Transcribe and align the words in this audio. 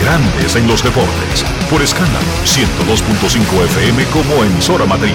Grandes 0.00 0.56
en 0.56 0.66
los 0.66 0.82
Deportes, 0.82 1.44
por 1.70 1.82
escándalo 1.82 2.26
102.5 2.44 3.64
FM 3.64 4.04
como 4.06 4.44
emisora 4.44 4.86
matriz. 4.86 5.14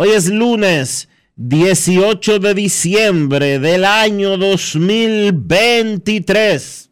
Hoy 0.00 0.10
es 0.10 0.30
lunes 0.30 1.08
18 1.34 2.38
de 2.38 2.54
diciembre 2.54 3.58
del 3.58 3.84
año 3.84 4.38
2023. 4.38 6.90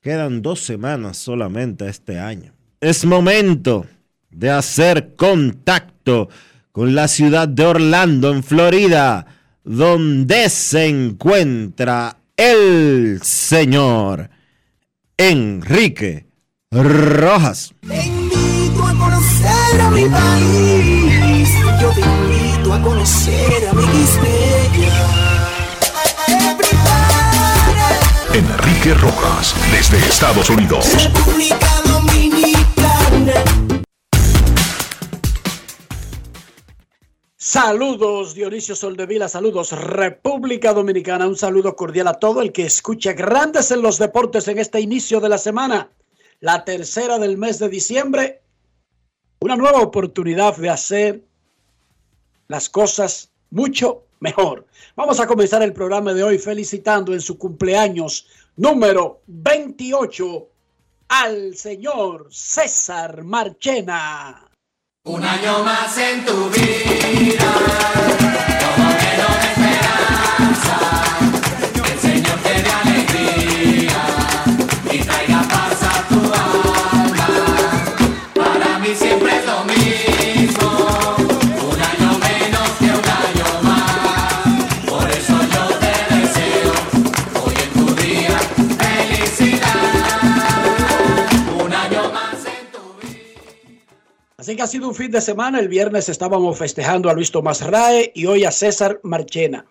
Quedan 0.00 0.42
dos 0.42 0.58
semanas 0.58 1.18
solamente 1.18 1.88
este 1.88 2.18
año. 2.18 2.52
Es 2.80 3.04
momento 3.04 3.86
de 4.28 4.50
hacer 4.50 5.14
contacto 5.14 6.28
con 6.72 6.96
la 6.96 7.06
ciudad 7.06 7.46
de 7.46 7.64
Orlando, 7.64 8.32
en 8.32 8.42
Florida, 8.42 9.24
donde 9.62 10.48
se 10.48 10.88
encuentra 10.88 12.16
el 12.36 13.20
señor 13.22 14.30
Enrique 15.16 16.26
Rojas. 16.72 17.72
Te 17.86 18.10
a 18.82 18.94
conocer 18.94 19.80
a 19.80 19.90
mi 19.92 20.06
país. 20.06 20.99
Yo 21.80 21.90
te 21.92 22.00
invito 22.02 22.74
a 22.74 22.82
conocer 22.82 23.68
a 23.68 23.72
mi 23.72 23.84
Enrique 28.34 28.94
Rojas, 28.94 29.54
desde 29.72 29.96
Estados 30.06 30.50
Unidos. 30.50 30.86
República 31.02 31.68
Dominicana. 31.86 33.32
Saludos 37.38 38.34
Dionisio 38.34 38.76
Soldevila, 38.76 39.28
saludos 39.30 39.72
República 39.72 40.74
Dominicana, 40.74 41.26
un 41.26 41.36
saludo 41.36 41.76
cordial 41.76 42.08
a 42.08 42.14
todo 42.14 42.42
el 42.42 42.52
que 42.52 42.66
escucha 42.66 43.14
Grandes 43.14 43.70
en 43.70 43.80
los 43.80 43.98
Deportes 43.98 44.46
en 44.48 44.58
este 44.58 44.80
inicio 44.80 45.18
de 45.20 45.30
la 45.30 45.38
semana, 45.38 45.90
la 46.40 46.62
tercera 46.66 47.18
del 47.18 47.38
mes 47.38 47.58
de 47.58 47.70
diciembre, 47.70 48.42
una 49.40 49.56
nueva 49.56 49.80
oportunidad 49.80 50.58
de 50.58 50.68
hacer 50.68 51.29
las 52.50 52.68
cosas 52.68 53.30
mucho 53.50 54.06
mejor. 54.18 54.66
Vamos 54.96 55.20
a 55.20 55.26
comenzar 55.28 55.62
el 55.62 55.72
programa 55.72 56.12
de 56.12 56.24
hoy 56.24 56.36
felicitando 56.36 57.14
en 57.14 57.20
su 57.20 57.38
cumpleaños 57.38 58.26
número 58.56 59.20
28 59.28 60.48
al 61.10 61.54
señor 61.54 62.26
César 62.28 63.22
Marchena. 63.22 64.50
Un 65.04 65.22
año 65.22 65.62
más 65.62 65.96
en 65.96 66.24
tu 66.24 66.50
vida, 66.50 68.29
Así 94.40 94.56
que 94.56 94.62
ha 94.62 94.66
sido 94.66 94.88
un 94.88 94.94
fin 94.94 95.10
de 95.10 95.20
semana. 95.20 95.60
El 95.60 95.68
viernes 95.68 96.08
estábamos 96.08 96.56
festejando 96.56 97.10
a 97.10 97.12
Luis 97.12 97.30
Tomás 97.30 97.60
Rae 97.60 98.10
y 98.14 98.24
hoy 98.24 98.44
a 98.44 98.50
César 98.50 98.98
Marchena. 99.02 99.66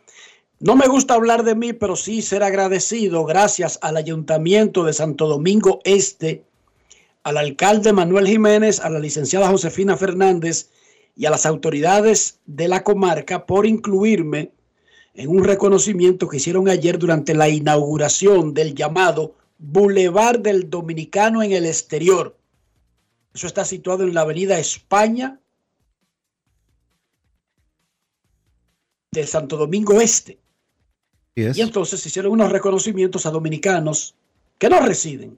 No 0.60 0.76
me 0.76 0.88
gusta 0.88 1.16
hablar 1.16 1.44
de 1.44 1.56
mí, 1.56 1.74
pero 1.74 1.96
sí 1.96 2.22
ser 2.22 2.44
agradecido 2.44 3.26
gracias 3.26 3.80
al 3.82 3.98
Ayuntamiento 3.98 4.84
de 4.84 4.94
Santo 4.94 5.28
Domingo 5.28 5.80
Este, 5.86 6.44
al 7.24 7.38
alcalde 7.38 7.94
Manuel 7.94 8.28
Jiménez, 8.28 8.80
a 8.80 8.92
la 8.92 9.00
licenciada 9.00 9.50
Josefina 9.50 9.98
Fernández 9.98 10.70
y 11.16 11.26
a 11.26 11.32
las 11.32 11.48
autoridades 11.48 12.38
de 12.46 12.68
la 12.68 12.84
comarca 12.84 13.48
por 13.48 13.66
incluirme 13.66 14.52
en 15.16 15.32
un 15.32 15.46
reconocimiento 15.46 16.30
que 16.30 16.38
hicieron 16.38 16.70
ayer 16.70 17.00
durante 17.00 17.34
la 17.34 17.50
inauguración 17.50 18.54
del 18.54 18.76
llamado 18.76 19.34
Boulevard 19.58 20.42
del 20.42 20.70
Dominicano 20.70 21.42
en 21.42 21.54
el 21.54 21.66
Exterior. 21.66 22.39
Eso 23.34 23.48
está 23.48 23.66
situado 23.66 24.04
en 24.04 24.14
la 24.14 24.22
avenida 24.22 24.60
España 24.60 25.40
de 29.12 29.26
Santo 29.26 29.58
Domingo 29.58 30.02
Este. 30.02 30.40
Y 31.36 31.62
entonces 31.62 32.06
hicieron 32.06 32.34
unos 32.34 32.52
reconocimientos 32.52 33.26
a 33.26 33.32
dominicanos 33.32 34.16
que 34.58 34.68
no 34.68 34.82
residen 34.82 35.38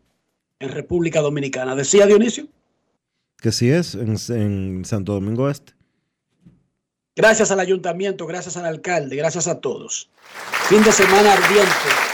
en 0.59 0.69
República 0.69 1.21
Dominicana. 1.21 1.75
¿Decía 1.75 2.07
Dionisio? 2.07 2.47
Que 3.37 3.51
sí 3.51 3.69
es, 3.69 3.93
en, 3.95 4.17
en 4.29 4.85
Santo 4.85 5.13
Domingo 5.13 5.49
Este. 5.49 5.73
Gracias 7.15 7.51
al 7.51 7.59
ayuntamiento, 7.59 8.25
gracias 8.25 8.57
al 8.57 8.65
alcalde, 8.65 9.15
gracias 9.15 9.47
a 9.47 9.59
todos. 9.59 10.09
Fin 10.69 10.81
de 10.83 10.91
semana 10.91 11.33
ardiente. 11.33 12.10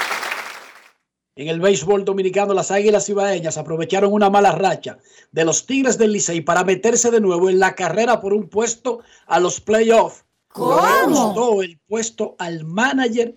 En 1.37 1.47
el 1.49 1.59
béisbol 1.59 2.03
dominicano, 2.03 2.55
las 2.55 2.71
Águilas 2.71 3.07
Ibaeñas 3.09 3.59
aprovecharon 3.59 4.11
una 4.11 4.31
mala 4.31 4.53
racha 4.53 4.97
de 5.31 5.45
los 5.45 5.67
Tigres 5.67 5.99
del 5.99 6.11
Licey 6.11 6.41
para 6.41 6.63
meterse 6.63 7.11
de 7.11 7.21
nuevo 7.21 7.47
en 7.47 7.59
la 7.59 7.75
carrera 7.75 8.19
por 8.19 8.33
un 8.33 8.49
puesto 8.49 9.01
a 9.27 9.39
los 9.39 9.61
playoffs. 9.61 10.25
¿Cómo? 10.47 11.61
El 11.61 11.77
puesto 11.87 12.35
al 12.39 12.63
manager 12.65 13.35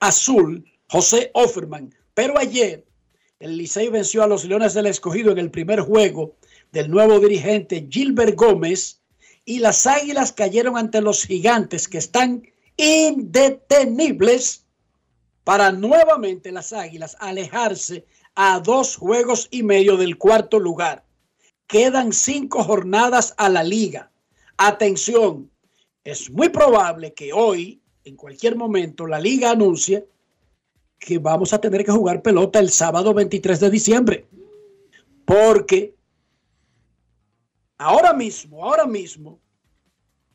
azul, 0.00 0.64
José 0.88 1.30
Offerman. 1.34 1.94
Pero 2.14 2.38
ayer, 2.38 2.86
El 3.38 3.58
Licey 3.58 3.90
venció 3.90 4.22
a 4.22 4.26
los 4.26 4.46
Leones 4.46 4.72
del 4.72 4.86
Escogido 4.86 5.30
en 5.30 5.36
el 5.36 5.50
primer 5.50 5.80
juego 5.80 6.36
del 6.72 6.90
nuevo 6.90 7.20
dirigente 7.20 7.86
Gilbert 7.90 8.36
Gómez 8.36 9.02
y 9.44 9.58
las 9.58 9.86
Águilas 9.86 10.32
cayeron 10.32 10.78
ante 10.78 11.02
los 11.02 11.24
Gigantes 11.24 11.88
que 11.88 11.98
están 11.98 12.42
indetenibles 12.78 14.63
para 15.44 15.70
nuevamente 15.70 16.50
las 16.50 16.72
Águilas 16.72 17.16
alejarse 17.20 18.06
a 18.34 18.58
dos 18.60 18.96
juegos 18.96 19.48
y 19.50 19.62
medio 19.62 19.96
del 19.96 20.16
cuarto 20.18 20.58
lugar. 20.58 21.04
Quedan 21.66 22.12
cinco 22.12 22.64
jornadas 22.64 23.34
a 23.36 23.48
la 23.48 23.62
liga. 23.62 24.10
Atención, 24.56 25.50
es 26.02 26.30
muy 26.30 26.48
probable 26.48 27.14
que 27.14 27.32
hoy, 27.32 27.80
en 28.04 28.16
cualquier 28.16 28.56
momento, 28.56 29.06
la 29.06 29.20
liga 29.20 29.50
anuncie 29.50 30.08
que 30.98 31.18
vamos 31.18 31.52
a 31.52 31.60
tener 31.60 31.84
que 31.84 31.92
jugar 31.92 32.22
pelota 32.22 32.58
el 32.58 32.70
sábado 32.70 33.12
23 33.12 33.60
de 33.60 33.70
diciembre. 33.70 34.26
Porque 35.24 35.94
ahora 37.78 38.12
mismo, 38.12 38.64
ahora 38.64 38.86
mismo, 38.86 39.38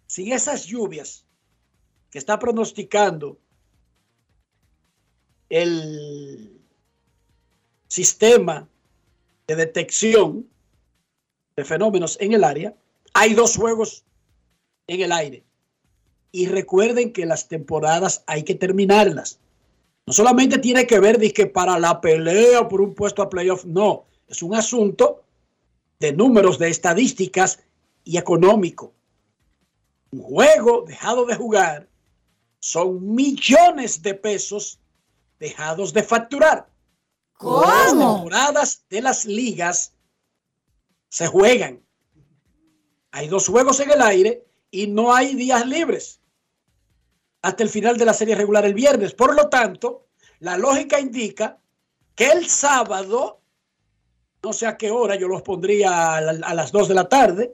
sin 0.06 0.32
esas 0.32 0.66
lluvias 0.66 1.26
que 2.10 2.18
está 2.18 2.38
pronosticando 2.40 3.40
el 5.50 6.62
sistema 7.88 8.68
de 9.48 9.56
detección 9.56 10.48
de 11.56 11.66
fenómenos 11.66 12.18
en 12.22 12.34
el 12.34 12.44
área, 12.44 12.76
hay 13.14 13.34
dos 13.34 13.58
juegos 13.58 14.06
en 14.88 15.02
el 15.02 15.12
aire. 15.12 15.44
Y 16.32 16.48
recuerden 16.48 17.12
que 17.12 17.26
las 17.26 17.48
temporadas 17.48 18.24
hay 18.28 18.44
que 18.44 18.56
terminarlas. 18.56 19.40
No 20.06 20.14
solamente 20.14 20.60
tiene 20.60 20.88
que 20.88 21.00
ver 21.00 21.20
para 21.54 21.80
la 21.80 22.00
pelea 22.00 22.68
por 22.68 22.82
un 22.82 22.94
puesto 22.94 23.22
a 23.22 23.30
playoff, 23.30 23.66
no, 23.66 24.06
es 24.28 24.44
un 24.44 24.56
asunto 24.56 25.24
de 26.00 26.14
números, 26.14 26.58
de 26.60 26.70
estadísticas 26.70 27.60
y 28.04 28.18
económico. 28.18 28.94
Un 30.12 30.22
juego 30.22 30.86
dejado 30.88 31.26
de 31.26 31.36
jugar 31.36 31.88
son 32.60 33.14
millones 33.14 34.02
de 34.02 34.14
pesos 34.14 34.79
dejados 35.40 35.94
de 35.94 36.04
facturar. 36.04 36.70
Las 37.42 37.94
temporadas 38.16 38.86
de 38.90 39.02
las 39.02 39.26
ligas 39.26 39.94
se 41.10 41.28
juegan. 41.28 41.82
Hay 43.12 43.28
dos 43.28 43.48
juegos 43.48 43.80
en 43.80 43.92
el 43.92 44.02
aire 44.02 44.46
y 44.70 44.88
no 44.88 45.14
hay 45.14 45.36
días 45.36 45.66
libres 45.66 46.22
hasta 47.42 47.64
el 47.64 47.70
final 47.70 47.98
de 47.98 48.06
la 48.06 48.14
serie 48.14 48.36
regular 48.36 48.66
el 48.66 48.74
viernes. 48.74 49.14
Por 49.14 49.34
lo 49.34 49.48
tanto, 49.50 50.08
la 50.40 50.58
lógica 50.58 51.00
indica 51.00 51.58
que 52.14 52.28
el 52.28 52.48
sábado, 52.50 53.42
no 54.44 54.52
sé 54.54 54.68
a 54.68 54.78
qué 54.78 54.92
hora, 54.92 55.16
yo 55.16 55.28
los 55.30 55.42
pondría 55.42 56.16
a, 56.16 56.22
la- 56.22 56.46
a 56.46 56.54
las 56.54 56.72
2 56.74 56.90
de 56.90 56.94
la 56.94 57.08
tarde, 57.08 57.54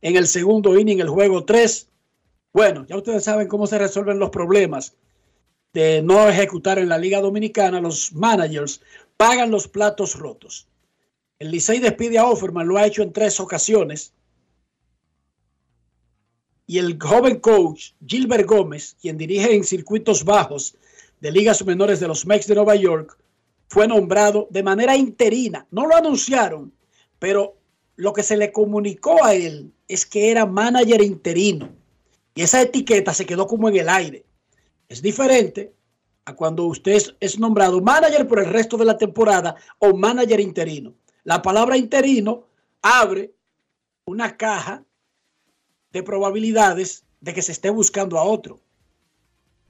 en 0.00 0.16
el 0.16 0.26
segundo 0.26 0.76
inning, 0.76 0.98
el 0.98 1.10
juego 1.10 1.44
3. 1.44 1.88
Bueno, 2.52 2.84
ya 2.88 2.96
ustedes 2.96 3.22
saben 3.22 3.46
cómo 3.46 3.68
se 3.68 3.78
resuelven 3.78 4.18
los 4.18 4.30
problemas 4.30 4.96
de 5.72 6.02
no 6.02 6.28
ejecutar 6.28 6.78
en 6.78 6.88
la 6.88 6.98
Liga 6.98 7.20
Dominicana. 7.20 7.80
Los 7.80 8.12
managers 8.12 8.80
pagan 9.16 9.50
los 9.50 9.68
platos 9.68 10.16
rotos. 10.16 10.68
El 11.38 11.50
Licey 11.50 11.80
despide 11.80 12.18
a 12.18 12.26
Offerman, 12.26 12.68
lo 12.68 12.78
ha 12.78 12.86
hecho 12.86 13.02
en 13.02 13.12
tres 13.12 13.40
ocasiones. 13.40 14.12
Y 16.66 16.78
el 16.78 16.98
joven 17.00 17.40
coach 17.40 17.92
Gilbert 18.06 18.46
Gómez, 18.46 18.96
quien 19.00 19.18
dirige 19.18 19.54
en 19.54 19.64
circuitos 19.64 20.24
bajos 20.24 20.76
de 21.20 21.32
ligas 21.32 21.64
menores 21.64 22.00
de 22.00 22.08
los 22.08 22.24
Mex 22.26 22.46
de 22.46 22.54
Nueva 22.54 22.76
York, 22.76 23.18
fue 23.68 23.88
nombrado 23.88 24.46
de 24.50 24.62
manera 24.62 24.96
interina. 24.96 25.66
No 25.70 25.86
lo 25.86 25.96
anunciaron, 25.96 26.72
pero 27.18 27.56
lo 27.96 28.12
que 28.12 28.22
se 28.22 28.36
le 28.36 28.52
comunicó 28.52 29.24
a 29.24 29.34
él 29.34 29.72
es 29.88 30.06
que 30.06 30.30
era 30.30 30.46
manager 30.46 31.02
interino. 31.02 31.70
Y 32.34 32.42
esa 32.42 32.62
etiqueta 32.62 33.12
se 33.12 33.26
quedó 33.26 33.46
como 33.46 33.68
en 33.68 33.76
el 33.76 33.88
aire. 33.88 34.24
Es 34.92 35.00
diferente 35.00 35.72
a 36.26 36.34
cuando 36.36 36.64
usted 36.66 37.00
es, 37.18 37.38
nombrado 37.38 37.80
manager 37.80 38.28
por 38.28 38.38
el 38.40 38.44
resto 38.52 38.76
de 38.76 38.84
la 38.84 38.98
temporada 38.98 39.56
o 39.78 39.96
manager 39.96 40.38
interino. 40.38 40.92
La 41.24 41.40
palabra 41.40 41.78
interino 41.78 42.44
abre 42.82 43.32
una 44.04 44.36
caja 44.36 44.84
de 45.92 46.02
probabilidades 46.02 47.04
de 47.22 47.32
que 47.32 47.40
se 47.40 47.52
esté 47.52 47.70
buscando 47.70 48.18
a 48.18 48.24
otro. 48.24 48.60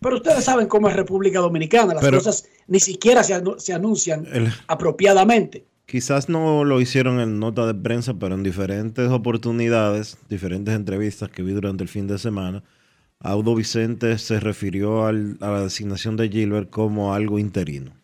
Pero 0.01 0.17
ustedes 0.17 0.43
saben 0.45 0.67
cómo 0.67 0.89
es 0.89 0.97
República 0.97 1.39
Dominicana. 1.39 1.95
Las 1.95 2.03
Pero- 2.03 2.19
cosas 2.19 2.45
ni 2.67 2.81
siquiera 2.81 3.23
se, 3.23 3.35
anu- 3.41 3.61
se 3.61 3.73
anuncian 3.73 4.27
El- 4.33 4.49
apropiadamente. 4.67 5.65
Quizás 5.87 6.29
no 6.29 6.65
lo 6.65 6.81
hicieron 6.81 7.21
en 7.21 7.39
nota 7.39 7.65
de 7.65 7.75
prensa, 7.75 8.15
pero 8.15 8.35
en 8.35 8.43
diferentes 8.43 9.09
oportunidades, 9.09 10.19
diferentes 10.29 10.75
entrevistas 10.75 11.31
que 11.31 11.45
vi 11.45 11.53
durante 11.53 11.85
el 11.85 11.89
fin 11.89 12.09
de 12.09 12.19
semana, 12.19 12.65
Audo 13.25 13.55
Vicente 13.55 14.19
se 14.19 14.41
refirió 14.41 15.07
a 15.07 15.13
la 15.13 15.63
designación 15.63 16.17
de 16.17 16.29
Gilbert 16.29 16.71
como 16.71 17.15
algo 17.15 17.39
interino. 17.39 17.95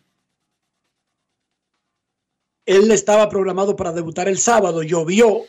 Él 2.65 2.89
estaba 2.91 3.27
programado 3.27 3.75
para 3.75 3.91
debutar 3.91 4.29
el 4.29 4.37
sábado, 4.37 4.81
llovió 4.81 5.41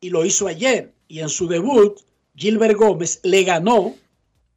y 0.00 0.10
lo 0.10 0.24
hizo 0.24 0.48
ayer. 0.48 0.92
Y 1.06 1.20
en 1.20 1.28
su 1.28 1.46
debut, 1.46 2.00
Gilbert 2.34 2.76
Gómez 2.76 3.20
le 3.22 3.44
ganó, 3.44 3.94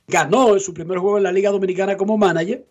ganó 0.07 0.53
en 0.53 0.59
su 0.59 0.73
primer 0.73 0.97
juego 0.97 1.17
en 1.17 1.23
la 1.23 1.31
Liga 1.31 1.51
Dominicana 1.51 1.95
como 1.95 2.17
manager 2.17 2.65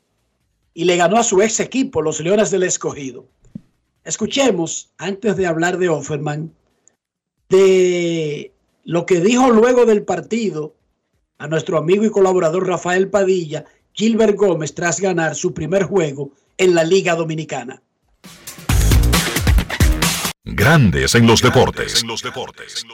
y 0.75 0.85
le 0.87 0.97
ganó 0.97 1.19
a 1.19 1.25
su 1.25 1.41
ex 1.41 1.61
equipo, 1.61 2.03
los 2.03 2.21
Leones 2.21 2.51
del 2.51 2.65
Escogido. 2.65 3.29
Escuchemos, 4.05 4.91
antes 4.99 5.37
de 5.37 5.47
hablar 5.47 5.79
de 5.79 5.89
Offerman, 5.89 6.53
de 7.49 8.53
lo 8.85 9.07
que 9.07 9.21
dijo 9.21 9.51
luego 9.51 9.87
del 9.87 10.05
partido 10.05 10.76
a 11.39 11.47
nuestro 11.47 11.79
amigo 11.79 12.05
y 12.05 12.11
colaborador 12.11 12.67
Rafael 12.67 13.09
Padilla, 13.09 13.65
Gilbert 13.93 14.37
Gómez, 14.37 14.75
tras 14.75 15.01
ganar 15.01 15.35
su 15.35 15.53
primer 15.53 15.85
juego 15.85 16.31
en 16.59 16.75
la 16.75 16.85
Liga 16.85 17.15
Dominicana. 17.15 17.83
Grandes 20.49 21.15
en 21.17 21.27
los 21.27 21.43
deportes. 21.43 22.03
En 22.03 22.09
los 22.09 22.23
deportes. 22.23 22.87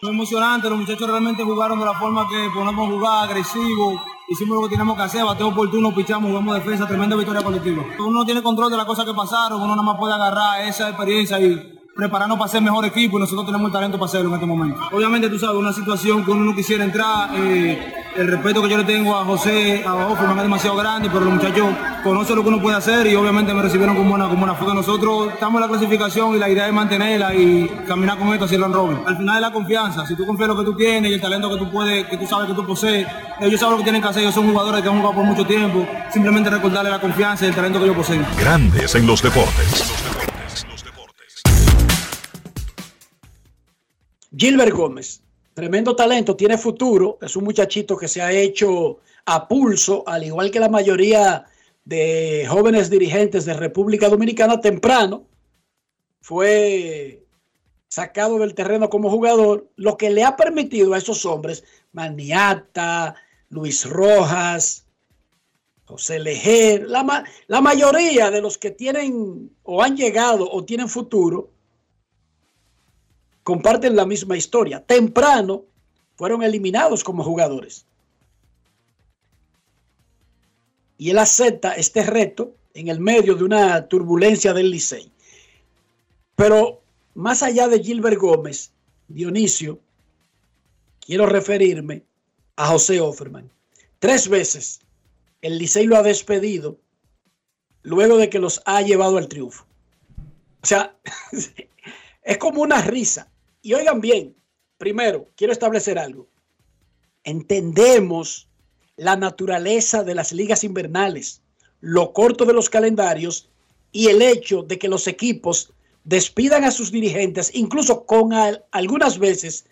Muy 0.00 0.12
emocionante, 0.12 0.70
los 0.70 0.78
muchachos 0.78 1.08
realmente 1.08 1.44
jugaron 1.44 1.78
de 1.78 1.84
la 1.84 1.92
forma 1.98 2.26
que 2.28 2.48
podemos 2.54 2.88
jugar, 2.88 3.28
agresivo, 3.28 4.02
hicimos 4.28 4.56
lo 4.56 4.62
que 4.62 4.70
teníamos 4.70 4.96
que 4.96 5.02
hacer, 5.02 5.24
bateo 5.24 5.48
oportuno, 5.48 5.94
pichamos, 5.94 6.30
jugamos 6.30 6.54
defensa, 6.54 6.88
tremenda 6.88 7.14
victoria 7.14 7.42
colectiva. 7.42 7.84
Uno 7.98 8.20
no 8.20 8.24
tiene 8.24 8.42
control 8.42 8.70
de 8.70 8.78
las 8.78 8.86
cosas 8.86 9.04
que 9.04 9.12
pasaron, 9.12 9.60
uno 9.60 9.76
nada 9.76 9.82
más 9.82 9.98
puede 9.98 10.14
agarrar 10.14 10.66
esa 10.66 10.88
experiencia 10.88 11.38
y 11.40 11.78
prepararnos 11.94 12.38
para 12.38 12.50
ser 12.50 12.62
mejor 12.62 12.84
equipo 12.84 13.18
y 13.18 13.20
nosotros 13.20 13.46
tenemos 13.46 13.66
el 13.66 13.72
talento 13.72 13.98
para 13.98 14.08
hacerlo 14.08 14.28
en 14.28 14.34
este 14.34 14.46
momento. 14.46 14.80
Obviamente 14.92 15.28
tú 15.28 15.38
sabes, 15.38 15.56
una 15.56 15.72
situación 15.72 16.24
que 16.24 16.30
uno 16.30 16.44
no 16.44 16.54
quisiera 16.54 16.84
entrar, 16.84 17.30
eh, 17.34 17.92
el 18.16 18.28
respeto 18.28 18.62
que 18.62 18.68
yo 18.68 18.76
le 18.76 18.84
tengo 18.84 19.16
a 19.16 19.24
José, 19.24 19.82
a 19.86 19.94
Offerman 19.94 20.36
es 20.38 20.42
demasiado 20.42 20.76
grande, 20.76 21.08
pero 21.10 21.24
los 21.24 21.34
muchachos 21.34 21.68
conocen 22.02 22.36
lo 22.36 22.42
que 22.42 22.48
uno 22.48 22.60
puede 22.60 22.76
hacer 22.76 23.06
y 23.06 23.14
obviamente 23.14 23.54
me 23.54 23.62
recibieron 23.62 23.96
con 23.96 24.08
buena, 24.08 24.28
con 24.28 24.38
buena 24.38 24.54
fe. 24.54 24.64
Nosotros 24.66 25.32
estamos 25.32 25.62
en 25.62 25.70
la 25.70 25.78
clasificación 25.78 26.34
y 26.34 26.38
la 26.38 26.48
idea 26.48 26.66
es 26.66 26.72
mantenerla 26.72 27.34
y 27.34 27.68
caminar 27.86 28.18
con 28.18 28.28
esto 28.28 28.44
hacia 28.44 28.56
el 28.56 28.72
robin. 28.72 28.98
Al 29.06 29.16
final 29.16 29.36
es 29.36 29.40
la 29.40 29.52
confianza. 29.52 30.06
Si 30.06 30.14
tú 30.14 30.26
confías 30.26 30.48
en 30.50 30.56
lo 30.56 30.62
que 30.62 30.70
tú 30.70 30.76
tienes 30.76 31.10
y 31.10 31.14
el 31.14 31.20
talento 31.20 31.50
que 31.50 31.56
tú 31.56 31.70
puedes, 31.70 32.06
que 32.06 32.16
tú 32.16 32.26
sabes 32.26 32.48
que 32.48 32.54
tú 32.54 32.66
posees, 32.66 33.06
ellos 33.40 33.58
saben 33.58 33.72
lo 33.72 33.78
que 33.78 33.84
tienen 33.84 34.02
que 34.02 34.08
hacer. 34.08 34.22
Ellos 34.22 34.34
son 34.34 34.50
jugadores 34.50 34.82
que 34.82 34.88
han 34.88 34.96
jugado 34.96 35.14
por 35.14 35.24
mucho 35.24 35.46
tiempo. 35.46 35.86
Simplemente 36.12 36.50
recordarle 36.50 36.90
la 36.90 37.00
confianza 37.00 37.44
y 37.44 37.48
el 37.48 37.54
talento 37.54 37.78
que 37.78 37.84
ellos 37.86 37.96
poseen. 37.96 38.26
Grandes 38.38 38.94
en 38.94 39.06
los 39.06 39.22
deportes. 39.22 40.01
Gilbert 44.36 44.72
Gómez, 44.74 45.22
tremendo 45.54 45.94
talento, 45.94 46.36
tiene 46.36 46.56
futuro, 46.58 47.18
es 47.20 47.36
un 47.36 47.44
muchachito 47.44 47.96
que 47.96 48.08
se 48.08 48.22
ha 48.22 48.32
hecho 48.32 48.98
a 49.26 49.46
pulso, 49.46 50.02
al 50.06 50.24
igual 50.24 50.50
que 50.50 50.60
la 50.60 50.68
mayoría 50.68 51.44
de 51.84 52.46
jóvenes 52.48 52.90
dirigentes 52.90 53.44
de 53.44 53.54
República 53.54 54.08
Dominicana 54.08 54.60
temprano, 54.60 55.24
fue 56.20 57.24
sacado 57.88 58.38
del 58.38 58.54
terreno 58.54 58.88
como 58.88 59.10
jugador, 59.10 59.68
lo 59.76 59.96
que 59.96 60.10
le 60.10 60.24
ha 60.24 60.36
permitido 60.36 60.94
a 60.94 60.98
esos 60.98 61.26
hombres, 61.26 61.64
Maniata, 61.92 63.14
Luis 63.50 63.84
Rojas, 63.84 64.86
José 65.84 66.18
Lejer, 66.20 66.88
la, 66.88 67.02
ma- 67.04 67.24
la 67.48 67.60
mayoría 67.60 68.30
de 68.30 68.40
los 68.40 68.56
que 68.56 68.70
tienen 68.70 69.50
o 69.62 69.82
han 69.82 69.96
llegado 69.96 70.48
o 70.50 70.64
tienen 70.64 70.88
futuro, 70.88 71.50
comparten 73.42 73.96
la 73.96 74.06
misma 74.06 74.36
historia. 74.36 74.84
Temprano 74.84 75.64
fueron 76.16 76.42
eliminados 76.42 77.02
como 77.02 77.24
jugadores. 77.24 77.86
Y 80.98 81.10
él 81.10 81.18
acepta 81.18 81.72
este 81.72 82.04
reto 82.04 82.54
en 82.74 82.88
el 82.88 83.00
medio 83.00 83.34
de 83.34 83.44
una 83.44 83.88
turbulencia 83.88 84.52
del 84.52 84.70
Licey. 84.70 85.10
Pero 86.36 86.80
más 87.14 87.42
allá 87.42 87.68
de 87.68 87.82
Gilbert 87.82 88.18
Gómez, 88.18 88.72
Dionisio, 89.08 89.80
quiero 91.00 91.26
referirme 91.26 92.04
a 92.56 92.68
José 92.68 93.00
Offerman. 93.00 93.50
Tres 93.98 94.28
veces 94.28 94.80
el 95.40 95.58
Licey 95.58 95.86
lo 95.86 95.96
ha 95.96 96.02
despedido 96.02 96.78
luego 97.82 98.16
de 98.16 98.30
que 98.30 98.38
los 98.38 98.62
ha 98.64 98.80
llevado 98.82 99.18
al 99.18 99.28
triunfo. 99.28 99.66
O 100.62 100.66
sea, 100.66 100.96
es 102.22 102.38
como 102.38 102.62
una 102.62 102.80
risa. 102.80 103.28
Y 103.62 103.74
oigan 103.74 104.00
bien, 104.00 104.34
primero, 104.76 105.28
quiero 105.36 105.52
establecer 105.52 105.98
algo. 105.98 106.28
Entendemos 107.24 108.48
la 108.96 109.16
naturaleza 109.16 110.02
de 110.02 110.14
las 110.14 110.32
ligas 110.32 110.64
invernales, 110.64 111.40
lo 111.80 112.12
corto 112.12 112.44
de 112.44 112.52
los 112.52 112.68
calendarios 112.68 113.48
y 113.92 114.08
el 114.08 114.20
hecho 114.20 114.62
de 114.62 114.78
que 114.78 114.88
los 114.88 115.06
equipos 115.06 115.72
despidan 116.04 116.64
a 116.64 116.72
sus 116.72 116.90
dirigentes, 116.90 117.54
incluso 117.54 118.04
con 118.04 118.32
al- 118.32 118.64
algunas 118.72 119.18
veces 119.18 119.66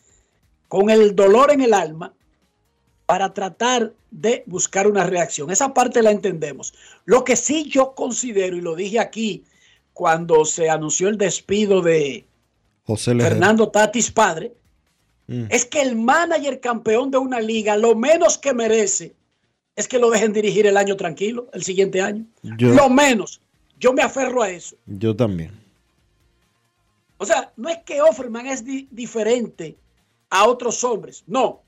con 0.69 0.89
el 0.89 1.17
dolor 1.17 1.51
en 1.51 1.61
el 1.61 1.75
alma, 1.75 2.15
para 3.07 3.35
tratar 3.35 3.93
de 4.13 4.45
buscar 4.47 4.87
una 4.87 5.05
reacción. 5.05 5.51
Esa 5.51 5.75
parte 5.75 6.01
la 6.01 6.13
entendemos. 6.13 6.73
Lo 7.05 7.25
que 7.25 7.35
sí 7.35 7.65
yo 7.69 7.97
considero, 7.97 8.57
y 8.57 8.61
lo 8.61 8.77
dije 8.77 9.01
aquí 9.01 9.43
cuando 9.93 10.45
se 10.45 10.71
anunció 10.71 11.09
el 11.09 11.19
despido 11.19 11.83
de 11.83 12.25
José. 12.97 13.15
Fernando 13.21 13.69
Tatis 13.71 14.11
padre, 14.11 14.53
Mm. 15.27 15.45
es 15.51 15.65
que 15.65 15.81
el 15.81 15.95
manager 15.97 16.59
campeón 16.61 17.11
de 17.11 17.19
una 17.19 17.41
liga 17.41 17.77
lo 17.77 17.95
menos 17.95 18.37
que 18.37 18.53
merece 18.53 19.15
es 19.77 19.87
que 19.87 19.99
lo 19.99 20.11
dejen 20.11 20.33
dirigir 20.33 20.67
el 20.67 20.77
año 20.77 20.97
tranquilo, 20.97 21.49
el 21.53 21.63
siguiente 21.63 22.01
año. 22.03 22.27
Yo- 22.43 22.71
Lo 22.75 22.91
menos. 22.91 23.41
Yo 23.79 23.93
me 23.93 24.03
aferro 24.03 24.43
a 24.43 24.51
eso. 24.51 24.77
Yo 24.87 25.15
también. 25.15 25.53
O 27.19 27.25
sea, 27.25 27.53
no 27.57 27.69
es 27.69 27.79
que 27.85 28.03
Offerman 28.03 28.47
es 28.47 28.65
di- 28.65 28.89
diferente 28.91 29.77
a 30.31 30.47
otros 30.49 30.83
hombres, 30.85 31.23
no. 31.27 31.61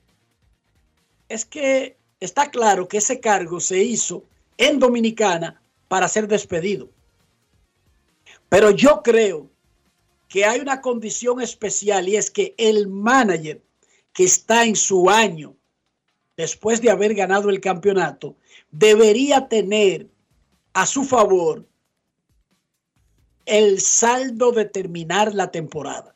Es 1.29 1.45
que 1.45 1.95
está 2.19 2.51
claro 2.51 2.87
que 2.87 2.97
ese 2.97 3.19
cargo 3.19 3.59
se 3.59 3.81
hizo 3.81 4.23
en 4.57 4.77
Dominicana 4.79 5.61
para 5.87 6.07
ser 6.07 6.27
despedido. 6.27 6.89
Pero 8.49 8.71
yo 8.71 9.01
creo 9.03 9.49
que 10.33 10.45
hay 10.45 10.61
una 10.61 10.81
condición 10.81 11.41
especial 11.41 12.09
y 12.09 12.15
es 12.15 12.31
que 12.31 12.55
el 12.57 12.87
manager 12.87 13.61
que 14.13 14.23
está 14.23 14.65
en 14.65 14.75
su 14.75 15.07
año 15.07 15.55
después 16.35 16.81
de 16.81 16.89
haber 16.89 17.13
ganado 17.13 17.51
el 17.51 17.61
campeonato 17.61 18.35
debería 18.71 19.47
tener 19.47 20.09
a 20.73 20.87
su 20.87 21.03
favor 21.03 21.67
el 23.45 23.79
saldo 23.79 24.51
de 24.51 24.65
terminar 24.65 25.35
la 25.35 25.51
temporada. 25.51 26.15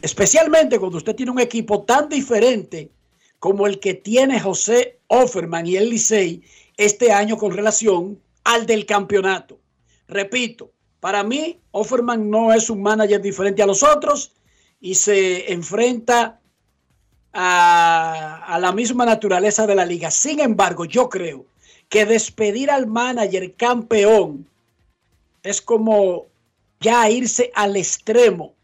Especialmente 0.00 0.78
cuando 0.78 0.98
usted 0.98 1.16
tiene 1.16 1.32
un 1.32 1.40
equipo 1.40 1.82
tan 1.82 2.08
diferente 2.08 2.92
como 3.40 3.66
el 3.66 3.80
que 3.80 3.94
tiene 3.94 4.38
José 4.38 5.00
Offerman 5.08 5.66
y 5.66 5.74
el 5.74 5.90
Licey 5.90 6.44
este 6.76 7.10
año 7.10 7.38
con 7.38 7.50
relación 7.50 8.22
al 8.44 8.66
del 8.66 8.86
campeonato. 8.86 9.58
Repito, 10.06 10.73
para 11.04 11.22
mí 11.22 11.60
Offerman 11.72 12.30
no 12.30 12.54
es 12.54 12.70
un 12.70 12.80
manager 12.80 13.20
diferente 13.20 13.62
a 13.62 13.66
los 13.66 13.82
otros 13.82 14.32
y 14.80 14.94
se 14.94 15.52
enfrenta 15.52 16.40
a, 17.30 18.56
la 18.58 18.72
misma 18.72 19.04
naturaleza 19.04 19.66
de 19.66 19.74
la 19.74 19.84
liga. 19.84 20.10
Sin 20.10 20.40
embargo, 20.40 20.86
yo 20.86 21.10
creo 21.10 21.44
que 21.90 22.06
despedir 22.06 22.70
al 22.70 22.86
manager 22.86 23.54
campeón 23.54 24.48
es 25.42 25.60
como 25.60 26.24
ya 26.80 27.10
irse 27.10 27.52
al 27.54 27.76
extremo 27.76 28.54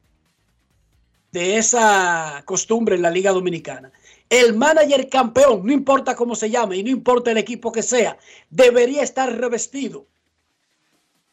de 1.32 1.58
esa 1.58 2.42
costumbre 2.46 2.96
en 2.96 3.02
la 3.02 3.10
Liga 3.10 3.32
Dominicana. 3.32 3.92
El 4.30 4.56
manager 4.56 5.10
campeón, 5.10 5.66
no 5.66 5.74
importa 5.74 6.16
cómo 6.16 6.34
se 6.34 6.48
llame 6.48 6.78
y 6.78 6.84
no 6.84 6.88
importa 6.88 7.32
el 7.32 7.36
equipo 7.36 7.70
que 7.70 7.82
sea, 7.82 8.16
debería 8.48 9.02
estar 9.02 9.30
revestido 9.30 10.06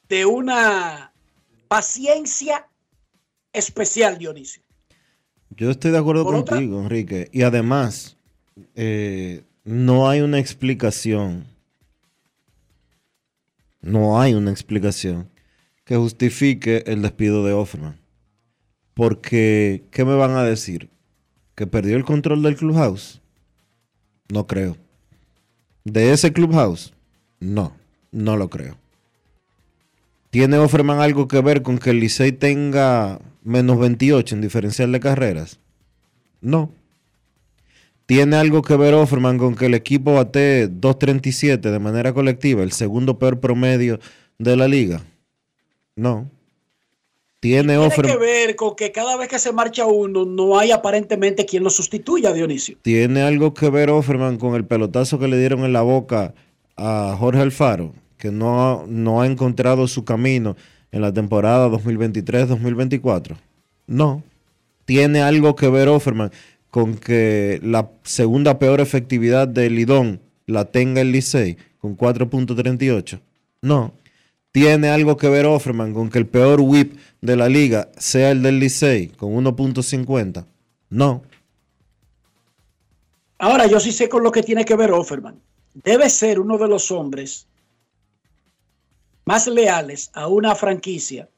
de 0.09 0.25
una 0.25 1.11
paciencia 1.67 2.67
especial, 3.53 4.17
Dionisio. 4.17 4.61
Yo 5.51 5.71
estoy 5.71 5.91
de 5.91 5.97
acuerdo 5.97 6.23
Por 6.23 6.35
otra- 6.35 6.57
contigo, 6.57 6.81
Enrique. 6.81 7.29
Y 7.31 7.41
además, 7.43 8.17
eh, 8.75 9.43
no 9.63 10.09
hay 10.09 10.21
una 10.21 10.39
explicación. 10.39 11.45
No 13.81 14.19
hay 14.19 14.33
una 14.33 14.51
explicación 14.51 15.29
que 15.85 15.95
justifique 15.95 16.83
el 16.87 17.01
despido 17.01 17.45
de 17.45 17.53
Offerman. 17.53 17.99
Porque, 18.93 19.83
¿qué 19.91 20.03
me 20.05 20.15
van 20.15 20.31
a 20.31 20.43
decir? 20.43 20.89
¿Que 21.55 21.67
perdió 21.67 21.95
el 21.95 22.03
control 22.03 22.43
del 22.43 22.55
clubhouse? 22.55 23.21
No 24.29 24.47
creo. 24.47 24.75
¿De 25.85 26.11
ese 26.11 26.33
clubhouse? 26.33 26.93
No, 27.39 27.73
no 28.11 28.35
lo 28.35 28.49
creo. 28.49 28.77
¿Tiene 30.29 30.57
Offerman 30.57 30.99
algo 30.99 31.27
que 31.27 31.41
ver 31.41 31.61
con 31.61 31.77
que 31.77 31.91
el 31.91 31.99
Licey 31.99 32.31
tenga 32.31 33.19
menos 33.43 33.79
28 33.79 34.35
en 34.35 34.41
diferencial 34.41 34.91
de 34.91 34.99
carreras? 34.99 35.59
No. 36.41 36.71
¿Tiene 38.05 38.37
algo 38.37 38.61
que 38.61 38.75
ver 38.75 38.93
Offerman 38.93 39.37
con 39.37 39.55
que 39.55 39.65
el 39.65 39.73
equipo 39.73 40.13
bate 40.13 40.69
2.37 40.69 41.59
de 41.59 41.79
manera 41.79 42.13
colectiva, 42.13 42.63
el 42.63 42.71
segundo 42.71 43.19
peor 43.19 43.39
promedio 43.39 43.99
de 44.37 44.55
la 44.55 44.67
liga? 44.67 45.03
No. 45.95 46.29
¿Tiene 47.39 47.73
Tiene 47.73 47.73
que 47.73 47.85
Offerman, 47.85 48.19
ver 48.19 48.55
con 48.55 48.75
que 48.75 48.91
cada 48.91 49.15
vez 49.15 49.27
que 49.27 49.39
se 49.39 49.51
marcha 49.51 49.85
uno, 49.85 50.25
no 50.25 50.57
hay 50.57 50.71
aparentemente 50.71 51.45
quien 51.45 51.63
lo 51.63 51.69
sustituya, 51.69 52.33
Dionisio. 52.33 52.77
¿Tiene 52.81 53.21
algo 53.21 53.53
que 53.53 53.69
ver 53.69 53.89
Offerman 53.89 54.37
con 54.37 54.55
el 54.55 54.65
pelotazo 54.65 55.19
que 55.19 55.27
le 55.27 55.37
dieron 55.37 55.63
en 55.63 55.73
la 55.73 55.81
boca 55.81 56.33
a 56.75 57.15
Jorge 57.17 57.41
Alfaro, 57.41 57.93
que 58.17 58.31
no, 58.31 58.85
no 58.87 59.21
ha 59.21 59.27
encontrado 59.27 59.87
su 59.87 60.03
camino 60.03 60.55
en 60.91 61.01
la 61.01 61.13
temporada 61.13 61.67
2023-2024? 61.69 63.37
No. 63.87 64.23
¿Tiene 64.85 65.21
algo 65.21 65.55
que 65.55 65.69
ver 65.69 65.87
Offerman 65.89 66.31
con 66.69 66.95
que 66.95 67.59
la 67.63 67.89
segunda 68.03 68.59
peor 68.59 68.79
efectividad 68.81 69.47
de 69.47 69.69
Lidón 69.69 70.21
la 70.45 70.65
tenga 70.65 71.01
el 71.01 71.11
Licey 71.11 71.57
con 71.79 71.97
4.38? 71.97 73.19
No. 73.61 73.93
¿Tiene 74.51 74.89
algo 74.89 75.17
que 75.17 75.29
ver 75.29 75.45
Offerman 75.45 75.93
con 75.93 76.09
que 76.09 76.19
el 76.19 76.25
peor 76.25 76.61
whip 76.61 76.97
de 77.21 77.35
la 77.35 77.49
liga 77.49 77.89
sea 77.97 78.31
el 78.31 78.41
del 78.41 78.59
Licey 78.59 79.09
con 79.09 79.33
1.50? 79.33 80.45
No. 80.89 81.23
Ahora, 83.39 83.67
yo 83.67 83.79
sí 83.79 83.91
sé 83.91 84.09
con 84.09 84.23
lo 84.23 84.31
que 84.31 84.41
tiene 84.41 84.65
que 84.65 84.75
ver 84.75 84.91
Offerman. 84.91 85.39
Debe 85.75 86.09
ser 86.09 86.39
uno 86.39 86.57
de 86.57 86.67
los 86.67 86.89
hombres 86.89 87.45
más 89.27 89.45
leales 89.47 90.09
a 90.13 90.27
una 90.27 90.55
franquicia 90.55 91.29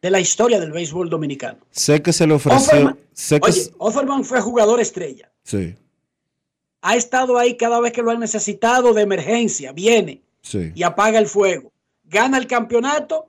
de 0.00 0.10
la 0.10 0.20
historia 0.20 0.58
del 0.60 0.72
béisbol 0.72 1.10
dominicano. 1.10 1.58
Sé 1.70 2.00
que 2.00 2.12
se 2.12 2.26
le 2.26 2.34
ofreció. 2.34 2.60
Offerman, 2.60 2.98
Sé 3.12 3.40
que. 3.40 3.50
oye, 3.50 3.70
Offerman 3.78 4.24
fue 4.24 4.40
jugador 4.40 4.80
estrella. 4.80 5.30
Sí, 5.42 5.74
Ha 6.82 6.96
estado 6.96 7.36
ahí 7.36 7.56
cada 7.56 7.80
vez 7.80 7.92
que 7.92 8.00
lo 8.02 8.10
han 8.10 8.20
necesitado 8.20 8.94
de 8.94 9.02
emergencia. 9.02 9.72
Viene 9.72 10.22
sí. 10.40 10.72
y 10.74 10.82
apaga 10.84 11.18
el 11.18 11.26
fuego. 11.26 11.72
Gana 12.04 12.38
el 12.38 12.46
campeonato 12.46 13.26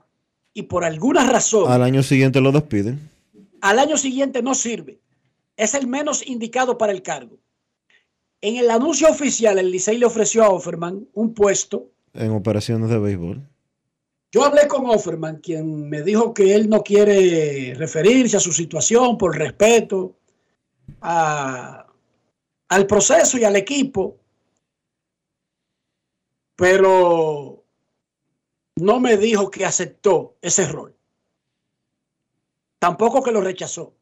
y 0.54 0.62
por 0.62 0.84
alguna 0.84 1.28
razón 1.28 1.70
Al 1.70 1.82
año 1.82 2.02
siguiente 2.02 2.40
lo 2.40 2.52
despiden. 2.52 3.10
al 3.60 3.78
año 3.78 3.96
siguiente 3.96 4.42
no 4.42 4.54
sirve. 4.54 4.98
Es 5.56 5.74
el 5.74 5.86
menos 5.86 6.26
indicado 6.26 6.78
para 6.78 6.92
el 6.92 7.02
cargo. 7.02 7.36
En 8.40 8.56
el 8.56 8.70
anuncio 8.70 9.08
oficial, 9.08 9.58
el 9.58 9.70
Licey 9.70 9.98
le 9.98 10.06
ofreció 10.06 10.42
a 10.44 10.48
Offerman 10.48 11.06
un 11.12 11.34
puesto. 11.34 11.91
En 12.14 12.30
operaciones 12.32 12.90
de 12.90 12.98
béisbol. 12.98 13.48
Yo 14.32 14.44
hablé 14.44 14.66
con 14.66 14.86
Offerman, 14.86 15.36
quien 15.40 15.88
me 15.88 16.02
dijo 16.02 16.32
que 16.32 16.54
él 16.54 16.68
no 16.68 16.82
quiere 16.82 17.74
referirse 17.74 18.36
a 18.36 18.40
su 18.40 18.52
situación 18.52 19.18
por 19.18 19.36
respeto 19.36 20.16
a- 21.00 21.86
al 22.68 22.86
proceso 22.86 23.36
y 23.38 23.44
al 23.44 23.56
equipo, 23.56 24.16
pero 26.56 27.62
no 28.76 29.00
me 29.00 29.16
dijo 29.16 29.50
que 29.50 29.64
aceptó 29.66 30.36
ese 30.40 30.66
rol. 30.66 30.94
Tampoco 32.78 33.22
que 33.22 33.32
lo 33.32 33.40
rechazó. 33.40 33.94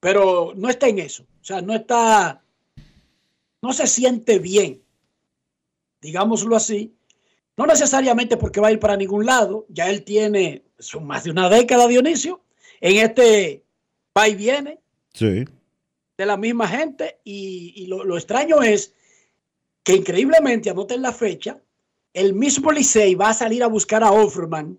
Pero 0.00 0.52
no 0.56 0.68
está 0.68 0.88
en 0.88 1.00
eso. 1.00 1.24
O 1.40 1.44
sea, 1.44 1.60
no 1.60 1.74
está, 1.74 2.42
no 3.62 3.72
se 3.72 3.86
siente 3.86 4.38
bien, 4.38 4.82
digámoslo 6.00 6.56
así. 6.56 6.94
No 7.56 7.66
necesariamente 7.66 8.36
porque 8.36 8.60
va 8.60 8.68
a 8.68 8.72
ir 8.72 8.78
para 8.78 8.96
ningún 8.96 9.26
lado. 9.26 9.66
Ya 9.68 9.90
él 9.90 10.04
tiene 10.04 10.64
son 10.78 11.06
más 11.06 11.24
de 11.24 11.30
una 11.30 11.48
década, 11.48 11.88
Dionisio, 11.88 12.40
en 12.80 13.04
este 13.04 13.64
va 14.16 14.28
y 14.28 14.34
viene 14.36 14.78
Sí. 15.12 15.44
de 16.16 16.26
la 16.26 16.36
misma 16.36 16.68
gente. 16.68 17.18
Y, 17.24 17.72
y 17.76 17.86
lo, 17.86 18.04
lo 18.04 18.16
extraño 18.16 18.62
es 18.62 18.94
que 19.82 19.94
increíblemente, 19.94 20.70
anoten 20.70 21.02
la 21.02 21.12
fecha, 21.12 21.60
el 22.14 22.32
mismo 22.34 22.70
Licey 22.70 23.14
va 23.14 23.30
a 23.30 23.34
salir 23.34 23.62
a 23.62 23.66
buscar 23.68 24.02
a 24.04 24.12
Offerman 24.12 24.78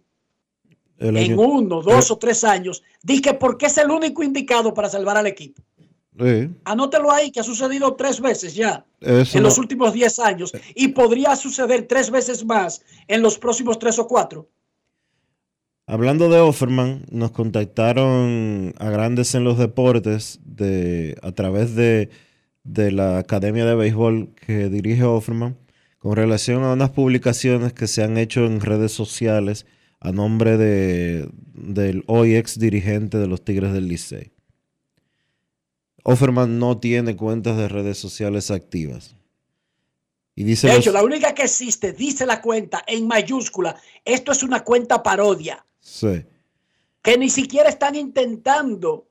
en 1.00 1.40
uno, 1.40 1.82
dos 1.82 2.12
o 2.12 2.18
tres 2.18 2.44
años. 2.44 2.84
Dice 3.02 3.34
porque 3.34 3.68
es 3.68 3.78
el 3.78 3.90
único 3.90 4.22
indicado 4.24 4.74
para 4.74 4.90
salvar 4.90 5.16
al 5.18 5.28
equipo. 5.28 5.62
Sí, 6.20 6.50
Anótelo 6.66 7.12
ahí, 7.12 7.32
que 7.32 7.40
ha 7.40 7.44
sucedido 7.44 7.96
tres 7.96 8.20
veces 8.20 8.54
ya 8.54 8.86
eso 9.00 9.38
en 9.38 9.44
no- 9.44 9.50
los 9.50 9.58
últimos 9.58 9.94
diez 9.94 10.20
años 10.20 10.52
y 10.76 10.90
podría 10.90 11.36
suceder 11.38 11.88
tres 11.88 12.12
veces 12.12 12.44
más 12.46 12.82
en 13.08 13.22
los 13.22 13.38
próximos 13.38 13.80
tres 13.80 13.98
o 14.00 14.08
cuatro. 14.08 14.50
Hablando 15.88 16.30
de 16.30 16.40
Offerman, 16.40 17.06
nos 17.10 17.32
contactaron 17.32 18.74
a 18.78 18.90
grandes 18.92 19.34
en 19.34 19.44
los 19.44 19.58
deportes 19.58 20.40
de, 20.44 21.18
a 21.24 21.32
través 21.32 21.74
de, 21.74 22.10
de 22.64 22.92
la 22.92 23.18
Academia 23.18 23.66
de 23.66 23.74
Béisbol 23.76 24.30
que 24.46 24.70
dirige 24.70 25.04
Offerman 25.04 25.58
con 25.98 26.16
relación 26.16 26.64
a 26.64 26.74
unas 26.74 26.92
publicaciones 26.92 27.74
que 27.74 27.88
se 27.88 28.04
han 28.04 28.18
hecho 28.18 28.46
en 28.46 28.62
redes 28.62 28.92
sociales 28.92 29.66
a 30.00 30.12
nombre 30.12 30.58
de, 30.58 31.28
del 31.54 32.04
hoy 32.08 32.36
ex 32.36 32.60
dirigente 32.60 33.18
de 33.18 33.28
los 33.28 33.44
Tigres 33.44 33.74
del 33.74 33.88
Licey. 33.88 34.32
Offerman 36.14 36.58
no 36.58 36.80
tiene 36.80 37.16
cuentas 37.16 37.56
de 37.58 37.68
redes 37.68 37.98
sociales 38.00 38.50
activas. 38.52 39.16
Y 40.36 40.44
dice 40.44 40.68
De 40.68 40.74
los- 40.74 40.82
hecho, 40.82 40.92
la 40.92 41.04
única 41.04 41.34
que 41.36 41.44
existe, 41.44 41.94
dice 41.94 42.26
la 42.26 42.42
cuenta 42.42 42.82
en 42.88 43.08
mayúscula, 43.08 43.76
esto 44.06 44.32
es 44.32 44.42
una 44.42 44.64
cuenta 44.64 45.04
parodia, 45.04 45.66
Sí. 45.80 46.26
que 47.04 47.18
ni 47.18 47.30
siquiera 47.30 47.70
están 47.70 47.96
intentando 47.96 49.08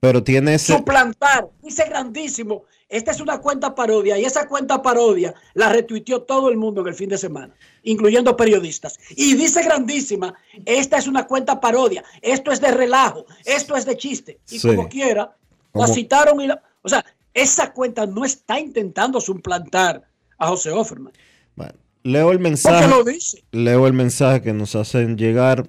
Pero 0.00 0.22
tiene 0.22 0.54
ese... 0.54 0.74
suplantar. 0.76 1.48
Dice 1.62 1.84
grandísimo, 1.88 2.64
esta 2.88 3.10
es 3.10 3.20
una 3.20 3.38
cuenta 3.40 3.74
parodia 3.74 4.16
y 4.18 4.24
esa 4.24 4.46
cuenta 4.46 4.80
parodia 4.80 5.34
la 5.54 5.68
retuiteó 5.70 6.22
todo 6.22 6.48
el 6.48 6.56
mundo 6.56 6.80
en 6.82 6.86
el 6.88 6.94
fin 6.94 7.08
de 7.08 7.18
semana, 7.18 7.54
incluyendo 7.82 8.36
periodistas. 8.36 8.98
Y 9.16 9.34
dice 9.34 9.62
grandísima, 9.64 10.34
esta 10.64 10.96
es 10.98 11.08
una 11.08 11.26
cuenta 11.26 11.60
parodia, 11.60 12.04
esto 12.22 12.52
es 12.52 12.60
de 12.60 12.70
relajo, 12.70 13.26
esto 13.44 13.76
es 13.76 13.84
de 13.84 13.96
chiste. 13.96 14.38
Y 14.50 14.58
Sí. 14.60 14.68
como 14.68 14.88
quiera, 14.88 15.36
citaron 15.86 16.40
y 16.40 16.46
la... 16.46 16.62
O 16.82 16.88
sea, 16.88 17.04
esa 17.34 17.72
cuenta 17.72 18.06
no 18.06 18.24
está 18.24 18.58
intentando 18.60 19.20
suplantar 19.20 20.08
a 20.38 20.48
José 20.48 20.70
Offerman. 20.70 21.12
Bueno, 21.54 21.74
leo 22.02 22.32
el 22.32 22.38
mensaje. 22.38 22.88
lo 22.88 23.04
dice. 23.04 23.44
Leo 23.52 23.86
el 23.86 23.92
mensaje 23.92 24.40
que 24.42 24.52
nos 24.52 24.74
hacen 24.74 25.16
llegar 25.18 25.66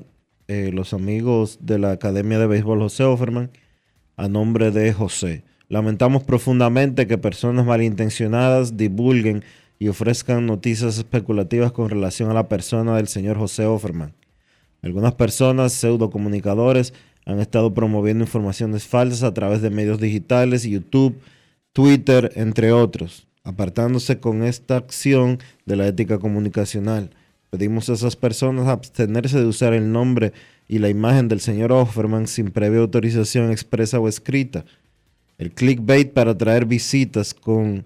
eh, 0.47 0.71
los 0.73 0.93
amigos 0.93 1.57
de 1.61 1.79
la 1.79 1.91
Academia 1.91 2.39
de 2.39 2.47
Béisbol 2.47 2.79
José 2.79 3.03
Offerman 3.03 3.51
a 4.15 4.27
nombre 4.27 4.71
de 4.71 4.93
José. 4.93 5.43
Lamentamos 5.67 6.23
profundamente 6.23 7.07
que 7.07 7.17
personas 7.17 7.65
malintencionadas 7.65 8.77
divulguen 8.77 9.43
y 9.79 9.89
ofrezcan 9.89 10.45
noticias 10.45 10.97
especulativas 10.97 11.71
con 11.71 11.89
relación 11.89 12.31
a 12.31 12.33
la 12.33 12.47
persona 12.47 12.95
del 12.95 13.07
señor 13.07 13.37
José 13.37 13.65
Offerman. 13.65 14.13
Algunas 14.81 15.15
personas, 15.15 15.73
pseudocomunicadores, 15.73 16.93
han 17.27 17.41
estado 17.41 17.73
promoviendo 17.73 18.23
informaciones 18.23 18.87
falsas 18.87 19.23
a 19.23 19.33
través 19.33 19.61
de 19.61 19.69
medios 19.69 19.99
digitales, 19.99 20.63
YouTube, 20.63 21.19
Twitter, 21.73 22.31
entre 22.35 22.71
otros, 22.71 23.27
apartándose 23.43 24.21
con 24.21 24.43
esta 24.43 24.77
acción 24.77 25.39
de 25.65 25.75
la 25.75 25.87
ética 25.87 26.19
comunicacional. 26.19 27.09
Pedimos 27.49 27.89
a 27.89 27.93
esas 27.93 28.15
personas 28.15 28.67
abstenerse 28.67 29.39
de 29.39 29.45
usar 29.45 29.73
el 29.73 29.91
nombre 29.91 30.31
y 30.69 30.79
la 30.79 30.87
imagen 30.87 31.27
del 31.27 31.41
señor 31.41 31.73
Offerman 31.73 32.27
sin 32.27 32.49
previa 32.49 32.79
autorización 32.79 33.51
expresa 33.51 33.99
o 33.99 34.07
escrita. 34.07 34.63
El 35.37 35.51
clickbait 35.51 36.13
para 36.13 36.31
atraer 36.31 36.65
visitas 36.65 37.33
con 37.33 37.83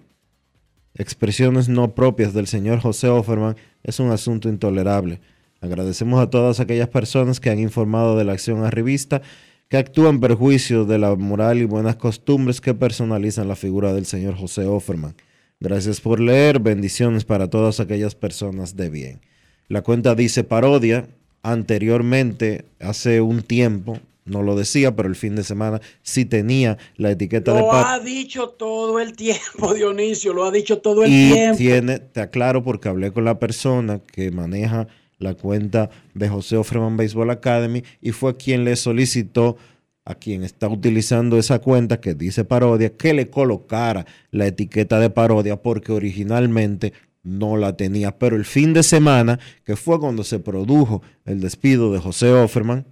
expresiones 0.94 1.68
no 1.68 1.96
propias 1.96 2.32
del 2.32 2.46
señor 2.46 2.78
José 2.78 3.08
Offerman 3.08 3.56
es 3.82 3.98
un 3.98 4.12
asunto 4.12 4.48
intolerable. 4.48 5.20
Agradecemos 5.62 6.20
a 6.20 6.28
todas 6.28 6.58
aquellas 6.58 6.88
personas 6.88 7.38
que 7.38 7.48
han 7.48 7.60
informado 7.60 8.18
de 8.18 8.24
la 8.24 8.32
acción 8.32 8.64
arribista 8.64 9.22
que 9.68 9.76
actúan 9.78 10.16
en 10.16 10.20
perjuicio 10.20 10.84
de 10.84 10.98
la 10.98 11.14
moral 11.14 11.58
y 11.58 11.64
buenas 11.64 11.96
costumbres 11.96 12.60
que 12.60 12.74
personalizan 12.74 13.46
la 13.48 13.56
figura 13.56 13.94
del 13.94 14.04
señor 14.04 14.34
José 14.36 14.66
Offerman. 14.66 15.14
Gracias 15.60 16.00
por 16.00 16.18
leer, 16.18 16.58
bendiciones 16.58 17.24
para 17.24 17.48
todas 17.48 17.78
aquellas 17.78 18.16
personas 18.16 18.76
de 18.76 18.90
bien. 18.90 19.20
La 19.68 19.82
cuenta 19.82 20.14
dice 20.14 20.44
parodia. 20.44 21.08
Anteriormente, 21.44 22.66
hace 22.80 23.20
un 23.20 23.42
tiempo, 23.42 23.98
no 24.24 24.42
lo 24.42 24.56
decía, 24.56 24.94
pero 24.94 25.08
el 25.08 25.16
fin 25.16 25.36
de 25.36 25.44
semana 25.44 25.80
sí 26.02 26.24
tenía 26.24 26.76
la 26.96 27.12
etiqueta 27.12 27.52
de 27.54 27.60
Lo 27.60 27.72
ha 27.72 27.98
dicho 28.00 28.48
todo 28.50 29.00
el 29.00 29.14
tiempo, 29.14 29.74
Dionisio, 29.74 30.32
lo 30.32 30.44
ha 30.44 30.50
dicho 30.50 30.78
todo 30.78 31.04
el 31.04 31.10
Y 31.12 31.32
tiempo. 31.32 31.56
tiene, 31.56 31.98
te 32.00 32.20
aclaro 32.20 32.62
porque 32.62 32.88
hablé 32.88 33.12
con 33.12 33.24
la 33.24 33.38
persona 33.38 34.00
que 34.00 34.30
maneja 34.30 34.86
la 35.22 35.34
cuenta 35.34 35.88
de 36.14 36.28
José 36.28 36.56
Offerman 36.56 36.96
Baseball 36.96 37.30
Academy 37.30 37.82
y 38.00 38.12
fue 38.12 38.36
quien 38.36 38.64
le 38.64 38.76
solicitó 38.76 39.56
a 40.04 40.14
quien 40.16 40.42
está 40.42 40.68
utilizando 40.68 41.38
esa 41.38 41.60
cuenta 41.60 42.00
que 42.00 42.14
dice 42.14 42.44
parodia 42.44 42.90
que 42.96 43.14
le 43.14 43.30
colocara 43.30 44.04
la 44.32 44.46
etiqueta 44.48 44.98
de 44.98 45.10
parodia 45.10 45.62
porque 45.62 45.92
originalmente 45.92 46.92
no 47.22 47.56
la 47.56 47.76
tenía. 47.76 48.18
Pero 48.18 48.34
el 48.34 48.44
fin 48.44 48.72
de 48.74 48.82
semana, 48.82 49.38
que 49.64 49.76
fue 49.76 50.00
cuando 50.00 50.24
se 50.24 50.40
produjo 50.40 51.02
el 51.24 51.40
despido 51.40 51.92
de 51.92 52.00
José 52.00 52.32
Offerman, 52.32 52.84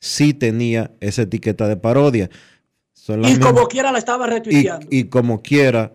sí 0.00 0.34
tenía 0.34 0.90
esa 1.00 1.22
etiqueta 1.22 1.68
de 1.68 1.76
parodia. 1.76 2.30
Son 2.92 3.20
Y 3.24 3.28
mismas- 3.28 3.52
como 3.52 3.68
quiera 3.68 3.92
la 3.92 3.98
estaba 3.98 4.26
y, 4.26 4.30
retuiteando. 4.30 4.86
y 4.90 5.04
como 5.04 5.40
quiera, 5.42 5.92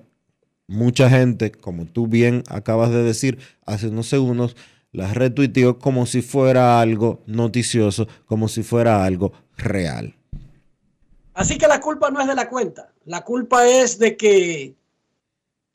mucha 0.67 1.09
gente, 1.09 1.51
como 1.51 1.85
tú 1.85 2.07
bien 2.07 2.43
acabas 2.49 2.91
de 2.91 3.03
decir 3.03 3.39
hace 3.65 3.89
unos 3.89 4.07
segundos, 4.07 4.55
las 4.91 5.15
retuiteó 5.15 5.79
como 5.79 6.05
si 6.05 6.21
fuera 6.21 6.79
algo 6.79 7.21
noticioso, 7.27 8.07
como 8.25 8.47
si 8.47 8.63
fuera 8.63 9.03
algo 9.03 9.33
real. 9.57 10.15
Así 11.33 11.57
que 11.57 11.67
la 11.67 11.79
culpa 11.79 12.09
no 12.09 12.19
es 12.19 12.27
de 12.27 12.35
la 12.35 12.49
cuenta. 12.49 12.91
La 13.05 13.23
culpa 13.23 13.67
es 13.67 13.99
de 13.99 14.17
que 14.17 14.75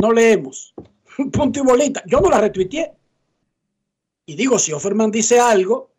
no 0.01 0.13
leemos. 0.13 0.75
Punto 1.33 1.61
y 1.61 1.63
bolita. 1.63 2.03
Yo 2.07 2.21
no 2.21 2.31
la 2.31 2.41
retuiteé. 2.41 2.93
Y 4.27 4.35
digo, 4.35 4.59
si 4.59 4.73
Offerman 4.73 5.11
dice 5.11 5.39
algo, 5.39 5.93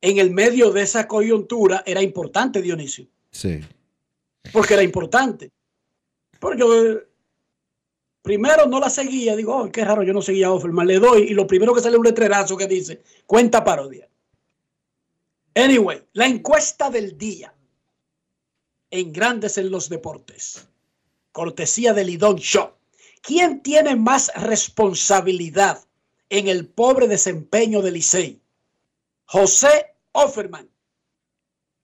en 0.00 0.18
el 0.18 0.30
medio 0.32 0.70
de 0.72 0.82
esa 0.82 1.06
coyuntura 1.06 1.82
era 1.86 2.02
importante, 2.02 2.60
Dionisio. 2.60 3.06
Sí. 3.30 3.60
Porque 4.52 4.74
era 4.74 4.82
importante. 4.82 5.50
Porque 6.40 6.60
yo 6.60 6.98
primero 8.22 8.66
no 8.66 8.80
la 8.80 8.88
seguía. 8.88 9.36
Digo, 9.36 9.56
oh, 9.56 9.70
qué 9.70 9.84
raro, 9.84 10.02
yo 10.02 10.12
no 10.12 10.22
seguía 10.22 10.46
a 10.46 10.52
Offerman. 10.52 10.86
Le 10.86 10.98
doy 10.98 11.22
y 11.22 11.34
lo 11.34 11.46
primero 11.46 11.74
que 11.74 11.80
sale 11.80 11.96
es 11.96 11.98
un 11.98 12.06
letrerazo 12.06 12.56
que 12.56 12.66
dice, 12.66 13.02
cuenta 13.26 13.62
parodia. 13.62 14.08
Anyway, 15.54 16.02
la 16.14 16.26
encuesta 16.26 16.88
del 16.88 17.18
día 17.18 17.54
en 18.90 19.12
Grandes 19.12 19.58
en 19.58 19.70
los 19.70 19.88
Deportes. 19.88 20.66
Cortesía 21.32 21.92
del 21.92 22.08
Lidón 22.08 22.36
Show. 22.36 22.72
¿Quién 23.22 23.62
tiene 23.62 23.96
más 23.96 24.30
responsabilidad 24.34 25.84
en 26.28 26.48
el 26.48 26.68
pobre 26.68 27.08
desempeño 27.08 27.82
de 27.82 27.90
Licey? 27.90 28.42
¿José 29.24 29.92
Offerman. 30.12 30.70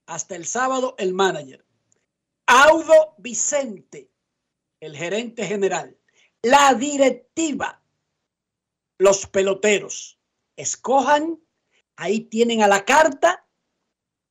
Hasta 0.06 0.36
el 0.36 0.46
sábado, 0.46 0.94
el 0.98 1.12
manager. 1.12 1.64
Audo 2.46 3.14
Vicente, 3.18 4.10
el 4.80 4.96
gerente 4.96 5.46
general. 5.46 5.97
La 6.42 6.74
directiva. 6.74 7.82
Los 8.98 9.26
peloteros. 9.26 10.18
Escojan. 10.56 11.40
Ahí 11.96 12.20
tienen 12.20 12.62
a 12.62 12.68
la 12.68 12.84
carta. 12.84 13.46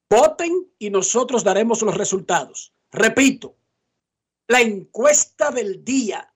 Voten 0.10 0.72
y 0.80 0.90
nosotros 0.90 1.44
daremos 1.44 1.82
los 1.82 1.98
resultados. 1.98 2.74
Repito, 2.92 3.58
la 4.48 4.62
encuesta 4.62 5.52
del 5.52 5.84
día. 5.84 6.34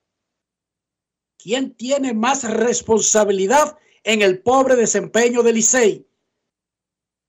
¿Quién 1.37 1.75
tiene 1.75 2.13
más 2.13 2.43
responsabilidad 2.43 3.77
en 4.03 4.21
el 4.21 4.41
pobre 4.41 4.75
desempeño 4.75 5.41
del 5.41 5.55
Licey? 5.55 6.07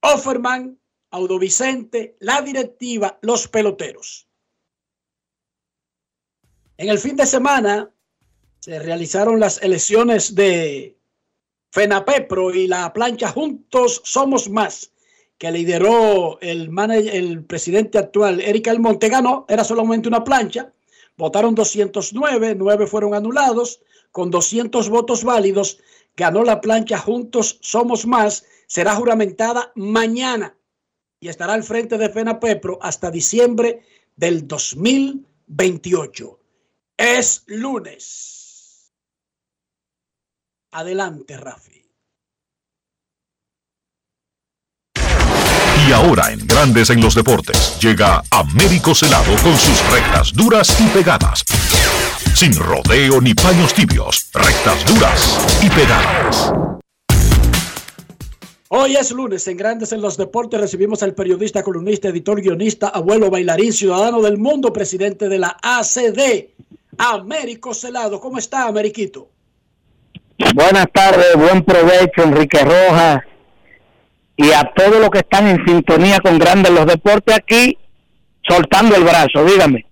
Offerman, 0.01 0.79
Audo 1.11 1.39
Vicente, 1.39 2.17
la 2.19 2.41
directiva, 2.41 3.17
los 3.21 3.47
peloteros. 3.47 4.27
En 6.75 6.89
el 6.89 6.99
fin 6.99 7.15
de 7.15 7.25
semana 7.25 7.93
se 8.63 8.79
realizaron 8.79 9.41
las 9.41 9.61
elecciones 9.61 10.35
de 10.35 10.97
FENAPEPRO 11.71 12.55
y 12.55 12.67
la 12.67 12.93
plancha 12.93 13.27
Juntos 13.27 14.01
Somos 14.05 14.49
Más, 14.49 14.93
que 15.37 15.51
lideró 15.51 16.39
el, 16.39 16.71
el 17.11 17.43
presidente 17.43 17.97
actual, 17.97 18.39
Erika 18.39 18.71
Almonte, 18.71 19.09
ganó, 19.09 19.45
era 19.49 19.65
solamente 19.65 20.07
una 20.07 20.23
plancha, 20.23 20.71
votaron 21.17 21.55
209, 21.55 22.55
9 22.57 22.87
fueron 22.87 23.13
anulados, 23.13 23.81
con 24.11 24.31
200 24.31 24.87
votos 24.87 25.25
válidos, 25.25 25.79
ganó 26.15 26.45
la 26.45 26.61
plancha 26.61 26.97
Juntos 26.97 27.59
Somos 27.61 28.05
Más, 28.05 28.45
será 28.67 28.95
juramentada 28.95 29.73
mañana 29.75 30.55
y 31.19 31.27
estará 31.27 31.51
al 31.51 31.63
frente 31.63 31.97
de 31.97 32.07
FENAPEPRO 32.07 32.79
hasta 32.81 33.11
diciembre 33.11 33.81
del 34.15 34.47
2028. 34.47 36.39
Es 36.95 37.43
lunes. 37.47 38.42
Adelante, 40.73 41.37
Rafi. 41.37 41.85
Y 45.87 45.91
ahora 45.91 46.31
en 46.31 46.47
Grandes 46.47 46.89
en 46.89 47.01
los 47.01 47.13
Deportes 47.13 47.77
llega 47.79 48.23
Américo 48.31 48.95
Celado 48.95 49.35
con 49.43 49.55
sus 49.57 49.91
rectas 49.91 50.33
duras 50.33 50.75
y 50.79 50.87
pegadas. 50.87 51.43
Sin 52.33 52.55
rodeo 52.55 53.21
ni 53.21 53.33
paños 53.33 53.73
tibios, 53.73 54.31
rectas 54.33 54.85
duras 54.85 55.61
y 55.61 55.69
pegadas. 55.69 56.51
Hoy 58.69 58.95
es 58.95 59.11
lunes 59.11 59.47
en 59.47 59.57
Grandes 59.57 59.91
en 59.91 60.01
los 60.01 60.17
Deportes. 60.17 60.59
Recibimos 60.59 61.03
al 61.03 61.13
periodista, 61.13 61.61
columnista, 61.61 62.07
editor, 62.07 62.41
guionista, 62.41 62.87
abuelo, 62.87 63.29
bailarín, 63.29 63.73
ciudadano 63.73 64.21
del 64.21 64.39
mundo, 64.39 64.73
presidente 64.73 65.29
de 65.29 65.37
la 65.37 65.57
ACD, 65.61 66.49
Américo 66.97 67.75
Celado. 67.75 68.19
¿Cómo 68.19 68.39
está, 68.39 68.65
Ameriquito? 68.65 69.32
Buenas 70.37 70.87
tardes, 70.91 71.35
buen 71.35 71.63
provecho, 71.63 72.23
Enrique 72.23 72.59
Rojas, 72.63 73.21
y 74.35 74.51
a 74.51 74.71
todos 74.75 74.99
los 74.99 75.09
que 75.09 75.19
están 75.19 75.47
en 75.47 75.65
sintonía 75.65 76.19
con 76.19 76.39
Grandes 76.39 76.71
los 76.71 76.85
Deportes 76.85 77.35
aquí, 77.35 77.77
soltando 78.47 78.95
el 78.95 79.03
brazo, 79.03 79.45
dígame. 79.45 79.85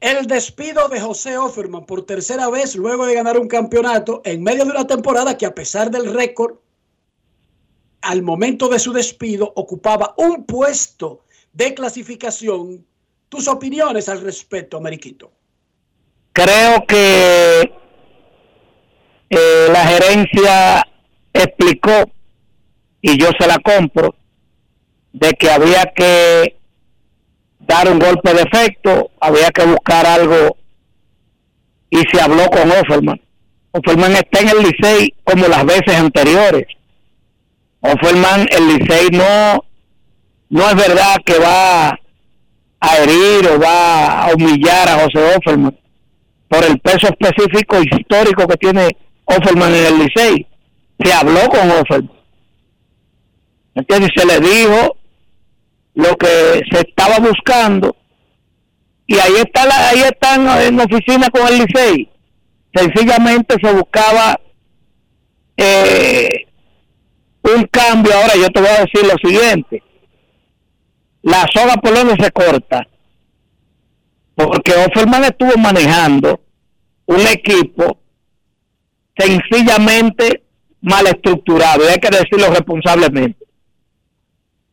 El 0.00 0.26
despido 0.26 0.88
de 0.88 1.00
José 1.00 1.36
Offerman 1.36 1.84
por 1.84 2.06
tercera 2.06 2.48
vez 2.48 2.76
luego 2.76 3.06
de 3.06 3.14
ganar 3.14 3.36
un 3.38 3.48
campeonato 3.48 4.22
en 4.24 4.44
medio 4.44 4.64
de 4.64 4.70
una 4.70 4.86
temporada 4.86 5.36
que 5.36 5.46
a 5.46 5.54
pesar 5.54 5.90
del 5.90 6.14
récord, 6.14 6.58
al 8.00 8.22
momento 8.22 8.68
de 8.68 8.78
su 8.78 8.92
despido 8.92 9.52
ocupaba 9.56 10.14
un 10.16 10.44
puesto 10.44 11.24
de 11.52 11.74
clasificación. 11.74 12.86
Tus 13.28 13.48
opiniones 13.48 14.08
al 14.08 14.20
respecto, 14.20 14.76
Ameriquito. 14.76 15.32
Creo 16.32 16.86
que 16.86 17.72
eh, 19.30 19.68
la 19.72 19.86
gerencia 19.86 20.86
explicó, 21.32 22.10
y 23.00 23.18
yo 23.18 23.28
se 23.38 23.46
la 23.46 23.58
compro, 23.58 24.14
de 25.12 25.30
que 25.32 25.50
había 25.50 25.84
que 25.94 26.56
dar 27.60 27.90
un 27.90 27.98
golpe 27.98 28.32
de 28.32 28.42
efecto, 28.42 29.10
había 29.20 29.50
que 29.50 29.64
buscar 29.64 30.06
algo 30.06 30.56
y 31.90 31.98
se 32.10 32.20
habló 32.20 32.46
con 32.48 32.70
Offerman. 32.70 33.20
Offerman 33.72 34.12
está 34.12 34.40
en 34.40 34.48
el 34.48 34.58
Licey 34.62 35.14
como 35.24 35.46
las 35.46 35.64
veces 35.64 35.94
anteriores. 35.96 36.66
Offerman, 37.80 38.46
el 38.50 38.68
Licey 38.68 39.08
no, 39.12 39.64
no 40.48 40.68
es 40.68 40.74
verdad 40.74 41.16
que 41.24 41.38
va 41.38 41.88
a 42.80 42.96
herir 42.98 43.48
o 43.48 43.60
va 43.60 44.24
a 44.24 44.34
humillar 44.34 44.88
a 44.88 45.00
José 45.00 45.36
Offerman 45.36 45.76
por 46.48 46.64
el 46.64 46.78
peso 46.78 47.08
específico 47.08 47.76
histórico 47.82 48.46
que 48.46 48.56
tiene 48.56 48.96
Offerman 49.28 49.74
en 49.74 49.86
el 49.86 49.98
Licey. 49.98 50.46
Se 50.98 51.12
habló 51.12 51.48
con 51.48 51.70
Offerman. 51.70 52.18
¿Entiendes? 53.74 54.10
Se 54.16 54.26
le 54.26 54.40
dijo 54.40 54.96
lo 55.94 56.16
que 56.16 56.62
se 56.70 56.80
estaba 56.80 57.18
buscando 57.18 57.96
y 59.04 59.18
ahí 59.18 59.34
está 59.36 59.66
la, 59.66 59.88
ahí 59.88 60.00
están 60.02 60.46
en 60.62 60.78
oficina 60.78 61.28
con 61.30 61.48
el 61.48 61.58
Licey 61.58 62.08
sencillamente 62.72 63.56
se 63.60 63.72
buscaba 63.72 64.38
eh, 65.56 66.46
un 67.42 67.64
cambio 67.64 68.12
ahora 68.14 68.34
yo 68.36 68.48
te 68.50 68.60
voy 68.60 68.68
a 68.68 68.84
decir 68.84 69.06
lo 69.06 69.16
siguiente 69.28 69.82
la 71.22 71.46
soga 71.52 71.74
por 71.76 71.94
donde 71.94 72.22
se 72.22 72.30
corta 72.30 72.86
porque 74.36 74.72
Offerman 74.72 75.24
estuvo 75.24 75.56
manejando 75.56 76.40
un 77.06 77.26
equipo 77.26 77.98
sencillamente 79.18 80.44
mal 80.80 81.06
estructurado 81.06 81.84
y 81.84 81.88
hay 81.88 81.98
que 81.98 82.08
decirlo 82.08 82.50
responsablemente 82.50 83.48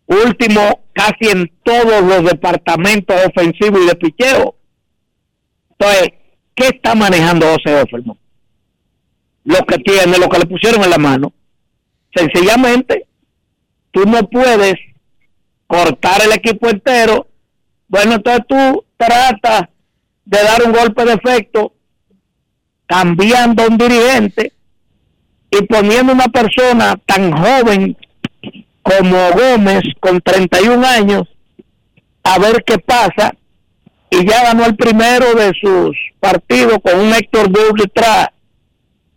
último 0.08 0.86
casi 0.93 1.29
en 1.29 1.51
todos 1.63 2.01
los 2.03 2.23
departamentos 2.23 3.15
ofensivos 3.25 3.81
y 3.81 3.88
de 3.88 3.95
picheo. 3.95 4.55
Entonces, 5.71 6.10
¿qué 6.55 6.67
está 6.67 6.95
manejando 6.95 7.47
José 7.47 7.81
Offerman? 7.81 8.17
Lo 9.43 9.60
que 9.65 9.77
tiene, 9.79 10.17
lo 10.17 10.29
que 10.29 10.39
le 10.39 10.45
pusieron 10.45 10.84
en 10.84 10.89
la 10.89 10.97
mano. 10.97 11.34
Sencillamente, 12.15 13.08
tú 13.91 14.05
no 14.05 14.29
puedes 14.29 14.75
cortar 15.67 16.21
el 16.23 16.31
equipo 16.31 16.69
entero. 16.69 17.27
Bueno, 17.88 18.15
entonces 18.15 18.45
tú 18.47 18.86
tratas 18.97 19.63
de 20.23 20.38
dar 20.43 20.63
un 20.63 20.71
golpe 20.71 21.05
de 21.05 21.13
efecto 21.13 21.73
cambiando 22.88 23.67
un 23.67 23.78
dirigente 23.78 24.54
y 25.52 25.62
poniendo 25.63 26.13
una 26.13 26.28
persona 26.28 26.95
tan 27.06 27.32
joven 27.32 27.98
como 28.82 29.32
Gómez 29.32 29.84
con 30.00 30.21
31 30.21 30.86
años 30.86 31.24
a 32.24 32.39
ver 32.39 32.63
qué 32.65 32.78
pasa. 32.78 33.34
Y 34.10 34.26
ya 34.28 34.43
ganó 34.43 34.65
el 34.65 34.76
primero 34.76 35.34
de 35.34 35.52
sus 35.60 35.95
partidos 36.19 36.78
con 36.84 37.00
un 37.00 37.13
Héctor 37.13 37.50
Bull 37.50 37.91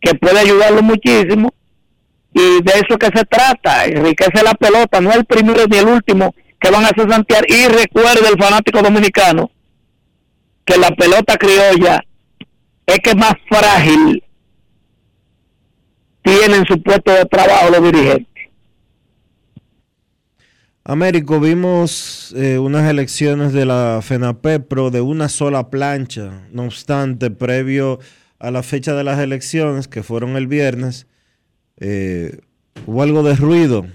que 0.01 0.15
puede 0.15 0.41
ayudarlo 0.41 0.83
muchísimo. 0.83 1.53
Y 2.33 2.63
de 2.63 2.73
eso 2.75 2.99
que 2.99 3.07
se 3.07 3.25
trata, 3.25 3.87
enriquece 3.87 4.43
la 4.43 4.55
pelota, 4.55 5.01
no 5.01 5.13
el 5.13 5.25
primero 5.25 5.67
ni 5.67 5.79
el 5.79 5.87
último 5.87 6.35
que 6.61 6.71
van 6.71 6.85
a 6.85 6.89
hacer 6.89 7.11
Santiago. 7.11 7.45
Y 7.49 7.67
recuerde 7.69 8.29
el 8.29 8.43
fanático 8.43 8.83
dominicano 8.83 9.51
que 10.65 10.77
la 10.77 10.91
pelota 10.91 11.37
criolla 11.37 12.03
es 12.89 12.99
que 13.01 13.15
más 13.15 13.35
frágil 13.47 14.25
tienen 16.23 16.65
su 16.67 16.83
puesto 16.83 17.13
de 17.13 17.25
trabajo 17.27 17.71
los 17.71 17.83
dirigentes. 17.93 18.27
Américo, 20.85 21.39
vimos 21.39 22.33
eh, 22.35 22.59
unas 22.59 22.89
elecciones 22.89 23.53
de 23.53 23.67
la 23.67 24.01
FENAPEPRO 24.03 24.91
de 24.91 25.03
una 25.03 25.29
sola 25.29 25.69
plancha. 25.69 26.47
No 26.51 26.65
obstante, 26.65 27.31
previo 27.31 27.99
a 28.39 28.51
la 28.51 28.63
fecha 28.63 28.95
de 28.95 29.05
las 29.05 29.19
elecciones, 29.19 29.87
que 29.87 30.03
fueron 30.03 30.39
el 30.39 30.47
viernes, 30.47 31.07
eh, 31.77 32.41
hubo 32.87 33.03
algo 33.03 33.23
de 33.23 33.37
ruido. 33.37 33.87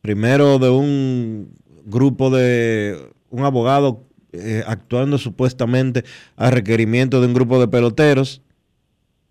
Primero 0.00 0.58
de 0.58 0.70
un 0.70 1.54
grupo 1.84 2.30
de 2.30 3.12
un 3.28 3.44
abogado 3.44 4.09
eh, 4.32 4.62
actuando 4.66 5.18
supuestamente 5.18 6.04
a 6.36 6.50
requerimiento 6.50 7.20
de 7.20 7.26
un 7.26 7.34
grupo 7.34 7.60
de 7.60 7.68
peloteros. 7.68 8.42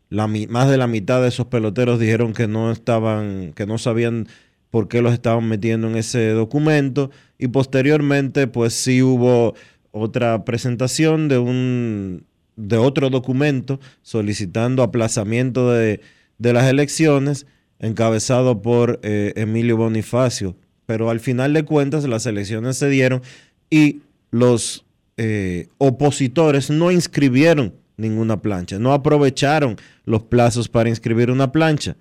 Más 0.10 0.70
de 0.70 0.78
la 0.78 0.88
mitad 0.88 1.22
de 1.22 1.28
esos 1.28 1.48
peloteros 1.48 2.00
dijeron 2.00 2.34
que 2.34 2.48
no 2.48 2.72
estaban, 2.72 3.54
que 3.54 3.66
no 3.68 3.78
sabían 3.78 4.28
por 4.72 4.88
qué 4.88 5.02
los 5.02 5.14
estaban 5.14 5.48
metiendo 5.48 5.88
en 5.88 5.96
ese 5.96 6.30
documento 6.30 7.12
y 7.38 7.48
posteriormente 7.48 8.48
pues 8.48 8.74
sí 8.74 9.02
hubo 9.02 9.56
otra 9.92 10.46
presentación 10.46 11.28
de 11.28 11.38
un 11.38 12.26
de 12.56 12.78
otro 12.78 13.10
documento 13.10 13.80
solicitando 14.02 14.84
aplazamiento 14.84 15.72
de, 15.72 16.02
de 16.38 16.54
las 16.54 16.68
elecciones 16.68 17.48
encabezado 17.80 18.62
por 18.62 19.00
eh, 19.02 19.34
Emilio 19.38 19.78
Bonifacio 19.78 20.56
pero 20.86 21.10
al 21.10 21.20
final 21.20 21.54
de 21.54 21.64
cuentas 21.64 22.06
las 22.06 22.26
elecciones 22.26 22.78
se 22.78 22.90
dieron 22.90 23.22
y 23.70 24.02
los 24.32 24.86
eh, 25.21 25.67
opositores 25.79 26.69
no 26.69 26.91
inscribieron 26.91 27.73
ninguna 27.97 28.41
plancha, 28.41 28.79
no 28.79 28.93
aprovecharon 28.93 29.75
los 30.05 30.23
plazos 30.23 30.69
para 30.69 30.88
inscribir 30.88 31.29
una 31.29 31.51
plancha. 31.51 31.97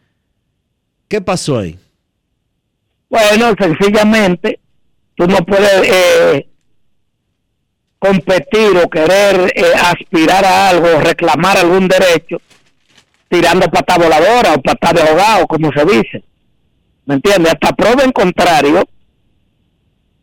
¿Qué 1.09 1.21
pasó 1.21 1.59
ahí? 1.59 1.77
Bueno, 3.11 3.57
sencillamente, 3.59 4.61
tú 5.17 5.27
no 5.27 5.39
puedes 5.39 5.83
eh, 5.93 6.49
competir 7.99 8.77
o 8.85 8.89
querer 8.89 9.53
eh, 9.53 9.65
aspirar 9.83 10.45
a 10.45 10.69
algo, 10.69 11.01
reclamar 11.01 11.59
algún 11.59 11.89
derecho, 11.89 12.41
tirando 13.29 13.67
pata 13.69 13.99
voladora 13.99 14.55
o 14.55 14.63
pata 14.63 14.93
de 14.93 15.03
ahogado, 15.03 15.49
como 15.49 15.73
se 15.73 15.85
dice. 15.85 16.25
¿Me 17.05 17.17
entiendes? 17.17 17.53
Hasta 17.53 17.75
prueba 17.75 18.05
en 18.05 18.13
contrario, 18.13 18.89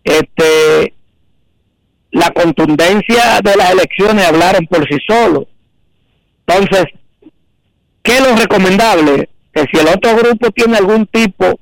este, 0.02 0.95
la 2.16 2.32
contundencia 2.32 3.42
de 3.44 3.58
las 3.58 3.72
elecciones 3.72 4.26
hablaron 4.26 4.66
por 4.68 4.88
sí 4.88 4.98
solos. 5.06 5.48
Entonces, 6.48 6.86
¿qué 8.02 8.14
es 8.14 8.22
lo 8.22 8.38
recomendable? 8.38 9.28
Que 9.54 9.66
si 9.70 9.78
el 9.78 9.88
otro 9.88 10.16
grupo 10.16 10.50
tiene 10.52 10.78
algún 10.78 11.08
tipo 11.08 11.60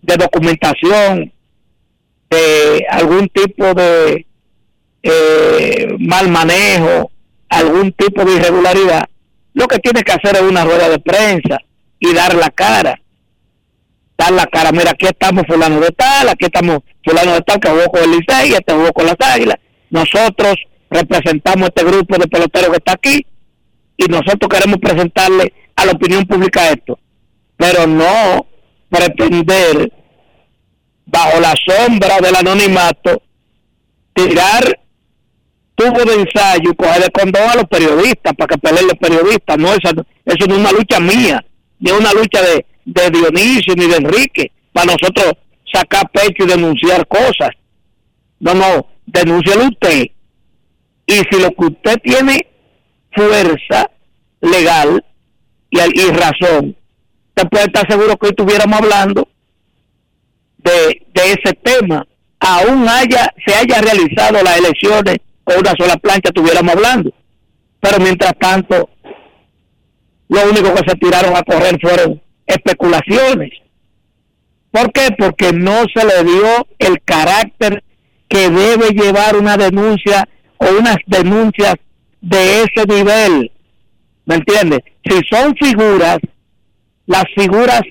de 0.00 0.16
documentación, 0.16 1.30
algún 2.90 3.28
tipo 3.28 3.74
de 3.74 4.26
eh, 5.02 5.88
mal 5.98 6.30
manejo, 6.30 7.10
algún 7.50 7.92
tipo 7.92 8.24
de 8.24 8.36
irregularidad, 8.36 9.06
lo 9.52 9.68
que 9.68 9.80
tiene 9.80 10.02
que 10.02 10.12
hacer 10.12 10.34
es 10.36 10.42
una 10.42 10.64
rueda 10.64 10.88
de 10.88 10.98
prensa 10.98 11.58
y 11.98 12.14
dar 12.14 12.34
la 12.36 12.48
cara. 12.48 12.98
Dar 14.16 14.32
la 14.32 14.46
cara, 14.46 14.72
mira, 14.72 14.92
aquí 14.92 15.04
estamos 15.04 15.44
fulano 15.46 15.78
de 15.78 15.90
tal, 15.90 16.30
aquí 16.30 16.46
estamos 16.46 16.78
fulano 17.04 17.34
de 17.34 17.42
tal 17.42 17.60
que 17.60 17.68
jugó 17.68 17.84
con 17.90 18.02
el 18.02 18.12
Licey, 18.12 18.54
este 18.54 18.72
jugó 18.72 18.94
con 18.94 19.04
las 19.04 19.16
Águilas. 19.20 19.58
Nosotros 19.90 20.54
representamos 20.88 21.68
este 21.68 21.84
grupo 21.84 22.16
de 22.16 22.26
peloteros 22.26 22.70
que 22.70 22.76
está 22.76 22.92
aquí 22.92 23.26
y 23.96 24.04
nosotros 24.06 24.48
queremos 24.48 24.78
presentarle 24.78 25.52
a 25.76 25.84
la 25.84 25.92
opinión 25.92 26.24
pública 26.26 26.70
esto. 26.70 26.98
Pero 27.56 27.86
no 27.86 28.46
pretender, 28.88 29.92
bajo 31.06 31.40
la 31.40 31.54
sombra 31.66 32.18
del 32.20 32.34
anonimato, 32.34 33.22
tirar 34.12 34.80
tubo 35.74 36.04
de 36.04 36.22
ensayo 36.22 36.70
y 36.70 36.76
coger 36.76 37.02
de 37.02 37.10
condón 37.10 37.50
a 37.50 37.56
los 37.56 37.64
periodistas 37.64 38.34
para 38.36 38.48
que 38.48 38.58
peleen 38.58 38.86
los 38.86 38.98
periodistas. 38.98 39.58
No, 39.58 39.68
eso, 39.68 39.90
eso 40.24 40.46
no 40.46 40.54
es 40.54 40.60
una 40.60 40.72
lucha 40.72 41.00
mía, 41.00 41.44
ni 41.78 41.90
es 41.90 41.98
una 41.98 42.12
lucha 42.12 42.42
de, 42.42 42.66
de 42.84 43.10
Dionisio 43.10 43.74
ni 43.76 43.86
de 43.86 43.96
Enrique, 43.96 44.52
para 44.72 44.92
nosotros 44.92 45.32
sacar 45.72 46.10
pecho 46.10 46.44
y 46.44 46.46
denunciar 46.46 47.06
cosas. 47.06 47.50
No, 48.40 48.54
no, 48.54 48.86
denúncialo 49.12 49.64
usted. 49.64 50.06
Y 51.06 51.14
si 51.14 51.40
lo 51.40 51.50
que 51.50 51.66
usted 51.66 51.98
tiene 52.02 52.46
fuerza 53.12 53.90
legal 54.40 55.04
y, 55.70 55.78
y 55.78 56.10
razón, 56.10 56.76
usted 57.28 57.48
puede 57.50 57.64
estar 57.64 57.90
seguro 57.90 58.16
que 58.16 58.26
hoy 58.26 58.30
estuviéramos 58.30 58.80
hablando 58.80 59.28
de, 60.62 61.02
ese 61.14 61.52
tema, 61.62 62.06
aún 62.38 62.88
haya 62.88 63.32
se 63.44 63.54
haya 63.54 63.80
realizado 63.80 64.42
las 64.42 64.58
elecciones 64.58 65.18
con 65.44 65.58
una 65.58 65.72
sola 65.78 65.96
plancha, 65.96 66.28
estuviéramos 66.28 66.74
hablando. 66.74 67.12
Pero 67.80 67.98
mientras 67.98 68.32
tanto, 68.38 68.90
lo 70.28 70.42
único 70.44 70.74
que 70.74 70.88
se 70.88 70.96
tiraron 70.96 71.36
a 71.36 71.42
correr 71.42 71.78
fueron 71.80 72.20
especulaciones. 72.46 73.50
¿Por 74.70 74.92
qué? 74.92 75.08
Porque 75.18 75.52
no 75.52 75.84
se 75.94 76.04
le 76.04 76.24
dio 76.24 76.66
el 76.78 77.00
carácter 77.02 77.82
que 78.30 78.48
debe 78.48 78.90
llevar 78.90 79.36
una 79.36 79.56
denuncia 79.56 80.26
o 80.56 80.66
unas 80.78 80.96
denuncias 81.06 81.74
de 82.20 82.62
ese 82.62 82.86
nivel. 82.86 83.50
¿Me 84.24 84.36
entiendes? 84.36 84.80
Si 85.04 85.20
son 85.28 85.54
figuras, 85.56 86.18
las 87.06 87.24
figuras 87.34 87.82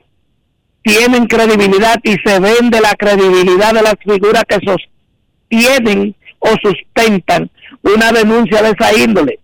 tienen 0.82 1.26
credibilidad 1.26 1.98
y 2.04 2.16
se 2.24 2.40
vende 2.40 2.80
la 2.80 2.96
credibilidad 2.96 3.74
de 3.74 3.82
las 3.82 3.96
figuras 4.02 4.44
que 4.48 4.60
sostienen 4.66 6.16
o 6.40 6.50
sustentan 6.64 7.52
una 7.82 8.14
denuncia 8.14 8.62
de 8.62 8.70
esa 8.70 8.98
índole, 8.98 9.40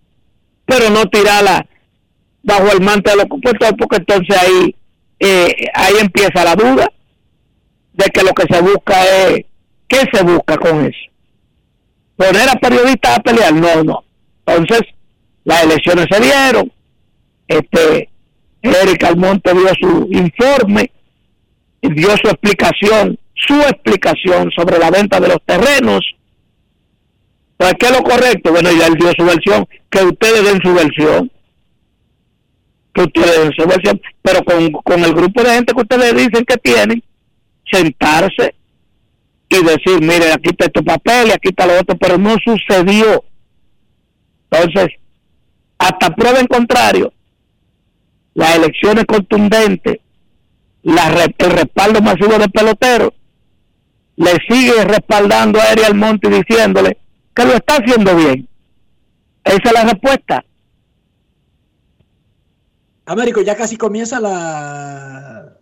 pero 0.65 0.89
no 0.89 1.05
tirarla 1.07 1.65
bajo 2.41 2.71
el 2.71 2.81
manto 2.81 3.11
de 3.11 3.17
los 3.17 3.25
compuestos, 3.25 3.73
porque 3.77 3.97
entonces 3.97 4.37
ahí, 4.37 4.75
eh, 5.19 5.67
ahí 5.73 5.93
empieza 5.99 6.45
la 6.45 6.55
duda 6.55 6.89
de 7.93 8.05
que 8.05 8.23
lo 8.23 8.33
que 8.33 8.45
se 8.49 8.61
busca 8.61 9.03
es, 9.03 9.45
¿qué 9.87 10.03
se 10.11 10.23
busca 10.23 10.57
con 10.57 10.85
eso? 10.85 11.11
¿Poner 12.15 12.49
a 12.49 12.55
periodistas 12.55 13.17
a 13.17 13.21
pelear? 13.21 13.53
No, 13.53 13.83
no. 13.83 14.03
Entonces, 14.45 14.81
las 15.43 15.63
elecciones 15.63 16.07
se 16.09 16.19
dieron, 16.21 16.71
este, 17.47 18.09
Eric 18.61 19.03
Almonte 19.03 19.53
dio 19.53 19.69
su 19.79 20.07
informe, 20.11 20.91
dio 21.81 22.09
su 22.17 22.27
explicación, 22.27 23.17
su 23.33 23.53
explicación 23.61 24.51
sobre 24.51 24.79
la 24.79 24.89
venta 24.89 25.19
de 25.19 25.27
los 25.27 25.37
terrenos. 25.45 26.01
Pues, 27.57 27.73
¿qué 27.79 27.85
es 27.87 27.91
lo 27.91 28.03
correcto? 28.03 28.51
Bueno, 28.51 28.69
ya 28.71 28.87
él 28.87 28.95
dio 28.95 29.11
su 29.17 29.25
versión, 29.25 29.67
que 29.89 30.03
ustedes 30.03 30.43
den 30.43 30.61
su 30.61 30.73
versión. 30.73 31.31
Que 32.93 33.01
ustedes 33.03 33.39
den 33.39 33.53
su 33.53 33.67
versión, 33.67 34.01
pero 34.21 34.43
con, 34.43 34.71
con 34.71 35.03
el 35.03 35.13
grupo 35.13 35.43
de 35.43 35.49
gente 35.51 35.73
que 35.73 35.81
ustedes 35.81 36.15
dicen 36.15 36.45
que 36.45 36.57
tienen, 36.57 37.03
sentarse 37.69 38.55
y 39.49 39.63
decir, 39.63 40.01
mire, 40.01 40.31
aquí 40.33 40.49
está 40.49 40.65
este 40.65 40.83
papel 40.83 41.27
y 41.27 41.31
aquí 41.31 41.49
está 41.49 41.65
lo 41.65 41.79
otro, 41.79 41.95
pero 41.97 42.17
no 42.17 42.35
sucedió. 42.43 43.23
Entonces, 44.49 44.93
hasta 45.77 46.15
prueba 46.15 46.39
en 46.39 46.47
contrario, 46.47 47.13
las 48.33 48.55
elecciones 48.55 49.05
contundentes, 49.05 49.99
la, 50.83 51.25
el 51.37 51.51
respaldo 51.51 52.01
masivo 52.01 52.37
de 52.37 52.49
peloteros, 52.49 53.11
le 54.17 54.31
sigue 54.47 54.83
respaldando 54.83 55.59
a 55.59 55.71
Ariel 55.71 55.95
Monte 55.95 56.29
diciéndole 56.29 56.97
que 57.33 57.45
lo 57.45 57.53
está 57.53 57.75
haciendo 57.75 58.15
bien. 58.15 58.47
Esa 59.43 59.61
es 59.63 59.73
la 59.73 59.83
respuesta. 59.83 60.45
Américo, 63.05 63.41
ya 63.41 63.55
casi 63.55 63.77
comienza 63.77 64.19
la 64.19 65.57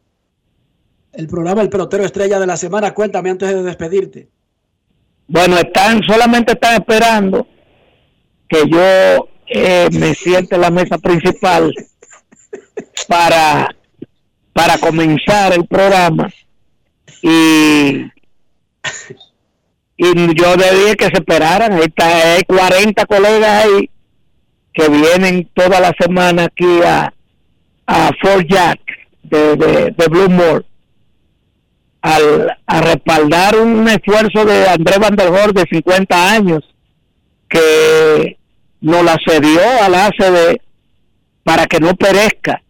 el 1.13 1.27
programa 1.27 1.61
El 1.61 1.69
Pelotero 1.69 2.03
Estrella 2.03 2.39
de 2.39 2.47
la 2.47 2.57
Semana. 2.57 2.93
Cuéntame 2.93 3.29
antes 3.29 3.49
de 3.49 3.63
despedirte. 3.63 4.29
Bueno, 5.27 5.57
están 5.57 6.03
solamente 6.03 6.53
están 6.53 6.75
esperando 6.75 7.47
que 8.47 8.63
yo 8.67 9.29
eh, 9.47 9.89
me 9.91 10.13
siente 10.13 10.55
en 10.55 10.61
la 10.61 10.69
mesa 10.71 10.97
principal 10.97 11.73
para 13.07 13.75
para 14.51 14.77
comenzar 14.77 15.53
el 15.53 15.65
programa 15.65 16.29
y 17.21 18.05
y 19.95 20.35
yo 20.35 20.55
debía 20.57 20.95
que 20.95 21.05
se 21.05 21.13
esperaran. 21.13 21.77
Está, 21.79 22.33
hay 22.33 22.43
40 22.43 23.05
colegas 23.05 23.65
ahí 23.65 23.89
que 24.73 24.89
vienen 24.89 25.49
toda 25.53 25.79
la 25.79 25.93
semana 25.99 26.45
aquí 26.45 26.81
a, 26.83 27.13
a 27.85 28.09
Fort 28.21 28.47
Jack 28.47 28.79
de, 29.23 29.55
de, 29.55 29.91
de 29.91 30.07
al, 32.03 32.57
a 32.67 32.81
respaldar 32.81 33.55
un 33.57 33.87
esfuerzo 33.87 34.43
de 34.43 34.67
Andrés 34.67 34.99
Van 34.99 35.15
der 35.15 35.29
Hoor 35.29 35.53
de 35.53 35.63
50 35.71 36.31
años 36.33 36.61
que 37.47 38.37
nos 38.81 39.05
la 39.05 39.17
cedió 39.25 39.61
al 39.81 39.95
ACD 39.95 40.57
para 41.43 41.65
que 41.65 41.79
no 41.79 41.95
perezca. 41.95 42.61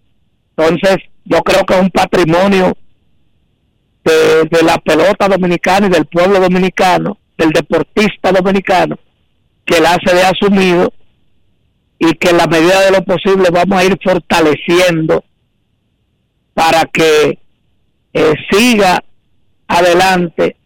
Entonces, 0.56 0.98
yo 1.26 1.41
creo 1.41 1.65
que 1.65 1.74
es 1.74 1.82
un 1.82 1.89
patrimonio 1.89 2.78
de, 4.04 4.63
la 4.63 4.78
pelota 4.78 5.28
dominicana 5.28 5.88
y 5.88 5.89
del 5.89 6.06
pueblo 6.06 6.39
dominicano, 6.39 7.17
del 7.36 7.50
deportista 7.50 8.32
dominicano, 8.32 9.00
que 9.65 9.78
el 9.78 9.86
ACD 9.88 10.22
ha 10.26 10.30
asumido 10.30 10.93
y 11.98 12.13
que 12.13 12.30
en 12.30 12.38
la 12.38 12.46
medida 12.46 12.82
de 12.82 12.91
lo 12.91 13.04
posible 13.04 13.50
vamos 13.52 13.80
a 13.80 13.84
ir 13.84 13.98
fortaleciendo 14.04 15.24
para 16.54 16.84
que 16.86 17.39
eh, 18.13 18.34
siga 18.52 19.04
adelante 19.74 20.58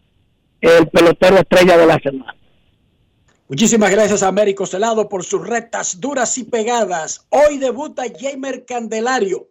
el 0.60 0.88
pelotero 0.88 1.38
estrella 1.38 1.78
de 1.78 1.86
la 1.86 1.98
semana. 1.98 2.36
Muchísimas 3.48 3.90
gracias 3.90 4.22
a 4.22 4.28
Américo 4.28 4.66
Celado 4.66 5.08
por 5.08 5.24
sus 5.24 5.46
rectas 5.46 5.98
duras 5.98 6.36
y 6.36 6.44
pegadas. 6.44 7.26
Hoy 7.30 7.56
debuta 7.56 8.02
Jamer 8.18 8.66
Candelario. 8.66 9.48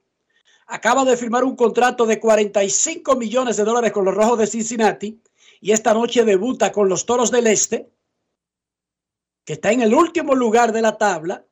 Acaba 0.67 1.05
de 1.05 1.17
firmar 1.17 1.43
un 1.43 1.55
contrato 1.55 2.05
de 2.05 2.19
45 2.19 3.15
millones 3.15 3.57
de 3.57 3.63
dólares 3.63 3.91
con 3.91 4.05
los 4.05 4.13
Rojos 4.13 4.37
de 4.37 4.47
Cincinnati 4.47 5.19
y 5.59 5.71
esta 5.71 5.93
noche 5.93 6.23
debuta 6.23 6.71
con 6.71 6.87
los 6.89 7.07
Toros 7.07 7.31
del 7.31 7.47
Este, 7.47 7.89
que 9.43 9.53
está 9.53 9.71
en 9.71 9.81
el 9.81 9.95
último 9.95 10.35
lugar 10.35 10.71
de 10.71 10.83
la 10.83 10.97
tabla, 10.97 11.45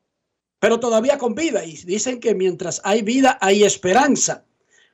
pero 0.60 0.78
todavía 0.78 1.18
con 1.18 1.34
vida. 1.34 1.64
Y 1.64 1.76
dicen 1.78 2.20
que 2.20 2.36
mientras 2.36 2.80
hay 2.84 3.02
vida 3.02 3.36
hay 3.40 3.64
esperanza. 3.64 4.44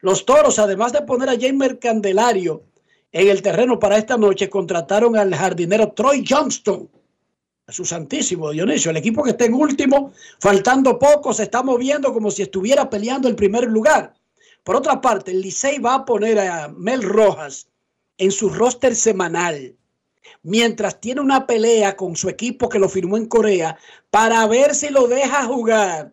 Los 0.01 0.25
Toros, 0.25 0.59
además 0.59 0.93
de 0.93 1.03
poner 1.03 1.29
a 1.29 1.39
Jamer 1.39 1.79
Candelario 1.79 2.72
en 3.13 3.29
el 3.29 3.43
terreno 3.43 3.79
para 3.79 3.99
esta 3.99 4.17
noche 4.17 4.49
contrataron 4.49 5.17
al 5.17 5.35
jardinero 5.35 5.93
Troy 5.93 6.25
Johnston. 6.27 6.89
A 7.67 7.73
su 7.73 7.85
santísimo 7.85 8.51
Dionisio, 8.51 8.91
el 8.91 8.97
equipo 8.97 9.23
que 9.23 9.31
está 9.31 9.45
en 9.45 9.55
último, 9.55 10.13
faltando 10.41 10.99
poco, 10.99 11.33
se 11.33 11.45
está 11.45 11.63
moviendo 11.63 12.13
como 12.13 12.31
si 12.31 12.43
estuviera 12.43 12.91
peleando 12.91 13.29
el 13.29 13.37
primer 13.37 13.65
lugar. 13.65 14.15
Por 14.65 14.77
otra 14.77 15.01
parte, 15.01 15.31
el 15.31 15.43
Licey 15.43 15.79
va 15.79 15.95
a 15.95 16.05
poner 16.05 16.39
a 16.41 16.69
Mel 16.69 17.03
Rojas 17.03 17.69
en 18.19 18.33
su 18.33 18.49
roster 18.49 18.97
semanal, 18.97 19.77
mientras 20.43 21.01
tiene 21.01 21.21
una 21.21 21.47
pelea 21.47 21.97
con 21.97 22.17
su 22.17 22.29
equipo 22.29 22.69
que 22.69 22.79
lo 22.79 22.89
firmó 22.89 23.17
en 23.17 23.27
Corea 23.27 23.79
para 24.11 24.47
ver 24.47 24.75
si 24.75 24.91
lo 24.91 25.07
deja 25.07 25.45
jugar 25.45 26.13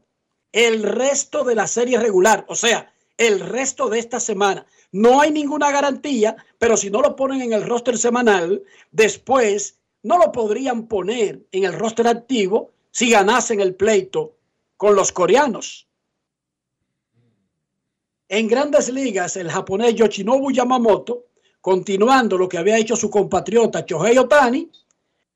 el 0.52 0.84
resto 0.84 1.44
de 1.44 1.56
la 1.56 1.68
serie 1.68 2.00
regular, 2.00 2.46
o 2.48 2.56
sea, 2.56 2.92
el 3.20 3.42
resto 3.42 3.90
de 3.90 4.00
esta 4.00 4.20
semana. 4.20 4.66
No 4.92 5.20
hay 5.22 5.30
ninguna 5.32 5.72
garantía, 5.72 6.38
pero 6.58 6.78
si 6.78 6.90
no 6.90 7.02
lo 7.02 7.16
ponen 7.16 7.42
en 7.42 7.54
el 7.54 7.64
roster 7.68 7.98
semanal, 7.98 8.64
después 8.92 9.78
no 10.04 10.18
lo 10.18 10.32
podrían 10.32 10.88
poner 10.88 11.42
en 11.52 11.66
el 11.66 11.74
roster 11.74 12.08
activo 12.08 12.72
si 12.92 13.12
ganasen 13.12 13.60
el 13.60 13.76
pleito 13.76 14.38
con 14.78 14.96
los 14.96 15.12
coreanos. 15.12 15.86
En 18.30 18.48
grandes 18.48 18.90
ligas, 18.90 19.36
el 19.36 19.52
japonés 19.52 19.96
Yoshinobu 19.96 20.52
Yamamoto, 20.52 21.26
continuando 21.62 22.38
lo 22.38 22.48
que 22.48 22.58
había 22.58 22.78
hecho 22.78 22.96
su 22.96 23.10
compatriota 23.10 23.84
Shohei 23.86 24.18
Otani, 24.18 24.72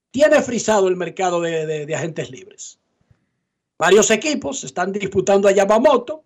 tiene 0.09 0.41
frisado 0.41 0.87
el 0.87 0.95
mercado 0.95 1.41
de, 1.41 1.65
de- 1.65 1.85
de 1.85 1.95
agentes 1.95 2.31
libres. 2.31 2.79
Varios 3.77 4.09
equipos 4.11 4.63
están 4.63 4.93
disputando 4.93 5.49
a 5.49 5.51
Yamamoto. 5.51 6.23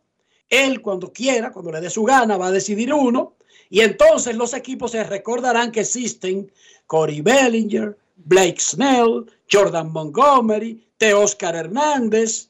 Él, 0.50 0.82
cuando 0.82 1.12
quiera, 1.12 1.52
cuando 1.52 1.72
le 1.72 1.82
dé 1.82 1.90
su 1.90 2.04
gana, 2.04 2.38
va 2.38 2.48
a 2.48 2.52
decidir 2.52 2.94
uno. 2.94 3.36
Y 3.70 3.82
entonces 3.82 4.36
los 4.36 4.54
equipos 4.54 4.92
se 4.92 5.04
recordarán 5.04 5.72
que 5.72 5.82
existen 5.82 6.52
Corey 6.86 7.22
Bellinger, 7.22 7.98
Blake 8.16 8.60
Snell, 8.60 9.26
Jordan 9.52 9.92
Montgomery, 9.92 10.88
Teoscar 10.98 11.56
Hernández 11.56 12.50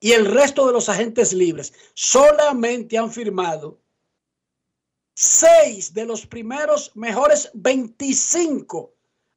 y 0.00 0.12
el 0.12 0.26
resto 0.26 0.66
de 0.66 0.72
los 0.72 0.88
agentes 0.88 1.32
libres. 1.32 1.72
Solamente 1.94 2.96
han 2.96 3.10
firmado 3.10 3.78
seis 5.14 5.92
de 5.94 6.04
los 6.04 6.26
primeros 6.26 6.94
mejores 6.94 7.50
25 7.54 8.92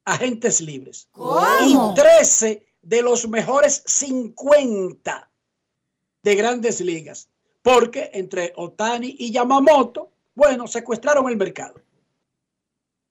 agentes 0.05 0.61
libres. 0.61 1.07
¿Cómo? 1.11 1.41
Y 1.65 1.95
13 1.95 2.65
de 2.81 3.01
los 3.01 3.27
mejores 3.27 3.83
50 3.85 5.31
de 6.23 6.35
grandes 6.35 6.81
ligas. 6.81 7.28
Porque 7.61 8.09
entre 8.13 8.53
Otani 8.55 9.15
y 9.19 9.31
Yamamoto, 9.31 10.11
bueno, 10.35 10.67
secuestraron 10.67 11.29
el 11.29 11.37
mercado. 11.37 11.81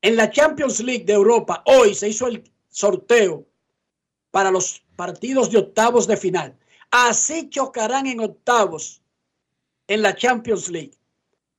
En 0.01 0.17
la 0.17 0.31
Champions 0.31 0.81
League 0.81 1.05
de 1.05 1.13
Europa, 1.13 1.63
hoy 1.67 1.95
se 1.95 2.09
hizo 2.09 2.27
el 2.27 2.45
sorteo 2.69 3.47
para 4.31 4.51
los 4.51 4.83
partidos 4.97 5.51
de 5.51 5.59
octavos 5.59 6.07
de 6.07 6.17
final. 6.17 6.57
Así 6.91 7.51
chocarán 7.51 8.07
en 8.07 8.21
octavos 8.21 9.03
en 9.89 10.03
la 10.03 10.15
Champions 10.15 10.69
League. 10.71 10.93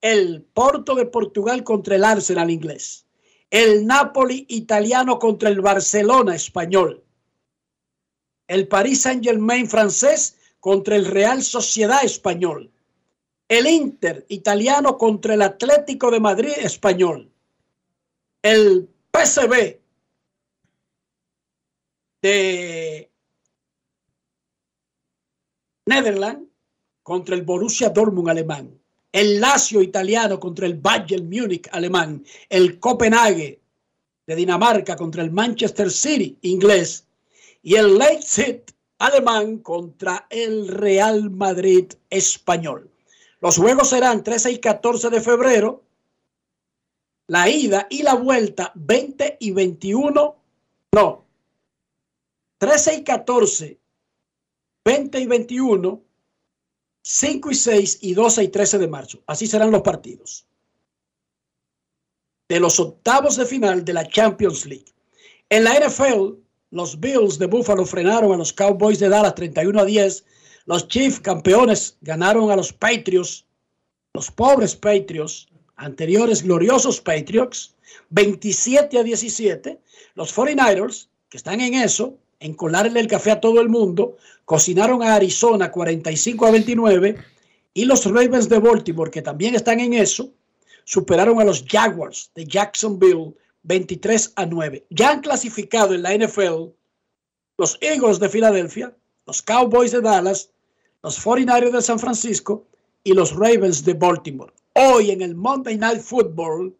El 0.02 0.42
Porto 0.42 0.96
de 0.96 1.06
Portugal 1.06 1.64
contra 1.64 1.96
el 1.96 2.04
Arsenal 2.04 2.50
inglés. 2.50 3.06
El 3.52 3.86
Napoli 3.86 4.46
italiano 4.50 5.20
contra 5.20 5.50
el 5.50 5.60
Barcelona 5.60 6.36
español. 6.36 7.04
El 8.48 8.68
Paris 8.68 9.02
Saint-Germain 9.02 9.68
francés 9.68 10.38
contra 10.60 10.96
el 10.96 11.06
Real 11.06 11.44
Sociedad 11.44 12.04
español. 12.04 12.72
El 13.50 13.66
Inter 13.66 14.28
italiano 14.30 14.96
contra 14.96 15.34
el 15.34 15.42
Atlético 15.42 16.12
de 16.12 16.20
Madrid 16.20 16.52
español. 16.56 17.32
El 18.44 18.88
PSV 19.12 19.80
de 22.22 23.12
Netherlands 25.88 26.48
contra 27.02 27.34
el 27.34 27.42
Borussia 27.42 27.90
Dortmund 27.90 28.30
alemán. 28.30 28.80
El 29.12 29.42
Lazio 29.42 29.82
italiano 29.82 30.40
contra 30.40 30.68
el 30.68 30.76
Bayern 30.76 31.28
Múnich 31.28 31.68
alemán. 31.72 32.24
El 32.50 32.80
Copenhague 32.80 33.60
de 34.28 34.36
Dinamarca 34.36 34.96
contra 34.96 35.24
el 35.24 35.32
Manchester 35.32 35.90
City 35.90 36.38
inglés. 36.44 37.08
Y 37.64 37.74
el 37.74 37.98
Leipzig 37.98 38.64
alemán 39.00 39.58
contra 39.58 40.28
el 40.30 40.68
Real 40.68 41.32
Madrid 41.32 41.92
español. 42.12 42.92
Los 43.42 43.58
juegos 43.58 43.90
serán 43.90 44.24
13 44.24 44.52
y 44.52 44.60
14 44.60 45.10
de 45.10 45.22
febrero. 45.22 45.84
La 47.28 47.50
ida 47.50 47.88
y 47.90 48.04
la 48.04 48.16
vuelta 48.16 48.72
20 48.76 49.38
y 49.40 49.52
21. 49.52 50.36
No. 50.94 51.26
13 52.58 52.96
y 52.96 53.04
14. 53.04 53.80
20 54.84 55.20
y 55.20 55.26
21. 55.26 56.02
5 57.02 57.52
y 57.52 57.56
6 57.56 58.00
y 58.02 58.14
12 58.14 58.44
y 58.44 58.48
13 58.50 58.78
de 58.78 58.88
marzo. 58.88 59.24
Así 59.26 59.48
serán 59.48 59.72
los 59.72 59.82
partidos. 59.82 60.46
De 62.50 62.60
los 62.60 62.80
octavos 62.80 63.38
de 63.38 63.46
final 63.46 63.86
de 63.86 63.94
la 63.94 64.08
Champions 64.08 64.66
League. 64.66 64.94
En 65.50 65.64
la 65.64 65.80
NFL, 65.80 66.34
los 66.72 67.00
Bills 67.00 67.40
de 67.40 67.46
Buffalo 67.46 67.86
frenaron 67.86 68.34
a 68.34 68.38
los 68.38 68.54
Cowboys 68.54 69.00
de 69.00 69.10
Dallas 69.10 69.36
31 69.36 69.80
a 69.80 69.86
10. 69.86 70.26
Los 70.66 70.88
Chiefs, 70.88 71.20
campeones, 71.20 71.98
ganaron 72.02 72.52
a 72.52 72.56
los 72.56 72.74
Patriots, 72.74 73.46
los 74.14 74.32
pobres 74.32 74.76
Patriots, 74.76 75.48
anteriores 75.76 76.44
gloriosos 76.44 77.02
Patriots, 77.02 77.76
27 78.10 79.00
a 79.00 79.04
17. 79.04 79.80
Los 80.16 80.36
49ers, 80.36 81.08
que 81.30 81.38
están 81.38 81.62
en 81.62 81.76
eso, 81.76 82.18
en 82.40 82.54
colarle 82.54 83.00
el 83.00 83.08
café 83.08 83.32
a 83.32 83.40
todo 83.40 83.62
el 83.62 83.70
mundo, 83.70 84.18
cocinaron 84.46 85.04
a 85.04 85.16
Arizona 85.16 85.72
45 85.72 86.46
a 86.46 86.52
29. 86.52 87.16
Y 87.74 87.86
los 87.86 88.06
Ravens 88.06 88.50
de 88.50 88.60
Baltimore, 88.60 89.12
que 89.12 89.22
también 89.22 89.56
están 89.56 89.80
en 89.80 89.94
eso, 89.94 90.32
superaron 90.84 91.40
a 91.40 91.44
los 91.44 91.64
Jaguars 91.68 92.32
de 92.36 92.46
Jacksonville 92.46 93.36
23 93.64 94.34
a 94.36 94.46
9. 94.46 94.88
Ya 94.90 95.12
han 95.12 95.22
clasificado 95.22 95.94
en 95.94 96.04
la 96.04 96.16
NFL 96.16 96.72
los 97.58 97.78
Eagles 97.82 98.20
de 98.20 98.30
Filadelfia, 98.30 98.96
los 99.30 99.44
Cowboys 99.44 99.92
de 99.92 100.02
Dallas, 100.02 100.50
los 101.04 101.24
49ers 101.24 101.72
de 101.72 101.82
San 101.84 102.00
Francisco 102.00 102.66
y 103.04 103.14
los 103.14 103.36
Ravens 103.36 103.86
de 103.86 103.94
Baltimore. 103.94 104.52
Hoy 104.74 105.12
en 105.12 105.22
el 105.22 105.36
Monday 105.36 105.78
Night 105.78 106.02
Football, 106.02 106.76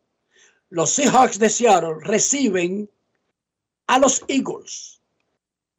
los 0.72 0.90
Seahawks 0.90 1.38
de 1.38 1.48
Seattle 1.48 1.98
reciben 2.02 2.90
a 3.86 4.00
los 4.00 4.24
Eagles. 4.28 5.00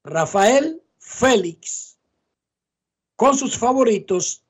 Rafael 0.04 0.80
Félix 0.98 1.98
con 3.16 3.36
sus 3.36 3.58
favoritos 3.58 4.44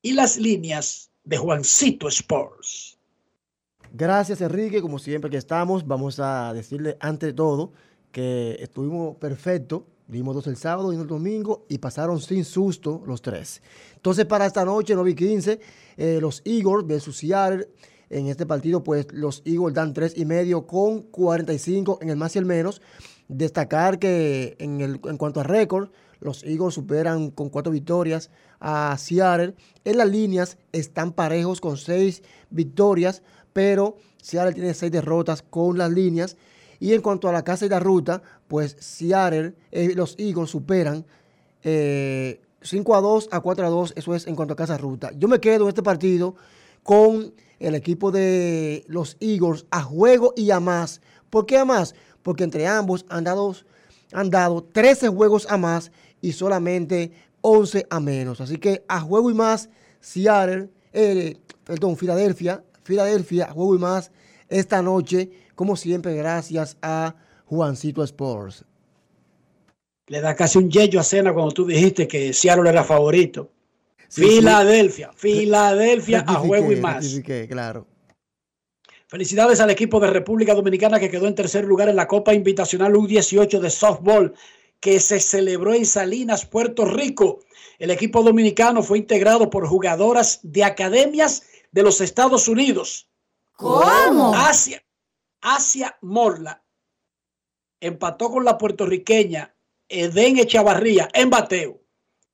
y 0.00 0.14
las 0.14 0.38
líneas 0.38 1.10
de 1.24 1.36
Juancito 1.36 2.08
Sports. 2.08 2.96
Gracias 3.92 4.40
Enrique, 4.40 4.80
como 4.80 4.98
siempre 4.98 5.30
que 5.30 5.36
estamos, 5.36 5.86
vamos 5.86 6.20
a 6.20 6.54
decirle 6.54 6.96
ante 7.00 7.34
todo 7.34 7.74
que 8.12 8.56
estuvimos 8.60 9.18
perfectos, 9.18 9.82
vimos 10.08 10.34
dos 10.34 10.46
el 10.46 10.56
sábado 10.56 10.92
y 10.92 10.96
uno 10.96 11.02
el 11.02 11.08
domingo 11.08 11.66
y 11.68 11.78
pasaron 11.78 12.20
sin 12.20 12.44
susto 12.44 13.02
los 13.06 13.22
tres. 13.22 13.62
Entonces 13.94 14.24
para 14.24 14.46
esta 14.46 14.64
noche, 14.64 14.94
9 14.94 15.10
y 15.10 15.14
15, 15.14 15.60
eh, 15.96 16.18
los 16.20 16.42
Eagles 16.44 16.86
versus 16.86 17.18
Seattle, 17.18 17.68
en 18.10 18.26
este 18.26 18.46
partido 18.46 18.82
pues 18.82 19.06
los 19.12 19.42
Eagles 19.44 19.74
dan 19.74 19.92
tres 19.92 20.14
y 20.16 20.24
medio 20.24 20.66
con 20.66 21.02
45 21.02 21.98
en 22.02 22.10
el 22.10 22.16
más 22.16 22.34
y 22.34 22.38
el 22.38 22.46
menos. 22.46 22.80
Destacar 23.28 23.98
que 23.98 24.56
en, 24.58 24.80
el, 24.80 25.00
en 25.04 25.18
cuanto 25.18 25.40
a 25.40 25.44
récord, 25.44 25.90
los 26.20 26.42
Eagles 26.42 26.74
superan 26.74 27.30
con 27.30 27.50
cuatro 27.50 27.70
victorias 27.70 28.30
a 28.60 28.96
Seattle. 28.98 29.54
En 29.84 29.98
las 29.98 30.08
líneas 30.08 30.56
están 30.72 31.12
parejos 31.12 31.60
con 31.60 31.76
seis 31.76 32.22
victorias, 32.50 33.22
pero 33.52 33.96
Seattle 34.22 34.54
tiene 34.54 34.72
seis 34.72 34.90
derrotas 34.90 35.42
con 35.42 35.76
las 35.76 35.90
líneas. 35.90 36.36
Y 36.80 36.94
en 36.94 37.02
cuanto 37.02 37.28
a 37.28 37.32
la 37.32 37.44
casa 37.44 37.66
y 37.66 37.68
la 37.68 37.80
ruta, 37.80 38.22
pues 38.48 38.76
Seattle, 38.80 39.54
eh, 39.70 39.92
los 39.94 40.16
Eagles 40.18 40.50
superan 40.50 41.04
eh, 41.62 42.40
5 42.62 42.96
a 42.96 43.00
2 43.00 43.28
a 43.30 43.40
4 43.40 43.66
a 43.66 43.70
2, 43.70 43.92
eso 43.96 44.14
es 44.14 44.26
en 44.26 44.34
cuanto 44.34 44.54
a 44.54 44.56
casa 44.56 44.76
ruta. 44.76 45.12
Yo 45.16 45.28
me 45.28 45.40
quedo 45.40 45.64
en 45.64 45.68
este 45.68 45.82
partido 45.82 46.34
con 46.82 47.34
el 47.60 47.74
equipo 47.74 48.10
de 48.10 48.84
los 48.88 49.16
Eagles 49.20 49.66
a 49.70 49.82
juego 49.82 50.32
y 50.36 50.50
a 50.50 50.60
más. 50.60 51.00
¿Por 51.30 51.46
qué 51.46 51.58
a 51.58 51.64
más? 51.64 51.94
Porque 52.22 52.44
entre 52.44 52.66
ambos 52.66 53.04
han 53.08 53.24
dado, 53.24 53.54
han 54.12 54.30
dado 54.30 54.64
13 54.64 55.08
juegos 55.08 55.46
a 55.50 55.56
más 55.56 55.92
y 56.20 56.32
solamente 56.32 57.12
11 57.42 57.86
a 57.90 58.00
menos. 58.00 58.40
Así 58.40 58.58
que 58.58 58.84
a 58.88 59.00
juego 59.00 59.30
y 59.30 59.34
más, 59.34 59.68
Seattle, 60.00 60.70
eh, 60.92 61.36
perdón, 61.64 61.96
Filadelfia, 61.96 62.64
Filadelfia, 62.82 63.46
a 63.46 63.52
juego 63.52 63.76
y 63.76 63.78
más 63.78 64.10
esta 64.48 64.80
noche, 64.80 65.30
como 65.54 65.76
siempre, 65.76 66.14
gracias 66.14 66.76
a 66.80 67.16
Juancito 67.48 68.02
Sports. 68.02 68.64
Le 70.08 70.20
da 70.20 70.34
casi 70.34 70.58
un 70.58 70.70
yello 70.70 71.00
a 71.00 71.02
cena 71.02 71.32
cuando 71.32 71.52
tú 71.52 71.66
dijiste 71.66 72.06
que 72.06 72.32
Seattle 72.32 72.68
era 72.68 72.84
favorito. 72.84 73.50
Sí, 74.08 74.22
sí. 74.22 74.36
Filadelfia, 74.36 75.10
Filadelfia 75.14 76.24
a 76.26 76.34
juego 76.34 76.72
y 76.72 76.76
más. 76.76 77.20
claro. 77.48 77.86
Felicidades 79.06 79.60
al 79.60 79.70
equipo 79.70 79.98
de 80.00 80.10
República 80.10 80.54
Dominicana 80.54 81.00
que 81.00 81.10
quedó 81.10 81.26
en 81.26 81.34
tercer 81.34 81.64
lugar 81.64 81.88
en 81.88 81.96
la 81.96 82.06
Copa 82.06 82.34
Invitacional 82.34 82.92
U18 82.92 83.58
de 83.58 83.70
softball 83.70 84.34
que 84.80 85.00
se 85.00 85.18
celebró 85.18 85.72
en 85.72 85.86
Salinas, 85.86 86.44
Puerto 86.44 86.84
Rico. 86.84 87.40
El 87.78 87.90
equipo 87.90 88.22
dominicano 88.22 88.82
fue 88.82 88.98
integrado 88.98 89.48
por 89.48 89.66
jugadoras 89.66 90.40
de 90.42 90.64
academias 90.64 91.44
de 91.72 91.82
los 91.82 92.02
Estados 92.02 92.48
Unidos. 92.48 93.08
¿Cómo? 93.56 94.34
Asia, 94.34 94.82
Asia 95.40 95.96
Morla 96.02 96.62
empató 97.80 98.30
con 98.30 98.44
la 98.44 98.58
puertorriqueña 98.58 99.54
Eden 99.88 100.38
Echavarría 100.38 101.08
en 101.14 101.30
bateo, 101.30 101.82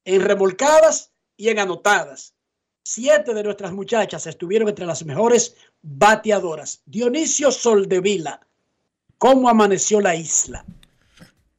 en 0.05 0.23
remolcadas 0.23 1.13
y 1.37 1.49
en 1.49 1.59
anotadas. 1.59 2.35
Siete 2.83 3.33
de 3.33 3.43
nuestras 3.43 3.73
muchachas 3.73 4.27
estuvieron 4.27 4.69
entre 4.69 4.87
las 4.87 5.05
mejores 5.05 5.57
bateadoras. 5.83 6.83
Dionisio 6.85 7.51
Soldevila, 7.51 8.47
¿cómo 9.17 9.49
amaneció 9.49 10.01
la 10.01 10.15
isla? 10.15 10.65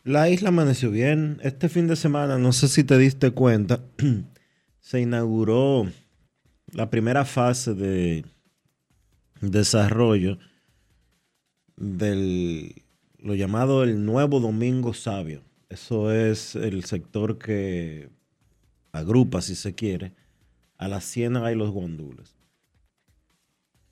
La 0.04 0.30
isla 0.30 0.50
amaneció 0.50 0.92
bien. 0.92 1.40
Este 1.42 1.68
fin 1.68 1.88
de 1.88 1.96
semana, 1.96 2.38
no 2.38 2.54
sé 2.54 2.68
si 2.68 2.84
te 2.84 2.98
diste 2.98 3.32
cuenta, 3.32 3.82
se 4.80 5.02
inauguró 5.02 5.88
la 6.72 6.92
primera 6.92 7.26
fase 7.26 7.74
de 7.74 8.24
desarrollo 9.42 10.38
del 11.76 12.85
lo 13.26 13.34
llamado 13.34 13.84
el 13.84 14.06
nuevo 14.06 14.40
Domingo 14.40 14.94
Sabio. 14.94 15.42
Eso 15.68 16.14
es 16.14 16.56
el 16.56 16.84
sector 16.84 17.40
que 17.40 18.10
agrupa, 18.92 19.42
si 19.42 19.56
se 19.56 19.74
quiere, 19.74 20.14
a 20.78 20.88
la 20.88 21.02
ciénaga 21.02 21.52
y 21.52 21.56
los 21.56 21.72
guandules. 21.72 22.36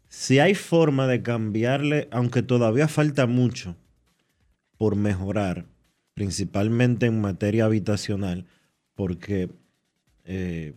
Si 0.07 0.37
hay 0.37 0.53
forma 0.53 1.07
de 1.07 1.23
cambiarle, 1.23 2.07
aunque 2.11 2.43
todavía 2.43 2.87
falta 2.87 3.25
mucho 3.25 3.75
por 4.77 4.95
mejorar, 4.95 5.65
principalmente 6.13 7.07
en 7.07 7.19
materia 7.19 7.65
habitacional, 7.65 8.45
porque 8.93 9.49
eh, 10.25 10.75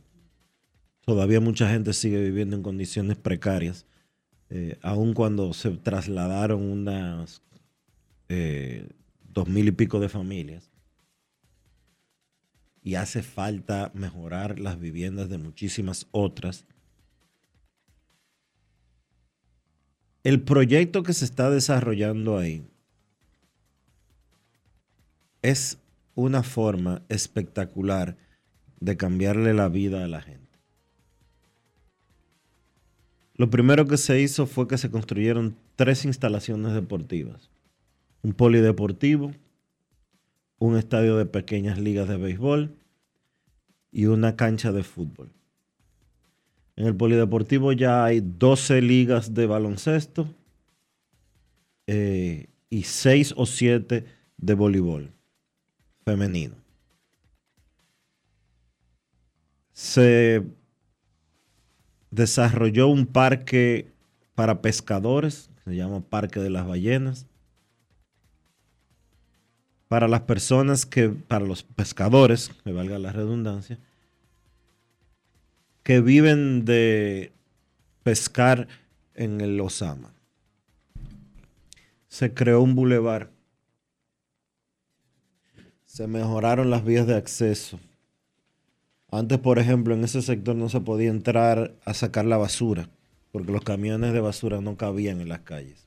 todavía 1.03 1.41
mucha 1.41 1.69
gente 1.69 1.93
sigue 1.93 2.23
viviendo 2.23 2.57
en 2.57 2.63
condiciones 2.63 3.19
precarias, 3.19 3.85
eh, 4.49 4.79
aun 4.81 5.13
cuando 5.13 5.53
se 5.53 5.73
trasladaron 5.73 6.63
unas 6.63 7.43
eh, 8.29 8.89
dos 9.33 9.49
mil 9.49 9.69
y 9.69 9.73
pico 9.73 10.01
de 10.01 10.09
familias. 10.09 10.71
Y 12.83 12.95
hace 12.95 13.23
falta 13.23 13.91
mejorar 13.95 14.61
las 14.61 14.79
viviendas 14.79 15.29
de 15.29 15.39
muchísimas 15.39 16.07
otras. 16.13 16.65
El 20.23 20.43
proyecto 20.43 21.03
que 21.03 21.13
se 21.13 21.25
está 21.25 21.51
desarrollando 21.51 22.39
ahí 22.39 22.65
es 25.43 25.79
una 26.15 26.43
forma 26.43 27.03
espectacular 27.09 28.17
de 28.81 28.97
cambiarle 28.97 29.55
la 29.55 29.69
vida 29.69 30.05
a 30.05 30.09
la 30.09 30.23
gente. 30.23 30.59
Lo 33.35 33.51
primero 33.51 33.87
que 33.87 33.99
se 33.99 34.21
hizo 34.21 34.47
fue 34.47 34.67
que 34.67 34.79
se 34.79 34.91
construyeron 34.91 35.57
tres 35.77 36.05
instalaciones 36.05 36.73
deportivas. 36.73 37.51
Un 38.27 38.33
polideportivo, 38.33 39.31
un 40.59 40.77
estadio 40.77 41.17
de 41.17 41.27
pequeñas 41.27 41.79
ligas 41.79 42.09
de 42.09 42.17
béisbol 42.17 42.75
y 43.93 44.07
una 44.07 44.35
cancha 44.35 44.73
de 44.73 44.83
fútbol. 44.83 45.31
En 46.75 46.87
el 46.87 46.97
polideportivo 46.97 47.71
ya 47.71 48.05
hay 48.05 48.21
12 48.21 48.83
ligas 48.83 49.33
de 49.33 49.47
baloncesto 49.47 50.29
eh, 51.87 52.49
y 52.69 52.83
6 52.83 53.35
o 53.37 53.47
7 53.47 54.05
de 54.39 54.55
voleibol 54.55 55.13
femenino. 56.05 56.57
Se 59.73 60.43
desarrolló 62.11 62.89
un 62.89 63.07
parque 63.07 63.93
para 64.35 64.63
pescadores, 64.63 65.49
se 65.65 65.77
llama 65.77 66.01
Parque 66.01 66.41
de 66.41 66.51
las 66.51 66.67
Ballenas. 66.67 67.29
Para 69.89 70.09
las 70.09 70.23
personas 70.23 70.85
que, 70.85 71.09
para 71.09 71.45
los 71.45 71.63
pescadores, 71.63 72.51
me 72.65 72.73
valga 72.73 72.99
la 72.99 73.13
redundancia, 73.13 73.79
que 75.83 76.01
viven 76.01 76.65
de 76.65 77.33
pescar 78.03 78.67
en 79.15 79.41
el 79.41 79.61
Osama. 79.61 80.13
Se 82.09 82.35
creó 82.35 82.63
un 82.63 82.75
bulevar. 82.75 83.31
Se 85.85 86.07
mejoraron 86.09 86.71
las 86.71 86.85
vías 86.85 87.07
de 87.07 87.15
acceso. 87.15 87.79
Antes, 89.11 89.39
por 89.39 89.59
ejemplo, 89.59 89.95
en 89.95 90.03
ese 90.03 90.21
sector 90.23 90.57
no 90.57 90.69
se 90.69 90.81
podía 90.81 91.11
entrar 91.11 91.75
a 91.85 91.95
sacar 91.95 92.25
la 92.25 92.37
basura, 92.37 92.89
porque 93.31 93.53
los 93.53 93.63
camiones 93.63 94.13
de 94.13 94.21
basura 94.21 94.61
no 94.61 94.77
cabían 94.77 95.21
en 95.21 95.29
las 95.29 95.41
calles. 95.41 95.86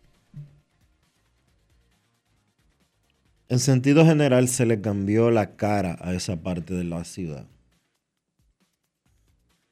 En 3.50 3.58
sentido 3.58 4.06
general, 4.06 4.48
se 4.48 4.68
le 4.68 4.80
cambió 4.80 5.32
la 5.32 5.56
cara 5.56 5.98
a 6.02 6.14
esa 6.14 6.44
parte 6.44 6.76
de 6.76 6.84
la 6.84 7.04
ciudad. 7.04 7.48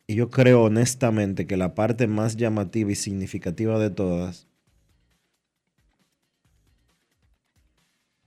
Y 0.08 0.16
yo 0.16 0.32
creo 0.32 0.64
honestamente 0.64 1.46
que 1.46 1.58
la 1.58 1.76
parte 1.76 2.08
más 2.08 2.38
llamativa 2.38 2.92
y 2.92 2.96
significativa 2.96 3.78
de 3.78 3.92
todas 3.92 4.48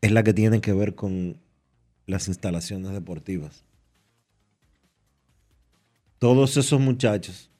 es 0.03 0.13
la 0.13 0.23
que 0.23 0.33
tiene 0.33 0.61
que 0.61 0.73
ver 0.73 0.95
con 0.95 1.41
las 2.07 2.29
instalaciones 2.29 2.93
deportivas. 2.93 3.65
Todos 6.21 6.57
esos 6.59 6.79
muchachos 6.81 7.51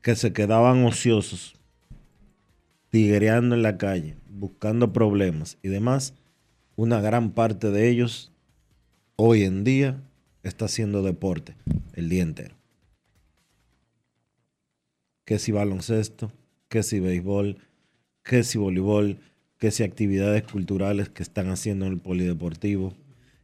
que 0.00 0.16
se 0.16 0.32
quedaban 0.32 0.86
ociosos, 0.86 1.60
tiguereando 2.88 3.54
en 3.54 3.62
la 3.62 3.76
calle, 3.76 4.16
buscando 4.38 4.92
problemas 4.92 5.58
y 5.62 5.68
demás, 5.68 6.14
una 6.76 7.00
gran 7.00 7.32
parte 7.32 7.70
de 7.70 7.88
ellos 7.88 8.32
hoy 9.16 9.42
en 9.42 9.64
día 9.64 10.00
está 10.42 10.66
haciendo 10.66 11.02
deporte 11.02 11.56
el 11.94 12.08
día 12.08 12.22
entero. 12.22 12.54
Que 15.24 15.38
si 15.38 15.52
baloncesto, 15.52 16.32
que 16.68 16.82
si 16.82 17.00
béisbol, 17.00 17.58
que 18.22 18.44
si 18.44 18.58
voleibol, 18.58 19.18
que 19.58 19.70
si 19.70 19.82
actividades 19.82 20.44
culturales 20.44 21.08
que 21.08 21.22
están 21.22 21.48
haciendo 21.50 21.86
en 21.86 21.92
el 21.92 21.98
polideportivo. 21.98 22.94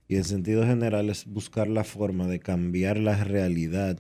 Y 0.07 0.17
en 0.17 0.25
sentido 0.25 0.65
general 0.65 1.11
es 1.11 1.27
buscar 1.27 1.69
la 1.69 1.83
forma 1.83 2.29
de 2.29 2.39
cambiar 2.39 2.99
la 2.99 3.23
realidad 3.25 3.99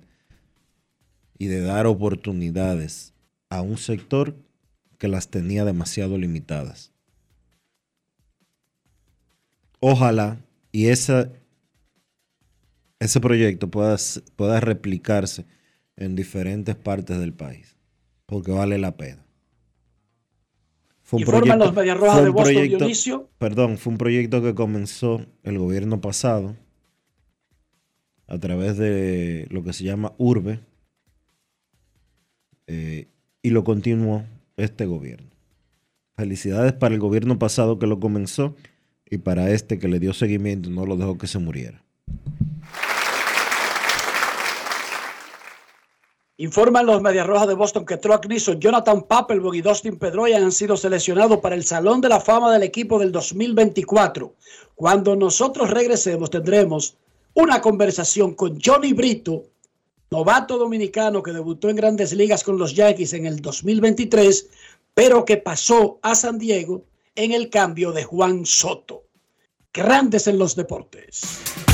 y 1.38 1.46
de 1.46 1.60
dar 1.60 1.86
oportunidades 1.86 3.14
a 3.48 3.62
un 3.62 3.78
sector 3.78 4.36
que 5.04 5.08
las 5.08 5.28
tenía 5.28 5.66
demasiado 5.66 6.16
limitadas. 6.16 6.90
Ojalá 9.80 10.40
y 10.72 10.86
esa, 10.86 11.30
ese 13.00 13.20
proyecto 13.20 13.70
pueda, 13.70 13.98
pueda 14.34 14.60
replicarse 14.60 15.44
en 15.96 16.16
diferentes 16.16 16.74
partes 16.74 17.18
del 17.18 17.34
país, 17.34 17.76
porque 18.24 18.50
vale 18.50 18.78
la 18.78 18.96
pena. 18.96 19.26
Fue 21.02 21.18
un 21.18 21.20
Informan 21.20 21.58
los 21.58 21.74
Medias 21.74 21.98
Rojas 21.98 22.14
fue 22.14 22.24
de 22.24 22.30
Boston, 22.30 22.54
proyecto- 22.54 22.78
Dionisio. 22.78 23.30
Perdón, 23.36 23.76
fue 23.76 23.92
un 23.92 23.98
proyecto 23.98 24.42
que 24.42 24.54
comenzó 24.54 25.26
el 25.42 25.58
gobierno 25.58 26.00
pasado 26.00 26.56
a 28.26 28.38
través 28.38 28.78
de 28.78 29.48
lo 29.50 29.62
que 29.62 29.74
se 29.74 29.84
llama 29.84 30.14
Urbe 30.16 30.60
eh, 32.68 33.08
y 33.42 33.50
lo 33.50 33.64
continuó 33.64 34.24
este 34.56 34.86
gobierno. 34.86 35.30
Felicidades 36.16 36.72
para 36.72 36.94
el 36.94 37.00
gobierno 37.00 37.38
pasado 37.38 37.78
que 37.78 37.86
lo 37.86 37.98
comenzó 37.98 38.54
y 39.10 39.18
para 39.18 39.50
este 39.50 39.78
que 39.78 39.88
le 39.88 39.98
dio 39.98 40.12
seguimiento 40.12 40.68
y 40.68 40.72
no 40.72 40.86
lo 40.86 40.96
dejó 40.96 41.18
que 41.18 41.26
se 41.26 41.38
muriera. 41.38 41.82
Informan 46.36 46.84
los 46.84 47.00
Medias 47.00 47.28
Rojas 47.28 47.46
de 47.46 47.54
Boston 47.54 47.86
que 47.86 47.96
Troy 47.96 48.18
Nixon, 48.28 48.58
Jonathan 48.58 49.02
Papelbon 49.02 49.54
y 49.54 49.60
Dustin 49.60 49.96
Pedroia 49.96 50.36
han 50.36 50.50
sido 50.50 50.76
seleccionados 50.76 51.38
para 51.38 51.54
el 51.54 51.62
Salón 51.62 52.00
de 52.00 52.08
la 52.08 52.18
Fama 52.18 52.52
del 52.52 52.64
equipo 52.64 52.98
del 52.98 53.12
2024. 53.12 54.34
Cuando 54.74 55.14
nosotros 55.14 55.70
regresemos 55.70 56.30
tendremos 56.30 56.96
una 57.34 57.60
conversación 57.60 58.34
con 58.34 58.58
Johnny 58.60 58.92
Brito, 58.92 59.44
novato 60.14 60.58
dominicano 60.58 61.24
que 61.24 61.32
debutó 61.32 61.68
en 61.68 61.74
grandes 61.74 62.12
ligas 62.12 62.44
con 62.44 62.56
los 62.56 62.72
Yankees 62.72 63.14
en 63.14 63.26
el 63.26 63.40
2023, 63.40 64.48
pero 64.94 65.24
que 65.24 65.38
pasó 65.38 65.98
a 66.02 66.14
San 66.14 66.38
Diego 66.38 66.84
en 67.16 67.32
el 67.32 67.50
cambio 67.50 67.90
de 67.90 68.04
Juan 68.04 68.46
Soto. 68.46 69.02
Grandes 69.72 70.28
en 70.28 70.38
los 70.38 70.54
deportes. 70.54 71.73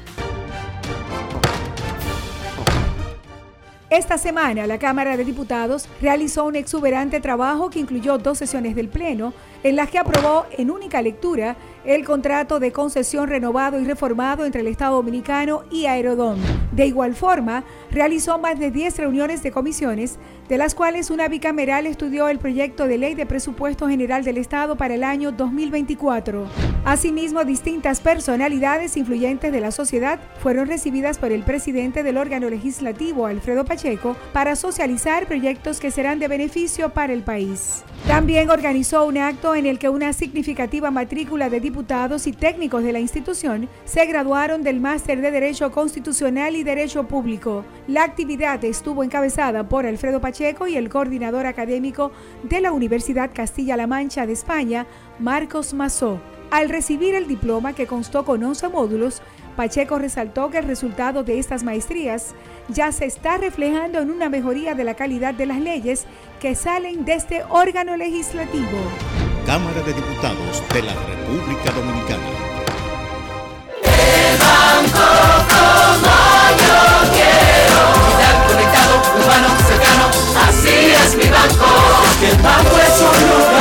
Esta 3.91 4.17
semana 4.17 4.67
la 4.67 4.79
Cámara 4.79 5.17
de 5.17 5.25
Diputados 5.25 5.89
realizó 6.01 6.45
un 6.45 6.55
exuberante 6.55 7.19
trabajo 7.19 7.69
que 7.69 7.79
incluyó 7.79 8.17
dos 8.17 8.37
sesiones 8.37 8.73
del 8.73 8.87
Pleno 8.87 9.33
en 9.63 9.75
las 9.75 9.89
que 9.89 9.99
aprobó 9.99 10.45
en 10.57 10.71
única 10.71 11.01
lectura 11.01 11.57
el 11.85 12.05
contrato 12.05 12.59
de 12.59 12.71
concesión 12.71 13.27
renovado 13.27 13.79
y 13.79 13.85
reformado 13.85 14.45
entre 14.45 14.61
el 14.61 14.67
Estado 14.67 14.95
Dominicano 14.95 15.63
y 15.71 15.85
Aerodón. 15.85 16.39
De 16.71 16.85
igual 16.85 17.15
forma, 17.15 17.63
realizó 17.91 18.37
más 18.37 18.59
de 18.59 18.71
10 18.71 18.97
reuniones 18.97 19.43
de 19.43 19.51
comisiones, 19.51 20.17
de 20.47 20.57
las 20.57 20.75
cuales 20.75 21.09
una 21.09 21.27
bicameral 21.27 21.85
estudió 21.85 22.27
el 22.27 22.39
proyecto 22.39 22.87
de 22.87 22.97
ley 22.97 23.15
de 23.15 23.25
presupuesto 23.25 23.87
general 23.87 24.23
del 24.23 24.37
Estado 24.37 24.75
para 24.75 24.95
el 24.95 25.03
año 25.03 25.31
2024. 25.31 26.45
Asimismo, 26.85 27.43
distintas 27.43 27.99
personalidades 27.99 28.95
influyentes 28.97 29.51
de 29.51 29.61
la 29.61 29.71
sociedad 29.71 30.19
fueron 30.39 30.67
recibidas 30.67 31.17
por 31.17 31.31
el 31.31 31.43
presidente 31.43 32.03
del 32.03 32.17
órgano 32.17 32.49
legislativo, 32.49 33.25
Alfredo 33.25 33.65
Pacheco, 33.65 34.15
para 34.33 34.55
socializar 34.55 35.27
proyectos 35.27 35.79
que 35.79 35.91
serán 35.91 36.19
de 36.19 36.27
beneficio 36.27 36.89
para 36.89 37.13
el 37.13 37.23
país. 37.23 37.83
También 38.07 38.49
organizó 38.49 39.05
un 39.05 39.17
acto 39.17 39.55
en 39.55 39.65
el 39.65 39.77
que 39.77 39.87
una 39.87 40.11
significativa 40.11 40.89
matrícula 40.91 41.49
de 41.49 41.59
diputados 41.59 42.25
y 42.25 42.33
técnicos 42.33 42.83
de 42.83 42.91
la 42.91 42.99
institución 42.99 43.69
se 43.85 44.05
graduaron 44.05 44.63
del 44.63 44.81
Máster 44.81 45.21
de 45.21 45.31
Derecho 45.31 45.71
Constitucional 45.71 46.55
y 46.55 46.63
Derecho 46.63 47.07
Público. 47.07 47.63
La 47.87 48.03
actividad 48.03 48.65
estuvo 48.65 49.03
encabezada 49.03 49.69
por 49.69 49.85
Alfredo 49.85 50.19
Pacheco 50.19 50.67
y 50.67 50.77
el 50.77 50.89
coordinador 50.89 51.45
académico 51.45 52.11
de 52.43 52.59
la 52.59 52.71
Universidad 52.71 53.29
Castilla-La 53.33 53.87
Mancha 53.87 54.25
de 54.25 54.33
España, 54.33 54.87
Marcos 55.19 55.73
Mazó. 55.73 56.19
Al 56.49 56.67
recibir 56.67 57.15
el 57.15 57.27
diploma 57.27 57.73
que 57.73 57.87
constó 57.87 58.25
con 58.25 58.43
11 58.43 58.67
módulos, 58.69 59.21
Pacheco 59.55 59.99
resaltó 59.99 60.49
que 60.49 60.59
el 60.59 60.65
resultado 60.65 61.23
de 61.23 61.39
estas 61.39 61.63
maestrías 61.63 62.33
ya 62.67 62.91
se 62.91 63.05
está 63.05 63.37
reflejando 63.37 63.99
en 63.99 64.11
una 64.11 64.29
mejoría 64.29 64.75
de 64.75 64.83
la 64.83 64.95
calidad 64.95 65.33
de 65.33 65.45
las 65.45 65.59
leyes 65.59 66.05
que 66.39 66.55
salen 66.55 67.05
de 67.05 67.13
este 67.13 67.43
órgano 67.49 67.97
legislativo. 67.97 68.79
Cámara 69.45 69.81
de 69.81 69.93
Diputados 69.93 70.63
de 70.73 70.81
la 70.83 70.93
República 70.93 71.71
Dominicana. 71.71 72.51
conectado, 78.47 78.93
humano, 79.15 79.47
cercano, 79.67 80.05
así 80.47 80.75
es 80.91 81.15
mi 81.15 81.29
banco. 81.29 81.65
Que 82.19 82.29
el 82.31 82.37
banco 82.37 82.77
es 82.77 83.01
un 83.01 83.19
lugar, 83.29 83.60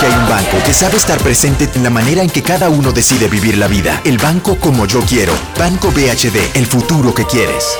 que 0.00 0.06
hay 0.06 0.12
un 0.12 0.28
banco 0.28 0.56
que 0.64 0.72
sabe 0.72 0.96
estar 0.96 1.18
presente 1.18 1.68
en 1.74 1.82
la 1.84 1.90
manera 1.90 2.22
en 2.22 2.30
que 2.30 2.42
cada 2.42 2.70
uno 2.70 2.90
decide 2.90 3.28
vivir 3.28 3.58
la 3.58 3.66
vida. 3.66 4.00
El 4.04 4.16
banco 4.16 4.58
como 4.58 4.86
yo 4.86 5.00
quiero. 5.00 5.34
Banco 5.58 5.90
BHD, 5.90 6.56
el 6.56 6.66
futuro 6.66 7.14
que 7.14 7.26
quieres. 7.26 7.76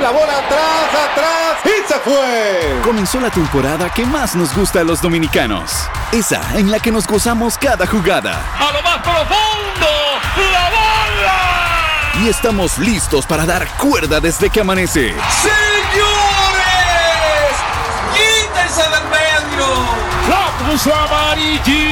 La 0.00 0.10
bola 0.10 0.38
atrás, 0.38 1.10
atrás 1.10 1.58
y 1.64 1.92
se 1.92 1.98
fue. 2.00 2.80
Comenzó 2.82 3.20
la 3.20 3.30
temporada 3.30 3.92
que 3.92 4.06
más 4.06 4.34
nos 4.34 4.54
gusta 4.54 4.80
a 4.80 4.84
los 4.84 5.02
dominicanos. 5.02 5.72
Esa 6.10 6.40
en 6.56 6.70
la 6.70 6.80
que 6.80 6.90
nos 6.90 7.06
gozamos 7.06 7.58
cada 7.58 7.86
jugada. 7.86 8.42
A 8.58 8.72
lo 8.72 8.82
más 8.82 8.98
profundo, 8.98 9.88
la 10.52 10.70
bola. 10.70 12.24
Y 12.24 12.28
estamos 12.30 12.78
listos 12.78 13.26
para 13.26 13.44
dar 13.44 13.68
cuerda 13.76 14.20
desde 14.20 14.48
que 14.48 14.60
amanece. 14.60 15.14
Señores, 15.42 15.75
Puso 20.76 20.92
amarillita. 20.92 21.86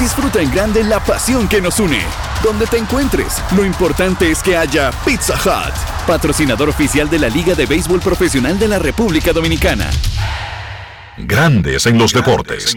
Disfruta 0.00 0.40
en 0.42 0.50
grande 0.50 0.82
la 0.82 0.98
pasión 0.98 1.46
que 1.48 1.60
nos 1.60 1.78
une. 1.78 2.00
Donde 2.42 2.66
te 2.66 2.76
encuentres, 2.76 3.40
lo 3.54 3.64
importante 3.64 4.28
es 4.28 4.42
que 4.42 4.56
haya 4.56 4.90
Pizza 5.04 5.34
Hut, 5.34 5.72
patrocinador 6.04 6.68
oficial 6.70 7.08
de 7.08 7.20
la 7.20 7.28
Liga 7.28 7.54
de 7.54 7.66
Béisbol 7.66 8.00
Profesional 8.00 8.58
de 8.58 8.66
la 8.66 8.80
República 8.80 9.32
Dominicana. 9.32 9.88
Grandes 11.18 11.86
en 11.86 11.98
los 11.98 12.12
deportes. 12.12 12.74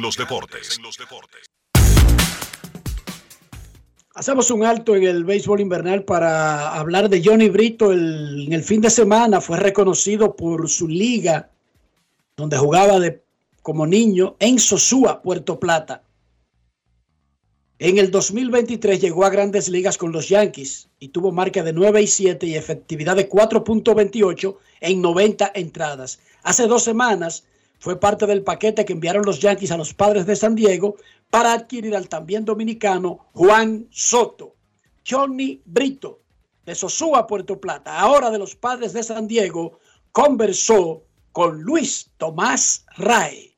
Hacemos 4.13 4.51
un 4.51 4.63
alto 4.65 4.95
en 4.95 5.03
el 5.05 5.23
béisbol 5.23 5.61
invernal 5.61 6.03
para 6.03 6.75
hablar 6.75 7.09
de 7.09 7.23
Johnny 7.25 7.49
Brito. 7.49 7.91
El- 7.91 8.43
en 8.45 8.53
el 8.53 8.61
fin 8.63 8.81
de 8.81 8.91
semana 8.91 9.41
fue 9.41 9.57
reconocido 9.57 10.35
por 10.35 10.69
su 10.69 10.87
liga, 10.87 11.49
donde 12.39 12.57
jugaba 12.57 12.99
de, 12.99 13.21
como 13.61 13.85
niño 13.85 14.37
en 14.39 14.59
Sosúa, 14.59 15.21
Puerto 15.21 15.59
Plata. 15.59 16.03
En 17.77 17.97
el 17.97 18.11
2023 18.11 18.99
llegó 18.99 19.25
a 19.25 19.29
grandes 19.29 19.69
ligas 19.69 19.97
con 19.97 20.11
los 20.11 20.29
Yankees 20.29 20.89
y 20.99 21.09
tuvo 21.09 21.31
marca 21.31 21.63
de 21.63 21.73
9 21.73 22.01
y 22.01 22.07
7 22.07 22.45
y 22.45 22.55
efectividad 22.55 23.15
de 23.15 23.29
4.28 23.29 24.57
en 24.81 25.01
90 25.01 25.51
entradas. 25.53 26.19
Hace 26.43 26.67
dos 26.67 26.83
semanas 26.83 27.45
fue 27.79 27.99
parte 27.99 28.25
del 28.25 28.43
paquete 28.43 28.85
que 28.85 28.93
enviaron 28.93 29.25
los 29.25 29.39
Yankees 29.39 29.71
a 29.71 29.77
los 29.77 29.93
padres 29.93 30.25
de 30.25 30.35
San 30.35 30.55
Diego 30.55 30.95
para 31.29 31.53
adquirir 31.53 31.95
al 31.95 32.09
también 32.09 32.43
dominicano 32.45 33.27
Juan 33.33 33.87
Soto. 33.91 34.55
Johnny 35.07 35.61
Brito, 35.65 36.19
de 36.65 36.75
Sosúa, 36.75 37.27
Puerto 37.27 37.59
Plata, 37.59 37.99
ahora 37.99 38.29
de 38.29 38.39
los 38.39 38.55
padres 38.55 38.93
de 38.93 39.03
San 39.03 39.27
Diego, 39.27 39.79
conversó 40.11 41.03
con 41.39 41.61
Luis 41.61 42.11
Tomás 42.17 42.83
Rae. 42.97 43.55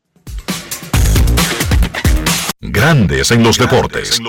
Grandes 2.59 3.31
en 3.31 3.41
los 3.41 3.57
deportes. 3.57 4.21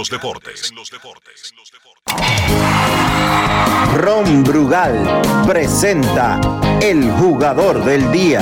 Ron 3.95 4.43
Brugal 4.43 5.23
presenta 5.47 6.41
el 6.81 7.11
jugador 7.11 7.85
del 7.85 8.11
día. 8.11 8.41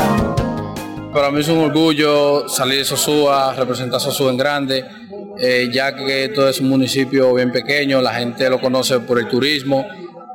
Para 1.12 1.32
mí 1.32 1.40
es 1.40 1.48
un 1.48 1.58
orgullo 1.58 2.48
salir 2.48 2.78
de 2.78 2.84
Sosúa, 2.84 3.52
representar 3.56 3.96
a 3.96 4.00
Sosúa 4.00 4.30
en 4.30 4.36
grande, 4.36 4.84
eh, 5.40 5.68
ya 5.72 5.92
que 5.92 6.26
esto 6.26 6.48
es 6.48 6.60
un 6.60 6.68
municipio 6.68 7.34
bien 7.34 7.50
pequeño, 7.50 8.00
la 8.00 8.14
gente 8.14 8.48
lo 8.48 8.60
conoce 8.60 9.00
por 9.00 9.18
el 9.18 9.26
turismo, 9.26 9.84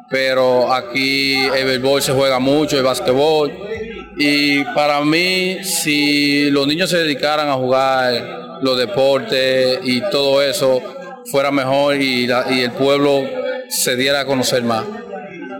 pero 0.10 0.74
aquí 0.74 1.36
el 1.46 1.66
béisbol 1.66 2.02
se 2.02 2.12
juega 2.12 2.40
mucho, 2.40 2.78
el 2.78 2.84
básquetbol, 2.84 3.54
y 4.18 4.64
para 4.76 5.04
mí, 5.04 5.58
si 5.64 6.50
los 6.52 6.66
niños 6.68 6.90
se 6.90 6.98
dedicaran 6.98 7.48
a 7.50 7.54
jugar 7.54 8.14
los 8.62 8.78
deportes 8.78 9.80
y 9.84 10.02
todo 10.12 10.42
eso, 10.42 10.82
fuera 11.32 11.52
mejor 11.52 11.96
y, 12.02 12.28
la- 12.28 12.46
y 12.52 12.62
el 12.62 12.72
pueblo 12.72 13.24
se 13.70 13.96
diera 13.96 14.22
a 14.22 14.26
conocer 14.26 14.64
más. 14.64 14.84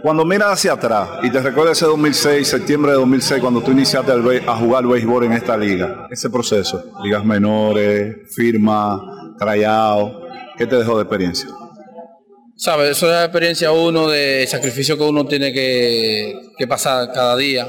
Cuando 0.02 0.24
miras 0.24 0.52
hacia 0.52 0.72
atrás 0.74 1.08
y 1.22 1.30
te 1.30 1.40
recuerdas 1.40 1.76
ese 1.78 1.86
2006, 1.86 2.46
septiembre 2.46 2.92
de 2.92 2.98
2006, 2.98 3.40
cuando 3.40 3.60
tú 3.60 3.72
iniciaste 3.72 4.12
a 4.46 4.56
jugar 4.56 4.86
béisbol 4.86 5.24
en 5.24 5.32
esta 5.32 5.56
liga, 5.56 6.06
ese 6.10 6.30
proceso, 6.30 6.84
ligas 7.02 7.24
menores, 7.24 8.16
firma, 8.32 9.00
tryout, 9.38 10.12
¿qué 10.56 10.66
te 10.66 10.76
dejó 10.76 10.96
de 10.96 11.02
experiencia? 11.02 11.48
¿Sabes? 12.58 12.92
Eso 12.92 13.06
es 13.06 13.12
la 13.12 13.24
experiencia 13.24 13.70
uno 13.70 14.08
de 14.08 14.46
sacrificio 14.46 14.96
que 14.96 15.04
uno 15.04 15.26
tiene 15.26 15.52
que, 15.52 16.52
que 16.56 16.66
pasar 16.66 17.12
cada 17.12 17.36
día. 17.36 17.68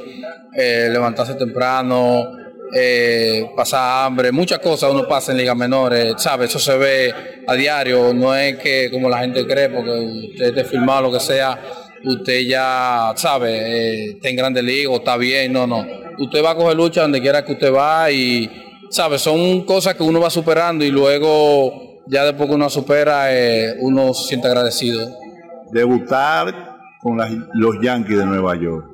Eh, 0.60 0.88
levantarse 0.90 1.36
temprano, 1.36 2.32
eh, 2.74 3.52
pasar 3.56 4.06
hambre, 4.06 4.32
muchas 4.32 4.60
cosas 4.60 4.92
uno 4.92 5.08
pasa 5.08 5.32
en 5.32 5.38
ligas 5.38 5.56
menores, 5.56 6.16
¿sabes? 6.18 6.50
Eso 6.50 6.58
se 6.58 6.78
ve 6.78 7.14
a 7.46 7.54
diario, 7.54 8.14
no 8.14 8.34
es 8.34 8.58
que 8.58 8.90
como 8.90 9.10
la 9.10 9.20
gente 9.20 9.46
cree, 9.46 9.70
porque 9.70 9.92
usted 9.92 10.46
esté 10.48 10.64
firmado, 10.64 11.04
lo 11.04 11.12
que 11.12 11.20
sea, 11.20 11.62
usted 12.04 12.40
ya, 12.48 13.14
¿sabe? 13.18 13.52
Eh, 13.52 14.10
está 14.12 14.30
en 14.30 14.36
grandes 14.36 14.64
ligas, 14.64 14.94
o 14.94 14.96
está 14.96 15.16
bien, 15.18 15.54
no, 15.54 15.68
no. 15.68 15.86
Usted 16.18 16.44
va 16.44 16.52
a 16.52 16.56
coger 16.56 16.76
lucha 16.76 17.02
donde 17.02 17.22
quiera 17.22 17.46
que 17.46 17.52
usted 17.52 17.72
va 17.72 18.10
y, 18.10 18.50
¿sabes? 18.90 19.22
Son 19.22 19.64
cosas 19.64 19.96
que 19.96 20.04
uno 20.04 20.22
va 20.22 20.30
superando 20.30 20.84
y 20.84 20.90
luego 20.90 21.87
ya 22.10 22.24
después 22.26 22.49
que 22.49 22.55
uno 22.55 22.70
supera, 22.70 23.34
eh, 23.34 23.76
uno 23.82 24.14
se 24.14 24.28
siente 24.30 24.47
agradecido. 24.47 25.10
Debutar 25.72 26.53
con 27.01 27.18
las- 27.18 27.32
los 27.53 27.76
Yankees 27.82 28.18
de 28.18 28.26
Nueva 28.26 28.55
York. 28.55 28.86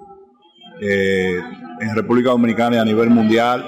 Eh, 0.81 1.37
en 1.79 1.95
República 1.95 2.29
Dominicana 2.31 2.77
y 2.77 2.79
a 2.79 2.85
nivel 2.85 3.09
mundial 3.09 3.63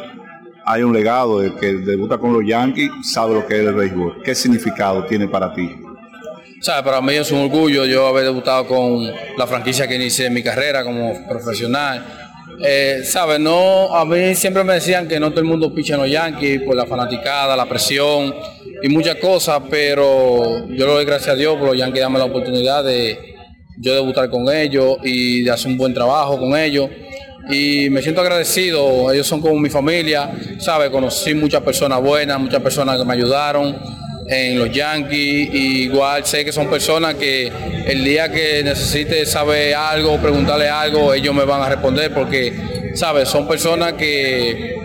hay 0.66 0.82
un 0.84 0.94
legado 0.94 1.40
de 1.40 1.54
que 1.54 1.74
debuta 1.74 2.18
con 2.18 2.34
los 2.34 2.44
Yankees, 2.46 2.90
sabe 3.14 3.36
lo 3.36 3.46
que 3.46 3.56
es 3.62 3.68
el 3.68 3.74
béisbol. 3.74 4.22
¿Qué 4.24 4.34
significado 4.34 5.06
tiene 5.06 5.28
para 5.28 5.54
ti? 5.54 5.70
¿Sabes? 6.62 6.84
Para 6.84 7.00
mí 7.02 7.14
es 7.14 7.32
un 7.32 7.40
orgullo 7.40 7.86
yo 7.86 8.08
haber 8.08 8.24
debutado 8.24 8.66
con 8.68 9.04
la 9.38 9.46
franquicia 9.46 9.88
que 9.88 9.96
inicié 9.96 10.30
mi 10.32 10.42
carrera 10.42 10.84
como 10.84 11.14
profesional. 11.28 12.04
Eh, 12.64 13.02
¿Sabes? 13.04 13.40
No, 13.40 13.96
a 13.96 14.06
mí 14.06 14.36
siempre 14.36 14.64
me 14.64 14.74
decían 14.74 15.08
que 15.08 15.20
no 15.20 15.30
todo 15.30 15.42
el 15.42 15.46
mundo 15.46 15.74
picha 15.74 15.96
en 15.96 16.02
los 16.02 16.10
Yankees 16.10 16.62
por 16.62 16.76
la 16.76 16.86
fanaticada, 16.86 17.56
la 17.56 17.66
presión 17.66 18.34
y 18.82 18.90
muchas 18.90 19.16
cosas, 19.16 19.62
pero 19.70 20.68
yo 20.70 20.86
le 20.88 20.94
doy 20.94 21.06
gracias 21.06 21.30
a 21.30 21.36
Dios 21.36 21.56
por 21.58 21.70
los 21.70 21.78
Yankees 21.78 22.02
darme 22.02 22.20
la 22.20 22.26
oportunidad 22.26 22.84
de 22.84 23.36
yo 23.78 23.94
debutar 23.94 24.30
con 24.30 24.50
ellos 24.54 24.98
y 25.04 25.44
de 25.44 25.52
hacer 25.52 25.72
un 25.72 25.78
buen 25.78 25.94
trabajo 25.94 26.40
con 26.40 26.58
ellos. 26.58 26.90
Y 27.50 27.90
me 27.90 28.02
siento 28.02 28.22
agradecido, 28.22 29.12
ellos 29.12 29.28
son 29.28 29.40
como 29.40 29.60
mi 29.60 29.70
familia, 29.70 30.32
¿sabes? 30.58 30.90
Conocí 30.90 31.36
muchas 31.36 31.62
personas 31.62 32.02
buenas, 32.02 32.40
muchas 32.40 32.62
personas 32.62 32.98
que 32.98 33.06
me 33.06 33.14
ayudaron 33.14 33.76
en 34.28 34.58
los 34.58 34.72
Yankees, 34.72 35.50
y 35.54 35.84
igual 35.84 36.26
sé 36.26 36.44
que 36.44 36.52
son 36.52 36.68
personas 36.68 37.16
que 37.16 37.52
el 37.86 38.04
día 38.04 38.32
que 38.32 38.64
necesite 38.64 39.26
saber 39.26 39.76
algo, 39.76 40.18
preguntarle 40.18 40.68
algo, 40.68 41.14
ellos 41.14 41.34
me 41.34 41.46
van 41.46 41.62
a 41.62 41.70
responder 41.70 42.14
porque, 42.14 42.92
¿sabes? 42.96 43.30
Son 43.30 43.48
personas 43.48 43.94
que 43.94 44.76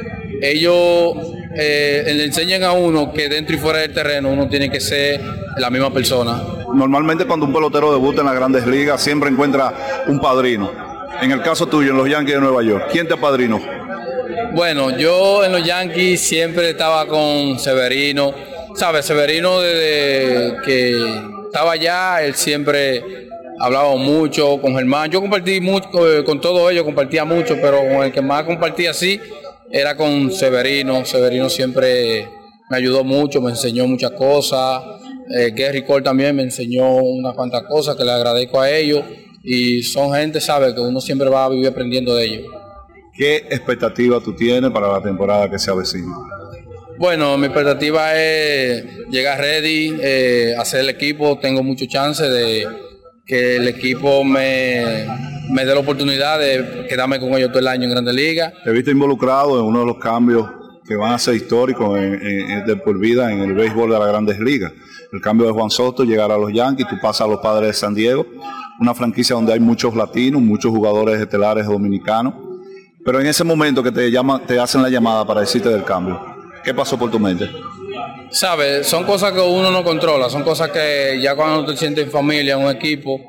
ellos 0.43 1.15
eh, 1.57 2.05
le 2.15 2.25
enseñan 2.25 2.63
a 2.63 2.73
uno 2.73 3.13
que 3.13 3.29
dentro 3.29 3.57
y 3.57 3.59
fuera 3.59 3.81
del 3.81 3.93
terreno 3.93 4.31
uno 4.31 4.49
tiene 4.49 4.71
que 4.71 4.81
ser 4.81 5.21
la 5.57 5.71
misma 5.71 5.93
persona. 5.93 6.43
Normalmente 6.75 7.25
cuando 7.25 7.47
un 7.47 7.53
pelotero 7.53 7.93
debuta 7.93 8.21
en 8.21 8.27
las 8.27 8.37
grandes 8.37 8.67
ligas 8.67 9.03
siempre 9.03 9.31
encuentra 9.31 10.05
un 10.07 10.21
padrino. 10.21 10.71
En 11.21 11.33
el 11.33 11.43
caso 11.43 11.67
tuyo, 11.67 11.91
en 11.91 11.97
los 11.97 12.09
Yankees 12.09 12.37
de 12.37 12.41
Nueva 12.41 12.63
York, 12.63 12.89
¿quién 12.93 13.09
te 13.09 13.15
apadrinó? 13.15 13.61
Bueno, 14.53 14.97
yo 14.97 15.45
en 15.45 15.53
los 15.53 15.65
Yankees 15.65 16.21
siempre 16.21 16.71
estaba 16.71 17.07
con 17.07 17.59
Severino. 17.59 18.35
¿Sabes? 18.75 19.05
Severino 19.05 19.61
desde 19.61 20.57
que 20.65 20.97
estaba 21.47 21.73
allá, 21.73 22.23
él 22.23 22.35
siempre 22.35 23.29
hablaba 23.59 23.95
mucho 23.97 24.61
con 24.61 24.75
Germán. 24.75 25.11
Yo 25.11 25.21
compartí 25.21 25.61
mucho 25.61 25.89
eh, 26.07 26.25
con 26.25 26.41
todos 26.41 26.71
ellos, 26.73 26.85
compartía 26.85 27.25
mucho, 27.25 27.57
pero 27.61 27.79
con 27.79 28.05
el 28.05 28.13
que 28.13 28.23
más 28.23 28.45
compartía 28.45 28.91
así 28.91 29.21
era 29.71 29.97
con 29.97 30.33
Severino. 30.33 31.05
Severino 31.05 31.51
siempre 31.51 32.29
me 32.71 32.77
ayudó 32.77 33.05
mucho, 33.05 33.41
me 33.41 33.51
enseñó 33.51 33.87
muchas 33.87 34.13
cosas. 34.13 34.83
Eh, 35.37 35.53
Gary 35.55 35.85
Cole 35.85 36.03
también 36.03 36.35
me 36.35 36.43
enseñó 36.43 36.97
unas 36.97 37.35
cuantas 37.35 37.65
cosas 37.65 37.97
que 37.97 38.05
le 38.05 38.13
agradezco 38.13 38.61
a 38.61 38.71
ellos. 38.71 39.05
y 39.43 39.83
son 39.83 40.13
gente, 40.13 40.39
sabe, 40.39 40.75
que 40.75 40.81
uno 40.81 41.01
siempre 41.01 41.29
va 41.31 41.47
a 41.47 41.49
vivir 41.49 41.69
aprendiendo 41.69 42.15
de 42.15 42.25
ellos. 42.25 42.47
¿Qué 43.15 43.37
expectativa 43.37 44.21
tú 44.21 44.35
tienes 44.35 44.71
para 44.71 44.89
la 44.89 45.01
temporada 45.03 45.51
que 45.51 45.59
se 45.59 45.71
avecina? 45.71 46.15
Bueno, 47.01 47.39
mi 47.39 47.47
expectativa 47.47 48.15
es 48.15 48.85
llegar 49.09 49.39
ready, 49.39 49.97
eh, 50.03 50.55
hacer 50.59 50.81
el 50.81 50.91
equipo. 50.91 51.39
Tengo 51.39 51.63
mucho 51.63 51.87
chance 51.87 52.23
de 52.23 52.67
que 53.25 53.57
el 53.57 53.69
equipo 53.69 54.23
me, 54.23 55.07
me 55.49 55.65
dé 55.65 55.73
la 55.73 55.81
oportunidad 55.81 56.39
de 56.39 56.85
quedarme 56.91 57.19
con 57.19 57.31
ellos 57.31 57.49
todo 57.49 57.61
el 57.61 57.69
año 57.69 57.85
en 57.85 57.93
Grandes 57.93 58.15
Ligas. 58.15 58.53
Te 58.63 58.69
he 58.69 58.73
visto 58.75 58.91
involucrado 58.91 59.59
en 59.59 59.65
uno 59.65 59.81
de 59.81 59.87
los 59.87 59.97
cambios 59.97 60.47
que 60.87 60.95
van 60.95 61.15
a 61.15 61.19
ser 61.19 61.37
históricos 61.37 61.99
de 61.99 62.77
por 62.85 62.99
vida 62.99 63.33
en 63.33 63.41
el 63.41 63.55
béisbol 63.55 63.93
de 63.93 63.99
las 63.99 64.09
grandes 64.09 64.39
ligas. 64.39 64.71
El 65.11 65.23
cambio 65.23 65.47
de 65.47 65.55
Juan 65.55 65.71
Soto, 65.71 66.05
llegar 66.05 66.31
a 66.31 66.37
los 66.37 66.53
Yankees, 66.53 66.87
tú 66.87 66.97
pasas 67.01 67.23
a 67.23 67.31
los 67.31 67.41
Padres 67.41 67.69
de 67.69 67.73
San 67.73 67.95
Diego, 67.95 68.27
una 68.79 68.93
franquicia 68.93 69.35
donde 69.37 69.55
hay 69.55 69.61
muchos 69.61 69.97
latinos, 69.97 70.43
muchos 70.43 70.71
jugadores 70.71 71.19
estelares 71.19 71.65
dominicanos. 71.65 72.35
Pero 73.03 73.21
en 73.23 73.27
ese 73.27 73.43
momento 73.43 73.83
que 73.83 73.91
te, 73.91 74.11
llaman, 74.11 74.47
te 74.47 74.61
hacen 74.61 74.83
la 74.83 74.91
llamada 74.91 75.27
para 75.27 75.41
decirte 75.41 75.71
del 75.71 75.85
cambio, 75.85 76.40
¿qué 76.65 76.75
pasó 76.75 76.99
por 76.99 77.11
tu 77.11 77.19
mente? 77.19 77.49
¿Sabes? 78.31 78.87
Son 78.87 79.05
cosas 79.05 79.33
que 79.33 79.41
uno 79.41 79.71
no 79.71 79.83
controla, 79.83 80.31
son 80.31 80.43
cosas 80.43 80.71
que 80.71 81.19
ya 81.21 81.35
cuando 81.35 81.67
te 81.73 81.77
sientes 81.77 82.05
en 82.05 82.11
familia, 82.11 82.55
en 82.55 82.61
un 82.65 82.71
equipo, 82.71 83.21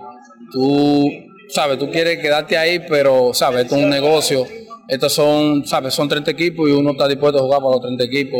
tú, 0.51 1.09
¿sabes? 1.49 1.79
Tú 1.79 1.89
quieres 1.89 2.19
quedarte 2.19 2.57
ahí, 2.57 2.85
pero, 2.87 3.33
¿sabes? 3.33 3.63
Esto 3.63 3.77
es 3.77 3.83
un 3.83 3.89
negocio. 3.89 4.45
Estos 4.87 5.13
son, 5.13 5.65
¿sabes? 5.65 5.93
Son 5.93 6.07
30 6.07 6.31
equipos 6.31 6.69
y 6.69 6.73
uno 6.73 6.91
está 6.91 7.07
dispuesto 7.07 7.39
a 7.39 7.41
jugar 7.41 7.61
para 7.61 7.71
los 7.71 7.81
30 7.81 8.03
equipos. 8.03 8.39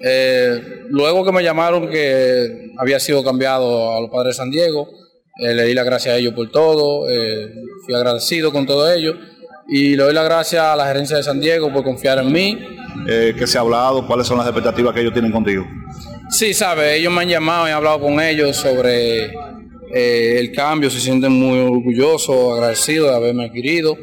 Eh, 0.00 0.84
luego 0.88 1.24
que 1.24 1.32
me 1.32 1.42
llamaron 1.42 1.88
que 1.88 2.72
había 2.78 2.98
sido 3.00 3.24
cambiado 3.24 3.96
a 3.96 4.00
los 4.00 4.10
padres 4.10 4.36
de 4.36 4.42
San 4.42 4.50
Diego, 4.50 4.88
eh, 5.38 5.54
le 5.54 5.64
di 5.64 5.74
las 5.74 5.84
gracias 5.84 6.14
a 6.14 6.18
ellos 6.18 6.34
por 6.34 6.50
todo, 6.50 7.08
eh, 7.08 7.52
fui 7.84 7.94
agradecido 7.94 8.52
con 8.52 8.66
todo 8.66 8.92
ello 8.92 9.14
y 9.68 9.96
le 9.96 10.02
doy 10.02 10.14
las 10.14 10.24
gracias 10.24 10.62
a 10.62 10.76
la 10.76 10.86
gerencia 10.86 11.16
de 11.16 11.22
San 11.22 11.40
Diego 11.40 11.72
por 11.72 11.84
confiar 11.84 12.18
en 12.18 12.32
mí. 12.32 12.58
Eh, 13.08 13.34
¿Qué 13.36 13.46
se 13.46 13.58
ha 13.58 13.62
hablado? 13.62 14.06
¿Cuáles 14.06 14.26
son 14.26 14.38
las 14.38 14.46
expectativas 14.46 14.94
que 14.94 15.00
ellos 15.00 15.12
tienen 15.12 15.32
contigo? 15.32 15.66
Sí, 16.30 16.54
sabe, 16.54 16.96
ellos 16.96 17.12
me 17.12 17.22
han 17.22 17.28
llamado 17.28 17.66
y 17.66 17.70
he 17.70 17.72
hablado 17.72 18.00
con 18.00 18.20
ellos 18.20 18.56
sobre 18.56 19.26
eh, 19.94 20.38
el 20.38 20.52
cambio, 20.52 20.90
se 20.90 21.00
sienten 21.00 21.32
muy 21.32 21.58
orgullosos, 21.58 22.54
agradecidos 22.54 23.10
de 23.10 23.16
haberme 23.16 23.44
adquirido. 23.46 23.96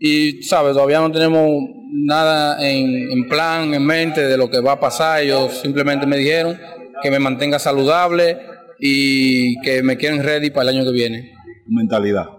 Y, 0.00 0.42
sabe, 0.42 0.72
todavía 0.72 1.00
no 1.00 1.10
tenemos 1.10 1.48
nada 1.92 2.68
en, 2.68 3.10
en 3.10 3.28
plan, 3.28 3.74
en 3.74 3.84
mente 3.84 4.22
de 4.22 4.36
lo 4.36 4.48
que 4.48 4.60
va 4.60 4.72
a 4.72 4.80
pasar. 4.80 5.22
Ellos 5.22 5.58
simplemente 5.60 6.06
me 6.06 6.16
dijeron 6.16 6.58
que 7.02 7.10
me 7.10 7.18
mantenga 7.18 7.58
saludable 7.58 8.38
y 8.78 9.60
que 9.60 9.82
me 9.82 9.96
quieren 9.96 10.22
ready 10.22 10.50
para 10.50 10.70
el 10.70 10.76
año 10.76 10.84
que 10.84 10.92
viene. 10.92 11.32
Mentalidad. 11.66 12.37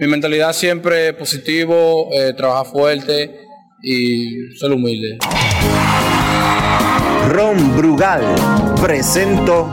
Mi 0.00 0.06
mentalidad 0.06 0.54
siempre 0.54 1.08
es 1.08 1.14
positivo, 1.14 2.08
eh, 2.10 2.32
trabajar 2.32 2.64
fuerte 2.72 3.38
y 3.82 4.56
ser 4.56 4.72
humilde. 4.72 5.18
Ron 7.28 7.76
Brugal 7.76 8.24
presento 8.80 9.70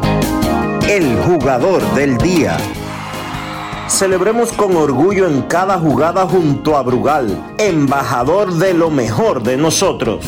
el 0.85 1.15
jugador 1.15 1.81
del 1.95 2.17
día. 2.17 2.57
Celebremos 3.87 4.51
con 4.51 4.75
orgullo 4.75 5.29
en 5.29 5.43
cada 5.43 5.79
jugada 5.79 6.27
junto 6.27 6.75
a 6.75 6.83
Brugal, 6.83 7.55
embajador 7.57 8.53
de 8.55 8.73
lo 8.73 8.89
mejor 8.89 9.43
de 9.43 9.55
nosotros. 9.55 10.25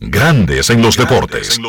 Grandes 0.00 0.70
en 0.70 0.80
los 0.80 0.96
deportes. 0.96 1.60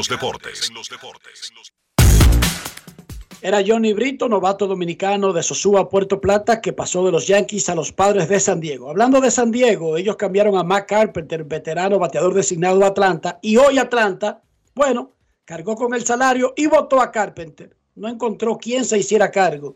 Era 3.42 3.64
Johnny 3.66 3.94
Brito, 3.94 4.28
novato 4.28 4.66
dominicano 4.66 5.32
de 5.32 5.44
Sosúa, 5.44 5.90
Puerto 5.90 6.20
Plata, 6.20 6.62
que 6.62 6.74
pasó 6.74 7.06
de 7.06 7.12
los 7.12 7.28
Yankees 7.28 7.70
a 7.70 7.76
los 7.76 7.92
padres 7.92 8.28
de 8.28 8.40
San 8.40 8.60
Diego. 8.60 8.90
Hablando 8.90 9.22
de 9.22 9.30
San 9.30 9.52
Diego, 9.52 9.98
ellos 9.98 10.16
cambiaron 10.16 10.58
a 10.58 10.64
Matt 10.64 10.88
Carpenter, 10.88 11.44
veterano 11.44 12.00
bateador 12.00 12.34
designado 12.34 12.80
de 12.80 12.86
Atlanta, 12.86 13.40
y 13.42 13.58
hoy 13.58 13.78
Atlanta, 13.78 14.42
bueno, 14.74 15.12
cargó 15.44 15.76
con 15.76 15.94
el 15.94 16.06
salario 16.06 16.54
y 16.56 16.66
votó 16.66 17.02
a 17.02 17.12
Carpenter. 17.12 17.76
No 17.96 18.08
encontró 18.08 18.58
quién 18.58 18.84
se 18.84 18.98
hiciera 18.98 19.32
cargo 19.32 19.76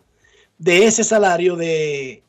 de 0.58 0.88
ese 0.88 1.04
salario 1.04 1.56
de 1.56 2.24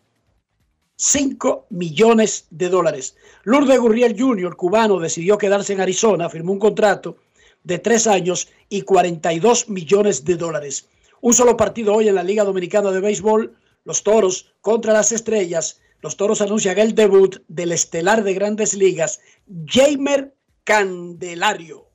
5 0.96 1.66
millones 1.70 2.46
de 2.50 2.68
dólares. 2.68 3.16
Lourdes 3.44 3.80
Gurriel 3.80 4.14
Jr., 4.18 4.54
cubano, 4.56 4.98
decidió 4.98 5.38
quedarse 5.38 5.72
en 5.72 5.80
Arizona, 5.80 6.28
firmó 6.28 6.52
un 6.52 6.58
contrato 6.58 7.16
de 7.64 7.78
tres 7.78 8.06
años 8.06 8.48
y 8.68 8.82
42 8.82 9.68
millones 9.68 10.24
de 10.24 10.36
dólares. 10.36 10.86
Un 11.22 11.34
solo 11.34 11.56
partido 11.56 11.94
hoy 11.94 12.08
en 12.08 12.14
la 12.14 12.22
Liga 12.22 12.44
Dominicana 12.44 12.90
de 12.90 13.00
Béisbol, 13.00 13.54
los 13.84 14.02
Toros 14.02 14.54
contra 14.62 14.94
las 14.94 15.12
Estrellas. 15.12 15.80
Los 16.00 16.16
Toros 16.16 16.40
anuncian 16.40 16.78
el 16.78 16.94
debut 16.94 17.42
del 17.46 17.72
estelar 17.72 18.24
de 18.24 18.32
grandes 18.32 18.72
ligas, 18.72 19.20
Jamer 19.66 20.34
Candelario. 20.64 21.90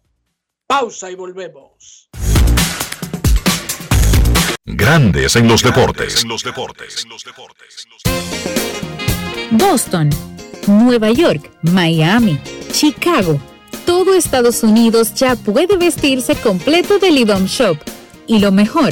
Pausa 0.68 1.10
y 1.10 1.16
volvemos. 1.16 2.10
Grandes 4.64 5.36
en 5.36 5.48
los 5.48 5.64
deportes. 5.64 6.24
Boston, 9.52 10.10
Nueva 10.68 11.12
York, 11.12 11.52
Miami, 11.64 12.40
Chicago. 12.72 13.40
Todo 13.88 14.16
Estados 14.16 14.62
Unidos 14.62 15.14
ya 15.16 15.36
puede 15.36 15.78
vestirse 15.78 16.36
completo 16.36 17.00
del 17.00 17.18
IDOM 17.18 17.46
Shop. 17.46 17.78
Y 18.28 18.40
lo 18.40 18.52
mejor, 18.52 18.92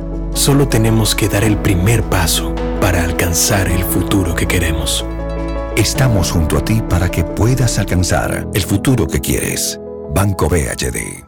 Solo 0.33 0.67
tenemos 0.67 1.13
que 1.13 1.27
dar 1.27 1.43
el 1.43 1.57
primer 1.57 2.03
paso 2.03 2.55
para 2.79 3.03
alcanzar 3.03 3.67
el 3.67 3.83
futuro 3.83 4.33
que 4.33 4.47
queremos. 4.47 5.05
Estamos 5.75 6.31
junto 6.31 6.57
a 6.57 6.63
ti 6.63 6.81
para 6.81 7.11
que 7.11 7.23
puedas 7.23 7.77
alcanzar 7.77 8.47
el 8.53 8.61
futuro 8.63 9.07
que 9.07 9.19
quieres. 9.19 9.79
Banco 10.15 10.47
BHD. 10.47 11.25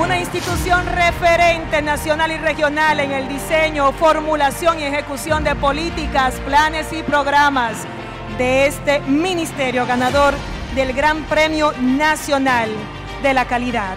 Una 0.00 0.20
institución 0.20 0.86
referente 0.86 1.82
nacional 1.82 2.30
y 2.30 2.36
regional 2.36 3.00
en 3.00 3.12
el 3.12 3.26
diseño, 3.26 3.90
formulación 3.92 4.78
y 4.78 4.84
ejecución 4.84 5.42
de 5.42 5.56
políticas, 5.56 6.34
planes 6.46 6.92
y 6.92 7.02
programas 7.02 7.78
de 8.38 8.66
este 8.66 9.00
ministerio 9.00 9.86
ganador 9.86 10.34
del 10.74 10.92
Gran 10.92 11.24
Premio 11.24 11.72
Nacional 11.80 12.70
de 13.22 13.34
la 13.34 13.46
Calidad. 13.46 13.96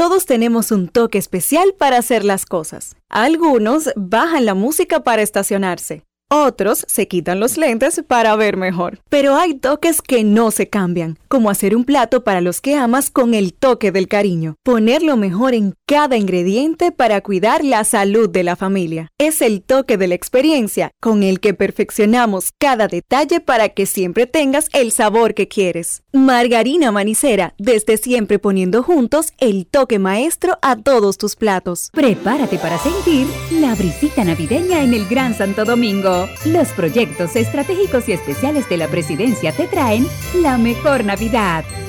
Todos 0.00 0.24
tenemos 0.24 0.72
un 0.72 0.88
toque 0.88 1.18
especial 1.18 1.74
para 1.76 1.98
hacer 1.98 2.24
las 2.24 2.46
cosas. 2.46 2.96
Algunos 3.10 3.90
bajan 3.96 4.46
la 4.46 4.54
música 4.54 5.00
para 5.00 5.20
estacionarse. 5.20 6.04
Otros 6.30 6.86
se 6.88 7.06
quitan 7.06 7.38
los 7.38 7.58
lentes 7.58 8.02
para 8.08 8.34
ver 8.34 8.56
mejor. 8.56 9.00
Pero 9.10 9.34
hay 9.34 9.52
toques 9.52 10.00
que 10.00 10.24
no 10.24 10.52
se 10.52 10.70
cambian, 10.70 11.18
como 11.30 11.48
hacer 11.48 11.76
un 11.76 11.84
plato 11.84 12.24
para 12.24 12.40
los 12.40 12.60
que 12.60 12.74
amas 12.74 13.08
con 13.08 13.34
el 13.34 13.54
toque 13.54 13.92
del 13.92 14.08
cariño. 14.08 14.56
Poner 14.64 15.04
lo 15.04 15.16
mejor 15.16 15.54
en 15.54 15.74
cada 15.86 16.16
ingrediente 16.16 16.90
para 16.90 17.20
cuidar 17.20 17.64
la 17.64 17.84
salud 17.84 18.28
de 18.28 18.42
la 18.42 18.56
familia. 18.56 19.12
Es 19.16 19.40
el 19.40 19.62
toque 19.62 19.96
de 19.96 20.08
la 20.08 20.16
experiencia 20.16 20.90
con 21.00 21.22
el 21.22 21.38
que 21.38 21.54
perfeccionamos 21.54 22.50
cada 22.58 22.88
detalle 22.88 23.38
para 23.38 23.68
que 23.68 23.86
siempre 23.86 24.26
tengas 24.26 24.68
el 24.72 24.90
sabor 24.90 25.34
que 25.34 25.46
quieres. 25.46 26.02
Margarina 26.12 26.90
Manicera, 26.90 27.54
desde 27.58 27.96
siempre 27.96 28.40
poniendo 28.40 28.82
juntos 28.82 29.32
el 29.38 29.66
toque 29.66 30.00
maestro 30.00 30.58
a 30.62 30.74
todos 30.74 31.16
tus 31.16 31.36
platos. 31.36 31.90
Prepárate 31.92 32.58
para 32.58 32.76
sentir 32.78 33.28
la 33.52 33.76
brisita 33.76 34.24
navideña 34.24 34.82
en 34.82 34.94
el 34.94 35.06
Gran 35.06 35.36
Santo 35.36 35.64
Domingo. 35.64 36.28
Los 36.44 36.70
proyectos 36.70 37.36
estratégicos 37.36 38.08
y 38.08 38.12
especiales 38.12 38.68
de 38.68 38.78
la 38.78 38.88
presidencia 38.88 39.52
te 39.52 39.68
traen 39.68 40.08
la 40.42 40.58
mejor 40.58 41.04
Navidad, 41.04 41.19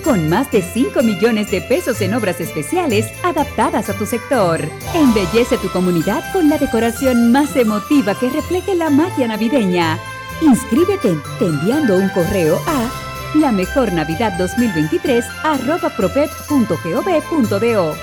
con 0.03 0.29
más 0.29 0.51
de 0.51 0.61
5 0.61 1.01
millones 1.03 1.49
de 1.51 1.61
pesos 1.61 2.01
en 2.01 2.13
obras 2.13 2.41
especiales 2.41 3.05
adaptadas 3.23 3.89
a 3.89 3.93
tu 3.93 4.05
sector. 4.05 4.59
Embellece 4.93 5.57
tu 5.57 5.69
comunidad 5.69 6.21
con 6.33 6.49
la 6.49 6.57
decoración 6.57 7.31
más 7.31 7.55
emotiva 7.55 8.13
que 8.15 8.29
refleje 8.29 8.75
la 8.75 8.89
magia 8.89 9.29
navideña. 9.29 9.97
Inscríbete 10.41 11.15
te 11.39 11.45
enviando 11.45 11.95
un 11.95 12.09
correo 12.09 12.59
a 12.67 12.89
la 13.35 13.53
mejor 13.53 13.93
Navidad 13.93 14.33
2023 14.37 15.23
arroba 15.43 15.89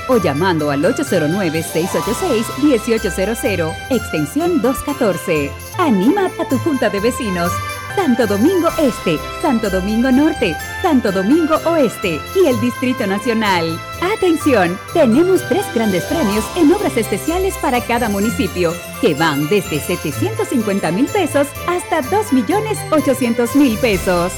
o 0.09 0.17
llamando 0.17 0.71
al 0.71 0.83
809-686-1800, 0.85 3.77
extensión 3.91 4.63
214. 4.63 5.53
Anima 5.77 6.31
a 6.41 6.49
tu 6.49 6.57
junta 6.59 6.89
de 6.89 7.01
vecinos. 7.01 7.53
Santo 7.95 8.27
Domingo 8.27 8.69
Este, 8.79 9.19
Santo 9.43 9.71
Domingo 9.71 10.11
Norte, 10.11 10.57
Santo 10.83 11.13
Domingo 11.13 11.57
Oeste 11.67 12.21
y 12.35 12.47
el 12.47 12.61
Distrito 12.61 13.07
Nacional. 13.07 13.79
Atención, 14.17 14.79
tenemos 14.93 15.47
tres 15.49 15.65
grandes 15.75 16.05
premios 16.05 16.45
en 16.57 16.73
obras 16.73 16.97
especiales 16.97 17.55
para 17.59 17.81
cada 17.81 18.09
municipio, 18.09 18.73
que 19.01 19.15
van 19.15 19.49
desde 19.49 19.81
750 19.81 20.91
mil 20.93 21.07
pesos 21.07 21.49
hasta 21.69 22.03
2 22.03 22.33
millones 22.33 22.79
800 22.91 23.57
mil 23.57 23.77
pesos. 23.79 24.33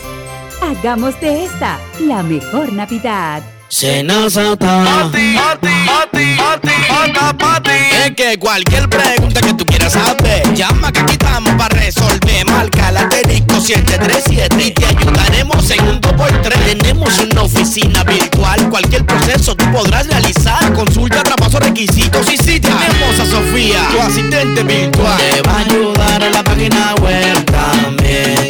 Hagamos 0.62 1.18
de 1.20 1.44
esta 1.44 1.78
la 2.00 2.22
mejor 2.22 2.72
Navidad. 2.72 3.42
Senazata. 3.68 5.10
Es 8.04 8.10
que 8.16 8.38
cualquier 8.38 8.88
pregunta 8.88 9.40
que 9.40 9.54
tú 9.54 9.64
quieras 9.64 9.92
saber, 9.92 10.54
llama 10.54 10.90
que 10.90 11.00
aquí 11.00 11.12
estamos 11.12 11.54
para 11.54 11.69
resolver. 11.90 12.46
Marca 12.46 12.92
la 12.92 13.00
asterisco 13.00 13.60
737 13.60 14.66
y 14.66 14.70
te 14.70 14.86
ayudaremos 14.86 15.70
en 15.70 15.88
un 15.88 16.00
2x3. 16.00 16.78
Tenemos 16.78 17.18
una 17.18 17.42
oficina 17.42 18.04
virtual, 18.04 18.68
cualquier 18.70 19.04
proceso 19.04 19.54
tú 19.56 19.64
podrás 19.72 20.06
realizar. 20.06 20.72
Consulta, 20.72 21.22
traspaso, 21.22 21.58
requisitos 21.58 22.30
y 22.32 22.36
si 22.36 22.60
tenemos 22.60 23.18
a 23.20 23.26
Sofía, 23.26 23.88
tu 23.90 24.00
asistente 24.00 24.62
virtual. 24.62 25.18
Te 25.18 25.42
va 25.42 25.52
a 25.52 25.58
ayudar 25.60 26.22
en 26.22 26.32
la 26.32 26.44
página 26.44 26.94
web 26.96 27.44
también 27.46 28.49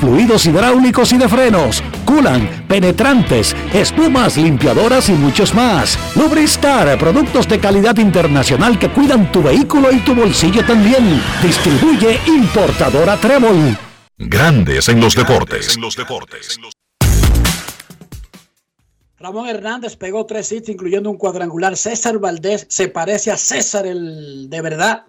fluidos 0.00 0.46
hidráulicos 0.46 1.12
y 1.12 1.18
de 1.18 1.28
frenos, 1.28 1.82
culan, 2.04 2.64
penetrantes, 2.68 3.54
espumas, 3.72 4.36
limpiadoras 4.36 5.08
y 5.08 5.12
muchos 5.12 5.54
más. 5.54 5.98
Lubristar, 6.16 6.98
productos 6.98 7.48
de 7.48 7.58
calidad 7.58 7.96
internacional 7.98 8.78
que 8.78 8.90
cuidan 8.90 9.30
tu 9.32 9.42
vehículo 9.42 9.92
y 9.92 9.98
tu 10.00 10.14
bolsillo 10.14 10.64
también. 10.64 11.20
Distribuye 11.42 12.20
importadora 12.26 13.16
Trébol. 13.16 13.76
Grandes 14.18 14.88
en 14.88 15.00
los 15.00 15.14
deportes. 15.14 15.78
Ramón 19.20 19.48
Hernández 19.48 19.96
pegó 19.96 20.24
tres 20.24 20.50
hits, 20.50 20.70
incluyendo 20.70 21.10
un 21.10 21.18
cuadrangular. 21.18 21.76
César 21.76 22.18
Valdés 22.18 22.66
se 22.70 22.88
parece 22.88 23.30
a 23.30 23.36
César 23.36 23.86
el 23.86 24.48
de 24.48 24.62
verdad. 24.62 25.04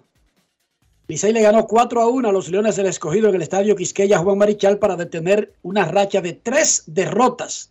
Licey 1.08 1.32
le 1.32 1.42
ganó 1.42 1.66
4 1.66 2.00
a 2.00 2.06
1 2.06 2.28
a 2.28 2.32
los 2.32 2.48
Leones 2.48 2.76
del 2.76 2.86
Escogido 2.86 3.28
en 3.28 3.34
el 3.34 3.42
estadio 3.42 3.74
Quisqueya 3.74 4.18
Juan 4.18 4.38
Marichal 4.38 4.78
para 4.78 4.96
detener 4.96 5.52
una 5.62 5.84
racha 5.84 6.20
de 6.20 6.32
tres 6.32 6.84
derrotas 6.86 7.70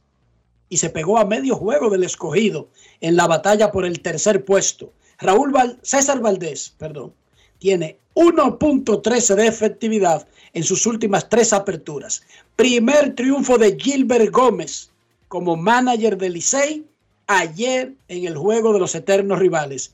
y 0.68 0.78
se 0.78 0.90
pegó 0.90 1.18
a 1.18 1.26
medio 1.26 1.56
juego 1.56 1.90
del 1.90 2.04
Escogido 2.04 2.68
en 3.00 3.16
la 3.16 3.28
batalla 3.28 3.72
por 3.72 3.86
el 3.86 4.02
tercer 4.02 4.44
puesto. 4.44 4.92
Raúl 5.18 5.54
César 5.82 6.20
Valdés, 6.20 6.74
perdón, 6.78 7.14
tiene 7.60 7.98
1.13 8.16 9.36
de 9.36 9.48
efectividad 9.48 10.28
en 10.54 10.64
sus 10.64 10.86
últimas 10.86 11.30
tres 11.30 11.54
aperturas. 11.54 12.24
Primer 12.56 13.16
triunfo 13.16 13.58
de 13.58 13.78
Gilbert 13.80 14.32
Gómez 14.32 14.90
como 15.30 15.56
manager 15.56 16.18
del 16.18 16.34
Licey 16.34 16.86
ayer 17.28 17.94
en 18.10 18.26
el 18.26 18.36
juego 18.36 18.74
de 18.74 18.80
los 18.80 18.94
eternos 18.94 19.40
rivales. 19.40 19.94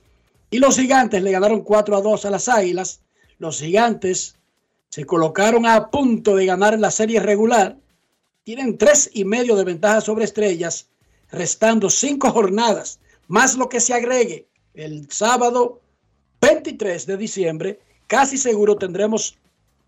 Y 0.49 0.57
los 0.57 0.77
gigantes 0.77 1.21
le 1.21 1.31
ganaron 1.31 1.61
4 1.61 1.97
a 1.97 2.01
2 2.01 2.25
a 2.25 2.31
las 2.31 2.49
Águilas 2.49 3.01
los 3.39 3.59
gigantes 3.59 4.35
se 4.89 5.05
colocaron 5.05 5.65
a 5.65 5.89
punto 5.89 6.35
de 6.35 6.45
ganar 6.45 6.77
la 6.79 6.91
serie 6.91 7.19
regular. 7.19 7.77
Tienen 8.43 8.77
tres 8.77 9.09
y 9.13 9.25
medio 9.25 9.55
de 9.55 9.63
ventaja 9.63 10.01
sobre 10.01 10.25
estrellas, 10.25 10.87
restando 11.31 11.89
cinco 11.89 12.31
jornadas, 12.31 12.99
más 13.27 13.57
lo 13.57 13.69
que 13.69 13.79
se 13.79 13.93
agregue 13.93 14.47
el 14.73 15.11
sábado 15.11 15.81
23 16.41 17.05
de 17.05 17.17
diciembre. 17.17 17.79
Casi 18.07 18.37
seguro 18.37 18.77
tendremos 18.77 19.37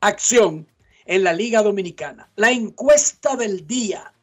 acción 0.02 0.68
en 1.06 1.24
la 1.24 1.34
Liga 1.34 1.64
Dominicana. 1.64 2.30
La 2.36 2.52
encuesta 2.52 3.36
del 3.36 3.66
día. 3.66 4.14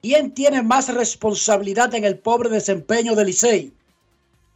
¿Quién 0.00 0.32
tiene 0.32 0.62
más 0.62 0.92
responsabilidad 0.92 1.94
en 1.94 2.04
el 2.04 2.18
pobre 2.18 2.48
desempeño 2.48 3.14
del 3.14 3.26
Licey? 3.26 3.72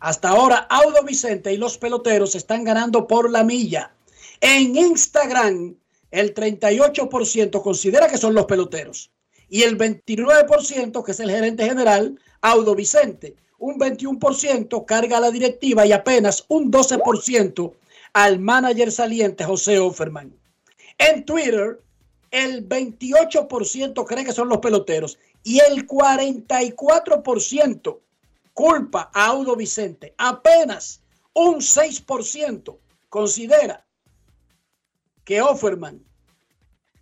Hasta 0.01 0.29
ahora, 0.29 0.67
Audo 0.71 1.03
Vicente 1.03 1.53
y 1.53 1.57
los 1.57 1.77
peloteros 1.77 2.37
están 2.37 2.63
ganando 2.63 3.07
por 3.07 3.31
la 3.31 3.43
milla. 3.43 3.93
En 4.41 4.77
Instagram, 4.77 5.75
el 6.13 6.35
38% 6.35 7.63
considera 7.63 8.09
que 8.09 8.19
son 8.19 8.35
los 8.35 8.47
peloteros 8.47 9.11
y 9.49 9.63
el 9.63 9.77
29%, 9.77 11.05
que 11.05 11.13
es 11.13 11.21
el 11.21 11.31
gerente 11.31 11.65
general, 11.65 12.19
Audo 12.41 12.77
Vicente. 12.77 13.35
Un 13.59 13.79
21% 13.79 14.85
carga 14.85 15.17
a 15.17 15.21
la 15.21 15.33
directiva 15.33 15.85
y 15.85 15.93
apenas 15.93 16.45
un 16.49 16.71
12% 16.71 17.73
al 18.13 18.39
manager 18.39 18.93
saliente 18.93 19.45
José 19.45 19.81
Offerman. 19.81 20.33
En 20.99 21.25
Twitter, 21.25 21.81
el 22.31 22.69
28% 22.69 24.07
cree 24.07 24.25
que 24.25 24.33
son 24.33 24.49
los 24.49 24.59
peloteros 24.59 25.19
y 25.43 25.59
el 25.59 25.89
44% 25.89 27.99
culpa 28.59 29.11
a 29.15 29.27
Audo 29.27 29.55
Vicente. 29.55 30.15
Apenas 30.19 31.01
un 31.33 31.61
6% 31.61 32.77
considera 33.09 33.87
que 35.23 35.41
Offerman 35.41 36.03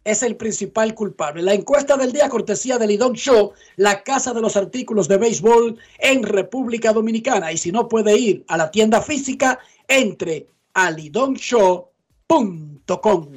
es 0.05 0.23
el 0.23 0.37
principal 0.37 0.95
culpable. 0.95 1.43
La 1.43 1.55
encuesta 1.55 1.97
del 1.97 2.13
día 2.13 2.29
cortesía 2.29 2.77
del 2.77 2.91
Lidón 2.91 3.15
Show, 3.15 3.55
la 3.77 4.03
casa 4.03 4.35
de 4.35 4.43
los 4.43 4.59
artículos 4.59 5.09
de 5.09 5.17
béisbol 5.17 5.79
en 5.99 6.25
República 6.25 6.93
Dominicana. 6.93 7.51
Y 7.51 7.57
si 7.57 7.73
no 7.73 7.89
puede 7.89 8.19
ir 8.19 8.45
a 8.49 8.59
la 8.59 8.71
tienda 8.71 9.01
física, 9.01 9.59
entre 9.89 10.49
a 10.75 10.91
lidonshow.com. 10.91 13.29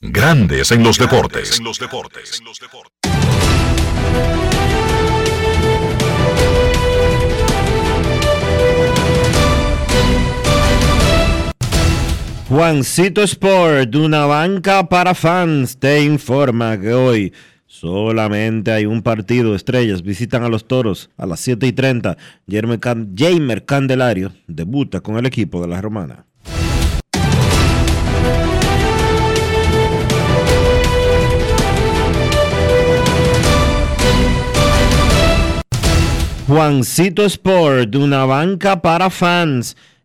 Grandes 0.00 0.72
en 0.72 0.82
los 0.82 0.96
deportes. 0.96 1.60
Juancito 12.48 13.22
Sport, 13.22 13.94
una 13.96 14.24
banca 14.26 14.88
para 14.88 15.14
fans, 15.14 15.76
te 15.78 16.02
informa 16.04 16.78
que 16.80 16.92
hoy 16.92 17.32
solamente 17.66 18.70
hay 18.70 18.86
un 18.86 19.02
partido. 19.02 19.54
Estrellas 19.56 20.02
visitan 20.02 20.44
a 20.44 20.48
los 20.48 20.66
toros 20.68 21.10
a 21.16 21.26
las 21.26 21.40
7 21.40 21.66
y 21.66 21.72
30. 21.72 22.16
Jamer, 22.48 22.78
Can- 22.78 23.14
Candelario 23.66 24.32
debuta 24.46 25.00
con 25.00 25.16
el 25.16 25.26
equipo 25.26 25.60
de 25.60 25.68
la 25.68 25.80
Romana. 25.80 26.24
Juancito 36.46 37.24
Sport, 37.24 37.94
una 37.96 38.24
banca 38.24 38.80
para 38.80 39.10
fans, 39.10 39.76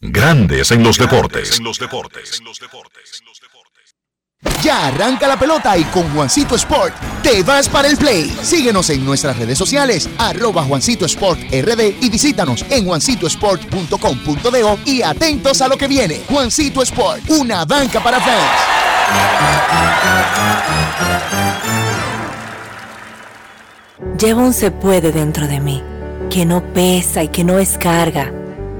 Grandes 0.00 0.70
en 0.70 0.82
los 0.82 0.96
deportes. 0.98 1.60
Ya 4.62 4.86
arranca 4.86 5.28
la 5.28 5.38
pelota 5.38 5.76
y 5.76 5.84
con 5.84 6.08
Juancito 6.14 6.54
Sport 6.54 6.94
te 7.22 7.42
vas 7.42 7.68
para 7.68 7.88
el 7.88 7.98
play. 7.98 8.34
Síguenos 8.42 8.88
en 8.88 9.04
nuestras 9.04 9.38
redes 9.38 9.58
sociales, 9.58 10.08
arroba 10.18 10.62
Juancito 10.64 11.04
Sport 11.04 11.40
RD 11.52 11.96
y 12.00 12.08
visítanos 12.08 12.64
en 12.70 12.86
juancitosport.com.de 12.86 14.78
y 14.86 15.02
atentos 15.02 15.60
a 15.60 15.68
lo 15.68 15.76
que 15.76 15.86
viene. 15.86 16.22
Juancito 16.28 16.82
Sport, 16.82 17.28
una 17.28 17.66
banca 17.66 18.02
para 18.02 18.20
fans. 18.20 18.80
Llevo 24.18 24.40
un 24.42 24.54
se 24.54 24.70
puede 24.70 25.12
dentro 25.12 25.46
de 25.46 25.60
mí, 25.60 25.82
que 26.30 26.46
no 26.46 26.62
pesa 26.72 27.22
y 27.22 27.28
que 27.28 27.44
no 27.44 27.58
es 27.58 27.76
carga, 27.78 28.32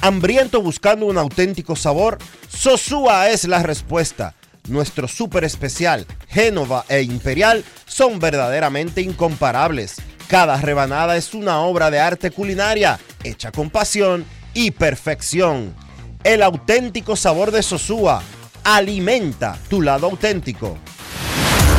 Hambriento 0.00 0.62
buscando 0.62 1.06
un 1.06 1.18
auténtico 1.18 1.74
sabor, 1.74 2.18
Sosúa 2.48 3.30
es 3.30 3.48
la 3.48 3.62
respuesta. 3.64 4.34
Nuestro 4.68 5.08
súper 5.08 5.42
especial, 5.42 6.06
Génova 6.28 6.84
e 6.88 7.02
Imperial, 7.02 7.64
son 7.84 8.20
verdaderamente 8.20 9.02
incomparables. 9.02 9.96
Cada 10.28 10.56
rebanada 10.58 11.16
es 11.16 11.34
una 11.34 11.60
obra 11.62 11.90
de 11.90 11.98
arte 11.98 12.30
culinaria, 12.30 13.00
hecha 13.24 13.50
con 13.50 13.70
pasión 13.70 14.24
y 14.54 14.70
perfección. 14.70 15.74
El 16.22 16.42
auténtico 16.42 17.16
sabor 17.16 17.50
de 17.50 17.64
Sosúa 17.64 18.22
alimenta 18.62 19.58
tu 19.68 19.82
lado 19.82 20.06
auténtico. 20.06 20.78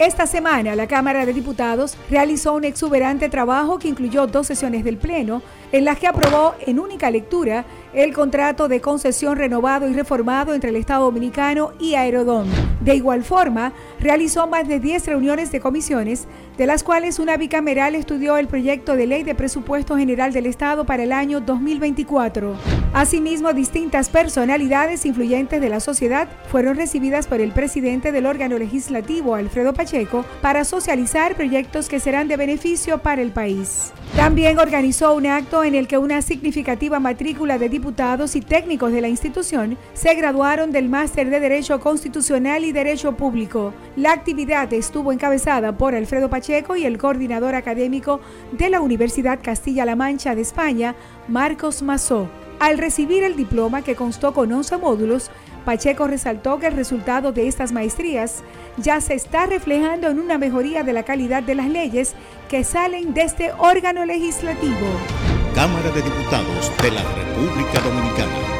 Esta 0.00 0.26
semana 0.26 0.74
la 0.76 0.86
Cámara 0.86 1.26
de 1.26 1.34
Diputados 1.34 1.94
realizó 2.08 2.54
un 2.54 2.64
exuberante 2.64 3.28
trabajo 3.28 3.78
que 3.78 3.88
incluyó 3.88 4.26
dos 4.26 4.46
sesiones 4.46 4.82
del 4.82 4.96
Pleno 4.96 5.42
en 5.72 5.84
las 5.84 5.98
que 5.98 6.06
aprobó 6.06 6.54
en 6.66 6.78
única 6.78 7.10
lectura 7.10 7.66
el 7.92 8.14
contrato 8.14 8.66
de 8.66 8.80
concesión 8.80 9.36
renovado 9.36 9.86
y 9.86 9.92
reformado 9.92 10.54
entre 10.54 10.70
el 10.70 10.76
Estado 10.76 11.04
Dominicano 11.04 11.72
y 11.78 11.96
Aerodón. 11.96 12.48
De 12.80 12.94
igual 12.94 13.22
forma, 13.22 13.74
realizó 13.98 14.46
más 14.46 14.66
de 14.66 14.80
10 14.80 15.06
reuniones 15.06 15.52
de 15.52 15.60
comisiones, 15.60 16.26
de 16.60 16.66
las 16.66 16.82
cuales 16.82 17.18
una 17.18 17.38
bicameral 17.38 17.94
estudió 17.94 18.36
el 18.36 18.46
proyecto 18.46 18.94
de 18.94 19.06
ley 19.06 19.22
de 19.22 19.34
presupuesto 19.34 19.96
general 19.96 20.34
del 20.34 20.44
Estado 20.44 20.84
para 20.84 21.04
el 21.04 21.10
año 21.10 21.40
2024. 21.40 22.54
Asimismo, 22.92 23.54
distintas 23.54 24.10
personalidades 24.10 25.06
influyentes 25.06 25.62
de 25.62 25.70
la 25.70 25.80
sociedad 25.80 26.28
fueron 26.50 26.76
recibidas 26.76 27.26
por 27.26 27.40
el 27.40 27.52
presidente 27.52 28.12
del 28.12 28.26
órgano 28.26 28.58
legislativo, 28.58 29.36
Alfredo 29.36 29.72
Pacheco, 29.72 30.26
para 30.42 30.64
socializar 30.66 31.34
proyectos 31.34 31.88
que 31.88 31.98
serán 31.98 32.28
de 32.28 32.36
beneficio 32.36 32.98
para 32.98 33.22
el 33.22 33.30
país. 33.30 33.90
También 34.14 34.58
organizó 34.58 35.14
un 35.14 35.26
acto 35.28 35.64
en 35.64 35.74
el 35.74 35.86
que 35.86 35.96
una 35.96 36.20
significativa 36.20 37.00
matrícula 37.00 37.56
de 37.56 37.70
diputados 37.70 38.36
y 38.36 38.42
técnicos 38.42 38.92
de 38.92 39.00
la 39.00 39.08
institución 39.08 39.78
se 39.94 40.12
graduaron 40.14 40.72
del 40.72 40.90
Máster 40.90 41.30
de 41.30 41.40
Derecho 41.40 41.80
Constitucional 41.80 42.64
y 42.64 42.72
Derecho 42.72 43.16
Público. 43.16 43.72
La 43.96 44.12
actividad 44.12 44.70
estuvo 44.74 45.12
encabezada 45.12 45.78
por 45.78 45.94
Alfredo 45.94 46.28
Pacheco 46.28 46.49
y 46.50 46.84
el 46.84 46.98
coordinador 46.98 47.54
académico 47.54 48.20
de 48.50 48.70
la 48.70 48.80
Universidad 48.80 49.38
Castilla-La 49.40 49.94
Mancha 49.94 50.34
de 50.34 50.42
España, 50.42 50.96
Marcos 51.28 51.80
Mazó. 51.80 52.28
Al 52.58 52.76
recibir 52.76 53.22
el 53.22 53.36
diploma 53.36 53.82
que 53.82 53.94
constó 53.94 54.34
con 54.34 54.52
11 54.52 54.78
módulos, 54.78 55.30
Pacheco 55.64 56.08
resaltó 56.08 56.58
que 56.58 56.66
el 56.66 56.74
resultado 56.74 57.30
de 57.32 57.46
estas 57.46 57.70
maestrías 57.70 58.42
ya 58.78 59.00
se 59.00 59.14
está 59.14 59.46
reflejando 59.46 60.08
en 60.08 60.18
una 60.18 60.38
mejoría 60.38 60.82
de 60.82 60.92
la 60.92 61.04
calidad 61.04 61.42
de 61.44 61.54
las 61.54 61.68
leyes 61.68 62.14
que 62.48 62.64
salen 62.64 63.14
de 63.14 63.22
este 63.22 63.52
órgano 63.56 64.04
legislativo. 64.04 64.88
Cámara 65.54 65.90
de 65.90 66.02
Diputados 66.02 66.72
de 66.82 66.90
la 66.90 67.02
República 67.02 67.80
Dominicana. 67.80 68.59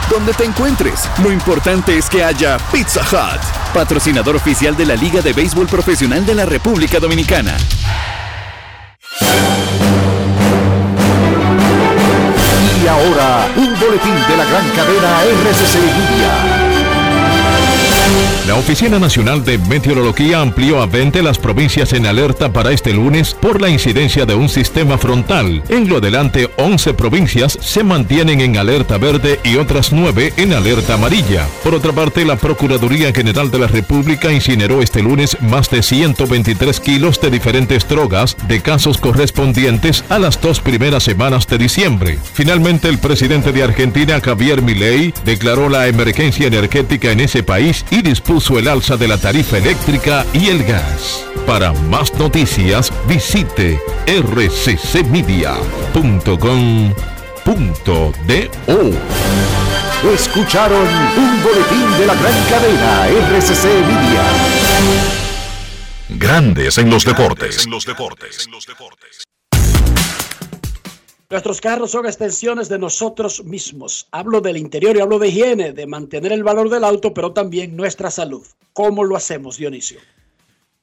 Donde 0.09 0.33
te 0.33 0.43
encuentres, 0.43 1.09
lo 1.23 1.31
importante 1.31 1.97
es 1.97 2.09
que 2.09 2.23
haya 2.23 2.57
Pizza 2.71 3.01
Hut, 3.01 3.41
patrocinador 3.73 4.35
oficial 4.35 4.75
de 4.75 4.85
la 4.85 4.95
Liga 4.95 5.21
de 5.21 5.33
Béisbol 5.33 5.67
Profesional 5.67 6.25
de 6.25 6.35
la 6.35 6.45
República 6.45 6.99
Dominicana. 6.99 7.55
Y 12.83 12.87
ahora, 12.87 13.47
un 13.55 13.79
boletín 13.79 14.15
de 14.27 14.37
la 14.37 14.45
gran 14.45 14.69
cadena 14.69 15.23
RCC 15.23 15.75
Media. 15.75 16.60
La 18.51 18.57
Oficina 18.57 18.99
Nacional 18.99 19.45
de 19.45 19.57
Meteorología 19.57 20.41
amplió 20.41 20.81
a 20.81 20.85
20 20.85 21.23
las 21.23 21.37
provincias 21.37 21.93
en 21.93 22.05
alerta 22.05 22.51
para 22.51 22.71
este 22.71 22.91
lunes 22.91 23.33
por 23.33 23.61
la 23.61 23.69
incidencia 23.69 24.25
de 24.25 24.35
un 24.35 24.49
sistema 24.49 24.97
frontal. 24.97 25.63
En 25.69 25.87
lo 25.87 25.97
adelante, 25.97 26.49
11 26.57 26.93
provincias 26.95 27.57
se 27.61 27.83
mantienen 27.83 28.41
en 28.41 28.57
alerta 28.57 28.97
verde 28.97 29.39
y 29.45 29.55
otras 29.55 29.93
9 29.93 30.33
en 30.35 30.51
alerta 30.51 30.95
amarilla. 30.95 31.47
Por 31.63 31.75
otra 31.75 31.93
parte, 31.93 32.25
la 32.25 32.35
Procuraduría 32.35 33.13
General 33.13 33.49
de 33.51 33.59
la 33.59 33.67
República 33.67 34.33
incineró 34.33 34.81
este 34.81 35.01
lunes 35.01 35.37
más 35.39 35.69
de 35.69 35.81
123 35.81 36.79
kilos 36.81 37.21
de 37.21 37.29
diferentes 37.29 37.87
drogas 37.87 38.35
de 38.49 38.59
casos 38.61 38.97
correspondientes 38.97 40.03
a 40.09 40.19
las 40.19 40.41
dos 40.41 40.59
primeras 40.59 41.03
semanas 41.03 41.47
de 41.47 41.57
diciembre. 41.57 42.19
Finalmente, 42.33 42.89
el 42.89 42.97
presidente 42.97 43.53
de 43.53 43.63
Argentina, 43.63 44.19
Javier 44.19 44.61
Milei, 44.61 45.13
declaró 45.23 45.69
la 45.69 45.87
emergencia 45.87 46.47
energética 46.47 47.11
en 47.11 47.21
ese 47.21 47.43
país 47.43 47.85
y 47.91 48.00
dispuso 48.01 48.59
el 48.59 48.67
alza 48.67 48.97
de 48.97 49.07
la 49.07 49.17
tarifa 49.17 49.57
eléctrica 49.57 50.25
y 50.33 50.47
el 50.47 50.63
gas. 50.63 51.25
Para 51.45 51.73
más 51.73 52.13
noticias, 52.15 52.91
visite 53.07 53.79
rccmedia.com.do. 54.07 55.61
Escucharon 60.13 60.87
un 61.17 61.43
boletín 61.43 61.99
de 61.99 62.05
la 62.07 62.15
gran 62.15 62.43
cadena 62.49 63.07
RCC 63.37 63.65
Media. 63.65 64.23
Grandes 66.09 66.77
en 66.77 66.89
los 66.89 67.05
deportes. 67.05 67.67
Nuestros 71.31 71.61
carros 71.61 71.91
son 71.91 72.05
extensiones 72.05 72.67
de 72.67 72.77
nosotros 72.77 73.45
mismos. 73.45 74.05
Hablo 74.11 74.41
del 74.41 74.57
interior 74.57 74.97
y 74.97 74.99
hablo 74.99 75.17
de 75.17 75.29
higiene, 75.29 75.71
de 75.71 75.87
mantener 75.87 76.33
el 76.33 76.43
valor 76.43 76.69
del 76.69 76.83
auto, 76.83 77.13
pero 77.13 77.31
también 77.31 77.77
nuestra 77.77 78.11
salud. 78.11 78.45
¿Cómo 78.73 79.05
lo 79.05 79.15
hacemos, 79.15 79.55
Dionisio? 79.55 80.01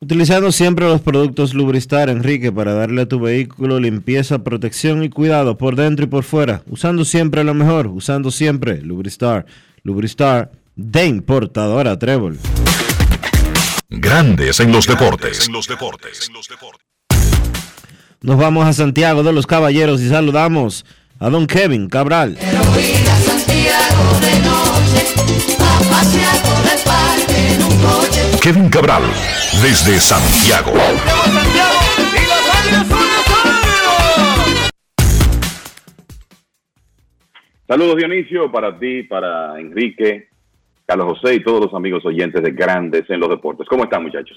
Utilizando 0.01 0.51
siempre 0.51 0.86
los 0.86 1.03
productos 1.03 1.53
Lubristar, 1.53 2.09
Enrique, 2.09 2.51
para 2.51 2.72
darle 2.72 3.03
a 3.03 3.07
tu 3.07 3.20
vehículo 3.20 3.78
limpieza, 3.78 4.38
protección 4.38 5.05
y 5.05 5.11
cuidado 5.11 5.59
por 5.59 5.76
dentro 5.76 6.07
y 6.07 6.09
por 6.09 6.24
fuera. 6.24 6.62
Usando 6.70 7.05
siempre 7.05 7.44
lo 7.44 7.53
mejor, 7.53 7.88
usando 7.88 8.30
siempre 8.30 8.80
Lubristar. 8.80 9.44
Lubristar 9.82 10.51
de 10.76 11.05
importadora 11.05 11.99
Trébol. 11.99 12.38
Grandes 13.90 14.61
en 14.61 14.72
los 14.72 14.86
deportes. 14.86 15.51
Nos 18.20 18.36
vamos 18.36 18.66
a 18.66 18.72
Santiago 18.72 19.22
de 19.22 19.32
los 19.32 19.46
Caballeros 19.46 20.00
y 20.00 20.08
saludamos 20.08 20.84
a 21.20 21.30
don 21.30 21.46
Kevin 21.46 21.88
Cabral. 21.88 22.36
Kevin 28.42 28.68
Cabral, 28.70 29.02
desde 29.62 30.00
Santiago. 30.00 30.72
Saludos 37.68 37.96
Dionisio 37.98 38.50
para 38.50 38.76
ti, 38.76 39.04
para 39.04 39.60
Enrique, 39.60 40.28
Carlos 40.86 41.18
José 41.18 41.36
y 41.36 41.44
todos 41.44 41.66
los 41.66 41.74
amigos 41.74 42.04
oyentes 42.04 42.42
de 42.42 42.50
Grandes 42.50 43.08
en 43.11 43.20
los 43.20 43.28
Deportes. 43.28 43.68
¿Cómo 43.68 43.84
están 43.84 44.03
muchachos? 44.03 44.36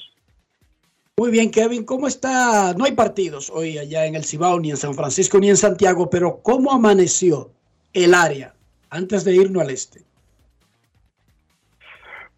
Muy 1.21 1.29
bien, 1.29 1.51
Kevin, 1.51 1.85
¿cómo 1.85 2.07
está? 2.07 2.73
No 2.73 2.83
hay 2.83 2.93
partidos 2.93 3.51
hoy 3.53 3.77
allá 3.77 4.07
en 4.07 4.15
el 4.15 4.23
Cibao, 4.23 4.59
ni 4.59 4.71
en 4.71 4.77
San 4.77 4.95
Francisco, 4.95 5.39
ni 5.39 5.49
en 5.49 5.55
Santiago, 5.55 6.09
pero 6.09 6.39
¿cómo 6.41 6.71
amaneció 6.71 7.51
el 7.93 8.15
área 8.15 8.55
antes 8.89 9.23
de 9.23 9.35
irnos 9.35 9.61
al 9.61 9.69
este? 9.69 10.01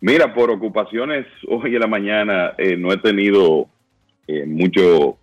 Mira, 0.01 0.33
por 0.33 0.51
ocupaciones 0.51 1.25
hoy 1.47 1.75
en 1.75 1.79
la 1.79 1.87
mañana 1.87 2.55
eh, 2.57 2.75
no 2.75 2.91
he 2.91 2.97
tenido 2.97 3.67
eh, 4.27 4.45
mucho 4.45 5.17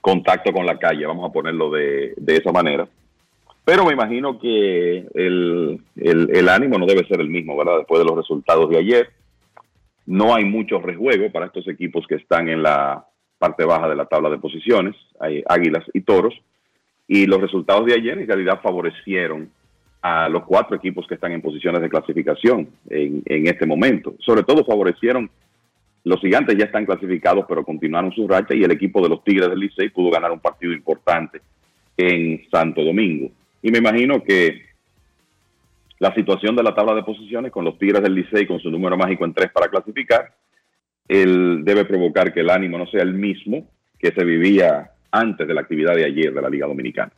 contacto 0.00 0.50
con 0.50 0.64
la 0.64 0.78
calle, 0.78 1.04
vamos 1.04 1.28
a 1.28 1.32
ponerlo 1.34 1.70
de, 1.72 2.14
de 2.16 2.36
esa 2.36 2.52
manera. 2.52 2.88
Pero 3.66 3.84
me 3.84 3.92
imagino 3.92 4.38
que 4.38 5.06
el, 5.12 5.78
el, 5.96 6.30
el, 6.34 6.48
ánimo 6.48 6.78
no 6.78 6.86
debe 6.86 7.06
ser 7.06 7.20
el 7.20 7.28
mismo, 7.28 7.54
¿verdad? 7.54 7.76
Después 7.80 7.98
de 7.98 8.06
los 8.06 8.16
resultados 8.16 8.70
de 8.70 8.78
ayer. 8.78 9.10
No 10.06 10.34
hay 10.34 10.44
mucho 10.44 10.80
rejuego 10.80 11.30
para 11.32 11.46
estos 11.46 11.66
equipos 11.68 12.06
que 12.06 12.16
están 12.16 12.48
en 12.48 12.62
la 12.62 13.06
parte 13.38 13.64
baja 13.64 13.88
de 13.88 13.96
la 13.96 14.06
tabla 14.06 14.30
de 14.30 14.38
posiciones, 14.38 14.94
hay 15.20 15.42
Águilas 15.48 15.84
y 15.92 16.00
Toros. 16.02 16.34
Y 17.06 17.26
los 17.26 17.40
resultados 17.40 17.84
de 17.86 17.94
ayer 17.94 18.18
en 18.18 18.26
realidad 18.26 18.60
favorecieron 18.62 19.50
a 20.00 20.28
los 20.28 20.44
cuatro 20.44 20.76
equipos 20.76 21.06
que 21.06 21.14
están 21.14 21.32
en 21.32 21.42
posiciones 21.42 21.80
de 21.80 21.88
clasificación 21.88 22.68
en, 22.88 23.22
en 23.26 23.46
este 23.46 23.66
momento. 23.66 24.14
Sobre 24.20 24.42
todo 24.42 24.64
favorecieron, 24.64 25.30
los 26.04 26.20
gigantes 26.20 26.56
ya 26.56 26.66
están 26.66 26.86
clasificados, 26.86 27.44
pero 27.48 27.64
continuaron 27.64 28.12
su 28.12 28.28
racha 28.28 28.54
y 28.54 28.62
el 28.62 28.70
equipo 28.70 29.02
de 29.02 29.08
los 29.08 29.24
Tigres 29.24 29.48
del 29.48 29.60
Licey 29.60 29.90
pudo 29.90 30.10
ganar 30.10 30.30
un 30.30 30.40
partido 30.40 30.72
importante 30.72 31.40
en 31.96 32.42
Santo 32.50 32.82
Domingo. 32.82 33.30
Y 33.62 33.70
me 33.70 33.78
imagino 33.78 34.22
que 34.22 34.73
la 35.98 36.14
situación 36.14 36.56
de 36.56 36.62
la 36.62 36.74
tabla 36.74 36.94
de 36.94 37.02
posiciones 37.02 37.52
con 37.52 37.64
los 37.64 37.78
Tigres 37.78 38.02
del 38.02 38.14
Licey 38.14 38.46
con 38.46 38.60
su 38.60 38.70
número 38.70 38.96
mágico 38.96 39.24
en 39.24 39.34
tres 39.34 39.50
para 39.52 39.68
clasificar, 39.68 40.34
él 41.06 41.62
debe 41.64 41.84
provocar 41.84 42.32
que 42.32 42.40
el 42.40 42.50
ánimo 42.50 42.78
no 42.78 42.86
sea 42.86 43.02
el 43.02 43.14
mismo 43.14 43.68
que 43.98 44.12
se 44.12 44.24
vivía 44.24 44.90
antes 45.10 45.46
de 45.46 45.54
la 45.54 45.60
actividad 45.60 45.94
de 45.94 46.04
ayer 46.04 46.32
de 46.32 46.42
la 46.42 46.50
Liga 46.50 46.66
Dominicana. 46.66 47.12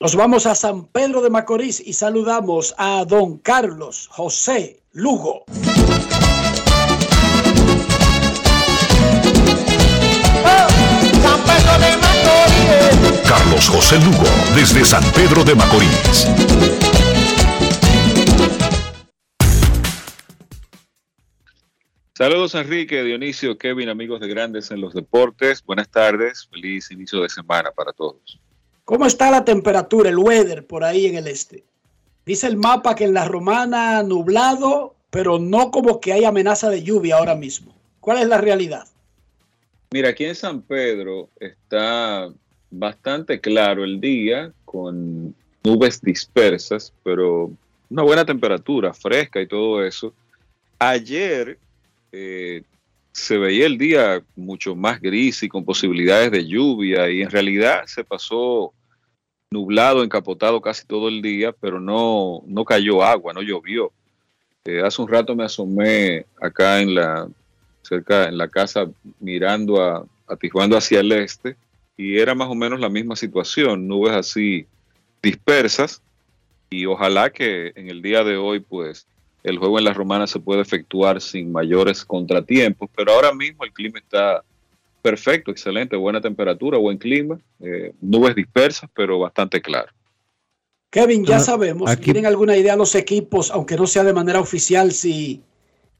Nos 0.00 0.14
vamos 0.14 0.46
a 0.46 0.54
San 0.54 0.86
Pedro 0.86 1.22
de 1.22 1.30
Macorís 1.30 1.84
y 1.84 1.92
saludamos 1.92 2.74
a 2.78 3.04
don 3.04 3.38
Carlos 3.38 4.08
José 4.08 4.80
Lugo. 4.92 5.44
de 11.78 11.96
Macorís. 11.96 13.28
Carlos 13.28 13.68
José 13.68 13.98
Lugo, 13.98 14.24
desde 14.54 14.84
San 14.84 15.04
Pedro 15.12 15.44
de 15.44 15.54
Macorís. 15.54 17.07
Saludos 22.18 22.56
Enrique, 22.56 23.04
Dionisio, 23.04 23.56
Kevin, 23.56 23.88
amigos 23.90 24.18
de 24.18 24.26
Grandes 24.26 24.72
en 24.72 24.80
los 24.80 24.92
Deportes. 24.92 25.64
Buenas 25.64 25.88
tardes, 25.88 26.48
feliz 26.50 26.90
inicio 26.90 27.22
de 27.22 27.28
semana 27.28 27.70
para 27.70 27.92
todos. 27.92 28.40
¿Cómo 28.84 29.06
está 29.06 29.30
la 29.30 29.44
temperatura, 29.44 30.10
el 30.10 30.18
weather 30.18 30.66
por 30.66 30.82
ahí 30.82 31.06
en 31.06 31.14
el 31.14 31.28
este? 31.28 31.62
Dice 32.26 32.48
el 32.48 32.56
mapa 32.56 32.96
que 32.96 33.04
en 33.04 33.14
la 33.14 33.24
romana 33.24 34.02
nublado, 34.02 34.96
pero 35.10 35.38
no 35.38 35.70
como 35.70 36.00
que 36.00 36.12
hay 36.12 36.24
amenaza 36.24 36.68
de 36.68 36.82
lluvia 36.82 37.18
ahora 37.18 37.36
mismo. 37.36 37.72
¿Cuál 38.00 38.18
es 38.18 38.26
la 38.26 38.38
realidad? 38.38 38.88
Mira, 39.92 40.08
aquí 40.08 40.24
en 40.24 40.34
San 40.34 40.62
Pedro 40.62 41.28
está 41.38 42.32
bastante 42.68 43.40
claro 43.40 43.84
el 43.84 44.00
día 44.00 44.52
con 44.64 45.36
nubes 45.62 46.02
dispersas, 46.02 46.92
pero 47.04 47.52
una 47.88 48.02
buena 48.02 48.24
temperatura, 48.24 48.92
fresca 48.92 49.40
y 49.40 49.46
todo 49.46 49.84
eso. 49.84 50.12
Ayer 50.80 51.58
eh, 52.12 52.62
se 53.12 53.38
veía 53.38 53.66
el 53.66 53.78
día 53.78 54.22
mucho 54.36 54.74
más 54.74 55.00
gris 55.00 55.42
y 55.42 55.48
con 55.48 55.64
posibilidades 55.64 56.30
de 56.30 56.46
lluvia 56.46 57.10
y 57.10 57.22
en 57.22 57.30
realidad 57.30 57.84
se 57.86 58.04
pasó 58.04 58.72
nublado, 59.50 60.04
encapotado 60.04 60.60
casi 60.60 60.86
todo 60.86 61.08
el 61.08 61.22
día, 61.22 61.52
pero 61.52 61.80
no, 61.80 62.42
no 62.46 62.64
cayó 62.64 63.02
agua, 63.02 63.32
no 63.32 63.42
llovió. 63.42 63.92
Eh, 64.64 64.82
hace 64.82 65.00
un 65.00 65.08
rato 65.08 65.34
me 65.34 65.44
asomé 65.44 66.26
acá 66.40 66.80
en 66.80 66.94
la, 66.94 67.28
cerca 67.82 68.28
en 68.28 68.36
la 68.36 68.48
casa 68.48 68.86
mirando 69.18 69.82
a, 69.82 70.06
a 70.26 70.36
Tijuana 70.36 70.78
hacia 70.78 71.00
el 71.00 71.12
este 71.12 71.56
y 71.96 72.18
era 72.18 72.34
más 72.34 72.48
o 72.48 72.54
menos 72.54 72.78
la 72.78 72.88
misma 72.88 73.16
situación, 73.16 73.88
nubes 73.88 74.14
así 74.14 74.66
dispersas 75.22 76.02
y 76.70 76.86
ojalá 76.86 77.30
que 77.30 77.72
en 77.74 77.88
el 77.88 78.02
día 78.02 78.22
de 78.24 78.36
hoy 78.36 78.60
pues 78.60 79.06
el 79.42 79.58
juego 79.58 79.78
en 79.78 79.84
la 79.84 79.94
romana 79.94 80.26
se 80.26 80.40
puede 80.40 80.62
efectuar 80.62 81.20
sin 81.20 81.52
mayores 81.52 82.04
contratiempos, 82.04 82.90
pero 82.94 83.12
ahora 83.12 83.32
mismo 83.32 83.64
el 83.64 83.72
clima 83.72 83.98
está 83.98 84.42
perfecto, 85.02 85.50
excelente, 85.50 85.96
buena 85.96 86.20
temperatura, 86.20 86.78
buen 86.78 86.98
clima, 86.98 87.38
eh, 87.60 87.92
nubes 88.00 88.34
dispersas, 88.34 88.90
pero 88.94 89.18
bastante 89.18 89.60
claro. 89.60 89.92
Kevin, 90.90 91.24
ya 91.24 91.38
sabemos, 91.38 91.98
¿tienen 92.00 92.24
alguna 92.24 92.56
idea 92.56 92.74
los 92.74 92.94
equipos, 92.94 93.50
aunque 93.50 93.76
no 93.76 93.86
sea 93.86 94.04
de 94.04 94.14
manera 94.14 94.40
oficial, 94.40 94.92
si 94.92 95.42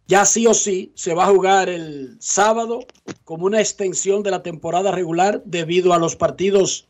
ya 0.06 0.24
sí 0.24 0.47
o 0.47 0.55
sí 0.55 0.93
se 0.94 1.12
va 1.12 1.24
a 1.24 1.31
jugar 1.31 1.69
el 1.69 2.16
sábado 2.20 2.81
como 3.24 3.44
una 3.44 3.60
extensión 3.60 4.23
de 4.23 4.31
la 4.31 4.43
temporada 4.43 4.90
regular 4.90 5.43
debido 5.44 5.93
a 5.93 5.98
los 5.98 6.16
partidos 6.16 6.89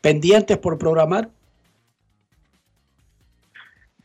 pendientes 0.00 0.56
por 0.56 0.78
programar? 0.78 1.30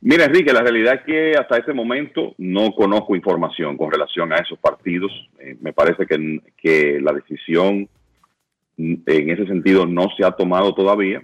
Mira, 0.02 0.26
Enrique, 0.26 0.52
la 0.52 0.62
realidad 0.62 0.96
es 0.96 1.02
que 1.04 1.32
hasta 1.38 1.58
este 1.58 1.74
momento 1.74 2.34
no 2.40 2.72
conozco 2.72 3.16
información 3.16 3.78
con 3.78 3.92
relación 3.92 4.34
a 4.34 4.38
esos 4.38 4.58
partidos. 4.58 5.12
Eh, 5.40 5.56
me 5.62 5.74
parece 5.74 6.08
que, 6.08 6.42
que, 6.58 7.00
la 7.00 7.14
decisión 7.14 7.88
en 8.78 9.30
ese 9.30 9.46
sentido 9.46 9.86
no 9.86 10.08
se 10.18 10.26
ha 10.26 10.32
tomado 10.32 10.74
todavía. 10.74 11.22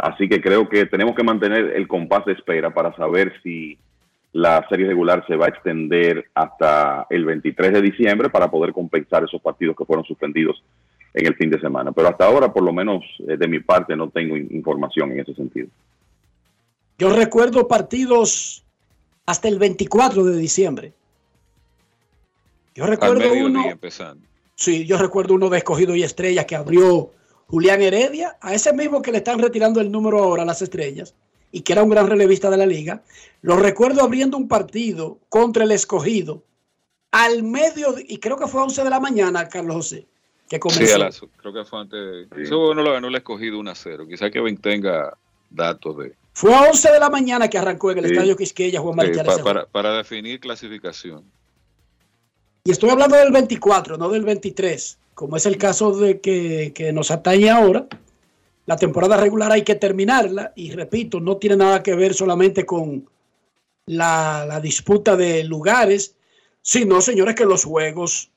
Así 0.00 0.28
que 0.30 0.40
creo 0.40 0.66
que 0.68 0.86
tenemos 0.86 1.14
que 1.14 1.22
mantener 1.22 1.76
el 1.76 1.86
compás 1.86 2.24
de 2.24 2.32
espera 2.32 2.72
para 2.72 2.96
saber 2.96 3.34
si 3.42 3.78
la 4.32 4.66
serie 4.68 4.86
regular 4.86 5.24
se 5.26 5.34
va 5.34 5.46
a 5.46 5.48
extender 5.48 6.26
hasta 6.34 7.06
el 7.10 7.24
23 7.24 7.72
de 7.72 7.82
diciembre 7.82 8.28
para 8.28 8.50
poder 8.50 8.72
compensar 8.72 9.24
esos 9.24 9.40
partidos 9.40 9.76
que 9.76 9.84
fueron 9.84 10.04
suspendidos 10.04 10.62
en 11.14 11.26
el 11.26 11.34
fin 11.36 11.50
de 11.50 11.60
semana. 11.60 11.92
Pero 11.92 12.08
hasta 12.08 12.26
ahora, 12.26 12.52
por 12.52 12.62
lo 12.62 12.72
menos 12.72 13.02
eh, 13.26 13.36
de 13.36 13.48
mi 13.48 13.60
parte, 13.60 13.96
no 13.96 14.10
tengo 14.10 14.36
información 14.36 15.12
en 15.12 15.20
ese 15.20 15.34
sentido. 15.34 15.68
Yo 16.98 17.10
recuerdo 17.10 17.68
partidos 17.68 18.64
hasta 19.26 19.48
el 19.48 19.58
24 19.58 20.24
de 20.24 20.36
diciembre. 20.36 20.92
Yo 22.74 22.86
recuerdo 22.86 23.32
uno. 23.32 23.64
Sí, 24.54 24.86
yo 24.86 24.96
recuerdo 24.96 25.34
uno 25.34 25.50
de 25.50 25.58
escogido 25.58 25.94
y 25.94 26.02
estrellas 26.02 26.46
que 26.46 26.56
abrió 26.56 27.10
Julián 27.48 27.82
Heredia, 27.82 28.38
a 28.40 28.54
ese 28.54 28.72
mismo 28.72 29.02
que 29.02 29.12
le 29.12 29.18
están 29.18 29.38
retirando 29.38 29.80
el 29.80 29.90
número 29.90 30.18
ahora 30.18 30.42
a 30.42 30.46
las 30.46 30.62
estrellas 30.62 31.14
y 31.52 31.60
que 31.60 31.72
era 31.72 31.82
un 31.82 31.90
gran 31.90 32.08
relevista 32.08 32.50
de 32.50 32.56
la 32.56 32.66
liga. 32.66 33.02
Lo 33.42 33.56
recuerdo 33.56 34.02
abriendo 34.02 34.36
un 34.36 34.48
partido 34.48 35.18
contra 35.28 35.64
el 35.64 35.72
escogido 35.72 36.42
al 37.12 37.42
medio, 37.42 37.94
y 37.98 38.18
creo 38.18 38.36
que 38.36 38.46
fue 38.46 38.60
a 38.60 38.64
11 38.64 38.84
de 38.84 38.90
la 38.90 39.00
mañana, 39.00 39.48
Carlos 39.48 39.76
José, 39.76 40.06
que 40.48 40.58
comenzó. 40.58 41.12
Sí, 41.12 41.26
creo 41.36 41.52
que 41.52 41.64
fue 41.64 41.80
antes. 41.80 42.28
De, 42.28 42.42
Eso 42.42 42.74
no 42.74 42.82
lo 42.82 42.92
ganó 42.92 43.08
el 43.08 43.14
escogido 43.14 43.58
1 43.58 43.70
a 43.70 43.74
0. 43.74 44.06
Quizá 44.08 44.30
que 44.30 44.42
tenga 44.60 45.16
datos 45.48 45.96
de 45.98 46.14
fue 46.36 46.54
a 46.54 46.68
11 46.68 46.92
de 46.92 47.00
la 47.00 47.08
mañana 47.08 47.48
que 47.48 47.56
arrancó 47.56 47.92
en 47.92 47.96
el 47.96 48.04
estadio 48.04 48.36
Quisqueya 48.36 48.78
Juan 48.78 48.94
María 48.94 49.24
sí, 49.24 49.42
para, 49.42 49.64
para, 49.64 49.96
definir 49.96 50.38
clasificación. 50.38 51.24
Y 52.62 52.72
estoy 52.72 52.90
hablando 52.90 53.16
del 53.16 53.32
24, 53.32 53.96
no 53.96 54.10
del 54.10 54.22
23, 54.22 54.98
como 55.14 55.38
es 55.38 55.46
el 55.46 55.56
caso 55.56 55.96
de 55.96 56.20
que, 56.20 56.72
que 56.74 56.92
nos 56.92 57.10
atañe 57.10 57.48
ahora. 57.48 57.86
La 58.66 58.76
temporada 58.76 59.16
regular 59.16 59.50
hay 59.50 59.62
que 59.62 59.76
terminarla 59.76 60.52
y 60.54 60.72
repito, 60.72 61.20
no 61.20 61.38
tiene 61.38 61.56
nada 61.56 61.82
que 61.82 61.94
ver 61.94 62.12
solamente 62.12 62.66
con 62.66 63.08
la, 63.86 64.44
la 64.46 64.60
disputa 64.60 65.16
de 65.16 65.42
lugares, 65.42 66.16
sino, 66.60 67.00
señores, 67.00 67.34
que 67.34 67.46
los 67.46 67.64
juegos 67.64 68.28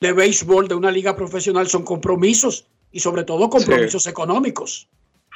de 0.00 0.14
béisbol 0.14 0.66
de 0.66 0.76
una 0.76 0.90
liga 0.90 1.14
profesional 1.14 1.68
son 1.68 1.84
compromisos 1.84 2.68
y 2.90 3.00
sobre 3.00 3.24
todo 3.24 3.50
compromisos 3.50 4.04
sí. 4.04 4.08
económicos. 4.08 4.88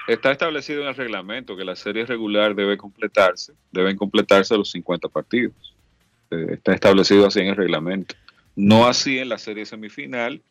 Está 0.08 0.32
establecido 0.32 0.82
en 0.82 0.88
el 0.88 0.94
reglamento 0.94 1.56
que 1.56 1.64
la 1.64 1.76
serie 1.76 2.04
regular 2.04 2.54
debe 2.54 2.76
completarse, 2.76 3.52
deben 3.70 3.96
completarse 3.96 4.56
los 4.56 4.70
50 4.70 5.08
partidos. 5.08 5.74
Eh, 6.30 6.46
está 6.52 6.72
establecido 6.72 7.26
así 7.26 7.40
en 7.40 7.48
el 7.48 7.56
reglamento. 7.56 8.14
No 8.56 8.86
así 8.86 9.18
en 9.18 9.28
la 9.28 9.38
serie 9.38 9.64
semifinal, 9.64 10.42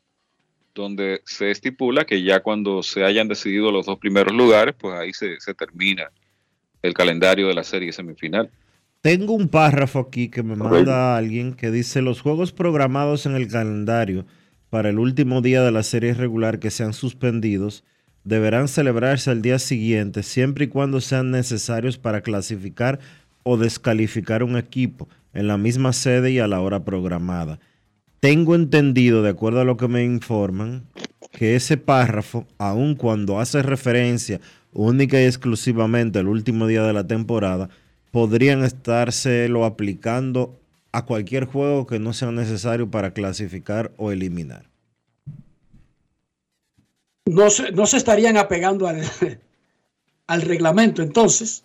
donde 0.73 1.21
se 1.25 1.51
estipula 1.51 2.05
que 2.05 2.23
ya 2.23 2.41
cuando 2.41 2.81
se 2.81 3.03
hayan 3.03 3.27
decidido 3.27 3.71
los 3.71 3.85
dos 3.85 3.99
primeros 3.99 4.33
lugares, 4.33 4.73
pues 4.77 4.95
ahí 4.95 5.13
se, 5.13 5.39
se 5.39 5.53
termina 5.53 6.11
el 6.81 6.93
calendario 6.93 7.47
de 7.47 7.53
la 7.53 7.63
serie 7.63 7.91
semifinal. 7.91 8.49
Tengo 9.01 9.33
un 9.33 9.49
párrafo 9.49 9.99
aquí 9.99 10.29
que 10.29 10.43
me 10.43 10.55
manda 10.55 11.17
alguien 11.17 11.55
que 11.55 11.71
dice 11.71 12.01
los 12.01 12.21
juegos 12.21 12.51
programados 12.51 13.25
en 13.25 13.35
el 13.35 13.47
calendario 13.47 14.25
para 14.69 14.89
el 14.89 14.99
último 14.99 15.41
día 15.41 15.63
de 15.63 15.71
la 15.71 15.83
serie 15.83 16.13
regular 16.13 16.59
que 16.59 16.69
sean 16.69 16.93
suspendidos 16.93 17.83
deberán 18.23 18.67
celebrarse 18.67 19.31
al 19.31 19.41
día 19.41 19.59
siguiente 19.59 20.23
siempre 20.23 20.65
y 20.65 20.67
cuando 20.67 21.01
sean 21.01 21.31
necesarios 21.31 21.97
para 21.97 22.21
clasificar 22.21 22.99
o 23.43 23.57
descalificar 23.57 24.43
un 24.43 24.57
equipo 24.57 25.09
en 25.33 25.47
la 25.47 25.57
misma 25.57 25.93
sede 25.93 26.31
y 26.31 26.39
a 26.39 26.47
la 26.47 26.61
hora 26.61 26.83
programada. 26.83 27.59
Tengo 28.19 28.53
entendido, 28.53 29.23
de 29.23 29.29
acuerdo 29.29 29.61
a 29.61 29.65
lo 29.65 29.77
que 29.77 29.87
me 29.87 30.03
informan, 30.03 30.83
que 31.31 31.55
ese 31.55 31.77
párrafo, 31.77 32.45
aun 32.59 32.95
cuando 32.95 33.39
hace 33.39 33.63
referencia 33.63 34.39
única 34.73 35.19
y 35.19 35.25
exclusivamente 35.25 36.19
al 36.19 36.27
último 36.27 36.67
día 36.67 36.83
de 36.83 36.93
la 36.93 37.07
temporada, 37.07 37.69
podrían 38.11 38.63
estárselo 38.63 39.65
aplicando 39.65 40.59
a 40.91 41.05
cualquier 41.05 41.45
juego 41.45 41.87
que 41.87 41.99
no 41.99 42.13
sea 42.13 42.31
necesario 42.31 42.91
para 42.91 43.13
clasificar 43.13 43.91
o 43.97 44.11
eliminar 44.11 44.70
no 47.25 47.49
se, 47.49 47.71
no 47.71 47.85
se 47.85 47.97
estarían 47.97 48.37
apegando 48.37 48.87
al, 50.27 50.41
reglamento 50.41 51.01
entonces. 51.01 51.63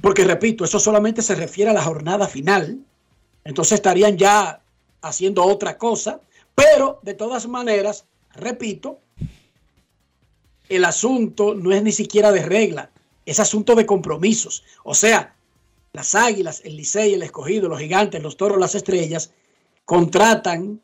Porque 0.00 0.24
repito, 0.24 0.64
eso 0.64 0.78
solamente 0.78 1.22
se 1.22 1.34
refiere 1.34 1.70
a 1.70 1.74
la 1.74 1.82
jornada 1.82 2.28
final. 2.28 2.78
Entonces 3.44 3.72
estarían 3.72 4.16
ya 4.16 4.60
haciendo 5.02 5.44
otra 5.44 5.78
cosa. 5.78 6.20
Pero 6.54 7.00
de 7.02 7.14
todas 7.14 7.46
maneras, 7.48 8.04
repito, 8.34 9.00
el 10.68 10.84
asunto 10.84 11.54
no 11.54 11.72
es 11.72 11.82
ni 11.82 11.92
siquiera 11.92 12.32
de 12.32 12.42
regla, 12.42 12.90
es 13.26 13.40
asunto 13.40 13.74
de 13.74 13.86
compromisos. 13.86 14.64
O 14.82 14.94
sea, 14.94 15.34
las 15.92 16.14
águilas, 16.14 16.62
el 16.64 16.76
Licey, 16.76 17.14
el 17.14 17.22
escogido, 17.22 17.68
los 17.68 17.80
gigantes, 17.80 18.22
los 18.22 18.36
toros, 18.36 18.58
las 18.58 18.74
estrellas, 18.74 19.32
contratan 19.84 20.80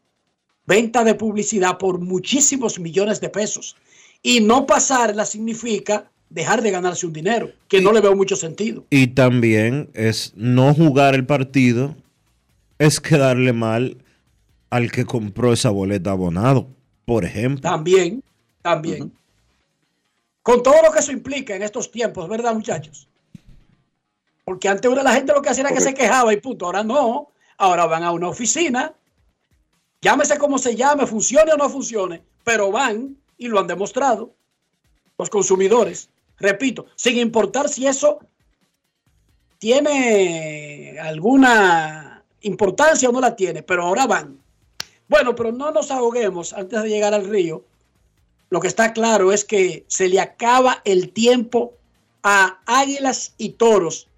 venta 0.70 1.02
de 1.02 1.16
publicidad 1.16 1.78
por 1.78 1.98
muchísimos 1.98 2.78
millones 2.78 3.20
de 3.20 3.28
pesos. 3.28 3.76
Y 4.22 4.40
no 4.40 4.66
pasarla 4.66 5.24
significa 5.24 6.08
dejar 6.28 6.62
de 6.62 6.70
ganarse 6.70 7.06
un 7.06 7.12
dinero, 7.12 7.50
que 7.66 7.80
no 7.80 7.92
le 7.92 8.00
veo 8.00 8.14
mucho 8.14 8.36
sentido. 8.36 8.84
Y 8.88 9.08
también 9.08 9.90
es 9.94 10.32
no 10.36 10.72
jugar 10.72 11.16
el 11.16 11.26
partido, 11.26 11.96
es 12.78 13.00
quedarle 13.00 13.52
mal 13.52 13.96
al 14.70 14.92
que 14.92 15.04
compró 15.04 15.52
esa 15.52 15.70
boleta 15.70 16.12
abonado, 16.12 16.68
por 17.04 17.24
ejemplo. 17.24 17.68
También, 17.68 18.22
también. 18.62 19.02
Uh 19.02 19.06
-huh. 19.06 19.12
Con 20.42 20.62
todo 20.62 20.76
lo 20.84 20.92
que 20.92 21.00
eso 21.00 21.10
implica 21.10 21.56
en 21.56 21.62
estos 21.62 21.90
tiempos, 21.90 22.28
¿verdad, 22.28 22.54
muchachos? 22.54 23.08
Porque 24.44 24.68
antes 24.68 24.88
la 25.02 25.12
gente 25.12 25.32
lo 25.32 25.42
que 25.42 25.50
hacía 25.50 25.64
era 25.64 25.74
que 25.74 25.80
se 25.80 25.94
quejaba 25.94 26.32
y 26.32 26.36
punto. 26.36 26.66
Ahora 26.66 26.84
no. 26.84 27.28
Ahora 27.58 27.86
van 27.86 28.04
a 28.04 28.12
una 28.12 28.28
oficina 28.28 28.94
Llámese 30.02 30.38
como 30.38 30.58
se 30.58 30.74
llame, 30.74 31.06
funcione 31.06 31.52
o 31.52 31.56
no 31.56 31.68
funcione, 31.68 32.22
pero 32.42 32.70
van 32.70 33.16
y 33.36 33.48
lo 33.48 33.60
han 33.60 33.66
demostrado 33.66 34.34
los 35.18 35.28
consumidores. 35.28 36.08
Repito, 36.38 36.86
sin 36.96 37.18
importar 37.18 37.68
si 37.68 37.86
eso 37.86 38.18
tiene 39.58 40.96
alguna 40.98 42.24
importancia 42.40 43.10
o 43.10 43.12
no 43.12 43.20
la 43.20 43.36
tiene, 43.36 43.62
pero 43.62 43.82
ahora 43.82 44.06
van. 44.06 44.40
Bueno, 45.06 45.34
pero 45.34 45.52
no 45.52 45.70
nos 45.70 45.90
ahoguemos 45.90 46.54
antes 46.54 46.82
de 46.82 46.88
llegar 46.88 47.12
al 47.12 47.28
río. 47.28 47.64
Lo 48.48 48.60
que 48.60 48.68
está 48.68 48.94
claro 48.94 49.32
es 49.32 49.44
que 49.44 49.84
se 49.86 50.08
le 50.08 50.18
acaba 50.18 50.80
el 50.84 51.12
tiempo 51.12 51.74
a 52.22 52.60
águilas 52.64 53.34
y 53.36 53.50
toros 53.50 54.08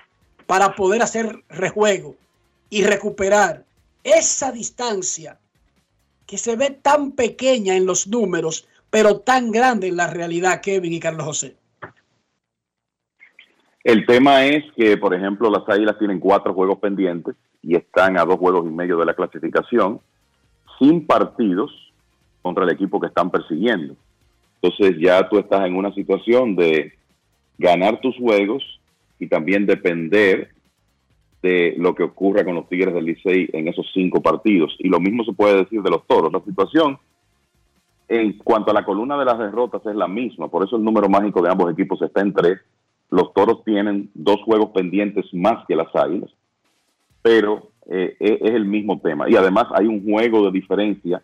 para 0.46 0.76
poder 0.76 1.02
hacer 1.02 1.42
rejuego 1.48 2.14
y 2.70 2.84
recuperar 2.84 3.64
esa 4.04 4.52
distancia 4.52 5.38
que 6.32 6.38
se 6.38 6.56
ve 6.56 6.70
tan 6.70 7.12
pequeña 7.12 7.76
en 7.76 7.84
los 7.84 8.08
números, 8.08 8.66
pero 8.88 9.18
tan 9.18 9.50
grande 9.50 9.88
en 9.88 9.98
la 9.98 10.06
realidad, 10.06 10.62
Kevin 10.62 10.94
y 10.94 10.98
Carlos 10.98 11.26
José. 11.26 11.56
El 13.84 14.06
tema 14.06 14.46
es 14.46 14.64
que, 14.74 14.96
por 14.96 15.12
ejemplo, 15.12 15.50
las 15.50 15.68
Águilas 15.68 15.98
tienen 15.98 16.18
cuatro 16.18 16.54
juegos 16.54 16.78
pendientes 16.78 17.36
y 17.60 17.76
están 17.76 18.18
a 18.18 18.24
dos 18.24 18.38
juegos 18.38 18.64
y 18.66 18.70
medio 18.70 18.96
de 18.96 19.04
la 19.04 19.12
clasificación, 19.12 20.00
sin 20.78 21.06
partidos 21.06 21.70
contra 22.40 22.64
el 22.64 22.70
equipo 22.70 22.98
que 22.98 23.08
están 23.08 23.30
persiguiendo. 23.30 23.94
Entonces 24.62 24.96
ya 25.02 25.28
tú 25.28 25.38
estás 25.38 25.66
en 25.66 25.76
una 25.76 25.92
situación 25.92 26.56
de 26.56 26.94
ganar 27.58 28.00
tus 28.00 28.16
juegos 28.16 28.80
y 29.18 29.26
también 29.26 29.66
depender 29.66 30.48
de 31.42 31.74
lo 31.76 31.94
que 31.94 32.04
ocurra 32.04 32.44
con 32.44 32.54
los 32.54 32.68
Tigres 32.68 32.94
del 32.94 33.04
Licey 33.04 33.50
en 33.52 33.68
esos 33.68 33.90
cinco 33.92 34.22
partidos. 34.22 34.74
Y 34.78 34.88
lo 34.88 35.00
mismo 35.00 35.24
se 35.24 35.32
puede 35.32 35.56
decir 35.56 35.82
de 35.82 35.90
los 35.90 36.06
Toros. 36.06 36.32
La 36.32 36.40
situación 36.40 36.98
en 38.08 38.38
cuanto 38.38 38.70
a 38.70 38.74
la 38.74 38.84
columna 38.84 39.18
de 39.18 39.24
las 39.24 39.38
derrotas 39.38 39.84
es 39.86 39.96
la 39.96 40.06
misma, 40.06 40.48
por 40.48 40.64
eso 40.64 40.76
el 40.76 40.84
número 40.84 41.08
mágico 41.08 41.40
de 41.40 41.50
ambos 41.50 41.72
equipos 41.72 42.00
está 42.02 42.20
en 42.20 42.32
tres. 42.32 42.60
Los 43.10 43.32
Toros 43.32 43.64
tienen 43.64 44.10
dos 44.14 44.42
juegos 44.42 44.70
pendientes 44.70 45.26
más 45.32 45.66
que 45.66 45.76
las 45.76 45.94
Águilas, 45.94 46.30
pero 47.22 47.70
eh, 47.88 48.16
e, 48.20 48.38
es 48.40 48.50
el 48.52 48.64
mismo 48.64 49.00
tema. 49.00 49.28
Y 49.28 49.36
además 49.36 49.66
hay 49.74 49.86
un 49.86 50.04
juego 50.04 50.44
de 50.44 50.52
diferencia 50.52 51.22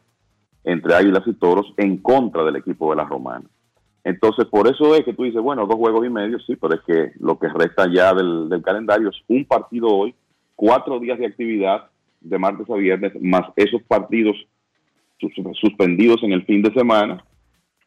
entre 0.65 0.95
Águilas 0.95 1.23
y 1.27 1.35
Toros 1.35 1.73
en 1.77 1.99
contra 1.99 2.45
del 2.45 2.57
equipo 2.57 2.91
de 2.91 2.97
la 2.97 3.05
Romana. 3.05 3.45
Entonces, 4.09 4.47
por 4.47 4.67
eso 4.67 4.95
es 4.95 5.05
que 5.05 5.13
tú 5.13 5.25
dices, 5.25 5.43
bueno, 5.43 5.67
dos 5.67 5.77
juegos 5.77 6.07
y 6.07 6.09
medio, 6.09 6.41
sí, 6.41 6.57
pero 6.57 6.77
es 6.77 6.81
que 6.87 7.13
lo 7.21 7.39
que 7.39 7.47
resta 7.47 7.93
ya 7.93 8.15
del, 8.15 8.63
calendario 8.63 9.11
es 9.11 9.17
un 9.29 9.45
partido 9.45 9.89
hoy, 9.89 10.15
cuatro 10.57 10.99
días 10.99 11.19
de 11.19 11.27
actividad 11.27 11.91
de 12.19 12.39
martes 12.39 12.71
a 12.71 12.75
viernes, 12.77 13.13
más 13.21 13.43
esos 13.55 13.83
partidos 13.83 14.35
suspendidos 15.61 16.23
en 16.23 16.33
el 16.33 16.43
fin 16.47 16.63
de 16.63 16.73
semana, 16.73 17.23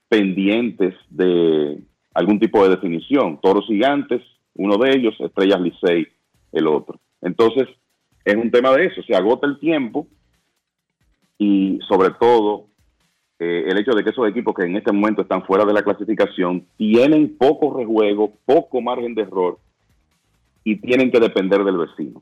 pendientes 0.09 0.93
de 1.09 1.79
algún 2.13 2.39
tipo 2.39 2.63
de 2.63 2.75
definición. 2.75 3.39
Toros 3.41 3.65
gigantes, 3.65 4.21
uno 4.53 4.77
de 4.77 4.91
ellos, 4.91 5.15
Estrellas 5.19 5.59
Licey, 5.59 6.07
el 6.51 6.67
otro. 6.67 6.99
Entonces, 7.23 7.67
es 8.25 8.35
un 8.35 8.51
tema 8.51 8.69
de 8.73 8.85
eso, 8.85 9.01
se 9.01 9.15
agota 9.15 9.47
el 9.47 9.57
tiempo 9.57 10.05
y 11.39 11.79
sobre 11.89 12.11
todo 12.11 12.67
eh, 13.43 13.65
el 13.71 13.79
hecho 13.79 13.93
de 13.93 14.03
que 14.03 14.11
esos 14.11 14.29
equipos 14.29 14.53
que 14.53 14.65
en 14.65 14.75
este 14.75 14.91
momento 14.91 15.23
están 15.23 15.43
fuera 15.43 15.65
de 15.65 15.73
la 15.73 15.81
clasificación 15.81 16.63
tienen 16.77 17.35
poco 17.39 17.75
rejuego, 17.75 18.33
poco 18.45 18.81
margen 18.81 19.15
de 19.15 19.23
error 19.23 19.57
y 20.63 20.75
tienen 20.75 21.09
que 21.09 21.19
depender 21.19 21.63
del 21.63 21.79
vecino. 21.79 22.21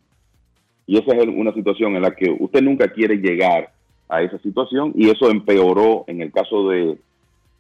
Y 0.87 0.97
esa 0.97 1.13
es 1.17 1.27
una 1.27 1.53
situación 1.53 1.97
en 1.97 2.03
la 2.03 2.15
que 2.15 2.33
usted 2.39 2.61
nunca 2.61 2.87
quiere 2.93 3.17
llegar 3.17 3.69
a 4.07 4.21
esa 4.21 4.39
situación 4.39 4.93
y 4.95 5.09
eso 5.09 5.29
empeoró 5.29 6.05
en 6.07 6.21
el 6.21 6.31
caso 6.31 6.69
de, 6.69 6.97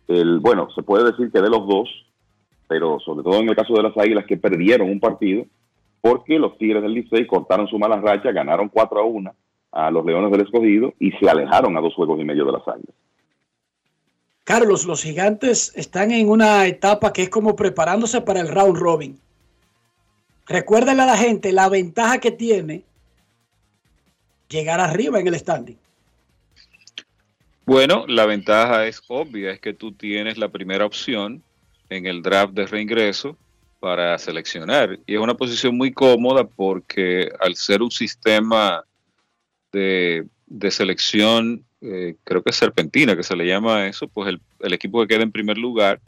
el, 0.07 0.39
bueno, 0.39 0.69
se 0.73 0.81
puede 0.81 1.11
decir 1.11 1.29
que 1.29 1.41
de 1.41 1.49
los 1.49 1.67
dos, 1.67 1.89
pero 2.69 2.97
sobre 3.01 3.23
todo 3.23 3.41
en 3.41 3.49
el 3.49 3.57
caso 3.57 3.73
de 3.73 3.83
las 3.83 3.97
Águilas 3.97 4.23
que 4.25 4.37
perdieron 4.37 4.89
un 4.89 5.01
partido 5.01 5.43
porque 5.99 6.39
los 6.39 6.57
Tigres 6.57 6.81
del 6.81 6.93
Licey 6.93 7.27
cortaron 7.27 7.67
su 7.67 7.77
mala 7.77 7.99
racha, 7.99 8.31
ganaron 8.31 8.69
4 8.69 9.01
a 9.01 9.03
1 9.03 9.31
a 9.73 9.91
los 9.91 10.05
Leones 10.05 10.31
del 10.31 10.43
Escogido 10.43 10.93
y 10.97 11.11
se 11.11 11.29
alejaron 11.29 11.75
a 11.75 11.81
dos 11.81 11.93
juegos 11.93 12.21
y 12.21 12.23
medio 12.23 12.45
de 12.45 12.53
las 12.53 12.65
Águilas. 12.65 12.95
Carlos, 14.49 14.85
los 14.85 15.03
gigantes 15.03 15.71
están 15.75 16.09
en 16.09 16.27
una 16.27 16.65
etapa 16.65 17.13
que 17.13 17.21
es 17.21 17.29
como 17.29 17.55
preparándose 17.55 18.19
para 18.19 18.39
el 18.39 18.47
round 18.47 18.77
robin. 18.77 19.19
Recuérdenle 20.47 21.03
a 21.03 21.05
la 21.05 21.17
gente 21.17 21.51
la 21.51 21.69
ventaja 21.69 22.17
que 22.17 22.31
tiene 22.31 22.81
llegar 24.49 24.79
arriba 24.79 25.19
en 25.19 25.27
el 25.27 25.37
standing. 25.37 25.77
Bueno, 27.63 28.05
la 28.07 28.25
ventaja 28.25 28.87
es 28.87 29.03
obvia, 29.07 29.51
es 29.51 29.59
que 29.59 29.75
tú 29.75 29.91
tienes 29.91 30.39
la 30.39 30.49
primera 30.49 30.83
opción 30.83 31.43
en 31.91 32.07
el 32.07 32.23
draft 32.23 32.53
de 32.53 32.65
reingreso 32.65 33.37
para 33.79 34.17
seleccionar. 34.17 34.97
Y 35.05 35.13
es 35.13 35.21
una 35.21 35.37
posición 35.37 35.77
muy 35.77 35.91
cómoda 35.91 36.43
porque 36.43 37.29
al 37.39 37.53
ser 37.53 37.83
un 37.83 37.91
sistema 37.91 38.83
de, 39.71 40.25
de 40.49 40.71
selección 40.71 41.63
eh, 41.81 42.15
creo 42.25 42.43
que 42.43 42.49
es 42.49 42.57
serpentina, 42.57 43.15
que 43.15 43.23
se 43.23 43.35
le 43.35 43.47
llama 43.47 43.87
eso, 43.87 44.07
pues 44.07 44.35
el, 44.59 44.73
equipo 44.73 44.99
que 45.01 45.07
queda 45.07 45.23
en 45.23 45.31
primer 45.31 45.57
lugar 45.57 46.01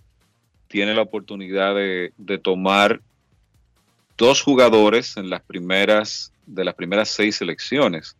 tiene 0.68 0.93
la 0.93 1.03
oportunidad 1.03 1.76
de, 1.76 2.11
tomar 2.41 3.01
dos 4.18 4.41
jugadores 4.41 5.15
en 5.15 5.30
las 5.30 5.41
primeras, 5.41 6.34
de 6.45 6.65
las 6.65 6.76
primeras 6.76 7.09
seis 7.09 7.38
selecciones. 7.38 8.18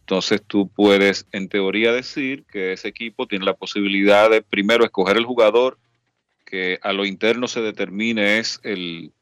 Entonces 0.00 0.42
tú 0.46 0.68
puedes, 0.68 1.26
en 1.32 1.48
teoría, 1.48 1.92
decir 1.92 2.44
que 2.50 2.72
ese 2.72 2.88
equipo 2.88 3.26
tiene 3.26 3.44
la 3.44 3.54
posibilidad 3.54 4.28
de 4.28 4.42
primero 4.42 4.84
escoger 4.84 5.16
el 5.16 5.24
jugador 5.24 5.78
que 6.44 6.80
a 6.82 6.92
lo 6.92 7.06
interno 7.06 7.48
se 7.48 7.60
determine 7.60 8.38
es 8.38 8.60
el, 8.62 9.12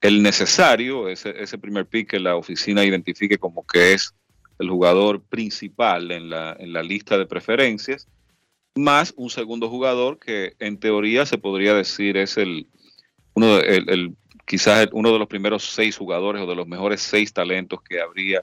el 0.00 0.22
necesario, 0.22 1.08
ese, 1.08 1.34
ese 1.40 1.58
primer 1.58 1.86
pick 1.86 2.10
que 2.10 2.18
la 2.18 2.34
oficina 2.34 2.84
identifique 2.84 3.36
como 3.36 3.66
que 3.66 3.92
es 3.92 4.14
el 4.62 4.70
jugador 4.70 5.20
principal 5.20 6.10
en 6.10 6.30
la, 6.30 6.56
en 6.58 6.72
la 6.72 6.82
lista 6.82 7.18
de 7.18 7.26
preferencias, 7.26 8.08
más 8.74 9.12
un 9.16 9.28
segundo 9.28 9.68
jugador 9.68 10.18
que 10.18 10.54
en 10.58 10.78
teoría 10.78 11.26
se 11.26 11.36
podría 11.38 11.74
decir 11.74 12.16
es 12.16 12.38
el, 12.38 12.66
uno 13.34 13.58
el, 13.58 14.14
quizás 14.46 14.88
uno 14.92 15.12
de 15.12 15.18
los 15.18 15.28
primeros 15.28 15.64
seis 15.64 15.96
jugadores 15.96 16.42
o 16.42 16.46
de 16.46 16.54
los 16.54 16.66
mejores 16.66 17.02
seis 17.02 17.32
talentos 17.32 17.82
que 17.82 18.00
habría 18.00 18.42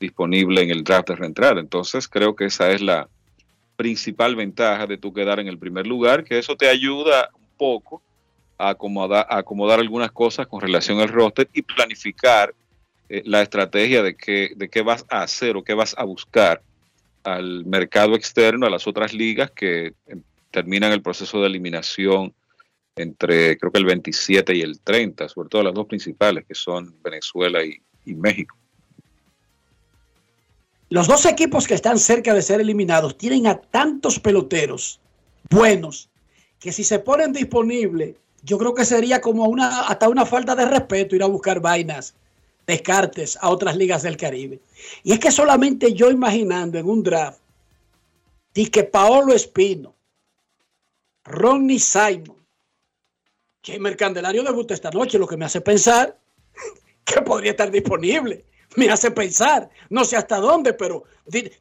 disponible 0.00 0.62
en 0.62 0.70
el 0.70 0.82
draft 0.82 1.08
de 1.08 1.16
reentrada. 1.16 1.60
Entonces 1.60 2.08
creo 2.08 2.34
que 2.34 2.46
esa 2.46 2.70
es 2.70 2.80
la 2.80 3.08
principal 3.76 4.34
ventaja 4.34 4.86
de 4.86 4.98
tú 4.98 5.12
quedar 5.12 5.40
en 5.40 5.46
el 5.46 5.58
primer 5.58 5.86
lugar, 5.86 6.24
que 6.24 6.38
eso 6.38 6.56
te 6.56 6.68
ayuda 6.68 7.30
un 7.34 7.46
poco 7.56 8.02
a 8.58 8.70
acomodar, 8.70 9.26
a 9.28 9.38
acomodar 9.38 9.78
algunas 9.78 10.10
cosas 10.10 10.46
con 10.46 10.60
relación 10.60 11.00
al 11.00 11.08
roster 11.08 11.48
y 11.52 11.62
planificar 11.62 12.54
eh, 13.10 13.22
la 13.26 13.42
estrategia 13.42 14.04
de 14.04 14.14
qué, 14.14 14.52
de 14.54 14.68
qué 14.68 14.82
vas 14.82 15.04
a 15.10 15.22
hacer 15.22 15.56
o 15.56 15.64
qué 15.64 15.74
vas 15.74 15.96
a 15.98 16.04
buscar 16.04 16.62
al 17.24 17.64
mercado 17.66 18.14
externo, 18.14 18.66
a 18.66 18.70
las 18.70 18.86
otras 18.86 19.12
ligas 19.12 19.50
que 19.50 19.94
em, 20.06 20.22
terminan 20.52 20.92
el 20.92 21.02
proceso 21.02 21.40
de 21.40 21.48
eliminación 21.48 22.32
entre 22.94 23.58
creo 23.58 23.72
que 23.72 23.78
el 23.80 23.84
27 23.84 24.54
y 24.54 24.62
el 24.62 24.78
30, 24.78 25.28
sobre 25.28 25.48
todo 25.48 25.64
las 25.64 25.74
dos 25.74 25.86
principales 25.86 26.44
que 26.46 26.54
son 26.54 26.94
Venezuela 27.02 27.64
y, 27.64 27.82
y 28.06 28.14
México. 28.14 28.56
Los 30.88 31.08
dos 31.08 31.26
equipos 31.26 31.66
que 31.66 31.74
están 31.74 31.98
cerca 31.98 32.32
de 32.32 32.42
ser 32.42 32.60
eliminados 32.60 33.18
tienen 33.18 33.48
a 33.48 33.56
tantos 33.56 34.20
peloteros 34.20 35.00
buenos 35.50 36.08
que 36.60 36.70
si 36.70 36.84
se 36.84 37.00
ponen 37.00 37.32
disponibles, 37.32 38.14
yo 38.44 38.56
creo 38.56 38.74
que 38.74 38.84
sería 38.84 39.20
como 39.20 39.46
una 39.46 39.82
hasta 39.82 40.08
una 40.08 40.26
falta 40.26 40.54
de 40.54 40.66
respeto 40.66 41.16
ir 41.16 41.24
a 41.24 41.26
buscar 41.26 41.60
vainas 41.60 42.14
descartes 42.66 43.38
a 43.40 43.48
otras 43.50 43.76
ligas 43.76 44.02
del 44.02 44.16
Caribe. 44.16 44.60
Y 45.02 45.12
es 45.12 45.18
que 45.18 45.30
solamente 45.30 45.92
yo 45.92 46.10
imaginando 46.10 46.78
en 46.78 46.88
un 46.88 47.02
draft, 47.02 47.40
di 48.54 48.66
que 48.66 48.84
Paolo 48.84 49.32
Espino, 49.32 49.94
Ronnie 51.24 51.78
Simon, 51.78 52.36
el 53.66 53.96
Candelario 53.96 54.42
debuta 54.42 54.74
esta 54.74 54.90
noche, 54.90 55.18
lo 55.18 55.26
que 55.26 55.36
me 55.36 55.44
hace 55.44 55.60
pensar 55.60 56.18
que 57.04 57.22
podría 57.22 57.52
estar 57.52 57.70
disponible. 57.70 58.44
Me 58.76 58.88
hace 58.88 59.10
pensar, 59.10 59.68
no 59.88 60.04
sé 60.04 60.16
hasta 60.16 60.36
dónde, 60.38 60.74
pero 60.74 61.02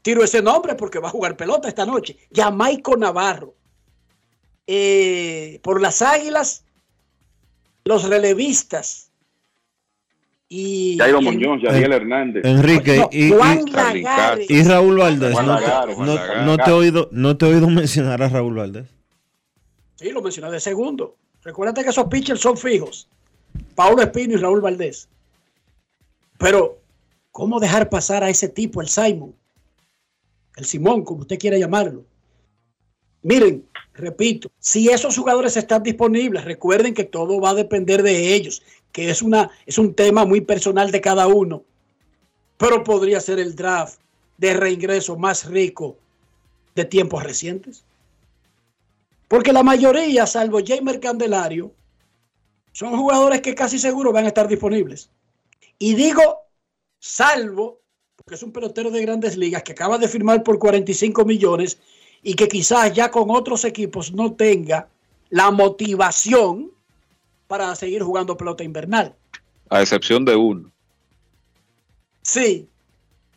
tiro 0.04 0.24
ese 0.24 0.44
nombre 0.44 0.76
porque 0.76 1.00
va 1.00 1.08
a 1.08 1.12
jugar 1.12 1.36
pelota 1.36 1.68
esta 1.68 1.86
noche. 1.86 2.18
Jamaico 2.32 2.96
Navarro. 2.96 3.56
Eh, 4.68 5.60
por 5.64 5.82
las 5.82 6.04
Águilas, 6.04 6.64
los 7.84 8.04
relevistas 8.04 9.09
y 10.50 10.98
Jairo 10.98 11.22
Muñoz, 11.22 11.62
Yadiel 11.62 11.94
Hernández. 11.94 12.44
Enrique 12.44 13.08
y, 13.12 13.32
Raúl 14.64 14.98
Valdés. 14.98 15.36
No, 16.46 16.58
te 16.58 16.70
he 16.70 16.74
oído, 16.74 17.08
no 17.12 17.38
te 17.38 17.46
he 17.46 17.54
oído 17.54 17.70
mencionar 17.70 18.22
a 18.24 18.30
Raúl 18.30 18.56
Valdés. 18.56 18.88
Sí, 19.96 20.12
lo 20.12 20.22
mencioné 20.22 20.52
de 20.52 20.60
segundo. 20.60 21.16
Recuérdate 21.44 21.84
que 21.84 21.90
esos 21.90 22.08
pitchers 22.08 22.42
son 22.42 22.58
fijos. 22.58 23.08
Paulo 23.76 24.02
Espino 24.02 24.34
y 24.34 24.38
Raúl 24.38 24.62
Valdés. 24.62 25.08
Pero, 26.40 26.80
¿cómo 27.32 27.60
dejar 27.60 27.90
pasar 27.90 28.24
a 28.24 28.30
ese 28.30 28.50
tipo, 28.50 28.82
el 28.82 28.88
Simon? 28.88 29.34
el 30.60 30.66
Simón, 30.66 31.04
como 31.04 31.22
usted 31.22 31.40
quiera 31.40 31.58
llamarlo. 31.58 32.04
Miren, 33.22 33.66
repito, 33.94 34.52
si 34.60 34.90
esos 34.90 35.18
jugadores 35.18 35.58
están 35.58 35.84
disponibles, 35.84 36.46
recuerden 36.46 36.94
que 36.94 37.04
todo 37.04 37.40
va 37.40 37.52
a 37.52 37.56
depender 37.56 38.04
de 38.04 38.34
ellos, 38.34 38.62
que 38.92 39.10
es, 39.10 39.22
una, 39.22 39.50
es 39.66 39.78
un 39.78 39.94
tema 39.94 40.26
muy 40.26 40.42
personal 40.42 40.92
de 40.92 41.02
cada 41.02 41.28
uno, 41.28 41.64
pero 42.58 42.84
podría 42.84 43.20
ser 43.20 43.40
el 43.40 43.56
draft 43.56 44.00
de 44.38 44.54
reingreso 44.54 45.18
más 45.18 45.46
rico 45.46 45.98
de 46.76 46.86
tiempos 46.86 47.24
recientes. 47.24 47.84
Porque 49.28 49.54
la 49.54 49.64
mayoría, 49.64 50.26
salvo 50.26 50.60
Jamer 50.66 51.00
Candelario, 51.00 51.72
son 52.72 52.98
jugadores 52.98 53.42
que 53.42 53.56
casi 53.56 53.78
seguro 53.78 54.12
van 54.12 54.26
a 54.26 54.30
estar 54.30 54.48
disponibles. 54.48 55.10
Y 55.78 55.94
digo, 55.94 56.40
salvo, 57.00 57.82
porque 58.16 58.36
es 58.36 58.44
un 58.44 58.52
pelotero 58.52 58.90
de 58.92 59.02
grandes 59.02 59.38
ligas 59.38 59.64
que 59.64 59.74
acaba 59.74 59.98
de 59.98 60.08
firmar 60.08 60.44
por 60.44 60.60
45 60.60 61.26
millones 61.26 61.80
y 62.24 62.34
que 62.34 62.48
quizás 62.48 62.94
ya 62.94 63.12
con 63.12 63.30
otros 63.30 63.66
equipos 63.66 64.12
no 64.14 64.34
tenga 64.34 64.90
la 65.30 65.52
motivación 65.52 66.72
para 67.50 67.74
seguir 67.74 68.04
jugando 68.04 68.38
pelota 68.38 68.64
invernal. 68.64 69.16
A 69.72 69.82
excepción 69.82 70.24
de 70.24 70.36
uno. 70.36 70.72
Sí, 72.22 72.70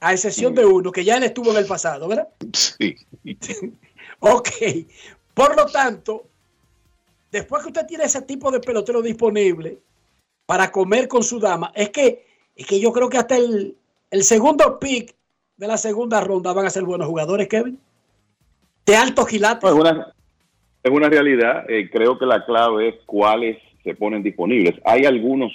a 0.01 0.13
excepción 0.13 0.55
de 0.55 0.67
uno, 0.67 0.93
que 0.93 1.03
ya 1.03 1.17
él 1.17 1.23
estuvo 1.23 1.51
en 1.51 1.57
el 1.57 1.65
pasado, 1.65 2.09
¿verdad? 2.09 2.29
Sí. 2.53 2.95
ok, 4.21 4.49
por 5.33 5.57
lo 5.57 5.65
tanto, 5.65 6.27
después 7.31 7.63
que 7.63 7.69
usted 7.71 7.87
tiene 7.87 8.05
ese 8.05 8.21
tipo 8.21 8.51
de 8.51 8.61
pelotero 8.61 9.01
disponible 9.01 9.79
para 10.45 10.71
comer 10.71 11.09
con 11.09 11.23
su 11.23 11.41
dama, 11.41 11.73
es 11.75 11.89
que, 11.89 12.27
es 12.55 12.67
que 12.67 12.79
yo 12.79 12.93
creo 12.93 13.09
que 13.09 13.17
hasta 13.17 13.39
el, 13.39 13.79
el 14.11 14.25
segundo 14.25 14.79
pick 14.79 15.15
de 15.57 15.67
la 15.67 15.79
segunda 15.79 16.21
ronda 16.21 16.53
van 16.53 16.67
a 16.67 16.71
ser 16.71 16.83
buenos 16.83 17.09
jugadores, 17.09 17.49
Kevin. 17.49 17.81
De 18.85 18.95
alto 18.95 19.25
gilate. 19.25 19.67
Es 19.67 19.73
una, 19.73 20.13
es 20.83 20.93
una 20.93 21.09
realidad. 21.09 21.65
eh, 21.71 21.89
creo 21.91 22.19
que 22.19 22.27
la 22.27 22.45
clave 22.45 22.91
es 22.91 22.95
cuáles 23.07 23.57
se 23.85 23.95
ponen 23.95 24.23
disponibles. 24.23 24.75
Hay 24.85 25.05
algunos 25.05 25.53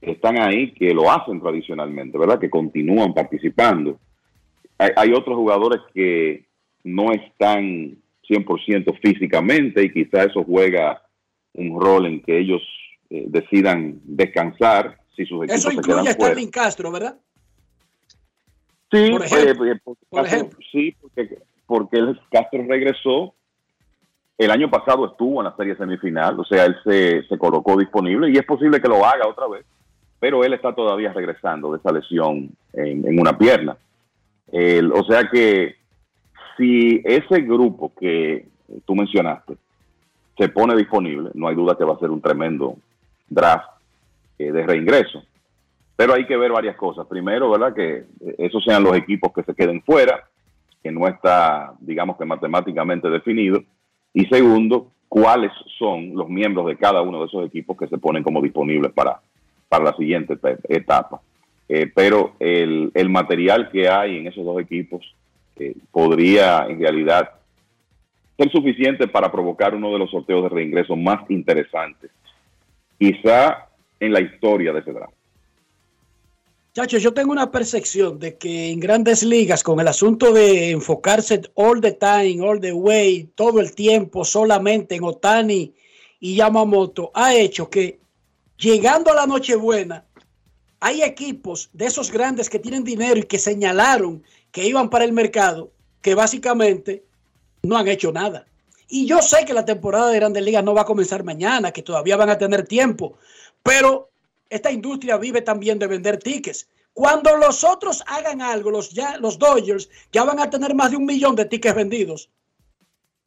que 0.00 0.12
están 0.12 0.38
ahí 0.40 0.72
que 0.72 0.92
lo 0.92 1.10
hacen 1.10 1.40
tradicionalmente, 1.40 2.18
¿verdad? 2.18 2.38
Que 2.38 2.50
continúan 2.50 3.14
participando. 3.14 3.98
Hay, 4.78 4.90
hay 4.96 5.12
otros 5.12 5.36
jugadores 5.36 5.80
que 5.94 6.44
no 6.84 7.12
están 7.12 7.96
100% 8.28 8.98
físicamente 9.00 9.84
y 9.84 9.92
quizá 9.92 10.24
eso 10.24 10.42
juega 10.44 11.02
un 11.54 11.80
rol 11.80 12.06
en 12.06 12.20
que 12.22 12.38
ellos 12.38 12.62
eh, 13.10 13.26
decidan 13.28 14.00
descansar 14.04 14.98
si 15.14 15.24
sus 15.26 15.44
equipos 15.44 15.54
Eso 15.58 15.68
se 15.70 15.74
incluye 15.76 16.14
quedan 16.16 16.38
a 16.46 16.50
Castro, 16.50 16.90
¿verdad? 16.90 17.16
Sí, 18.90 19.10
Por 19.10 19.24
ejemplo. 19.24 19.64
eh, 19.66 19.70
eh, 19.72 19.80
por 19.82 19.96
Por 20.10 20.22
caso- 20.22 20.34
ejemplo. 20.36 20.58
sí, 20.70 20.94
porque, 21.00 21.38
porque 21.66 21.98
el 21.98 22.20
Castro 22.30 22.64
regresó. 22.66 23.34
El 24.38 24.50
año 24.50 24.70
pasado 24.70 25.06
estuvo 25.06 25.40
en 25.40 25.44
la 25.44 25.56
serie 25.56 25.76
semifinal, 25.76 26.38
o 26.40 26.44
sea, 26.44 26.64
él 26.64 26.76
se, 26.84 27.38
colocó 27.38 27.76
disponible 27.76 28.30
y 28.30 28.36
es 28.36 28.44
posible 28.44 28.80
que 28.80 28.88
lo 28.88 29.04
haga 29.04 29.28
otra 29.28 29.46
vez, 29.46 29.64
pero 30.18 30.42
él 30.42 30.52
está 30.52 30.74
todavía 30.74 31.12
regresando 31.12 31.72
de 31.72 31.78
esa 31.78 31.92
lesión 31.92 32.50
en, 32.72 33.18
una 33.18 33.36
pierna. 33.36 33.76
El- 34.50 34.92
o 34.92 35.04
sea 35.04 35.28
que 35.30 35.76
si 36.56 37.00
ese 37.04 37.40
grupo 37.42 37.92
que 37.98 38.46
tú 38.84 38.94
mencionaste 38.94 39.56
se 40.36 40.48
pone 40.48 40.74
disponible, 40.76 41.30
no 41.34 41.48
hay 41.48 41.54
duda 41.54 41.76
que 41.76 41.84
va 41.84 41.94
a 41.94 41.98
ser 41.98 42.10
un 42.10 42.20
tremendo 42.20 42.76
draft 43.28 43.68
eh, 44.38 44.50
de 44.50 44.66
reingreso. 44.66 45.22
Pero 45.96 46.14
hay 46.14 46.26
que 46.26 46.36
ver 46.36 46.50
varias 46.50 46.76
cosas. 46.76 47.06
Primero, 47.06 47.50
¿verdad? 47.50 47.74
Que 47.74 48.04
esos 48.38 48.64
sean 48.64 48.82
los 48.82 48.96
equipos 48.96 49.32
que 49.32 49.42
se 49.42 49.54
queden 49.54 49.82
fuera, 49.82 50.24
que 50.82 50.90
no 50.90 51.06
está, 51.06 51.74
digamos 51.80 52.16
que 52.16 52.24
matemáticamente 52.24 53.08
definido. 53.08 53.62
Y 54.14 54.26
segundo, 54.26 54.88
cuáles 55.08 55.52
son 55.78 56.14
los 56.14 56.28
miembros 56.28 56.66
de 56.66 56.76
cada 56.76 57.02
uno 57.02 57.20
de 57.20 57.26
esos 57.26 57.46
equipos 57.46 57.76
que 57.76 57.88
se 57.88 57.98
ponen 57.98 58.22
como 58.22 58.40
disponibles 58.40 58.92
para, 58.92 59.20
para 59.68 59.84
la 59.84 59.96
siguiente 59.96 60.38
etapa. 60.68 61.20
Eh, 61.68 61.90
pero 61.94 62.32
el, 62.38 62.90
el 62.94 63.08
material 63.08 63.70
que 63.70 63.88
hay 63.88 64.18
en 64.18 64.26
esos 64.26 64.44
dos 64.44 64.60
equipos 64.60 65.14
eh, 65.56 65.74
podría 65.90 66.66
en 66.68 66.80
realidad 66.80 67.30
ser 68.36 68.50
suficiente 68.50 69.06
para 69.08 69.30
provocar 69.30 69.74
uno 69.74 69.92
de 69.92 69.98
los 69.98 70.10
sorteos 70.10 70.42
de 70.44 70.48
reingreso 70.48 70.96
más 70.96 71.30
interesantes, 71.30 72.10
quizá 72.98 73.68
en 74.00 74.12
la 74.12 74.20
historia 74.20 74.72
de 74.72 74.80
ese 74.80 74.92
draft. 74.92 75.14
Chacho, 76.74 76.96
yo 76.96 77.12
tengo 77.12 77.32
una 77.32 77.50
percepción 77.50 78.18
de 78.18 78.38
que 78.38 78.70
en 78.70 78.80
grandes 78.80 79.22
ligas, 79.22 79.62
con 79.62 79.78
el 79.78 79.88
asunto 79.88 80.32
de 80.32 80.70
enfocarse 80.70 81.42
all 81.52 81.82
the 81.82 81.92
time, 81.92 82.40
all 82.40 82.58
the 82.58 82.72
way, 82.72 83.24
todo 83.34 83.60
el 83.60 83.74
tiempo 83.74 84.24
solamente 84.24 84.94
en 84.94 85.04
Otani 85.04 85.74
y 86.18 86.36
Yamamoto, 86.36 87.10
ha 87.12 87.34
hecho 87.34 87.68
que 87.68 88.00
llegando 88.56 89.10
a 89.10 89.14
la 89.14 89.26
Nochebuena, 89.26 90.06
hay 90.80 91.02
equipos 91.02 91.68
de 91.74 91.84
esos 91.84 92.10
grandes 92.10 92.48
que 92.48 92.58
tienen 92.58 92.84
dinero 92.84 93.20
y 93.20 93.24
que 93.24 93.38
señalaron 93.38 94.22
que 94.50 94.66
iban 94.66 94.88
para 94.88 95.04
el 95.04 95.12
mercado, 95.12 95.72
que 96.00 96.14
básicamente 96.14 97.04
no 97.62 97.76
han 97.76 97.88
hecho 97.88 98.12
nada. 98.12 98.46
Y 98.88 99.04
yo 99.04 99.20
sé 99.20 99.44
que 99.44 99.52
la 99.52 99.66
temporada 99.66 100.08
de 100.08 100.16
Grandes 100.16 100.42
Ligas 100.42 100.64
no 100.64 100.72
va 100.72 100.82
a 100.82 100.86
comenzar 100.86 101.22
mañana, 101.22 101.70
que 101.70 101.82
todavía 101.82 102.16
van 102.16 102.30
a 102.30 102.38
tener 102.38 102.66
tiempo, 102.66 103.18
pero 103.62 104.11
esta 104.54 104.70
industria 104.70 105.16
vive 105.16 105.42
también 105.42 105.78
de 105.78 105.86
vender 105.86 106.18
tickets. 106.18 106.68
Cuando 106.92 107.36
los 107.36 107.64
otros 107.64 108.02
hagan 108.06 108.42
algo, 108.42 108.70
los, 108.70 108.90
ya, 108.90 109.16
los 109.18 109.38
Dodgers 109.38 109.88
ya 110.12 110.24
van 110.24 110.38
a 110.40 110.50
tener 110.50 110.74
más 110.74 110.90
de 110.90 110.96
un 110.98 111.06
millón 111.06 111.34
de 111.34 111.46
tickets 111.46 111.74
vendidos. 111.74 112.30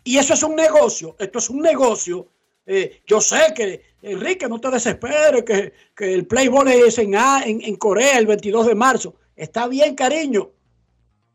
Y 0.03 0.17
eso 0.17 0.35
es 0.35 0.43
un 0.43 0.55
negocio, 0.55 1.15
esto 1.19 1.39
es 1.39 1.49
un 1.49 1.61
negocio. 1.61 2.27
Eh, 2.67 3.01
yo 3.07 3.19
sé 3.21 3.53
que, 3.55 3.81
Enrique, 4.03 4.47
no 4.47 4.59
te 4.59 4.69
desesperes, 4.69 5.43
que, 5.43 5.73
que 5.95 6.13
el 6.13 6.27
Playboy 6.27 6.71
es 6.87 6.97
en, 6.99 7.15
A- 7.15 7.41
en, 7.43 7.61
en 7.63 7.75
Corea 7.75 8.17
el 8.19 8.27
22 8.27 8.67
de 8.67 8.75
marzo. 8.75 9.15
Está 9.35 9.67
bien, 9.67 9.95
cariño. 9.95 10.51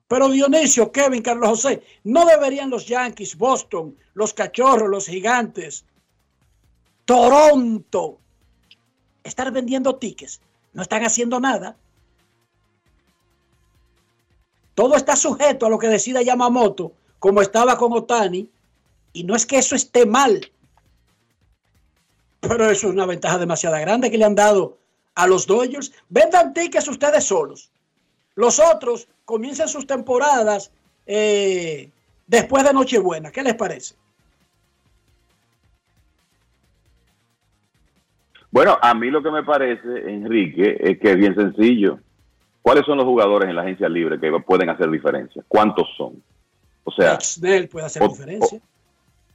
Pero 0.06 0.28
Dionisio, 0.28 0.90
Kevin, 0.90 1.22
Carlos 1.22 1.48
José, 1.50 1.82
no 2.04 2.26
deberían 2.26 2.70
los 2.70 2.86
Yankees, 2.86 3.36
Boston, 3.36 3.96
los 4.14 4.34
Cachorros, 4.34 4.88
los 4.88 5.06
Gigantes, 5.06 5.84
Toronto, 7.04 8.18
estar 9.24 9.50
vendiendo 9.52 9.96
tickets. 9.96 10.40
No 10.72 10.82
están 10.82 11.04
haciendo 11.04 11.40
nada. 11.40 11.76
Todo 14.74 14.96
está 14.96 15.16
sujeto 15.16 15.66
a 15.66 15.70
lo 15.70 15.78
que 15.78 15.88
decida 15.88 16.22
Yamamoto, 16.22 16.92
como 17.18 17.42
estaba 17.42 17.76
con 17.76 17.92
Otani. 17.92 18.48
Y 19.12 19.24
no 19.24 19.34
es 19.34 19.44
que 19.44 19.58
eso 19.58 19.74
esté 19.74 20.06
mal, 20.06 20.50
pero 22.40 22.70
eso 22.70 22.88
es 22.88 22.92
una 22.92 23.06
ventaja 23.06 23.38
demasiado 23.38 23.76
grande 23.78 24.10
que 24.10 24.18
le 24.18 24.24
han 24.24 24.34
dado 24.34 24.78
a 25.14 25.26
los 25.26 25.46
Dodgers. 25.46 25.92
Vendan 26.08 26.54
tickets 26.54 26.88
ustedes 26.88 27.24
solos. 27.24 27.70
Los 28.34 28.58
otros 28.58 29.08
comiencen 29.24 29.68
sus 29.68 29.86
temporadas 29.86 30.70
eh, 31.06 31.90
después 32.26 32.64
de 32.64 32.72
Nochebuena. 32.72 33.30
¿Qué 33.30 33.42
les 33.42 33.54
parece? 33.54 33.96
Bueno, 38.50 38.76
a 38.82 38.94
mí 38.94 39.10
lo 39.10 39.22
que 39.22 39.30
me 39.30 39.42
parece, 39.44 40.10
Enrique, 40.10 40.76
es 40.80 40.98
que 40.98 41.10
es 41.12 41.16
bien 41.16 41.34
sencillo. 41.34 41.98
¿Cuáles 42.62 42.84
son 42.84 42.96
los 42.98 43.06
jugadores 43.06 43.48
en 43.48 43.56
la 43.56 43.62
agencia 43.62 43.88
libre 43.88 44.18
que 44.20 44.30
pueden 44.40 44.68
hacer 44.70 44.90
diferencia? 44.90 45.42
¿Cuántos 45.48 45.88
son? 45.96 46.22
O 46.84 46.90
sea, 46.90 47.18
Snell 47.20 47.68
puede 47.68 47.86
hacer 47.86 48.02
o- 48.02 48.08
diferencia. 48.08 48.60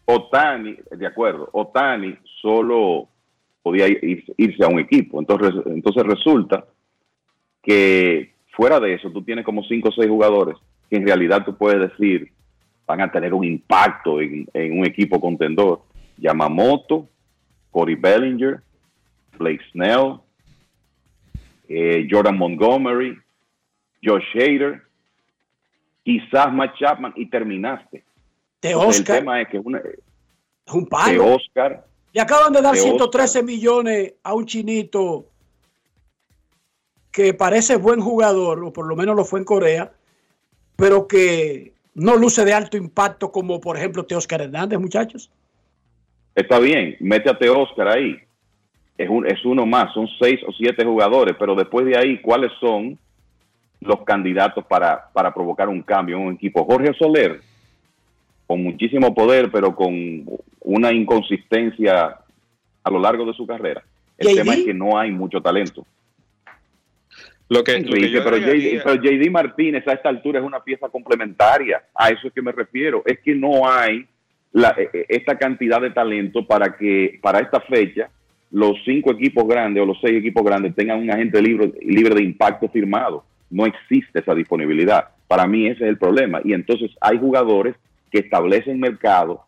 Otani, 0.05 0.77
de 0.91 1.07
acuerdo, 1.07 1.49
Otani 1.53 2.15
solo 2.41 3.07
podía 3.63 3.87
ir- 3.87 4.31
irse 4.37 4.63
a 4.63 4.67
un 4.67 4.79
equipo. 4.79 5.19
Entonces, 5.19 5.53
entonces 5.65 6.03
resulta 6.03 6.65
que 7.63 8.33
fuera 8.51 8.79
de 8.79 8.93
eso, 8.93 9.09
tú 9.11 9.23
tienes 9.23 9.43
como 9.45 9.63
cinco 9.63 9.89
o 9.89 9.91
seis 9.91 10.07
jugadores 10.09 10.57
que 10.89 10.97
en 10.97 11.05
realidad 11.07 11.43
tú 11.43 11.55
puedes 11.57 11.79
decir 11.89 12.31
van 12.85 13.01
a 13.01 13.11
tener 13.11 13.33
un 13.33 13.43
impacto 13.43 14.21
en, 14.21 14.47
en 14.53 14.77
un 14.79 14.85
equipo 14.85 15.19
contendor. 15.19 15.81
Yamamoto, 16.17 17.09
Cody 17.71 17.95
Bellinger, 17.95 18.61
Blake 19.37 19.61
Snell, 19.71 20.19
eh, 21.67 22.07
Jordan 22.09 22.37
Montgomery, 22.37 23.17
Josh 24.03 24.25
Hader, 24.35 24.81
quizás 26.03 26.53
Matt 26.53 26.77
Chapman 26.77 27.13
y 27.15 27.29
terminaste. 27.29 28.03
De 28.61 28.75
Oscar. 28.75 29.17
El 29.17 29.21
tema 29.21 29.41
es 29.41 29.47
que 29.49 29.59
una, 29.59 29.79
Es 29.79 30.73
un 30.73 30.83
de 30.83 30.89
palo. 30.89 31.35
Oscar, 31.35 31.85
Le 32.13 32.21
acaban 32.21 32.53
de 32.53 32.61
dar 32.61 32.73
de 32.73 32.81
113 32.81 33.43
millones 33.43 34.13
a 34.23 34.33
un 34.33 34.45
chinito 34.45 35.27
que 37.11 37.33
parece 37.33 37.77
buen 37.77 38.01
jugador, 38.01 38.63
o 38.63 38.73
por 38.73 38.87
lo 38.87 38.95
menos 38.95 39.15
lo 39.15 39.23
fue 39.23 39.39
en 39.39 39.45
Corea, 39.45 39.93
pero 40.75 41.07
que 41.07 41.73
no 41.93 42.15
luce 42.17 42.43
de 42.43 42.53
alto 42.53 42.75
impacto 42.75 43.31
como 43.31 43.61
por 43.61 43.77
ejemplo 43.77 44.05
Teoscar 44.05 44.41
Hernández, 44.41 44.79
muchachos. 44.79 45.31
está 46.35 46.59
bien, 46.59 46.97
métete 46.99 47.49
Oscar 47.49 47.87
ahí. 47.87 48.17
Es, 48.97 49.09
un, 49.09 49.25
es 49.27 49.43
uno 49.43 49.65
más, 49.65 49.93
son 49.93 50.07
seis 50.19 50.39
o 50.47 50.51
siete 50.53 50.85
jugadores, 50.85 51.35
pero 51.37 51.53
después 51.55 51.85
de 51.85 51.97
ahí, 51.97 52.21
¿cuáles 52.21 52.51
son 52.59 52.97
los 53.81 54.03
candidatos 54.03 54.65
para, 54.65 55.09
para 55.13 55.33
provocar 55.33 55.69
un 55.69 55.81
cambio 55.81 56.17
en 56.17 56.23
un 56.23 56.33
equipo. 56.33 56.65
Jorge 56.65 56.93
Soler, 56.97 57.41
con 58.47 58.63
muchísimo 58.63 59.13
poder, 59.13 59.51
pero 59.51 59.75
con 59.75 60.23
una 60.61 60.91
inconsistencia 60.91 62.17
a 62.83 62.89
lo 62.91 62.99
largo 62.99 63.25
de 63.25 63.33
su 63.33 63.45
carrera. 63.45 63.83
El 64.17 64.29
JD? 64.29 64.35
tema 64.35 64.53
es 64.53 64.65
que 64.65 64.73
no 64.73 64.97
hay 64.97 65.11
mucho 65.11 65.41
talento. 65.41 65.85
Lo 67.47 67.63
que, 67.63 67.79
lo 67.79 67.91
que 67.93 68.09
yo 68.09 68.23
pero, 68.23 68.37
agregaría- 68.37 68.79
JD, 68.79 68.83
pero 68.83 69.01
JD 69.03 69.29
Martínez 69.31 69.87
a 69.87 69.93
esta 69.93 70.09
altura 70.09 70.39
es 70.39 70.45
una 70.45 70.63
pieza 70.63 70.89
complementaria. 70.89 71.83
A 71.93 72.09
eso 72.09 72.27
es 72.27 72.33
que 72.33 72.41
me 72.41 72.51
refiero. 72.51 73.03
Es 73.05 73.19
que 73.19 73.35
no 73.35 73.69
hay 73.69 74.05
la- 74.51 74.73
eh, 74.77 74.89
eh, 74.93 75.05
esta 75.09 75.37
cantidad 75.37 75.79
de 75.79 75.91
talento 75.91 76.45
para 76.47 76.75
que 76.75 77.19
para 77.21 77.39
esta 77.39 77.59
fecha 77.61 78.09
los 78.51 78.73
cinco 78.85 79.11
equipos 79.11 79.47
grandes 79.47 79.83
o 79.83 79.85
los 79.85 79.99
seis 80.01 80.17
equipos 80.17 80.43
grandes 80.43 80.75
tengan 80.75 80.99
un 80.99 81.11
agente 81.11 81.41
libre, 81.41 81.73
libre 81.81 82.15
de 82.15 82.23
impacto 82.23 82.69
firmado. 82.69 83.23
No 83.49 83.65
existe 83.65 84.19
esa 84.19 84.33
disponibilidad. 84.33 85.09
Para 85.27 85.47
mí 85.47 85.67
ese 85.67 85.83
es 85.83 85.89
el 85.89 85.97
problema. 85.97 86.41
Y 86.43 86.53
entonces 86.53 86.91
hay 87.01 87.17
jugadores 87.17 87.75
que 88.11 88.19
establecen 88.19 88.79
mercado 88.79 89.41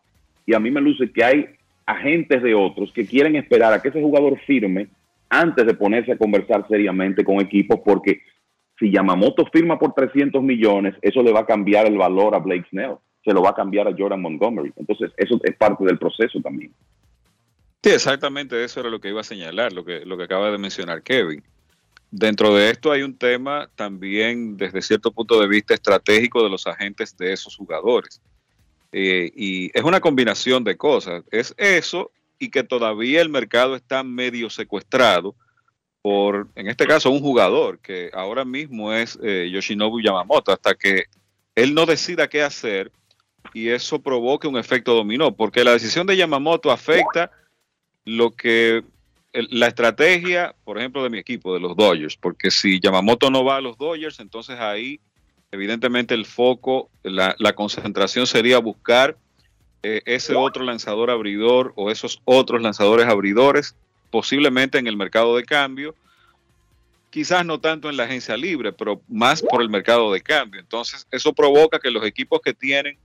y 0.45 0.53
a 0.53 0.59
mí 0.59 0.71
me 0.71 0.81
luce 0.81 1.11
que 1.11 1.23
hay 1.23 1.45
agentes 1.85 2.43
de 2.43 2.53
otros 2.53 2.91
que 2.91 3.05
quieren 3.05 3.35
esperar 3.35 3.73
a 3.73 3.81
que 3.81 3.89
ese 3.89 4.01
jugador 4.01 4.39
firme 4.45 4.87
antes 5.29 5.65
de 5.65 5.73
ponerse 5.73 6.11
a 6.11 6.17
conversar 6.17 6.67
seriamente 6.67 7.23
con 7.23 7.39
equipos 7.39 7.79
porque 7.83 8.21
si 8.79 8.91
Yamamoto 8.91 9.45
firma 9.51 9.79
por 9.79 9.93
300 9.93 10.41
millones, 10.43 10.95
eso 11.01 11.23
le 11.23 11.31
va 11.31 11.41
a 11.41 11.45
cambiar 11.45 11.87
el 11.87 11.97
valor 11.97 12.35
a 12.35 12.39
Blake 12.39 12.67
Snell, 12.69 12.95
se 13.23 13.33
lo 13.33 13.41
va 13.41 13.49
a 13.49 13.55
cambiar 13.55 13.87
a 13.87 13.95
Jordan 13.97 14.21
Montgomery. 14.21 14.71
Entonces, 14.75 15.11
eso 15.17 15.39
es 15.43 15.55
parte 15.55 15.83
del 15.83 15.97
proceso 15.97 16.39
también. 16.41 16.71
Sí, 17.83 17.91
exactamente 17.91 18.63
eso 18.63 18.79
era 18.79 18.89
lo 18.89 18.99
que 18.99 19.09
iba 19.09 19.21
a 19.21 19.23
señalar, 19.23 19.71
lo 19.71 19.85
que, 19.85 20.05
lo 20.05 20.17
que 20.17 20.23
acaba 20.23 20.51
de 20.51 20.57
mencionar 20.57 21.03
Kevin. 21.03 21.43
Dentro 22.09 22.55
de 22.55 22.69
esto 22.69 22.91
hay 22.91 23.03
un 23.03 23.17
tema 23.17 23.69
también 23.75 24.57
desde 24.57 24.81
cierto 24.81 25.11
punto 25.11 25.39
de 25.39 25.47
vista 25.47 25.73
estratégico 25.73 26.43
de 26.43 26.49
los 26.49 26.65
agentes 26.65 27.15
de 27.17 27.33
esos 27.33 27.55
jugadores. 27.55 28.21
Eh, 28.91 29.31
y 29.35 29.77
es 29.77 29.83
una 29.83 29.99
combinación 29.99 30.63
de 30.63 30.77
cosas. 30.77 31.23
Es 31.31 31.53
eso 31.57 32.11
y 32.39 32.49
que 32.49 32.63
todavía 32.63 33.21
el 33.21 33.29
mercado 33.29 33.75
está 33.75 34.03
medio 34.03 34.49
secuestrado 34.49 35.35
por, 36.01 36.47
en 36.55 36.69
este 36.69 36.87
caso, 36.87 37.09
un 37.09 37.19
jugador 37.19 37.79
que 37.79 38.09
ahora 38.13 38.45
mismo 38.45 38.93
es 38.93 39.19
eh, 39.21 39.49
Yoshinobu 39.51 39.99
Yamamoto, 39.99 40.53
hasta 40.53 40.73
que 40.73 41.03
él 41.53 41.73
no 41.73 41.85
decida 41.85 42.29
qué 42.29 42.43
hacer 42.43 42.93
y 43.53 43.67
eso 43.67 43.99
provoque 43.99 44.47
un 44.47 44.57
efecto 44.57 44.93
dominó, 44.93 45.35
porque 45.35 45.65
la 45.65 45.73
decisión 45.73 46.07
de 46.07 46.15
Yamamoto 46.15 46.71
afecta 46.71 47.29
lo 48.07 48.31
que 48.31 48.85
la 49.33 49.67
estrategia, 49.67 50.55
por 50.63 50.77
ejemplo, 50.77 51.03
de 51.03 51.09
mi 51.09 51.19
equipo, 51.19 51.53
de 51.53 51.59
los 51.59 51.75
Dodgers, 51.75 52.15
porque 52.15 52.49
si 52.49 52.79
Yamamoto 52.79 53.29
no 53.29 53.43
va 53.43 53.57
a 53.57 53.61
los 53.61 53.77
Dodgers, 53.77 54.21
entonces 54.21 54.57
ahí 54.59 55.01
evidentemente 55.51 56.13
el 56.13 56.25
foco, 56.25 56.89
la, 57.03 57.35
concentración 57.53 58.25
sería 58.25 58.59
buscar 58.59 59.17
eh, 59.83 60.01
ese 60.05 60.35
otro 60.35 60.63
lanzador 60.63 61.11
abridor 61.11 61.73
o 61.75 61.91
esos 61.91 62.21
otros 62.23 62.61
lanzadores 62.61 63.07
abridores, 63.07 63.75
posiblemente 64.09 64.77
en 64.77 64.87
el 64.87 64.95
mercado 64.95 65.35
de 65.35 65.43
cambio, 65.43 65.93
quizás 67.09 67.45
no 67.45 67.59
tanto 67.59 67.89
en 67.89 67.97
la 67.97 68.05
agencia 68.05 68.37
libre, 68.37 68.71
pero 68.71 69.01
más 69.09 69.41
por 69.41 69.61
el 69.61 69.69
mercado 69.69 70.13
de 70.13 70.21
cambio. 70.21 70.61
Entonces, 70.61 71.05
eso 71.11 71.33
provoca 71.33 71.79
que 71.79 71.91
los 71.91 72.05
equipos 72.05 72.39
que 72.41 72.53
tienen 72.53 72.97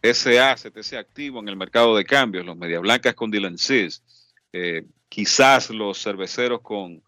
ese 0.00 0.38
asset, 0.38 0.76
ese 0.76 0.96
activo 0.96 1.40
en 1.40 1.48
el 1.48 1.56
mercado 1.56 1.96
de 1.96 2.04
cambios, 2.04 2.46
los 2.46 2.56
Media 2.56 2.78
Blancas 2.78 3.14
con 3.14 3.32
Dylan 3.32 3.58
eh, 4.56 4.84
quizás 5.08 5.68
los 5.70 6.00
cerveceros 6.02 6.60
con, 6.60 7.02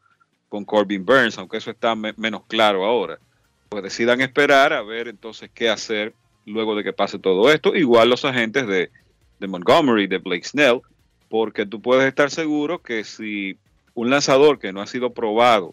con 0.48 0.64
Corbin 0.64 1.04
Burns, 1.06 1.38
aunque 1.38 1.58
eso 1.58 1.70
está 1.70 1.94
me- 1.94 2.12
menos 2.16 2.42
claro 2.48 2.84
ahora, 2.84 3.18
pues 3.68 3.82
decidan 3.84 4.20
esperar 4.20 4.72
a 4.72 4.82
ver 4.82 5.06
entonces 5.08 5.48
qué 5.54 5.68
hacer 5.70 6.12
luego 6.44 6.74
de 6.74 6.82
que 6.84 6.92
pase 6.92 7.18
todo 7.20 7.50
esto. 7.52 7.74
Igual 7.74 8.10
los 8.10 8.24
agentes 8.24 8.66
de, 8.66 8.90
de 9.38 9.46
Montgomery, 9.46 10.06
de 10.08 10.18
Blake 10.18 10.44
Snell, 10.44 10.80
porque 11.28 11.66
tú 11.66 11.80
puedes 11.80 12.06
estar 12.06 12.30
seguro 12.30 12.82
que 12.82 13.04
si 13.04 13.56
un 13.94 14.10
lanzador 14.10 14.58
que 14.58 14.72
no 14.72 14.80
ha 14.80 14.86
sido 14.86 15.12
probado 15.14 15.72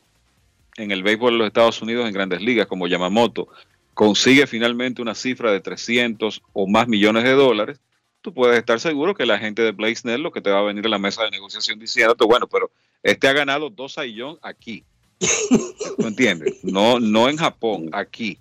en 0.77 0.91
el 0.91 1.01
béisbol 1.03 1.33
de 1.33 1.37
los 1.39 1.47
Estados 1.47 1.81
Unidos 1.81 2.07
en 2.07 2.13
grandes 2.13 2.41
ligas 2.41 2.67
como 2.67 2.87
Yamamoto 2.87 3.47
consigue 3.93 4.47
finalmente 4.47 5.01
una 5.01 5.13
cifra 5.13 5.51
de 5.51 5.59
300 5.59 6.41
o 6.53 6.67
más 6.67 6.87
millones 6.87 7.23
de 7.25 7.33
dólares, 7.33 7.79
tú 8.23 8.33
puedes 8.33 8.57
estar 8.57 8.79
seguro 8.79 9.13
que 9.13 9.25
la 9.25 9.37
gente 9.37 9.61
de 9.61 9.71
Blake 9.71 9.97
Snell 9.97 10.23
lo 10.23 10.31
que 10.31 10.41
te 10.41 10.49
va 10.49 10.59
a 10.59 10.63
venir 10.63 10.85
a 10.85 10.89
la 10.89 10.97
mesa 10.97 11.23
de 11.23 11.29
negociación 11.29 11.77
diciéndote, 11.77 12.25
bueno, 12.25 12.47
pero 12.47 12.71
este 13.03 13.27
ha 13.27 13.33
ganado 13.33 13.69
dos 13.69 13.93
Saiyón 13.93 14.39
aquí. 14.41 14.83
¿Tú 15.19 16.07
entiendes? 16.07 16.63
No, 16.63 16.99
no 16.99 17.29
en 17.29 17.37
Japón, 17.37 17.89
aquí. 17.91 18.37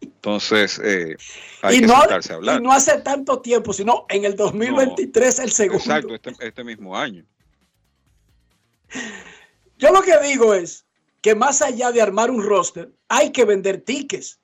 Entonces, 0.00 0.80
eh, 0.82 1.16
hay 1.60 1.76
y, 1.76 1.80
que 1.80 1.86
no, 1.88 2.00
sentarse 2.00 2.32
a 2.32 2.36
hablar. 2.36 2.60
y 2.60 2.64
no 2.64 2.72
hace 2.72 3.00
tanto 3.00 3.40
tiempo, 3.40 3.72
sino 3.72 4.06
en 4.08 4.24
el 4.24 4.36
2023 4.36 5.38
el 5.40 5.50
segundo. 5.50 5.82
Exacto, 5.82 6.14
este, 6.14 6.32
este 6.40 6.64
mismo 6.64 6.96
año. 6.96 7.24
Yo 9.76 9.92
lo 9.92 10.02
que 10.02 10.18
digo 10.20 10.54
es 10.54 10.86
que 11.20 11.34
más 11.34 11.62
allá 11.62 11.90
de 11.90 12.00
armar 12.00 12.30
un 12.30 12.42
roster, 12.44 12.92
hay 13.08 13.32
que 13.32 13.44
vender 13.44 13.80
tickets. 13.80 14.38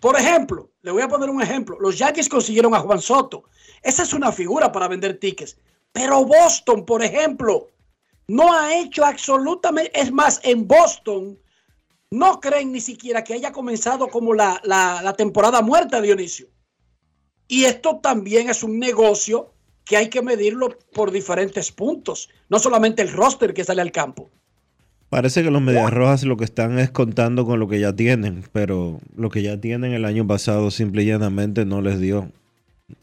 Por 0.00 0.16
ejemplo, 0.16 0.70
le 0.82 0.92
voy 0.92 1.02
a 1.02 1.08
poner 1.08 1.28
un 1.28 1.42
ejemplo. 1.42 1.78
Los 1.80 1.98
Yankees 1.98 2.28
consiguieron 2.28 2.74
a 2.74 2.80
Juan 2.80 3.00
Soto. 3.00 3.44
Esa 3.82 4.02
es 4.04 4.12
una 4.12 4.30
figura 4.30 4.70
para 4.70 4.88
vender 4.88 5.18
tickets. 5.18 5.56
Pero 5.92 6.24
Boston, 6.24 6.84
por 6.84 7.02
ejemplo, 7.02 7.68
no 8.28 8.52
ha 8.52 8.76
hecho 8.76 9.04
absolutamente... 9.04 9.98
Es 9.98 10.12
más, 10.12 10.40
en 10.44 10.68
Boston 10.68 11.38
no 12.10 12.40
creen 12.40 12.72
ni 12.72 12.80
siquiera 12.80 13.24
que 13.24 13.34
haya 13.34 13.52
comenzado 13.52 14.08
como 14.08 14.34
la, 14.34 14.60
la- 14.64 15.02
la 15.02 15.14
temporada 15.14 15.62
muerta, 15.62 16.00
Dionisio. 16.00 16.48
Y 17.48 17.64
esto 17.64 17.98
también 18.00 18.50
es 18.50 18.62
un 18.62 18.78
negocio 18.78 19.52
que 19.84 19.96
hay 19.96 20.08
que 20.10 20.22
medirlo 20.22 20.68
por 20.92 21.10
diferentes 21.10 21.72
puntos. 21.72 22.28
No 22.48 22.58
solamente 22.58 23.02
el 23.02 23.12
roster 23.12 23.52
que 23.52 23.64
sale 23.64 23.82
al 23.82 23.90
campo. 23.90 24.30
Parece 25.10 25.42
que 25.42 25.50
los 25.50 25.62
Medias 25.62 25.92
Rojas 25.92 26.24
lo 26.24 26.36
que 26.36 26.44
están 26.44 26.78
es 26.78 26.90
contando 26.90 27.46
con 27.46 27.58
lo 27.58 27.68
que 27.68 27.80
ya 27.80 27.94
tienen, 27.94 28.44
pero 28.52 29.00
lo 29.16 29.30
que 29.30 29.42
ya 29.42 29.58
tienen 29.58 29.92
el 29.92 30.04
año 30.04 30.26
pasado 30.26 30.70
simple 30.70 31.02
y 31.02 31.06
llanamente 31.06 31.64
no 31.64 31.80
les 31.80 31.98
dio. 31.98 32.30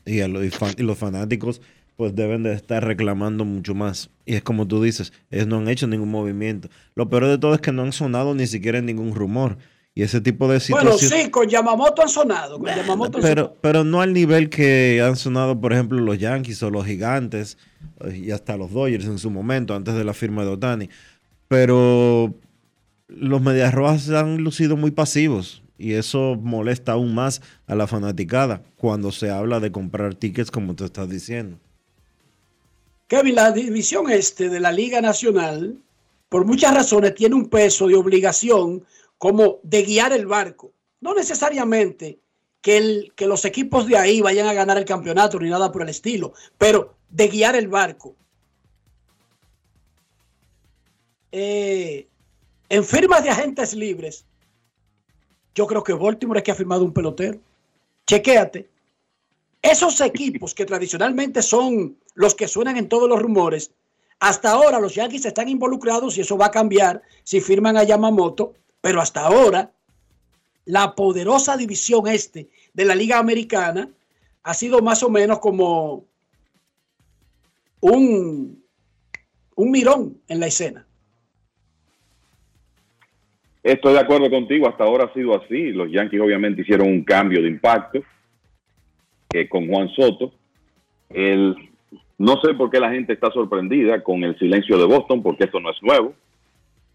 Y, 0.05 0.21
a 0.21 0.27
los, 0.27 0.43
y 0.43 0.49
fanáticos 0.95 1.61
pues 1.95 2.13
deben 2.15 2.43
de 2.43 2.53
estar 2.53 2.83
reclamando 2.83 3.45
mucho 3.45 3.73
más. 3.73 4.09
Y 4.25 4.35
es 4.35 4.43
como 4.43 4.67
tú 4.67 4.83
dices, 4.83 5.13
ellos 5.31 5.47
no 5.47 5.57
han 5.57 5.69
hecho 5.69 5.87
ningún 5.87 6.11
movimiento. 6.11 6.69
Lo 6.93 7.09
peor 7.09 7.27
de 7.27 7.37
todo 7.37 7.55
es 7.55 7.61
que 7.61 7.71
no 7.71 7.83
han 7.83 7.93
sonado 7.93 8.35
ni 8.35 8.47
siquiera 8.47 8.79
en 8.79 8.85
ningún 8.85 9.15
rumor. 9.15 9.57
Y 9.97 10.03
ese 10.03 10.19
tipo 10.19 10.49
de 10.49 10.61
Bueno, 10.69 10.91
situaciones... 10.91 11.25
sí, 11.25 11.31
con 11.31 11.47
Yamamoto 11.47 12.01
han 12.01 12.09
sonado. 12.09 12.59
Con 12.59 12.67
Yamamoto 12.67 13.17
han 13.17 13.23
sonado. 13.23 13.53
Pero, 13.53 13.57
pero 13.61 13.83
no 13.85 14.01
al 14.01 14.11
nivel 14.11 14.49
que 14.49 15.01
han 15.01 15.15
sonado, 15.15 15.59
por 15.59 15.71
ejemplo, 15.71 16.01
los 16.01 16.19
Yankees 16.19 16.61
o 16.63 16.69
los 16.69 16.85
Gigantes 16.85 17.57
eh, 18.01 18.23
y 18.25 18.31
hasta 18.31 18.57
los 18.57 18.73
Dodgers 18.73 19.05
en 19.05 19.17
su 19.17 19.31
momento, 19.31 19.73
antes 19.73 19.95
de 19.95 20.03
la 20.03 20.13
firma 20.13 20.43
de 20.43 20.49
Otani. 20.49 20.89
Pero 21.47 22.33
los 23.07 23.41
Medias 23.41 23.73
Rojas 23.73 24.09
han 24.09 24.37
lucido 24.37 24.77
muy 24.77 24.91
pasivos 24.91 25.63
y 25.77 25.93
eso 25.93 26.37
molesta 26.41 26.93
aún 26.93 27.13
más 27.13 27.41
a 27.67 27.75
la 27.75 27.87
fanaticada 27.87 28.63
cuando 28.77 29.11
se 29.11 29.29
habla 29.29 29.59
de 29.59 29.71
comprar 29.71 30.15
tickets, 30.15 30.51
como 30.51 30.75
te 30.75 30.85
estás 30.85 31.09
diciendo. 31.09 31.57
Kevin, 33.07 33.35
la 33.35 33.51
división 33.51 34.09
este 34.09 34.49
de 34.49 34.59
la 34.59 34.71
Liga 34.71 35.01
Nacional, 35.01 35.77
por 36.29 36.45
muchas 36.45 36.73
razones, 36.73 37.13
tiene 37.13 37.35
un 37.35 37.49
peso 37.49 37.87
de 37.87 37.95
obligación 37.95 38.83
como 39.17 39.59
de 39.63 39.83
guiar 39.83 40.11
el 40.13 40.25
barco. 40.25 40.71
No 41.01 41.13
necesariamente 41.13 42.19
que, 42.61 43.11
que 43.15 43.27
los 43.27 43.45
equipos 43.45 43.85
de 43.87 43.97
ahí 43.97 44.21
vayan 44.21 44.47
a 44.47 44.53
ganar 44.53 44.77
el 44.77 44.85
campeonato 44.85 45.39
ni 45.39 45.49
nada 45.49 45.71
por 45.71 45.83
el 45.83 45.89
estilo, 45.89 46.33
pero 46.57 46.95
de 47.09 47.27
guiar 47.27 47.55
el 47.55 47.67
barco. 47.67 48.15
Eh, 51.37 52.07
en 52.69 52.85
firmas 52.85 53.21
de 53.21 53.29
agentes 53.29 53.73
libres, 53.73 54.23
yo 55.53 55.67
creo 55.67 55.83
que 55.83 55.91
Baltimore 55.91 56.39
es 56.39 56.45
que 56.45 56.51
ha 56.51 56.55
firmado 56.55 56.85
un 56.85 56.93
pelotero. 56.93 57.41
Chequéate. 58.07 58.69
Esos 59.61 59.99
equipos 59.99 60.55
que 60.55 60.65
tradicionalmente 60.65 61.41
son 61.41 61.97
los 62.13 62.35
que 62.35 62.47
suenan 62.47 62.77
en 62.77 62.87
todos 62.87 63.09
los 63.09 63.21
rumores, 63.21 63.71
hasta 64.21 64.51
ahora 64.51 64.79
los 64.79 64.95
Yankees 64.95 65.25
están 65.25 65.49
involucrados 65.49 66.17
y 66.17 66.21
eso 66.21 66.37
va 66.37 66.45
a 66.45 66.51
cambiar 66.51 67.01
si 67.25 67.41
firman 67.41 67.75
a 67.75 67.83
Yamamoto, 67.83 68.53
pero 68.79 69.01
hasta 69.01 69.25
ahora 69.25 69.73
la 70.63 70.95
poderosa 70.95 71.57
división 71.57 72.07
este 72.07 72.47
de 72.73 72.85
la 72.85 72.95
Liga 72.95 73.19
Americana 73.19 73.89
ha 74.43 74.53
sido 74.53 74.81
más 74.81 75.03
o 75.03 75.09
menos 75.09 75.39
como 75.39 76.05
un, 77.81 78.63
un 79.55 79.71
mirón 79.71 80.21
en 80.29 80.39
la 80.39 80.47
escena. 80.47 80.87
Estoy 83.65 83.93
de 83.93 83.99
acuerdo 83.99 84.29
contigo, 84.29 84.67
hasta 84.69 84.83
ahora 84.83 85.05
ha 85.05 85.13
sido 85.13 85.35
así. 85.35 85.71
Los 85.71 85.91
Yankees 85.91 86.21
obviamente 86.21 86.61
hicieron 86.61 86.87
un 86.87 87.03
cambio 87.03 87.41
de 87.41 87.47
impacto 87.49 87.99
eh, 89.33 89.49
con 89.49 89.67
Juan 89.67 89.89
Soto. 89.89 90.31
El, 91.09 91.55
no 92.19 92.39
sé 92.41 92.53
por 92.53 92.69
qué 92.69 92.79
la 92.79 92.91
gente 92.91 93.13
está 93.13 93.31
sorprendida 93.31 94.03
con 94.03 94.23
el 94.23 94.37
silencio 94.37 94.77
de 94.77 94.85
Boston, 94.85 95.23
porque 95.23 95.45
esto 95.45 95.59
no 95.59 95.71
es 95.71 95.77
nuevo. 95.81 96.13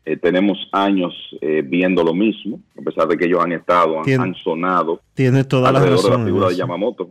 Eh, 0.04 0.16
tenemos 0.16 0.56
años 0.70 1.12
eh, 1.40 1.62
viendo 1.66 2.04
lo 2.04 2.14
mismo, 2.14 2.60
a 2.78 2.82
pesar 2.82 3.08
de 3.08 3.18
que 3.18 3.24
ellos 3.26 3.40
han 3.44 3.50
estado, 3.52 3.98
han, 3.98 4.04
Tiene- 4.04 4.22
han 4.22 4.34
sonado 4.36 5.00
Tienes 5.14 5.48
toda 5.48 5.72
la 5.72 5.80
de 5.80 5.90
razón. 5.90 6.20
la 6.20 6.24
figura 6.24 6.48
de. 6.50 6.54
Yamamoto. 6.56 7.10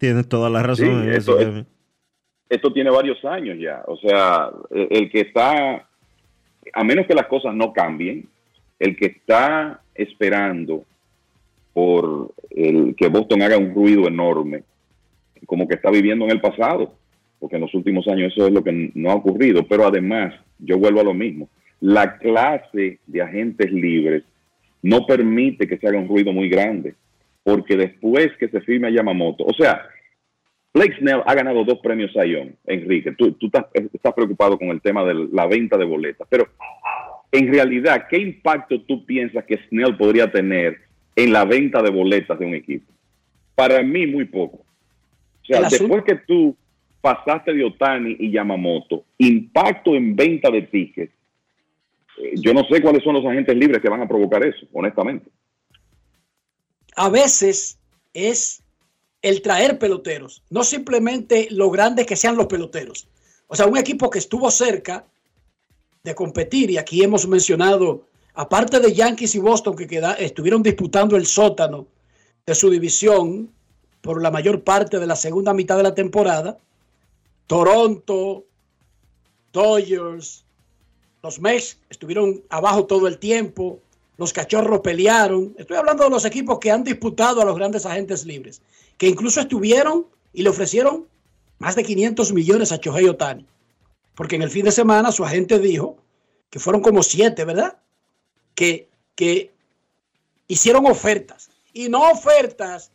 Tienes 0.00 0.28
toda 0.28 0.50
la 0.50 0.62
razón. 0.64 0.86
Sí, 0.86 0.92
en 0.92 1.10
eso, 1.10 1.16
esto 1.18 1.38
es- 1.38 1.46
Kevin. 1.46 1.66
esto 2.48 2.72
tiene 2.72 2.90
varios 2.90 3.24
años 3.24 3.56
ya. 3.58 3.84
O 3.86 3.96
sea, 3.98 4.50
el, 4.70 4.88
el 4.90 5.10
que 5.12 5.20
está, 5.20 5.88
a 6.74 6.84
menos 6.84 7.06
que 7.06 7.14
las 7.14 7.26
cosas 7.28 7.54
no 7.54 7.72
cambien, 7.72 8.28
el 8.80 8.96
que 8.96 9.06
está 9.06 9.80
esperando 9.94 10.84
por 11.72 12.32
el 12.50 12.96
que 12.96 13.08
Boston 13.08 13.42
haga 13.42 13.58
un 13.58 13.74
ruido 13.74 14.08
enorme, 14.08 14.62
como 15.46 15.68
que 15.68 15.74
está 15.74 15.90
viviendo 15.90 16.24
en 16.24 16.32
el 16.32 16.40
pasado, 16.40 16.94
porque 17.38 17.56
en 17.56 17.62
los 17.62 17.74
últimos 17.74 18.08
años 18.08 18.32
eso 18.32 18.46
es 18.46 18.52
lo 18.52 18.64
que 18.64 18.90
no 18.94 19.10
ha 19.10 19.14
ocurrido. 19.14 19.66
Pero 19.68 19.86
además, 19.86 20.34
yo 20.58 20.78
vuelvo 20.78 21.00
a 21.00 21.04
lo 21.04 21.14
mismo, 21.14 21.48
la 21.80 22.18
clase 22.18 22.98
de 23.06 23.22
agentes 23.22 23.70
libres 23.70 24.24
no 24.82 25.06
permite 25.06 25.68
que 25.68 25.76
se 25.76 25.86
haga 25.86 25.98
un 25.98 26.08
ruido 26.08 26.32
muy 26.32 26.48
grande, 26.48 26.94
porque 27.42 27.76
después 27.76 28.30
que 28.38 28.48
se 28.48 28.60
firme 28.62 28.88
a 28.88 28.90
Yamamoto, 28.90 29.44
o 29.44 29.54
sea, 29.54 29.82
Blake 30.72 30.96
Snell 30.98 31.22
ha 31.26 31.34
ganado 31.34 31.64
dos 31.64 31.80
premios 31.80 32.12
Sayón, 32.12 32.54
Enrique. 32.64 33.12
Tú, 33.12 33.32
tú 33.32 33.46
estás, 33.46 33.66
estás 33.74 34.14
preocupado 34.14 34.56
con 34.56 34.68
el 34.68 34.80
tema 34.80 35.04
de 35.04 35.28
la 35.32 35.46
venta 35.46 35.76
de 35.76 35.84
boletas, 35.84 36.26
pero 36.30 36.48
en 37.32 37.52
realidad, 37.52 38.06
¿qué 38.08 38.18
impacto 38.18 38.80
tú 38.82 39.04
piensas 39.04 39.44
que 39.44 39.58
Snell 39.68 39.96
podría 39.96 40.30
tener 40.30 40.78
en 41.14 41.32
la 41.32 41.44
venta 41.44 41.82
de 41.82 41.90
boletas 41.90 42.38
de 42.38 42.46
un 42.46 42.54
equipo? 42.54 42.90
Para 43.54 43.82
mí, 43.82 44.06
muy 44.06 44.24
poco. 44.24 44.58
O 45.42 45.46
sea, 45.46 45.68
después 45.68 46.04
que 46.04 46.16
tú 46.16 46.56
pasaste 47.00 47.52
de 47.52 47.64
Otani 47.64 48.16
y 48.18 48.30
Yamamoto, 48.30 49.04
impacto 49.18 49.94
en 49.94 50.14
venta 50.16 50.50
de 50.50 50.62
tickets, 50.62 51.12
eh, 52.18 52.34
yo 52.36 52.52
no 52.52 52.64
sé 52.64 52.82
cuáles 52.82 53.02
son 53.02 53.14
los 53.14 53.24
agentes 53.24 53.56
libres 53.56 53.80
que 53.80 53.88
van 53.88 54.02
a 54.02 54.08
provocar 54.08 54.44
eso, 54.44 54.66
honestamente. 54.72 55.30
a 56.96 57.08
veces 57.08 57.78
es 58.12 58.62
el 59.22 59.42
traer 59.42 59.78
peloteros, 59.78 60.42
no 60.50 60.64
simplemente 60.64 61.48
lo 61.50 61.70
grandes 61.70 62.06
que 62.06 62.16
sean 62.16 62.36
los 62.36 62.46
peloteros. 62.46 63.08
O 63.46 63.56
sea, 63.56 63.66
un 63.66 63.76
equipo 63.76 64.10
que 64.10 64.18
estuvo 64.18 64.50
cerca 64.50 65.04
de 66.02 66.14
competir, 66.14 66.70
y 66.70 66.78
aquí 66.78 67.02
hemos 67.02 67.26
mencionado, 67.28 68.06
aparte 68.34 68.80
de 68.80 68.92
Yankees 68.92 69.34
y 69.34 69.38
Boston, 69.38 69.76
que 69.76 70.00
estuvieron 70.18 70.62
disputando 70.62 71.16
el 71.16 71.26
sótano 71.26 71.86
de 72.46 72.54
su 72.54 72.70
división 72.70 73.50
por 74.00 74.22
la 74.22 74.30
mayor 74.30 74.64
parte 74.64 74.98
de 74.98 75.06
la 75.06 75.16
segunda 75.16 75.52
mitad 75.52 75.76
de 75.76 75.82
la 75.82 75.94
temporada, 75.94 76.58
Toronto, 77.46 78.44
Dodgers, 79.52 80.44
los 81.22 81.38
Mets 81.38 81.78
estuvieron 81.90 82.42
abajo 82.48 82.86
todo 82.86 83.06
el 83.06 83.18
tiempo, 83.18 83.80
los 84.16 84.32
cachorros 84.32 84.80
pelearon. 84.80 85.54
Estoy 85.58 85.76
hablando 85.76 86.04
de 86.04 86.10
los 86.10 86.24
equipos 86.24 86.58
que 86.60 86.70
han 86.70 86.82
disputado 86.82 87.42
a 87.42 87.44
los 87.44 87.56
grandes 87.56 87.84
agentes 87.84 88.24
libres, 88.24 88.62
que 88.96 89.08
incluso 89.08 89.40
estuvieron 89.40 90.06
y 90.32 90.42
le 90.42 90.48
ofrecieron 90.48 91.06
más 91.58 91.76
de 91.76 91.84
500 91.84 92.32
millones 92.32 92.72
a 92.72 92.76
Shohei 92.76 93.06
Otani. 93.06 93.44
Porque 94.20 94.36
en 94.36 94.42
el 94.42 94.50
fin 94.50 94.66
de 94.66 94.70
semana 94.70 95.12
su 95.12 95.24
agente 95.24 95.58
dijo 95.58 95.96
que 96.50 96.58
fueron 96.58 96.82
como 96.82 97.02
siete, 97.02 97.46
¿verdad? 97.46 97.78
Que, 98.54 98.86
que 99.14 99.50
hicieron 100.46 100.84
ofertas. 100.84 101.48
Y 101.72 101.88
no 101.88 102.02
ofertas 102.10 102.92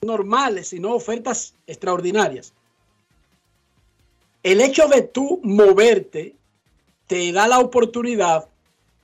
normales, 0.00 0.68
sino 0.68 0.94
ofertas 0.94 1.52
extraordinarias. 1.66 2.54
El 4.42 4.62
hecho 4.62 4.88
de 4.88 5.02
tú 5.02 5.40
moverte 5.42 6.36
te 7.06 7.30
da 7.32 7.46
la 7.46 7.58
oportunidad 7.58 8.48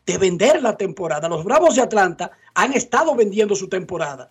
de 0.06 0.16
vender 0.16 0.62
la 0.62 0.74
temporada. 0.74 1.28
Los 1.28 1.44
Bravos 1.44 1.74
de 1.74 1.82
Atlanta 1.82 2.30
han 2.54 2.72
estado 2.72 3.14
vendiendo 3.14 3.54
su 3.54 3.68
temporada. 3.68 4.30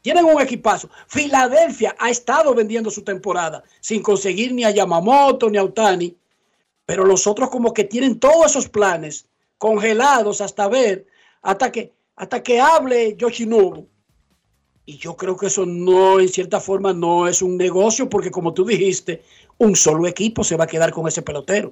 Tienen 0.00 0.24
un 0.24 0.40
equipazo. 0.40 0.90
Filadelfia 1.06 1.94
ha 1.96 2.10
estado 2.10 2.52
vendiendo 2.56 2.90
su 2.90 3.04
temporada 3.04 3.62
sin 3.78 4.02
conseguir 4.02 4.52
ni 4.52 4.64
a 4.64 4.70
Yamamoto 4.70 5.48
ni 5.48 5.58
a 5.58 5.62
Otani. 5.62 6.16
Pero 6.86 7.04
los 7.04 7.26
otros 7.26 7.50
como 7.50 7.72
que 7.72 7.84
tienen 7.84 8.18
todos 8.18 8.46
esos 8.46 8.68
planes 8.68 9.26
congelados 9.58 10.40
hasta 10.40 10.68
ver, 10.68 11.06
hasta 11.42 11.70
que, 11.70 11.92
hasta 12.16 12.42
que 12.42 12.60
hable 12.60 13.16
Yoshinobu. 13.16 13.86
Y 14.84 14.96
yo 14.98 15.16
creo 15.16 15.36
que 15.36 15.46
eso 15.46 15.64
no, 15.64 16.18
en 16.18 16.28
cierta 16.28 16.58
forma, 16.58 16.92
no 16.92 17.28
es 17.28 17.40
un 17.40 17.56
negocio 17.56 18.08
porque 18.08 18.30
como 18.30 18.52
tú 18.52 18.64
dijiste, 18.64 19.22
un 19.58 19.76
solo 19.76 20.08
equipo 20.08 20.42
se 20.42 20.56
va 20.56 20.64
a 20.64 20.66
quedar 20.66 20.90
con 20.90 21.06
ese 21.06 21.22
pelotero. 21.22 21.70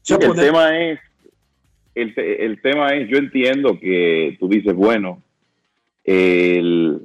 Sí, 0.00 0.14
el 0.18 0.34
tema 0.34 0.78
es, 0.78 0.98
el, 1.94 2.14
el 2.18 2.60
tema 2.62 2.94
es, 2.94 3.08
yo 3.08 3.18
entiendo 3.18 3.78
que 3.78 4.36
tú 4.40 4.48
dices, 4.48 4.74
bueno, 4.74 5.22
el 6.04 7.00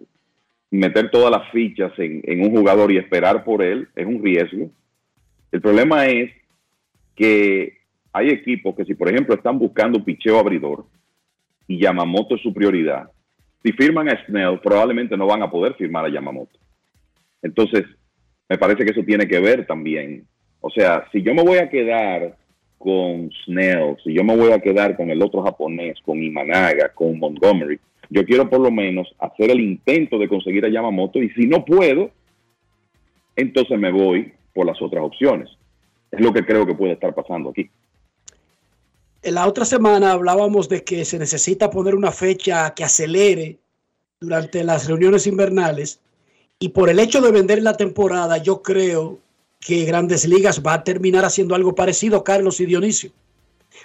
meter 0.71 1.09
todas 1.09 1.31
las 1.31 1.49
fichas 1.51 1.91
en, 1.97 2.21
en 2.25 2.41
un 2.41 2.51
jugador 2.51 2.91
y 2.91 2.97
esperar 2.97 3.43
por 3.43 3.61
él 3.61 3.87
es 3.95 4.05
un 4.05 4.23
riesgo. 4.23 4.69
El 5.51 5.61
problema 5.61 6.05
es 6.05 6.31
que 7.15 7.79
hay 8.13 8.29
equipos 8.29 8.75
que 8.75 8.85
si, 8.85 8.95
por 8.95 9.09
ejemplo, 9.09 9.35
están 9.35 9.59
buscando 9.59 10.03
picheo 10.03 10.39
abridor 10.39 10.85
y 11.67 11.79
Yamamoto 11.79 12.35
es 12.35 12.41
su 12.41 12.53
prioridad, 12.53 13.11
si 13.63 13.71
firman 13.73 14.09
a 14.09 14.25
Snell, 14.25 14.59
probablemente 14.59 15.17
no 15.17 15.27
van 15.27 15.43
a 15.43 15.51
poder 15.51 15.75
firmar 15.75 16.05
a 16.05 16.09
Yamamoto. 16.09 16.57
Entonces, 17.41 17.83
me 18.47 18.57
parece 18.57 18.85
que 18.85 18.91
eso 18.91 19.03
tiene 19.03 19.27
que 19.27 19.39
ver 19.39 19.65
también. 19.65 20.25
O 20.61 20.69
sea, 20.69 21.07
si 21.11 21.21
yo 21.21 21.33
me 21.33 21.43
voy 21.43 21.57
a 21.57 21.69
quedar 21.69 22.37
con 22.77 23.29
Snell, 23.45 23.97
si 24.03 24.13
yo 24.13 24.23
me 24.23 24.35
voy 24.35 24.51
a 24.51 24.59
quedar 24.59 24.95
con 24.95 25.09
el 25.09 25.21
otro 25.21 25.43
japonés, 25.43 25.99
con 26.01 26.23
Imanaga, 26.23 26.89
con 26.93 27.19
Montgomery, 27.19 27.79
yo 28.09 28.25
quiero 28.25 28.49
por 28.49 28.61
lo 28.61 28.71
menos 28.71 29.13
hacer 29.19 29.51
el 29.51 29.59
intento 29.59 30.17
de 30.17 30.27
conseguir 30.27 30.65
a 30.65 30.69
Yamamoto 30.69 31.21
y 31.21 31.29
si 31.31 31.45
no 31.45 31.63
puedo, 31.63 32.11
entonces 33.35 33.77
me 33.77 33.91
voy 33.91 34.33
las 34.65 34.81
otras 34.81 35.03
opciones. 35.03 35.49
Es 36.11 36.19
lo 36.21 36.33
que 36.33 36.45
creo 36.45 36.65
que 36.65 36.73
puede 36.73 36.93
estar 36.93 37.13
pasando 37.13 37.49
aquí. 37.49 37.69
En 39.21 39.35
la 39.35 39.47
otra 39.47 39.65
semana 39.65 40.13
hablábamos 40.13 40.69
de 40.69 40.83
que 40.83 41.03
se 41.03 41.19
necesita 41.19 41.69
poner 41.69 41.93
una 41.93 42.11
fecha 42.11 42.73
que 42.73 42.85
acelere 42.85 43.59
durante 44.19 44.63
las 44.63 44.87
reuniones 44.87 45.27
invernales 45.27 45.99
y 46.57 46.69
por 46.69 46.89
el 46.89 46.99
hecho 46.99 47.21
de 47.21 47.31
vender 47.31 47.61
la 47.61 47.75
temporada 47.75 48.37
yo 48.37 48.61
creo 48.61 49.19
que 49.59 49.85
Grandes 49.85 50.25
Ligas 50.25 50.61
va 50.65 50.73
a 50.75 50.83
terminar 50.83 51.25
haciendo 51.25 51.55
algo 51.55 51.75
parecido, 51.75 52.23
Carlos 52.23 52.59
y 52.59 52.65
Dionisio, 52.65 53.11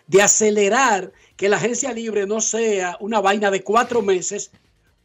de 0.06 0.22
acelerar 0.22 1.12
que 1.36 1.48
la 1.48 1.56
agencia 1.56 1.92
libre 1.92 2.26
no 2.26 2.40
sea 2.40 2.96
una 3.00 3.20
vaina 3.20 3.50
de 3.50 3.62
cuatro 3.62 4.02
meses 4.02 4.52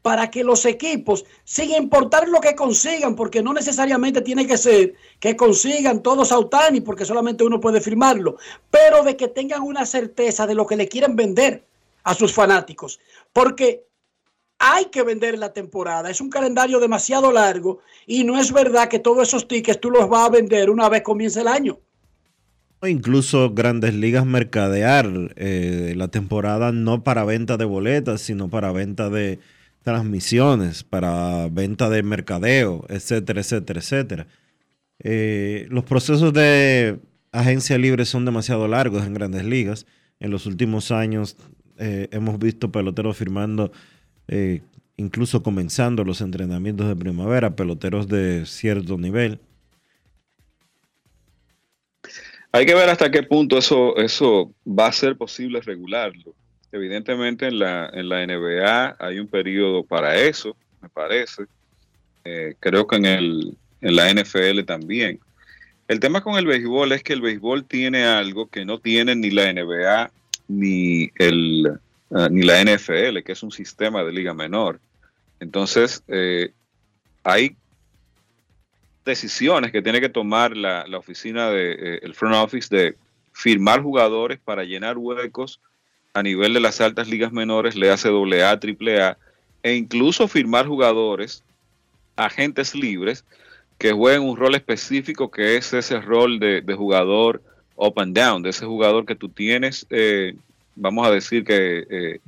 para 0.01 0.31
que 0.31 0.43
los 0.43 0.65
equipos, 0.65 1.26
sin 1.43 1.71
importar 1.71 2.27
lo 2.30 2.39
que 2.39 2.55
consigan, 2.55 3.15
porque 3.15 3.43
no 3.43 3.53
necesariamente 3.53 4.21
tiene 4.21 4.47
que 4.47 4.57
ser 4.57 4.95
que 5.19 5.35
consigan 5.35 6.01
todos 6.01 6.31
a 6.31 6.39
Otani, 6.39 6.81
porque 6.81 7.05
solamente 7.05 7.43
uno 7.43 7.59
puede 7.59 7.81
firmarlo, 7.81 8.38
pero 8.71 9.03
de 9.03 9.17
que 9.17 9.27
tengan 9.27 9.61
una 9.61 9.85
certeza 9.85 10.47
de 10.47 10.55
lo 10.55 10.65
que 10.65 10.77
le 10.77 10.88
quieren 10.88 11.15
vender 11.15 11.65
a 12.03 12.15
sus 12.15 12.34
fanáticos, 12.34 12.99
porque 13.34 13.85
hay 14.57 14.85
que 14.85 15.03
vender 15.03 15.38
la 15.38 15.53
temporada, 15.53 16.09
es 16.09 16.21
un 16.21 16.30
calendario 16.30 16.80
demasiado 16.80 17.31
largo 17.31 17.80
y 18.05 18.23
no 18.23 18.38
es 18.38 18.51
verdad 18.51 18.89
que 18.89 18.99
todos 18.99 19.27
esos 19.27 19.47
tickets 19.47 19.80
tú 19.80 19.89
los 19.89 20.09
vas 20.09 20.27
a 20.27 20.31
vender 20.31 20.69
una 20.69 20.89
vez 20.89 21.01
comience 21.01 21.41
el 21.41 21.47
año. 21.47 21.80
Incluso 22.81 23.51
grandes 23.53 23.93
ligas 23.93 24.26
mercadear 24.26 25.09
eh, 25.35 25.93
la 25.97 26.07
temporada 26.07 26.71
no 26.71 27.03
para 27.03 27.26
venta 27.26 27.57
de 27.57 27.65
boletas, 27.65 28.21
sino 28.21 28.49
para 28.49 28.71
venta 28.71 29.09
de 29.09 29.39
transmisiones, 29.84 30.84
para 30.84 31.47
venta 31.49 31.89
de 31.89 32.03
mercadeo, 32.03 32.85
etcétera, 32.89 33.41
etcétera, 33.41 33.80
etcétera. 33.80 34.27
Eh, 34.99 35.68
los 35.69 35.85
procesos 35.85 36.34
de 36.34 36.99
agencia 37.31 37.77
libre 37.77 38.06
son 38.06 38.26
demasiado 38.26 38.68
largos 38.68 39.06
en 39.06 39.14
grandes 39.14 39.45
ligas. 39.45 39.85
En 40.19 40.31
los 40.31 40.45
últimos 40.45 40.91
años 40.91 41.38
eh, 41.77 42.10
hemos 42.11 42.38
visto 42.39 42.72
peloteros 42.72 43.18
firmando, 43.18 43.72
eh, 44.27 44.61
incluso 44.97 45.41
comenzando 45.41 46.03
los 46.03 46.22
entrenamientos 46.22 46.88
de 46.88 46.95
primavera, 46.95 47.56
peloteros 47.56 48.07
de 48.07 48.45
cierto 48.45 48.97
nivel. 48.97 49.39
Hay 52.51 52.65
que 52.65 52.73
ver 52.73 52.89
hasta 52.89 53.11
qué 53.11 53.23
punto 53.23 53.57
eso, 53.57 53.95
eso 53.97 54.51
va 54.65 54.88
a 54.88 54.91
ser 54.91 55.15
posible 55.15 55.61
regularlo. 55.61 56.34
Evidentemente 56.72 57.48
en 57.48 57.60
la, 57.60 57.90
en 57.94 58.10
la 58.10 58.26
NBA 58.26 58.96
hay 59.00 59.20
un 59.20 59.28
periodo 59.28 59.84
para 59.84 60.16
eso, 60.16 60.56
me 60.82 60.90
parece. 60.90 61.44
Eh, 62.24 62.56
creo 62.60 62.86
que 62.86 62.98
en, 62.98 63.06
el, 63.06 63.58
en 63.82 63.96
la 63.96 64.14
NFL 64.14 64.64
también. 64.66 65.20
El 65.88 66.00
tema 66.00 66.22
con 66.22 66.38
el 66.38 66.46
béisbol 66.46 66.91
es 66.91 67.02
que 67.02 67.14
el 67.14 67.22
béisbol 67.22 67.66
tiene 67.66 68.04
algo 68.06 68.48
que 68.48 68.66
no 68.66 68.80
tiene 68.80 69.16
ni 69.16 69.32
la 69.32 69.52
NBA 69.52 70.12
ni, 70.48 71.10
el, 71.16 71.80
uh, 72.10 72.30
ni 72.30 72.44
la 72.44 72.64
NFL, 72.64 73.24
que 73.26 73.32
es 73.32 73.41
un 73.41 73.52
sistema 73.52 74.04
de 74.04 74.12
liga 74.12 74.36
menor. 74.36 74.80
Entonces, 75.40 76.04
eh, 76.08 76.52
hay 77.24 77.56
decisiones 79.04 79.72
que 79.72 79.82
tiene 79.82 80.00
que 80.00 80.10
tomar 80.10 80.56
la, 80.56 80.86
la 80.88 81.00
oficina 81.00 81.50
de 81.50 81.72
eh, 81.72 82.00
el 82.04 82.14
front 82.14 82.36
office 82.36 82.76
de 82.76 82.96
firmar 83.32 83.82
jugadores 83.82 84.40
para 84.40 84.64
llenar 84.64 84.98
huecos 84.98 85.60
a 86.20 86.24
nivel 86.24 86.54
de 86.54 86.60
las 86.60 86.82
altas 86.82 87.08
ligas 87.08 87.32
menores, 87.32 87.76
le 87.76 87.90
hace 87.90 88.10
doble 88.10 88.44
A, 88.44 88.60
triple 88.60 89.02
A, 89.02 89.18
e 89.64 89.76
incluso 89.76 90.28
firmar 90.28 90.68
jugadores, 90.68 91.44
agentes 92.16 92.76
libres, 92.76 93.26
que 93.78 93.94
jueguen 93.94 94.24
un 94.24 94.36
rol 94.36 94.56
específico 94.56 95.32
que 95.32 95.56
es 95.56 95.74
ese 95.74 96.00
rol 96.02 96.40
de, 96.40 96.62
jugador 96.76 97.41
up 97.76 97.94
and 97.98 98.16
down, 98.16 98.44
de 98.44 98.50
ese 98.50 98.66
jugador 98.66 99.06
que 99.06 99.16
tú 99.16 99.30
tienes, 99.30 99.88
eh, 99.90 100.36
vamos 100.76 101.08
a 101.08 101.12
decir 101.12 101.46
que 101.46 101.86
eh, 101.90 102.20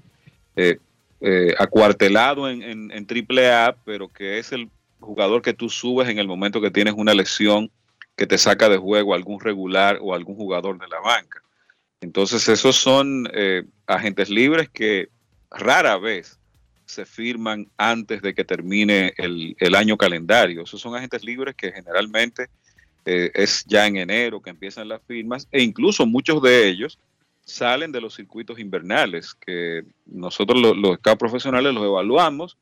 eh, 0.56 0.78
eh, 1.20 1.54
acuartelado 1.60 2.50
en, 2.50 2.64
en, 2.64 2.92
en 2.92 3.06
triple 3.06 3.52
A, 3.52 3.76
pero 3.86 4.08
que 4.08 4.40
es 4.40 4.54
el 4.54 4.70
jugador 5.00 5.42
que 5.42 5.54
tú 5.54 5.70
subes 5.70 6.08
en 6.08 6.20
el 6.20 6.28
momento 6.28 6.62
que 6.62 6.72
tienes 6.72 6.94
una 6.96 7.14
lesión 7.14 7.70
que 8.16 8.28
te 8.28 8.38
saca 8.38 8.70
de 8.70 8.78
juego 8.78 9.14
algún 9.14 9.40
regular 9.40 10.00
o 10.02 10.14
algún 10.14 10.36
jugador 10.36 10.80
de 10.80 10.88
la 10.88 11.00
banca. 11.00 11.42
Entonces 12.02 12.50
esos 12.50 12.76
son 12.76 13.30
eh, 13.34 13.64
agentes 13.86 14.30
libres 14.30 14.70
que 14.70 15.10
rara 15.52 15.98
vez 15.98 16.40
se 16.86 17.06
firman 17.06 17.68
antes 17.78 18.22
de 18.22 18.34
que 18.34 18.44
termine 18.44 19.14
el, 19.18 19.76
año 19.76 19.98
calendario. 19.98 20.64
Esos 20.64 20.82
son 20.82 20.96
agentes 20.96 21.24
libres 21.24 21.56
que 21.56 21.72
generalmente 21.72 22.48
eh, 23.06 23.32
es 23.34 23.64
ya 23.66 23.88
en 23.88 23.98
enero 23.98 24.42
que 24.42 24.50
empiezan 24.50 24.90
las 24.90 25.02
firmas 25.04 25.48
e 25.52 25.62
incluso 25.62 26.06
muchos 26.06 26.42
de 26.42 26.68
ellos 26.68 27.00
salen 27.46 27.92
de 27.92 28.02
los 28.02 28.16
circuitos 28.16 28.60
invernales 28.60 29.34
que 29.34 29.84
nosotros 30.06 30.60
los, 30.60 30.78
los 30.78 30.98
profesionales 31.18 31.74
los 31.74 31.84
evaluamos. 31.84 32.58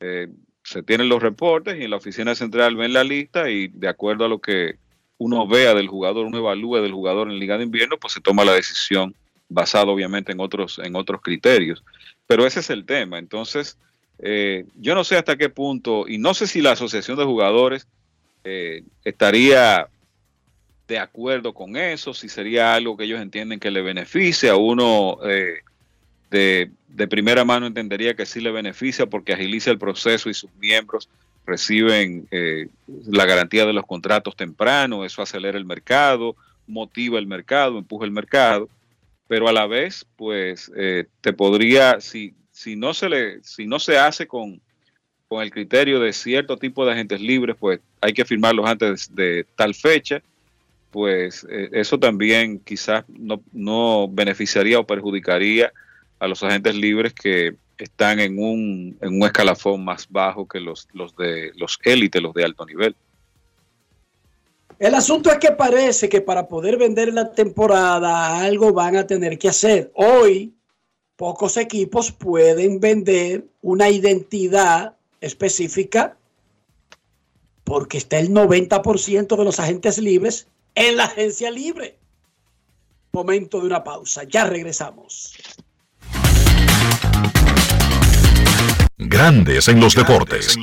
Eh, 0.00 0.28
se 0.64 0.82
tienen 0.82 1.08
los 1.08 1.22
reportes 1.22 1.78
y 1.78 1.84
en 1.84 1.90
la 1.90 1.96
oficina 1.96 2.34
central 2.34 2.76
ven 2.76 2.92
la 2.92 3.02
lista 3.02 3.50
y 3.50 3.68
de 3.68 3.88
acuerdo 3.88 4.24
a 4.24 4.28
lo 4.28 4.38
que 4.38 4.76
uno 5.22 5.46
vea 5.46 5.72
del 5.74 5.86
jugador, 5.86 6.26
uno 6.26 6.38
evalúe 6.38 6.80
del 6.80 6.92
jugador 6.92 7.30
en 7.30 7.38
Liga 7.38 7.56
de 7.56 7.64
Invierno, 7.64 7.96
pues 7.96 8.14
se 8.14 8.20
toma 8.20 8.44
la 8.44 8.54
decisión 8.54 9.14
basado 9.48 9.92
obviamente 9.92 10.32
en 10.32 10.40
otros, 10.40 10.80
en 10.82 10.96
otros 10.96 11.20
criterios. 11.22 11.84
Pero 12.26 12.44
ese 12.44 12.60
es 12.60 12.70
el 12.70 12.84
tema. 12.84 13.18
Entonces, 13.18 13.78
eh, 14.18 14.64
yo 14.80 14.94
no 14.96 15.04
sé 15.04 15.16
hasta 15.16 15.36
qué 15.36 15.48
punto, 15.48 16.08
y 16.08 16.18
no 16.18 16.34
sé 16.34 16.48
si 16.48 16.60
la 16.60 16.72
Asociación 16.72 17.18
de 17.18 17.24
Jugadores 17.24 17.86
eh, 18.42 18.82
estaría 19.04 19.88
de 20.88 20.98
acuerdo 20.98 21.54
con 21.54 21.76
eso, 21.76 22.12
si 22.14 22.28
sería 22.28 22.74
algo 22.74 22.96
que 22.96 23.04
ellos 23.04 23.20
entienden 23.20 23.60
que 23.60 23.70
le 23.70 23.82
beneficie 23.82 24.50
a 24.50 24.56
uno. 24.56 25.18
Eh, 25.24 25.60
de, 26.30 26.70
de, 26.88 27.08
primera 27.08 27.44
mano 27.44 27.66
entendería 27.66 28.14
que 28.14 28.24
sí 28.24 28.40
le 28.40 28.50
beneficia 28.50 29.04
porque 29.04 29.34
agiliza 29.34 29.70
el 29.70 29.78
proceso 29.78 30.30
y 30.30 30.34
sus 30.34 30.50
miembros 30.54 31.10
reciben 31.46 32.26
eh, 32.30 32.68
la 33.06 33.26
garantía 33.26 33.66
de 33.66 33.72
los 33.72 33.86
contratos 33.86 34.36
temprano, 34.36 35.04
eso 35.04 35.22
acelera 35.22 35.58
el 35.58 35.64
mercado, 35.64 36.36
motiva 36.66 37.18
el 37.18 37.26
mercado, 37.26 37.78
empuja 37.78 38.04
el 38.04 38.12
mercado, 38.12 38.68
pero 39.28 39.48
a 39.48 39.52
la 39.52 39.66
vez, 39.66 40.06
pues, 40.16 40.70
eh, 40.76 41.06
te 41.20 41.32
podría, 41.32 42.00
si, 42.00 42.34
si, 42.50 42.76
no 42.76 42.94
se 42.94 43.08
le, 43.08 43.42
si 43.42 43.66
no 43.66 43.78
se 43.78 43.98
hace 43.98 44.26
con, 44.26 44.60
con 45.28 45.42
el 45.42 45.50
criterio 45.50 46.00
de 46.00 46.12
cierto 46.12 46.56
tipo 46.56 46.84
de 46.84 46.92
agentes 46.92 47.20
libres, 47.20 47.56
pues 47.58 47.80
hay 48.00 48.12
que 48.12 48.24
firmarlos 48.24 48.68
antes 48.68 49.14
de, 49.14 49.46
tal 49.56 49.74
fecha, 49.74 50.22
pues 50.90 51.46
eh, 51.50 51.70
eso 51.72 51.98
también 51.98 52.58
quizás 52.58 53.04
no, 53.08 53.42
no 53.52 54.08
beneficiaría 54.08 54.78
o 54.78 54.86
perjudicaría 54.86 55.72
a 56.18 56.28
los 56.28 56.42
agentes 56.42 56.76
libres 56.76 57.14
que 57.14 57.56
están 57.82 58.20
en 58.20 58.38
un, 58.38 58.96
en 59.00 59.14
un 59.14 59.24
escalafón 59.24 59.84
más 59.84 60.06
bajo 60.08 60.46
que 60.46 60.60
los, 60.60 60.88
los 60.92 61.16
de 61.16 61.52
los 61.56 61.78
élites, 61.84 62.22
los 62.22 62.34
de 62.34 62.44
alto 62.44 62.64
nivel. 62.64 62.94
El 64.78 64.94
asunto 64.94 65.30
es 65.30 65.38
que 65.38 65.52
parece 65.52 66.08
que 66.08 66.20
para 66.20 66.48
poder 66.48 66.76
vender 66.76 67.12
la 67.12 67.32
temporada 67.32 68.40
algo 68.40 68.72
van 68.72 68.96
a 68.96 69.06
tener 69.06 69.38
que 69.38 69.48
hacer. 69.48 69.92
Hoy 69.94 70.54
pocos 71.16 71.56
equipos 71.56 72.10
pueden 72.10 72.80
vender 72.80 73.44
una 73.60 73.88
identidad 73.90 74.96
específica 75.20 76.16
porque 77.64 77.98
está 77.98 78.18
el 78.18 78.30
90% 78.30 79.36
de 79.36 79.44
los 79.44 79.60
agentes 79.60 79.98
libres 79.98 80.48
en 80.74 80.96
la 80.96 81.04
agencia 81.04 81.50
libre. 81.50 81.96
Momento 83.12 83.60
de 83.60 83.66
una 83.66 83.84
pausa, 83.84 84.24
ya 84.24 84.46
regresamos. 84.46 85.36
Grandes 89.08 89.68
en 89.68 89.80
los 89.80 89.94
deportes. 89.94 90.56
El 90.56 90.60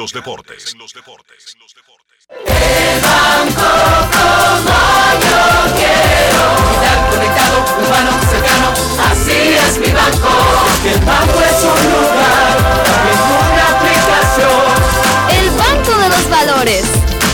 banco 3.01 3.69
como 4.11 4.77
yo 5.25 5.43
quiero. 5.75 6.43
Estar 6.73 6.99
conectado, 7.09 7.57
humano, 7.79 8.11
cercano. 8.29 8.69
Así 9.11 9.39
es 9.55 9.79
mi 9.79 9.91
banco. 9.91 10.29
que 10.83 10.91
el 10.93 10.99
banco 11.01 11.39
es 11.41 11.63
un 11.63 11.83
lugar, 11.91 12.57
es 13.11 13.19
una 13.49 13.65
aplicación. 13.77 14.67
El 15.37 15.47
banco 15.51 15.97
de 15.97 16.09
los 16.09 16.29
valores. 16.29 16.85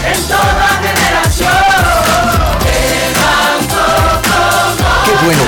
En 0.06 0.22
toda 0.28 0.75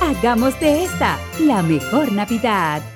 Hagamos 0.00 0.58
de 0.60 0.84
esta 0.84 1.18
la 1.40 1.62
mejor 1.62 2.12
Navidad. 2.12 2.95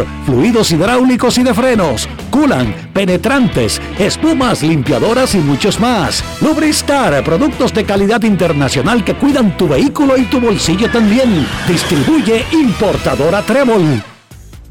fluidos 0.25 0.71
hidráulicos 0.71 1.37
y 1.37 1.43
de 1.43 1.53
frenos, 1.53 2.07
culan, 2.29 2.73
penetrantes, 2.93 3.81
espumas, 3.99 4.63
limpiadoras 4.63 5.35
y 5.35 5.39
muchos 5.39 5.79
más. 5.79 6.23
Lubristar, 6.41 7.23
productos 7.23 7.73
de 7.73 7.85
calidad 7.85 8.23
internacional 8.23 9.03
que 9.03 9.15
cuidan 9.15 9.57
tu 9.57 9.67
vehículo 9.67 10.17
y 10.17 10.23
tu 10.23 10.39
bolsillo 10.39 10.89
también. 10.91 11.47
Distribuye 11.67 12.45
importadora 12.51 13.41
Trébol. 13.41 14.03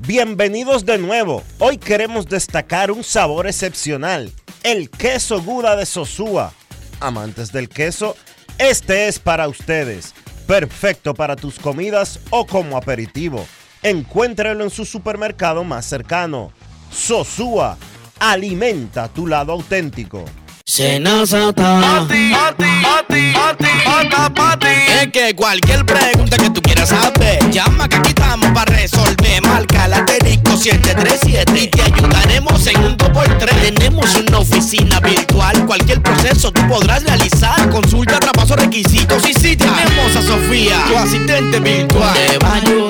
Bienvenidos 0.07 0.85
de 0.87 0.99
nuevo. 0.99 1.43
Hoy 1.59 1.79
queremos 1.79 2.27
destacar 2.27 2.91
un 2.91 3.05
sabor 3.05 3.47
excepcional, 3.47 4.33
el 4.63 4.91
queso 4.91 5.41
Guda 5.43 5.77
de 5.77 5.87
Sosúa. 5.87 6.53
Amantes 7.01 7.53
del 7.53 7.69
queso, 7.69 8.17
este 8.59 9.09
es 9.09 9.19
para 9.19 9.47
ustedes. 9.47 10.15
Perfecto 10.47 11.15
para 11.15 11.37
tus 11.37 11.59
comidas 11.59 12.19
o 12.31 12.47
como 12.47 12.77
aperitivo. 12.77 13.47
Encuéntralo 13.83 14.63
en 14.63 14.71
su 14.71 14.85
supermercado 14.85 15.65
más 15.65 15.87
cercano. 15.87 16.53
Sosúa, 16.93 17.79
alimenta 18.19 19.09
tu 19.09 19.27
lado 19.27 19.53
auténtico. 19.53 20.25
Senazata. 20.67 22.07
Es 25.01 25.07
que 25.13 25.35
cualquier 25.35 25.87
pregunta 25.87 26.37
que 26.37 26.51
tú 26.51 26.61
quieras 26.61 26.91
saber, 26.91 27.51
llama 27.51 27.89
que 27.89 27.97
aquí 27.97 28.11
estamos 28.11 28.51
para 28.53 28.77
resolver. 28.77 29.43
Marca 29.43 29.89
la 29.89 30.05
disco 30.25 30.57
737 30.57 31.59
y 31.59 31.69
te 31.69 31.83
ayudaremos 31.83 32.67
en 32.67 32.85
un 32.85 32.97
2x3. 32.99 33.75
Tenemos 33.75 34.15
una 34.15 34.39
oficina 34.39 35.01
virtual, 35.01 35.67
cualquier 35.67 36.03
proceso 36.03 36.53
tú 36.53 36.61
podrás 36.69 37.03
realizar. 37.03 37.69
Consulta, 37.71 38.21
traspaso, 38.21 38.57
requisitos 38.57 39.29
y 39.29 39.33
si 39.33 39.57
tenemos 39.57 40.15
a 40.17 40.23
Sofía, 40.23 40.85
tu 40.87 40.99
asistente 40.99 41.59
virtual. 41.61 42.15
Te 42.15 42.39
va 42.39 42.49
a 42.51 42.55
ayudar 42.57 42.90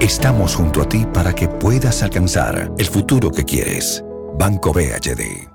Estamos 0.00 0.54
junto 0.54 0.80
a 0.80 0.88
ti 0.88 1.04
para 1.12 1.34
que 1.34 1.46
puedas 1.46 2.02
alcanzar 2.02 2.72
el 2.78 2.86
futuro 2.86 3.30
que 3.30 3.44
quieres. 3.44 4.02
Banco 4.38 4.72
BHD. 4.72 5.46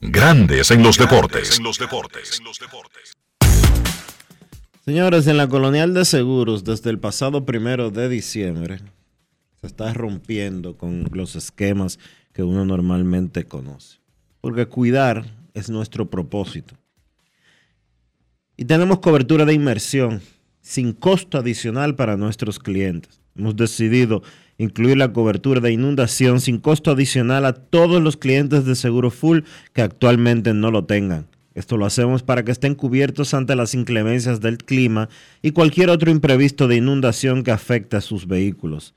Grandes 0.00 0.72
en 0.72 0.82
los 0.82 0.98
deportes. 0.98 1.60
Señores, 4.84 5.28
en 5.28 5.36
la 5.36 5.46
Colonial 5.46 5.94
de 5.94 6.04
Seguros, 6.04 6.64
desde 6.64 6.90
el 6.90 6.98
pasado 6.98 7.46
primero 7.46 7.92
de 7.92 8.08
diciembre, 8.08 8.80
se 9.60 9.68
está 9.68 9.94
rompiendo 9.94 10.76
con 10.76 11.08
los 11.12 11.36
esquemas 11.36 12.00
que 12.32 12.42
uno 12.42 12.64
normalmente 12.64 13.44
conoce. 13.44 13.98
Porque 14.40 14.66
cuidar 14.66 15.24
es 15.54 15.70
nuestro 15.70 16.10
propósito. 16.10 16.74
Y 18.56 18.64
tenemos 18.64 18.98
cobertura 18.98 19.44
de 19.44 19.54
inmersión 19.54 20.20
sin 20.62 20.92
costo 20.92 21.38
adicional 21.38 21.94
para 21.94 22.16
nuestros 22.16 22.58
clientes. 22.58 23.20
Hemos 23.38 23.56
decidido 23.56 24.22
incluir 24.58 24.96
la 24.96 25.12
cobertura 25.12 25.60
de 25.60 25.72
inundación 25.72 26.40
sin 26.40 26.58
costo 26.58 26.90
adicional 26.90 27.46
a 27.46 27.52
todos 27.52 28.02
los 28.02 28.16
clientes 28.16 28.64
de 28.64 28.74
Seguro 28.74 29.10
Full 29.10 29.40
que 29.72 29.82
actualmente 29.82 30.52
no 30.52 30.70
lo 30.72 30.84
tengan. 30.84 31.26
Esto 31.54 31.76
lo 31.76 31.86
hacemos 31.86 32.22
para 32.22 32.44
que 32.44 32.52
estén 32.52 32.74
cubiertos 32.74 33.34
ante 33.34 33.56
las 33.56 33.74
inclemencias 33.74 34.40
del 34.40 34.58
clima 34.58 35.08
y 35.42 35.52
cualquier 35.52 35.90
otro 35.90 36.10
imprevisto 36.10 36.68
de 36.68 36.76
inundación 36.76 37.42
que 37.42 37.50
afecte 37.50 37.96
a 37.96 38.00
sus 38.00 38.26
vehículos. 38.26 38.94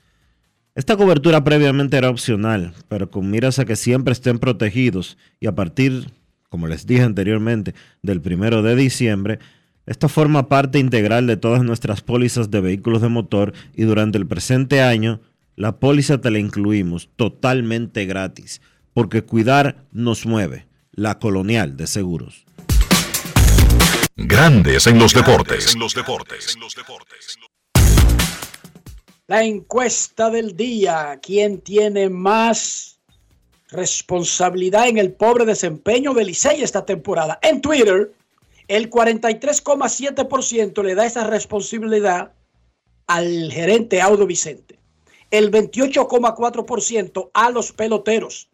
Esta 0.73 0.95
cobertura 0.95 1.43
previamente 1.43 1.97
era 1.97 2.09
opcional, 2.09 2.73
pero 2.87 3.11
con 3.11 3.29
miras 3.29 3.59
a 3.59 3.65
que 3.65 3.75
siempre 3.75 4.13
estén 4.13 4.39
protegidos 4.39 5.17
y 5.39 5.47
a 5.47 5.55
partir, 5.55 6.11
como 6.49 6.67
les 6.67 6.87
dije 6.87 7.03
anteriormente, 7.03 7.75
del 8.01 8.21
primero 8.21 8.61
de 8.61 8.75
diciembre, 8.75 9.39
esta 9.85 10.07
forma 10.07 10.47
parte 10.47 10.79
integral 10.79 11.25
de 11.27 11.37
todas 11.37 11.63
nuestras 11.63 12.01
pólizas 12.01 12.51
de 12.51 12.61
vehículos 12.61 13.01
de 13.01 13.09
motor 13.09 13.53
y 13.75 13.83
durante 13.83 14.17
el 14.17 14.27
presente 14.27 14.81
año 14.81 15.21
la 15.55 15.79
póliza 15.79 16.19
te 16.19 16.31
la 16.31 16.39
incluimos 16.39 17.09
totalmente 17.15 18.05
gratis, 18.05 18.61
porque 18.93 19.23
cuidar 19.23 19.85
nos 19.91 20.25
mueve. 20.25 20.67
La 20.93 21.19
Colonial 21.19 21.77
de 21.77 21.87
Seguros. 21.87 22.45
Grandes 24.15 24.87
en 24.87 24.99
los 24.99 25.13
deportes. 25.13 25.75
La 29.27 29.43
encuesta 29.43 30.29
del 30.29 30.55
día. 30.57 31.19
¿Quién 31.21 31.61
tiene 31.61 32.09
más 32.09 32.99
responsabilidad 33.69 34.89
en 34.89 34.97
el 34.97 35.13
pobre 35.13 35.45
desempeño 35.45 36.13
de 36.13 36.25
Licey 36.25 36.61
esta 36.61 36.85
temporada? 36.85 37.39
En 37.41 37.61
Twitter, 37.61 38.11
el 38.71 38.89
43,7% 38.89 40.81
le 40.81 40.95
da 40.95 41.05
esa 41.05 41.27
responsabilidad 41.27 42.31
al 43.05 43.51
gerente 43.51 43.99
Audo 43.99 44.25
Vicente. 44.25 44.79
El 45.29 45.51
28,4% 45.51 47.31
a 47.33 47.49
los 47.49 47.73
peloteros. 47.73 48.47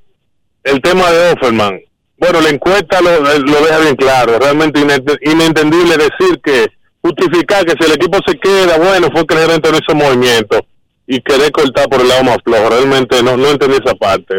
el 0.63 0.81
tema 0.81 1.11
de 1.11 1.31
Offerman, 1.31 1.79
bueno, 2.17 2.41
la 2.41 2.49
encuesta 2.49 3.01
lo, 3.01 3.19
lo 3.21 3.61
deja 3.61 3.79
bien 3.79 3.95
claro, 3.95 4.39
realmente 4.39 4.81
inentendible 5.21 5.97
decir 5.97 6.41
que 6.43 6.67
justificar 7.01 7.65
que 7.65 7.73
si 7.79 7.89
el 7.89 7.95
equipo 7.95 8.19
se 8.25 8.37
queda, 8.39 8.77
bueno, 8.77 9.09
fue 9.11 9.25
que 9.25 9.35
el 9.35 9.41
gerente 9.41 9.71
no 9.71 9.77
hizo 9.77 9.95
movimiento 9.95 10.65
y 11.05 11.21
querer 11.21 11.51
cortar 11.51 11.87
por 11.89 12.01
el 12.01 12.07
lado 12.07 12.23
más 12.23 12.37
flojo, 12.43 12.69
realmente 12.69 13.23
no, 13.23 13.37
no 13.37 13.49
entendí 13.49 13.77
esa 13.83 13.95
parte. 13.95 14.35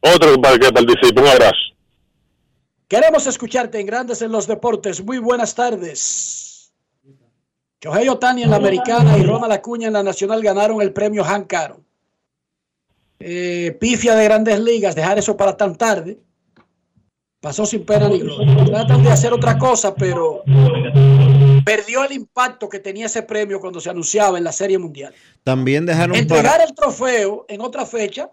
Otro 0.00 0.40
para 0.40 0.58
que 0.58 0.70
participe, 0.70 1.20
un 1.20 1.28
abrazo. 1.28 1.56
Queremos 2.88 3.26
escucharte 3.26 3.80
en 3.80 3.86
Grandes 3.86 4.20
en 4.20 4.30
los 4.30 4.46
Deportes. 4.46 5.02
Muy 5.02 5.18
buenas 5.18 5.54
tardes. 5.54 6.72
Shohei 7.80 8.08
Otani 8.08 8.42
en 8.42 8.50
la 8.50 8.56
americana 8.56 9.16
y 9.16 9.22
Ronald 9.24 9.52
Acuña 9.52 9.86
en 9.86 9.94
la 9.94 10.02
nacional 10.02 10.42
ganaron 10.42 10.80
el 10.82 10.92
premio 10.92 11.24
Han 11.24 11.44
Caro. 11.44 11.80
Eh, 13.18 13.76
pifia 13.80 14.14
de 14.14 14.24
grandes 14.24 14.60
ligas, 14.60 14.94
dejar 14.94 15.18
eso 15.18 15.36
para 15.36 15.56
tan 15.56 15.76
tarde. 15.76 16.18
Pasó 17.44 17.66
sin 17.66 17.84
pena 17.84 18.08
ni 18.08 18.20
gloria. 18.20 18.64
Tratan 18.64 19.02
de 19.02 19.10
hacer 19.10 19.34
otra 19.34 19.58
cosa, 19.58 19.94
pero 19.94 20.42
perdió 21.62 22.02
el 22.02 22.12
impacto 22.12 22.70
que 22.70 22.78
tenía 22.78 23.04
ese 23.04 23.22
premio 23.22 23.60
cuando 23.60 23.82
se 23.82 23.90
anunciaba 23.90 24.38
en 24.38 24.44
la 24.44 24.50
Serie 24.50 24.78
Mundial. 24.78 25.12
También 25.42 25.84
dejaron 25.84 26.16
entregar 26.16 26.62
el 26.66 26.74
trofeo 26.74 27.44
en 27.46 27.60
otra 27.60 27.84
fecha. 27.84 28.30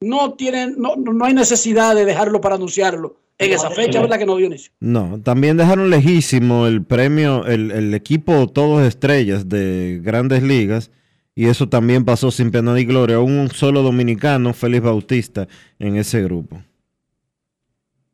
No 0.00 0.32
tienen, 0.34 0.74
no, 0.76 0.96
no 0.96 1.24
hay 1.24 1.34
necesidad 1.34 1.94
de 1.94 2.04
dejarlo 2.04 2.40
para 2.40 2.56
anunciarlo 2.56 3.20
en 3.38 3.52
esa 3.52 3.70
fecha, 3.70 4.00
¿verdad 4.00 4.18
que 4.18 4.26
no, 4.26 4.34
Dionisio? 4.34 4.72
No, 4.80 5.20
también 5.22 5.56
dejaron 5.56 5.88
lejísimo 5.88 6.66
el 6.66 6.82
premio, 6.82 7.46
el, 7.46 7.94
equipo 7.94 8.48
Todos 8.48 8.84
Estrellas 8.84 9.48
de 9.48 10.00
Grandes 10.02 10.42
Ligas, 10.42 10.90
y 11.36 11.46
eso 11.46 11.68
también 11.68 12.04
pasó 12.04 12.32
sin 12.32 12.50
pena 12.50 12.74
ni 12.74 12.84
gloria. 12.84 13.20
Un 13.20 13.50
solo 13.52 13.82
dominicano, 13.82 14.52
Félix 14.52 14.82
Bautista, 14.82 15.46
en 15.78 15.94
ese 15.94 16.24
grupo. 16.24 16.60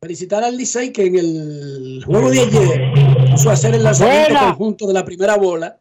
Felicitar 0.05 0.45
al 0.45 0.59
Licey 0.59 0.93
que 0.93 1.07
en 1.07 1.17
el 1.17 2.03
juego 2.05 2.29
de 2.29 2.41
ayer 2.41 2.93
puso 3.31 3.49
a 3.49 3.55
hacer 3.55 3.75
el 3.75 3.83
lanzamiento 3.83 4.39
conjunto 4.39 4.87
de 4.87 4.93
la 4.93 5.03
primera 5.03 5.39
bola 5.39 5.81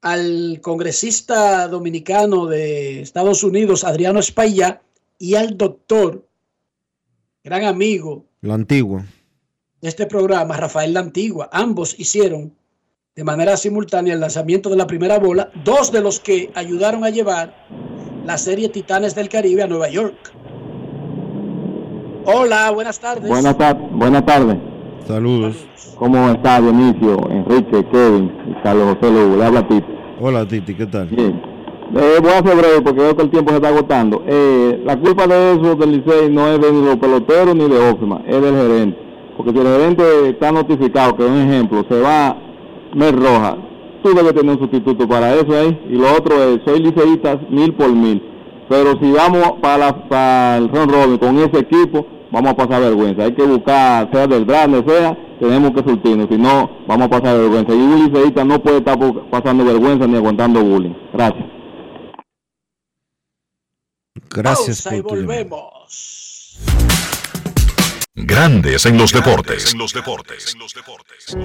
al 0.00 0.60
congresista 0.62 1.66
dominicano 1.66 2.46
de 2.46 3.00
Estados 3.00 3.42
Unidos, 3.42 3.82
Adriano 3.82 4.20
Espailla, 4.20 4.80
y 5.18 5.34
al 5.34 5.58
doctor 5.58 6.24
gran 7.42 7.64
amigo. 7.64 8.26
La 8.42 8.54
Antigua. 8.54 9.04
De 9.80 9.88
este 9.88 10.06
programa, 10.06 10.56
Rafael 10.56 10.94
La 10.94 11.00
Antigua. 11.00 11.50
Ambos 11.52 11.98
hicieron 11.98 12.54
de 13.16 13.24
manera 13.24 13.56
simultánea 13.56 14.14
el 14.14 14.20
lanzamiento 14.20 14.70
de 14.70 14.76
la 14.76 14.86
primera 14.86 15.18
bola, 15.18 15.50
dos 15.64 15.90
de 15.90 16.00
los 16.00 16.20
que 16.20 16.52
ayudaron 16.54 17.02
a 17.02 17.10
llevar 17.10 17.66
la 18.24 18.38
serie 18.38 18.68
Titanes 18.68 19.16
del 19.16 19.28
Caribe 19.28 19.64
a 19.64 19.66
Nueva 19.66 19.88
York. 19.88 20.32
Hola, 22.26 22.70
buenas 22.70 23.00
tardes. 23.00 23.28
Buenas, 23.28 23.56
buenas 23.92 24.26
tardes. 24.26 24.56
Saludos. 25.06 25.56
¿Cómo 25.98 26.30
está 26.30 26.60
Dionisio, 26.60 27.18
Enrique, 27.30 27.84
Kevin 27.90 28.32
y 28.48 28.62
Carlos 28.62 28.94
José 28.94 29.12
Lugo? 29.12 29.36
Le 29.36 29.44
habla 29.44 29.66
Titi. 29.66 29.86
Hola 30.20 30.46
Titi, 30.46 30.74
¿qué 30.74 30.86
tal? 30.86 31.06
Bien. 31.08 31.42
Eh, 31.96 32.18
voy 32.22 32.30
a 32.30 32.42
ser 32.42 32.56
breve 32.56 32.80
porque 32.82 33.00
veo 33.00 33.16
que 33.16 33.22
el 33.22 33.30
tiempo 33.30 33.50
se 33.50 33.56
está 33.56 33.68
agotando. 33.68 34.22
Eh, 34.26 34.82
la 34.84 34.98
culpa 34.98 35.26
de 35.26 35.52
eso 35.52 35.74
del 35.74 35.92
Licey 35.92 36.30
no 36.30 36.48
es 36.48 36.60
de 36.60 36.72
los 36.72 36.96
peloteros 36.96 37.54
ni 37.56 37.68
de 37.68 37.90
Ofima, 37.90 38.22
es 38.26 38.40
del 38.40 38.54
gerente. 38.54 38.98
Porque 39.36 39.52
si 39.52 39.58
el 39.58 39.66
gerente 39.66 40.28
está 40.28 40.52
notificado, 40.52 41.16
que 41.16 41.24
es 41.24 41.30
un 41.30 41.38
ejemplo, 41.38 41.84
se 41.88 42.00
va 42.00 42.36
Mer 42.94 43.16
Roja, 43.16 43.56
tú 44.02 44.14
debes 44.14 44.34
tener 44.34 44.54
un 44.54 44.60
sustituto 44.60 45.08
para 45.08 45.34
eso 45.34 45.52
ahí. 45.52 45.80
Y 45.88 45.94
lo 45.94 46.12
otro 46.12 46.34
es, 46.42 46.60
soy 46.64 46.80
liceísta 46.80 47.40
mil 47.48 47.74
por 47.74 47.90
mil. 47.90 48.22
Pero 48.70 48.96
si 49.00 49.10
vamos 49.10 49.54
para, 49.60 50.08
para 50.08 50.58
el 50.58 50.68
Ron 50.68 50.88
Robin 50.88 51.18
con 51.18 51.36
ese 51.38 51.58
equipo, 51.58 52.06
vamos 52.30 52.52
a 52.52 52.56
pasar 52.56 52.80
vergüenza. 52.80 53.24
Hay 53.24 53.34
que 53.34 53.42
buscar, 53.42 54.08
sea 54.12 54.28
del 54.28 54.44
grande, 54.44 54.84
sea, 54.86 55.18
tenemos 55.40 55.72
que 55.72 55.82
surtirnos. 55.82 56.28
Si 56.30 56.38
no, 56.38 56.70
vamos 56.86 57.08
a 57.08 57.10
pasar 57.10 57.36
vergüenza. 57.36 57.74
Y 57.74 57.78
un 57.78 58.04
liceísta 58.04 58.44
no 58.44 58.62
puede 58.62 58.78
estar 58.78 58.96
pasando 59.28 59.64
vergüenza 59.64 60.06
ni 60.06 60.14
aguantando 60.14 60.62
bullying. 60.62 60.94
Gracias. 61.12 61.46
Gracias 64.30 64.82
Pausa 64.82 64.96
y 64.96 65.00
volvemos. 65.00 66.60
Grandes 68.14 68.86
en 68.86 68.98
los 68.98 69.12
deportes. 69.12 69.74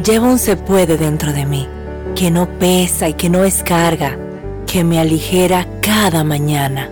Llevo 0.05 0.27
un 0.27 0.37
se 0.37 0.57
puede 0.57 0.95
dentro 0.95 1.33
de 1.33 1.47
mí, 1.47 1.67
que 2.15 2.29
no 2.29 2.47
pesa 2.59 3.09
y 3.09 3.15
que 3.15 3.31
no 3.31 3.43
es 3.43 3.63
carga, 3.63 4.15
que 4.67 4.83
me 4.83 4.99
aligera 4.99 5.65
cada 5.81 6.23
mañana. 6.23 6.91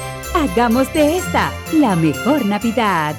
Hagamos 0.33 0.91
de 0.93 1.17
esta 1.17 1.51
la 1.73 1.95
mejor 1.97 2.45
Navidad. 2.45 3.15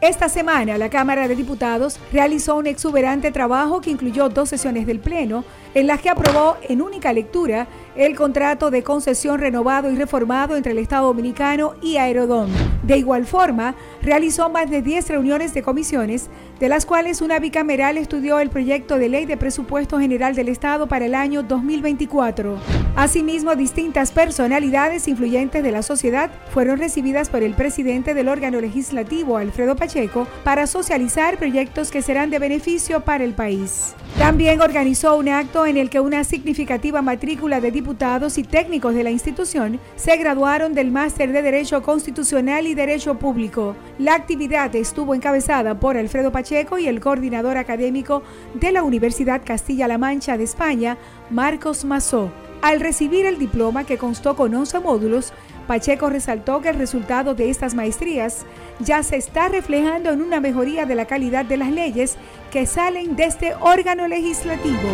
Esta 0.00 0.30
semana 0.30 0.78
la 0.78 0.88
Cámara 0.88 1.28
de 1.28 1.36
Diputados 1.36 2.00
realizó 2.10 2.56
un 2.56 2.66
exuberante 2.66 3.30
trabajo 3.30 3.82
que 3.82 3.90
incluyó 3.90 4.30
dos 4.30 4.48
sesiones 4.48 4.86
del 4.86 5.00
Pleno 5.00 5.44
en 5.74 5.86
las 5.86 6.00
que 6.00 6.08
aprobó 6.08 6.56
en 6.62 6.80
única 6.80 7.12
lectura 7.12 7.68
el 7.96 8.16
contrato 8.16 8.70
de 8.70 8.82
concesión 8.82 9.38
renovado 9.38 9.90
y 9.90 9.96
reformado 9.96 10.56
entre 10.56 10.72
el 10.72 10.78
Estado 10.78 11.08
Dominicano 11.08 11.74
y 11.82 11.98
Aerodón. 11.98 12.50
De 12.82 12.96
igual 12.96 13.26
forma, 13.26 13.74
realizó 14.00 14.48
más 14.48 14.70
de 14.70 14.80
10 14.80 15.08
reuniones 15.08 15.52
de 15.52 15.62
comisiones, 15.62 16.30
de 16.60 16.68
las 16.68 16.86
cuales 16.86 17.20
una 17.20 17.38
bicameral 17.38 17.96
estudió 17.98 18.40
el 18.40 18.50
proyecto 18.50 18.98
de 18.98 19.08
ley 19.08 19.26
de 19.26 19.36
presupuesto 19.36 19.98
general 19.98 20.34
del 20.34 20.48
Estado 20.48 20.88
para 20.88 21.06
el 21.06 21.14
año 21.14 21.42
2024. 21.42 22.58
Asimismo, 22.96 23.54
distintas 23.54 24.10
personalidades 24.10 25.06
influyentes 25.06 25.62
de 25.62 25.70
la 25.70 25.82
sociedad 25.82 26.30
fueron 26.50 26.78
recibidas 26.78 27.28
por 27.28 27.44
el 27.44 27.54
presidente 27.54 28.12
del 28.12 28.28
órgano 28.28 28.60
legislativo, 28.60 29.36
Alfredo 29.36 29.76
Pacheco, 29.76 30.26
para 30.42 30.66
socializar 30.66 31.38
proyectos 31.38 31.92
que 31.92 32.02
serán 32.02 32.30
de 32.30 32.40
beneficio 32.40 33.00
para 33.00 33.22
el 33.22 33.34
país. 33.34 33.94
También 34.18 34.60
organizó 34.60 35.16
un 35.16 35.28
acto 35.28 35.64
en 35.64 35.76
el 35.76 35.90
que 35.90 36.00
una 36.00 36.24
significativa 36.24 37.02
matrícula 37.02 37.60
de 37.60 37.70
diputados 37.70 38.36
y 38.36 38.42
técnicos 38.42 38.94
de 38.94 39.04
la 39.04 39.10
institución 39.10 39.78
se 39.94 40.16
graduaron 40.16 40.74
del 40.74 40.90
máster 40.90 41.30
de 41.30 41.42
Derecho 41.42 41.82
Constitucional 41.82 42.66
y 42.66 42.74
Derecho 42.74 43.16
Público. 43.16 43.76
La 43.98 44.14
actividad 44.14 44.74
estuvo 44.74 45.14
encabezada 45.14 45.78
por 45.78 45.96
Alfredo 45.96 46.32
Pacheco 46.32 46.47
y 46.50 46.86
el 46.86 47.00
coordinador 47.00 47.58
académico 47.58 48.22
de 48.54 48.72
la 48.72 48.82
Universidad 48.82 49.42
Castilla-La 49.44 49.98
Mancha 49.98 50.38
de 50.38 50.44
España, 50.44 50.96
Marcos 51.28 51.84
Mazó. 51.84 52.30
Al 52.62 52.80
recibir 52.80 53.26
el 53.26 53.38
diploma 53.38 53.84
que 53.84 53.98
constó 53.98 54.34
con 54.34 54.54
11 54.54 54.80
módulos, 54.80 55.32
Pacheco 55.66 56.08
resaltó 56.08 56.62
que 56.62 56.70
el 56.70 56.78
resultado 56.78 57.34
de 57.34 57.50
estas 57.50 57.74
maestrías 57.74 58.46
ya 58.80 59.02
se 59.02 59.16
está 59.16 59.48
reflejando 59.48 60.10
en 60.10 60.22
una 60.22 60.40
mejoría 60.40 60.86
de 60.86 60.94
la 60.94 61.04
calidad 61.04 61.44
de 61.44 61.58
las 61.58 61.70
leyes 61.70 62.16
que 62.50 62.64
salen 62.64 63.14
de 63.14 63.24
este 63.24 63.54
órgano 63.60 64.08
legislativo. 64.08 64.88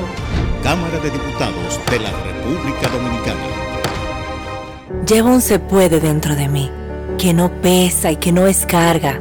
Cámara 0.65 0.99
de 0.99 1.11
Diputados 1.11 1.81
de 1.89 2.01
la 2.01 2.11
República 2.11 2.89
Dominicana. 2.89 3.41
Llevo 5.07 5.29
un 5.31 5.41
se 5.41 5.61
puede 5.61 6.01
dentro 6.01 6.35
de 6.35 6.49
mí, 6.49 6.69
que 7.17 7.33
no 7.33 7.51
pesa 7.61 8.11
y 8.11 8.17
que 8.17 8.33
no 8.33 8.49
es 8.49 8.67
carga, 8.67 9.21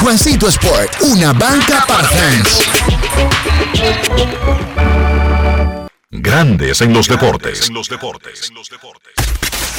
Juancito 0.00 0.48
Sport, 0.48 1.00
una 1.02 1.32
banca 1.32 1.84
para 1.86 2.08
fans. 2.08 2.62
Grandes 6.10 6.80
en 6.80 6.92
los 6.92 7.08
deportes. 7.08 7.70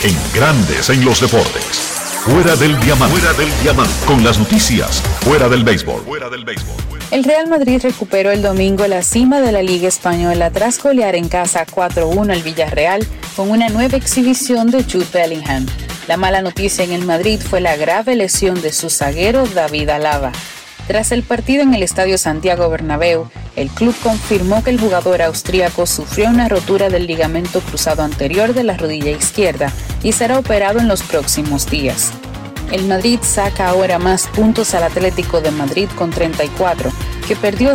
En 0.04 0.18
Grandes 0.34 0.90
en 0.90 1.04
los 1.04 1.20
deportes. 1.20 1.64
Fuera 2.24 2.56
del 2.56 2.80
diamante. 2.80 3.20
Fuera 3.20 3.34
del 3.34 3.50
diamante. 3.62 3.94
Con 4.06 4.24
las 4.24 4.40
noticias. 4.40 5.02
Fuera 5.22 5.50
del 5.50 5.64
béisbol. 5.64 6.04
Fuera 6.04 6.30
del 6.30 6.46
béisbol. 6.46 6.76
El 7.12 7.24
Real 7.26 7.48
Madrid 7.48 7.82
recuperó 7.84 8.32
el 8.32 8.42
domingo 8.42 8.88
la 8.88 9.04
cima 9.04 9.42
de 9.42 9.52
la 9.52 9.62
Liga 9.62 9.88
Española 9.88 10.50
tras 10.52 10.82
golear 10.82 11.16
en 11.16 11.28
casa 11.28 11.66
4-1 11.66 12.32
al 12.32 12.42
Villarreal 12.42 13.06
con 13.36 13.50
una 13.50 13.68
nueva 13.68 13.98
exhibición 13.98 14.72
de 14.72 14.84
Jude 14.84 15.08
Bellingham. 15.12 15.66
La 16.12 16.18
mala 16.18 16.42
noticia 16.42 16.84
en 16.84 16.92
el 16.92 17.06
Madrid 17.06 17.40
fue 17.40 17.62
la 17.62 17.78
grave 17.78 18.18
lesión 18.18 18.62
de 18.62 18.74
su 18.74 18.90
zaguero 18.90 19.48
David 19.48 19.92
Alaba. 19.92 20.34
Tras 20.86 21.14
el 21.14 21.24
partido 21.24 21.64
en 21.64 21.74
el 21.74 21.84
Estadio 21.84 22.18
Santiago 22.18 22.70
Bernabéu, 22.70 23.30
el 23.56 23.70
club 23.70 23.96
confirmó 24.04 24.62
que 24.62 24.72
el 24.72 24.80
jugador 24.82 25.22
austríaco 25.22 25.86
sufrió 25.86 26.28
una 26.28 26.50
rotura 26.50 26.90
del 26.90 27.08
ligamento 27.08 27.62
cruzado 27.62 28.04
anterior 28.04 28.54
de 28.54 28.66
la 28.66 28.76
rodilla 28.76 29.12
izquierda 29.12 29.72
y 30.04 30.12
será 30.12 30.38
operado 30.38 30.80
en 30.80 30.90
los 30.90 31.02
próximos 31.02 31.70
días. 31.70 32.12
El 32.74 32.90
Madrid 32.90 33.20
saca 33.22 33.70
ahora 33.70 33.98
más 33.98 34.28
puntos 34.28 34.74
al 34.74 34.84
Atlético 34.84 35.40
de 35.40 35.52
Madrid 35.52 35.88
con 35.96 36.10
34, 36.10 36.92
que 37.26 37.38
perdió, 37.38 37.74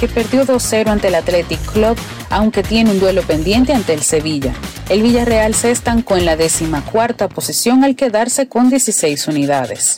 que 0.00 0.08
perdió 0.08 0.46
2-0 0.46 0.88
ante 0.88 1.08
el 1.08 1.14
Athletic 1.14 1.60
Club, 1.72 1.96
aunque 2.30 2.62
tiene 2.62 2.90
un 2.90 2.98
duelo 2.98 3.22
pendiente 3.22 3.74
ante 3.74 3.92
el 3.92 4.02
Sevilla. 4.02 4.54
El 4.88 5.02
Villarreal 5.02 5.54
se 5.54 5.70
estancó 5.70 6.16
en 6.16 6.24
la 6.24 6.36
décima 6.36 6.82
cuarta 6.82 7.28
posición 7.28 7.84
al 7.84 7.96
quedarse 7.96 8.48
con 8.48 8.70
16 8.70 9.28
unidades. 9.28 9.96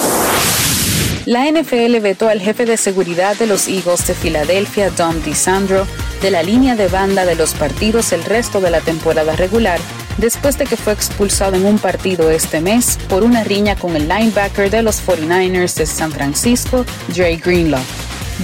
La 1.24 1.48
NFL 1.48 2.00
vetó 2.00 2.28
al 2.28 2.40
jefe 2.40 2.64
de 2.66 2.76
seguridad 2.76 3.36
de 3.36 3.46
los 3.46 3.68
Eagles 3.68 4.04
de 4.08 4.14
Filadelfia, 4.14 4.90
Dom 4.90 5.22
DiSandro, 5.22 5.86
de 6.20 6.32
la 6.32 6.42
línea 6.42 6.74
de 6.74 6.88
banda 6.88 7.24
de 7.24 7.36
los 7.36 7.54
partidos 7.54 8.12
el 8.12 8.24
resto 8.24 8.60
de 8.60 8.72
la 8.72 8.80
temporada 8.80 9.36
regular, 9.36 9.78
después 10.18 10.58
de 10.58 10.64
que 10.64 10.76
fue 10.76 10.94
expulsado 10.94 11.54
en 11.54 11.64
un 11.64 11.78
partido 11.78 12.28
este 12.28 12.60
mes 12.60 12.98
por 13.08 13.22
una 13.22 13.44
riña 13.44 13.76
con 13.76 13.94
el 13.94 14.08
linebacker 14.08 14.68
de 14.68 14.82
los 14.82 15.00
49ers 15.06 15.74
de 15.74 15.86
San 15.86 16.10
Francisco, 16.10 16.84
Dre 17.14 17.36
Greenlaw. 17.36 17.80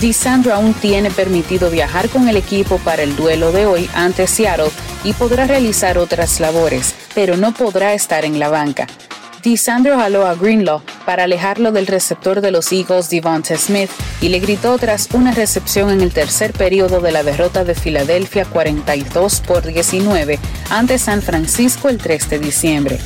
DiSandro 0.01 0.55
aún 0.55 0.75
tiene 0.75 1.11
permitido 1.11 1.71
viajar 1.71 2.09
con 2.09 2.29
el 2.29 2.37
equipo 2.37 2.79
para 2.79 3.03
el 3.03 3.17
duelo 3.17 3.51
de 3.51 3.67
hoy 3.67 3.91
ante 3.95 4.29
Seattle 4.29 4.71
y 5.03 5.13
podrá 5.13 5.47
realizar 5.47 5.99
otras 5.99 6.39
labores, 6.39 6.95
pero 7.15 7.37
no 7.37 7.53
podrá 7.53 7.95
estar 7.95 8.25
en 8.25 8.39
la 8.39 8.49
banca. 8.49 8.87
DeSandro 9.43 9.97
jaló 9.97 10.27
a 10.27 10.35
Greenlaw 10.35 10.83
para 11.05 11.25
alejarlo 11.25 11.73
del 11.73 11.87
receptor 11.87 12.41
de 12.41 12.51
los 12.51 12.71
Eagles 12.73 13.09
Devonta 13.09 13.57
Smith 13.57 13.91
y 14.21 14.29
le 14.29 14.41
gritó 14.41 14.77
tras 14.79 15.09
una 15.13 15.33
recepción 15.33 15.91
en 15.91 16.01
el 16.01 16.13
tercer 16.13 16.53
periodo 16.53 17.01
de 17.01 17.13
la 17.13 17.23
derrota 17.23 17.65
de 17.65 17.75
Filadelfia 17.75 18.45
42 18.45 19.41
por 19.41 19.65
19 19.65 20.39
ante 20.71 20.99
San 20.99 21.23
Francisco 21.23 21.89
el 21.89 21.99
3 21.99 22.31
de 22.31 22.39
diciembre. 22.39 22.99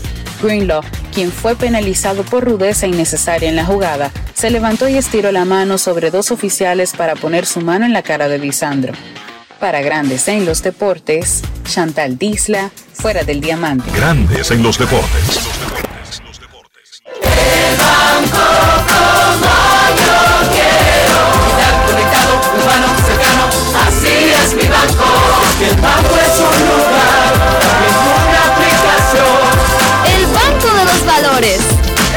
Greenlaw, 0.42 0.82
quien 1.14 1.30
fue 1.30 1.56
penalizado 1.56 2.24
por 2.24 2.44
rudeza 2.44 2.86
innecesaria 2.86 3.48
en 3.48 3.56
la 3.56 3.64
jugada, 3.64 4.10
se 4.34 4.50
levantó 4.50 4.88
y 4.88 4.96
estiró 4.96 5.30
la 5.32 5.44
mano 5.44 5.78
sobre 5.78 6.10
dos 6.10 6.30
oficiales 6.30 6.92
para 6.92 7.14
poner 7.14 7.46
su 7.46 7.60
mano 7.60 7.86
en 7.86 7.92
la 7.92 8.02
cara 8.02 8.28
de 8.28 8.38
Disandro. 8.38 8.92
Para 9.60 9.80
Grandes 9.80 10.26
en 10.28 10.44
los 10.44 10.62
Deportes, 10.62 11.42
Chantal 11.64 12.18
Disla, 12.18 12.70
fuera 12.92 13.22
del 13.22 13.40
diamante. 13.40 13.88
Grandes 13.94 14.50
en 14.50 14.62
los 14.62 14.76
Deportes. 14.78 15.40
El 17.22 17.76
banco 17.76 18.44
como 18.88 19.52
yo 19.96 20.18
quiero. 20.50 21.18
Estar 21.48 21.74
conectado, 21.86 22.32
humano, 22.60 22.86
cercano, 23.06 23.44
así 23.86 24.14
es 24.42 24.54
mi 24.54 24.66
banco. 24.68 25.06
que 25.58 25.66
el 25.70 25.76
banco 25.76 26.14
es 26.16 26.38
un 26.40 26.58
lugar, 26.68 27.01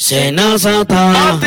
Senazata. 0.00 1.38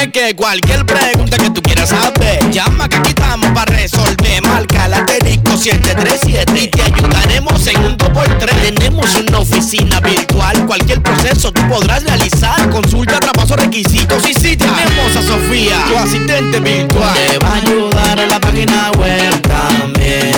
Es 0.00 0.08
que 0.12 0.34
cualquier 0.34 0.86
pregunta 0.86 1.36
que 1.36 1.50
tú 1.50 1.60
quieras 1.60 1.90
saber, 1.90 2.50
llama 2.50 2.88
que 2.88 2.96
aquí 2.96 3.10
estamos 3.10 3.50
para 3.50 3.76
resolver. 3.76 4.42
Marca 4.44 4.88
la 4.88 4.96
asterisco 4.96 5.58
737 5.58 6.62
y 6.62 6.68
te 6.68 6.82
ayudaremos 6.82 7.66
en 7.66 7.84
un 7.84 7.98
2x3. 7.98 8.62
Tenemos 8.62 9.14
una 9.16 9.40
oficina 9.40 10.00
virtual, 10.00 10.66
cualquier 10.66 11.02
proceso 11.02 11.52
tú 11.52 11.60
podrás 11.68 12.02
realizar. 12.02 12.70
Consulta, 12.70 13.20
traspaso, 13.20 13.56
requisitos 13.56 14.26
y 14.26 14.32
si 14.32 14.56
tenemos 14.56 15.16
a 15.16 15.22
Sofía, 15.22 15.84
tu 15.86 15.98
asistente 15.98 16.60
virtual. 16.60 17.14
Te 17.14 17.38
va 17.40 17.50
a 17.50 17.56
ayudar 17.56 18.18
en 18.18 18.28
la 18.30 18.40
página 18.40 18.90
web 18.92 19.42
también 19.42 20.37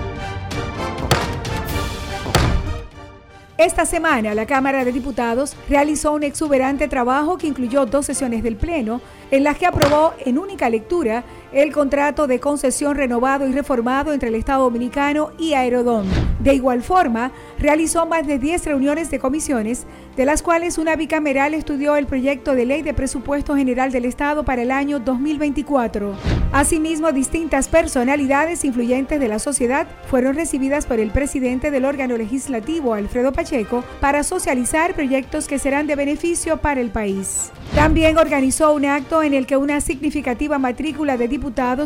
Esta 3.61 3.85
semana 3.85 4.33
la 4.33 4.47
Cámara 4.47 4.83
de 4.83 4.91
Diputados 4.91 5.55
realizó 5.69 6.13
un 6.13 6.23
exuberante 6.23 6.87
trabajo 6.87 7.37
que 7.37 7.45
incluyó 7.45 7.85
dos 7.85 8.07
sesiones 8.07 8.41
del 8.41 8.55
Pleno 8.55 9.01
en 9.29 9.43
las 9.43 9.55
que 9.59 9.67
aprobó 9.67 10.15
en 10.25 10.39
única 10.39 10.67
lectura 10.67 11.23
el 11.51 11.73
contrato 11.73 12.27
de 12.27 12.39
concesión 12.39 12.95
renovado 12.95 13.47
y 13.47 13.51
reformado 13.51 14.13
entre 14.13 14.29
el 14.29 14.35
Estado 14.35 14.63
Dominicano 14.63 15.31
y 15.37 15.53
Aerodón. 15.53 16.07
De 16.39 16.53
igual 16.53 16.81
forma, 16.81 17.31
realizó 17.59 18.05
más 18.05 18.25
de 18.25 18.39
10 18.39 18.65
reuniones 18.65 19.11
de 19.11 19.19
comisiones, 19.19 19.85
de 20.15 20.25
las 20.25 20.41
cuales 20.41 20.77
una 20.77 20.95
bicameral 20.95 21.53
estudió 21.53 21.95
el 21.97 22.07
proyecto 22.07 22.55
de 22.55 22.65
ley 22.65 22.81
de 22.81 22.93
presupuesto 22.93 23.55
general 23.55 23.91
del 23.91 24.05
Estado 24.05 24.43
para 24.43 24.61
el 24.61 24.71
año 24.71 24.99
2024. 24.99 26.13
Asimismo, 26.51 27.11
distintas 27.11 27.67
personalidades 27.67 28.65
influyentes 28.65 29.19
de 29.19 29.27
la 29.27 29.39
sociedad 29.39 29.87
fueron 30.07 30.35
recibidas 30.35 30.85
por 30.85 30.99
el 30.99 31.11
presidente 31.11 31.69
del 31.69 31.85
órgano 31.85 32.17
legislativo, 32.17 32.93
Alfredo 32.93 33.33
Pacheco, 33.33 33.83
para 33.99 34.23
socializar 34.23 34.95
proyectos 34.95 35.47
que 35.47 35.59
serán 35.59 35.85
de 35.85 35.95
beneficio 35.95 36.57
para 36.57 36.81
el 36.81 36.91
país. 36.91 37.51
También 37.75 38.17
organizó 38.17 38.73
un 38.73 38.85
acto 38.85 39.23
en 39.23 39.33
el 39.33 39.45
que 39.45 39.55
una 39.55 39.79
significativa 39.79 40.59
matrícula 40.59 41.15
de 41.15 41.27
diputados 41.27 41.40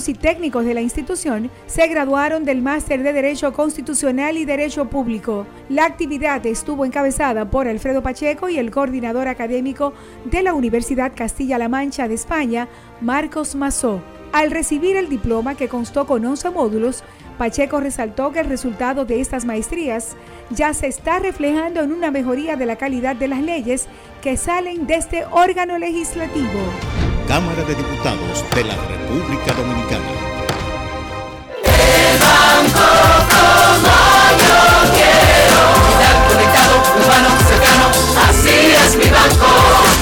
y 0.08 0.14
técnicos 0.14 0.66
de 0.66 0.74
la 0.74 0.82
institución 0.82 1.50
se 1.66 1.88
graduaron 1.88 2.44
del 2.44 2.62
Máster 2.62 3.02
de 3.04 3.14
Derecho 3.14 3.54
Constitucional 3.54 4.38
y 4.38 4.44
Derecho 4.44 4.90
Público. 4.90 5.48
La 5.70 5.86
actividad 5.86 6.46
estuvo 6.46 6.84
encabezada 6.84 7.50
por 7.50 7.68
Alfredo 7.68 8.04
Pacheco 8.04 8.50
y 8.50 8.58
el 8.58 8.70
coordinador 8.70 9.30
académico 9.30 9.94
de 10.26 10.44
la 10.44 10.54
Universidad 10.54 11.14
Castilla-La 11.16 11.70
Mancha 11.70 12.10
de 12.10 12.16
España, 12.16 12.68
Marcos 13.00 13.56
Mazó. 13.56 14.02
Al 14.34 14.52
recibir 14.52 14.98
el 14.98 15.08
diploma 15.08 15.56
que 15.56 15.70
constó 15.70 16.06
con 16.06 16.26
11 16.26 16.50
módulos, 16.50 17.04
Pacheco 17.38 17.80
resaltó 17.80 18.32
que 18.32 18.40
el 18.40 18.48
resultado 18.48 19.06
de 19.06 19.20
estas 19.20 19.46
maestrías 19.46 20.16
ya 20.50 20.74
se 20.74 20.88
está 20.88 21.20
reflejando 21.20 21.82
en 21.82 21.92
una 21.92 22.12
mejoría 22.12 22.56
de 22.56 22.66
la 22.66 22.78
calidad 22.78 23.16
de 23.16 23.28
las 23.28 23.42
leyes 23.42 23.88
que 24.22 24.38
salen 24.38 24.88
de 24.88 24.96
este 24.96 25.26
órgano 25.32 25.78
legislativo. 25.78 26.60
Cámara 27.28 27.64
de 27.64 27.76
Diputados 27.76 28.46
de 28.56 28.64
la 28.64 28.76
República 28.76 29.54
Dominicana. 29.54 30.06
El 31.66 32.20
banco 32.20 32.88
como 33.30 33.96
yo 34.40 34.60
quiero. 34.96 35.62
Conectado, 36.30 36.74
humano, 37.04 37.30
cercano. 37.48 37.88
Así 38.30 38.58
es 38.72 38.96
mi 38.96 39.10
banco. 39.10 39.50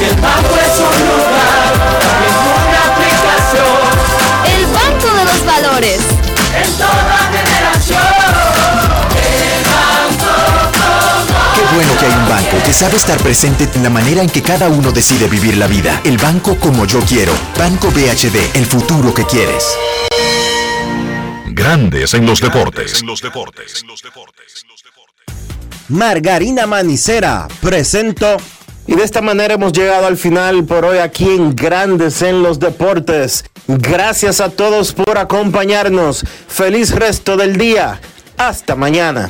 El 0.01 0.15
banco 0.21 0.55
es 0.57 0.79
un 0.79 0.99
lugar, 1.07 1.71
también 1.99 2.35
una 2.61 2.81
aplicación. 2.93 3.81
El 4.53 4.63
banco 4.67 5.07
de 5.17 5.25
los 5.25 5.45
valores 5.45 6.12
hay 11.79 12.11
un 12.11 12.29
banco 12.29 12.57
que 12.63 12.71
sabe 12.71 12.97
estar 12.97 13.17
presente 13.19 13.67
en 13.73 13.83
la 13.83 13.89
manera 13.89 14.21
en 14.21 14.29
que 14.29 14.43
cada 14.43 14.69
uno 14.69 14.91
decide 14.91 15.27
vivir 15.27 15.57
la 15.57 15.67
vida. 15.67 16.01
El 16.03 16.17
banco 16.17 16.55
como 16.57 16.85
yo 16.85 16.99
quiero. 17.01 17.33
Banco 17.57 17.89
BHD, 17.89 18.55
el 18.55 18.65
futuro 18.65 19.13
que 19.13 19.25
quieres. 19.25 19.65
Grandes 21.47 22.13
en 22.13 22.25
los 22.25 22.41
deportes. 22.41 23.03
Margarina 25.89 26.67
Manicera, 26.67 27.47
presento. 27.59 28.37
Y 28.85 28.95
de 28.95 29.03
esta 29.03 29.21
manera 29.21 29.55
hemos 29.55 29.73
llegado 29.73 30.05
al 30.05 30.17
final 30.17 30.65
por 30.65 30.85
hoy 30.85 30.97
aquí 30.99 31.27
en 31.27 31.55
Grandes 31.55 32.21
en 32.21 32.43
los 32.43 32.59
Deportes. 32.59 33.45
Gracias 33.67 34.41
a 34.41 34.49
todos 34.49 34.93
por 34.93 35.17
acompañarnos. 35.17 36.23
Feliz 36.47 36.91
resto 36.91 37.37
del 37.37 37.57
día. 37.57 37.99
Hasta 38.37 38.75
mañana. 38.75 39.29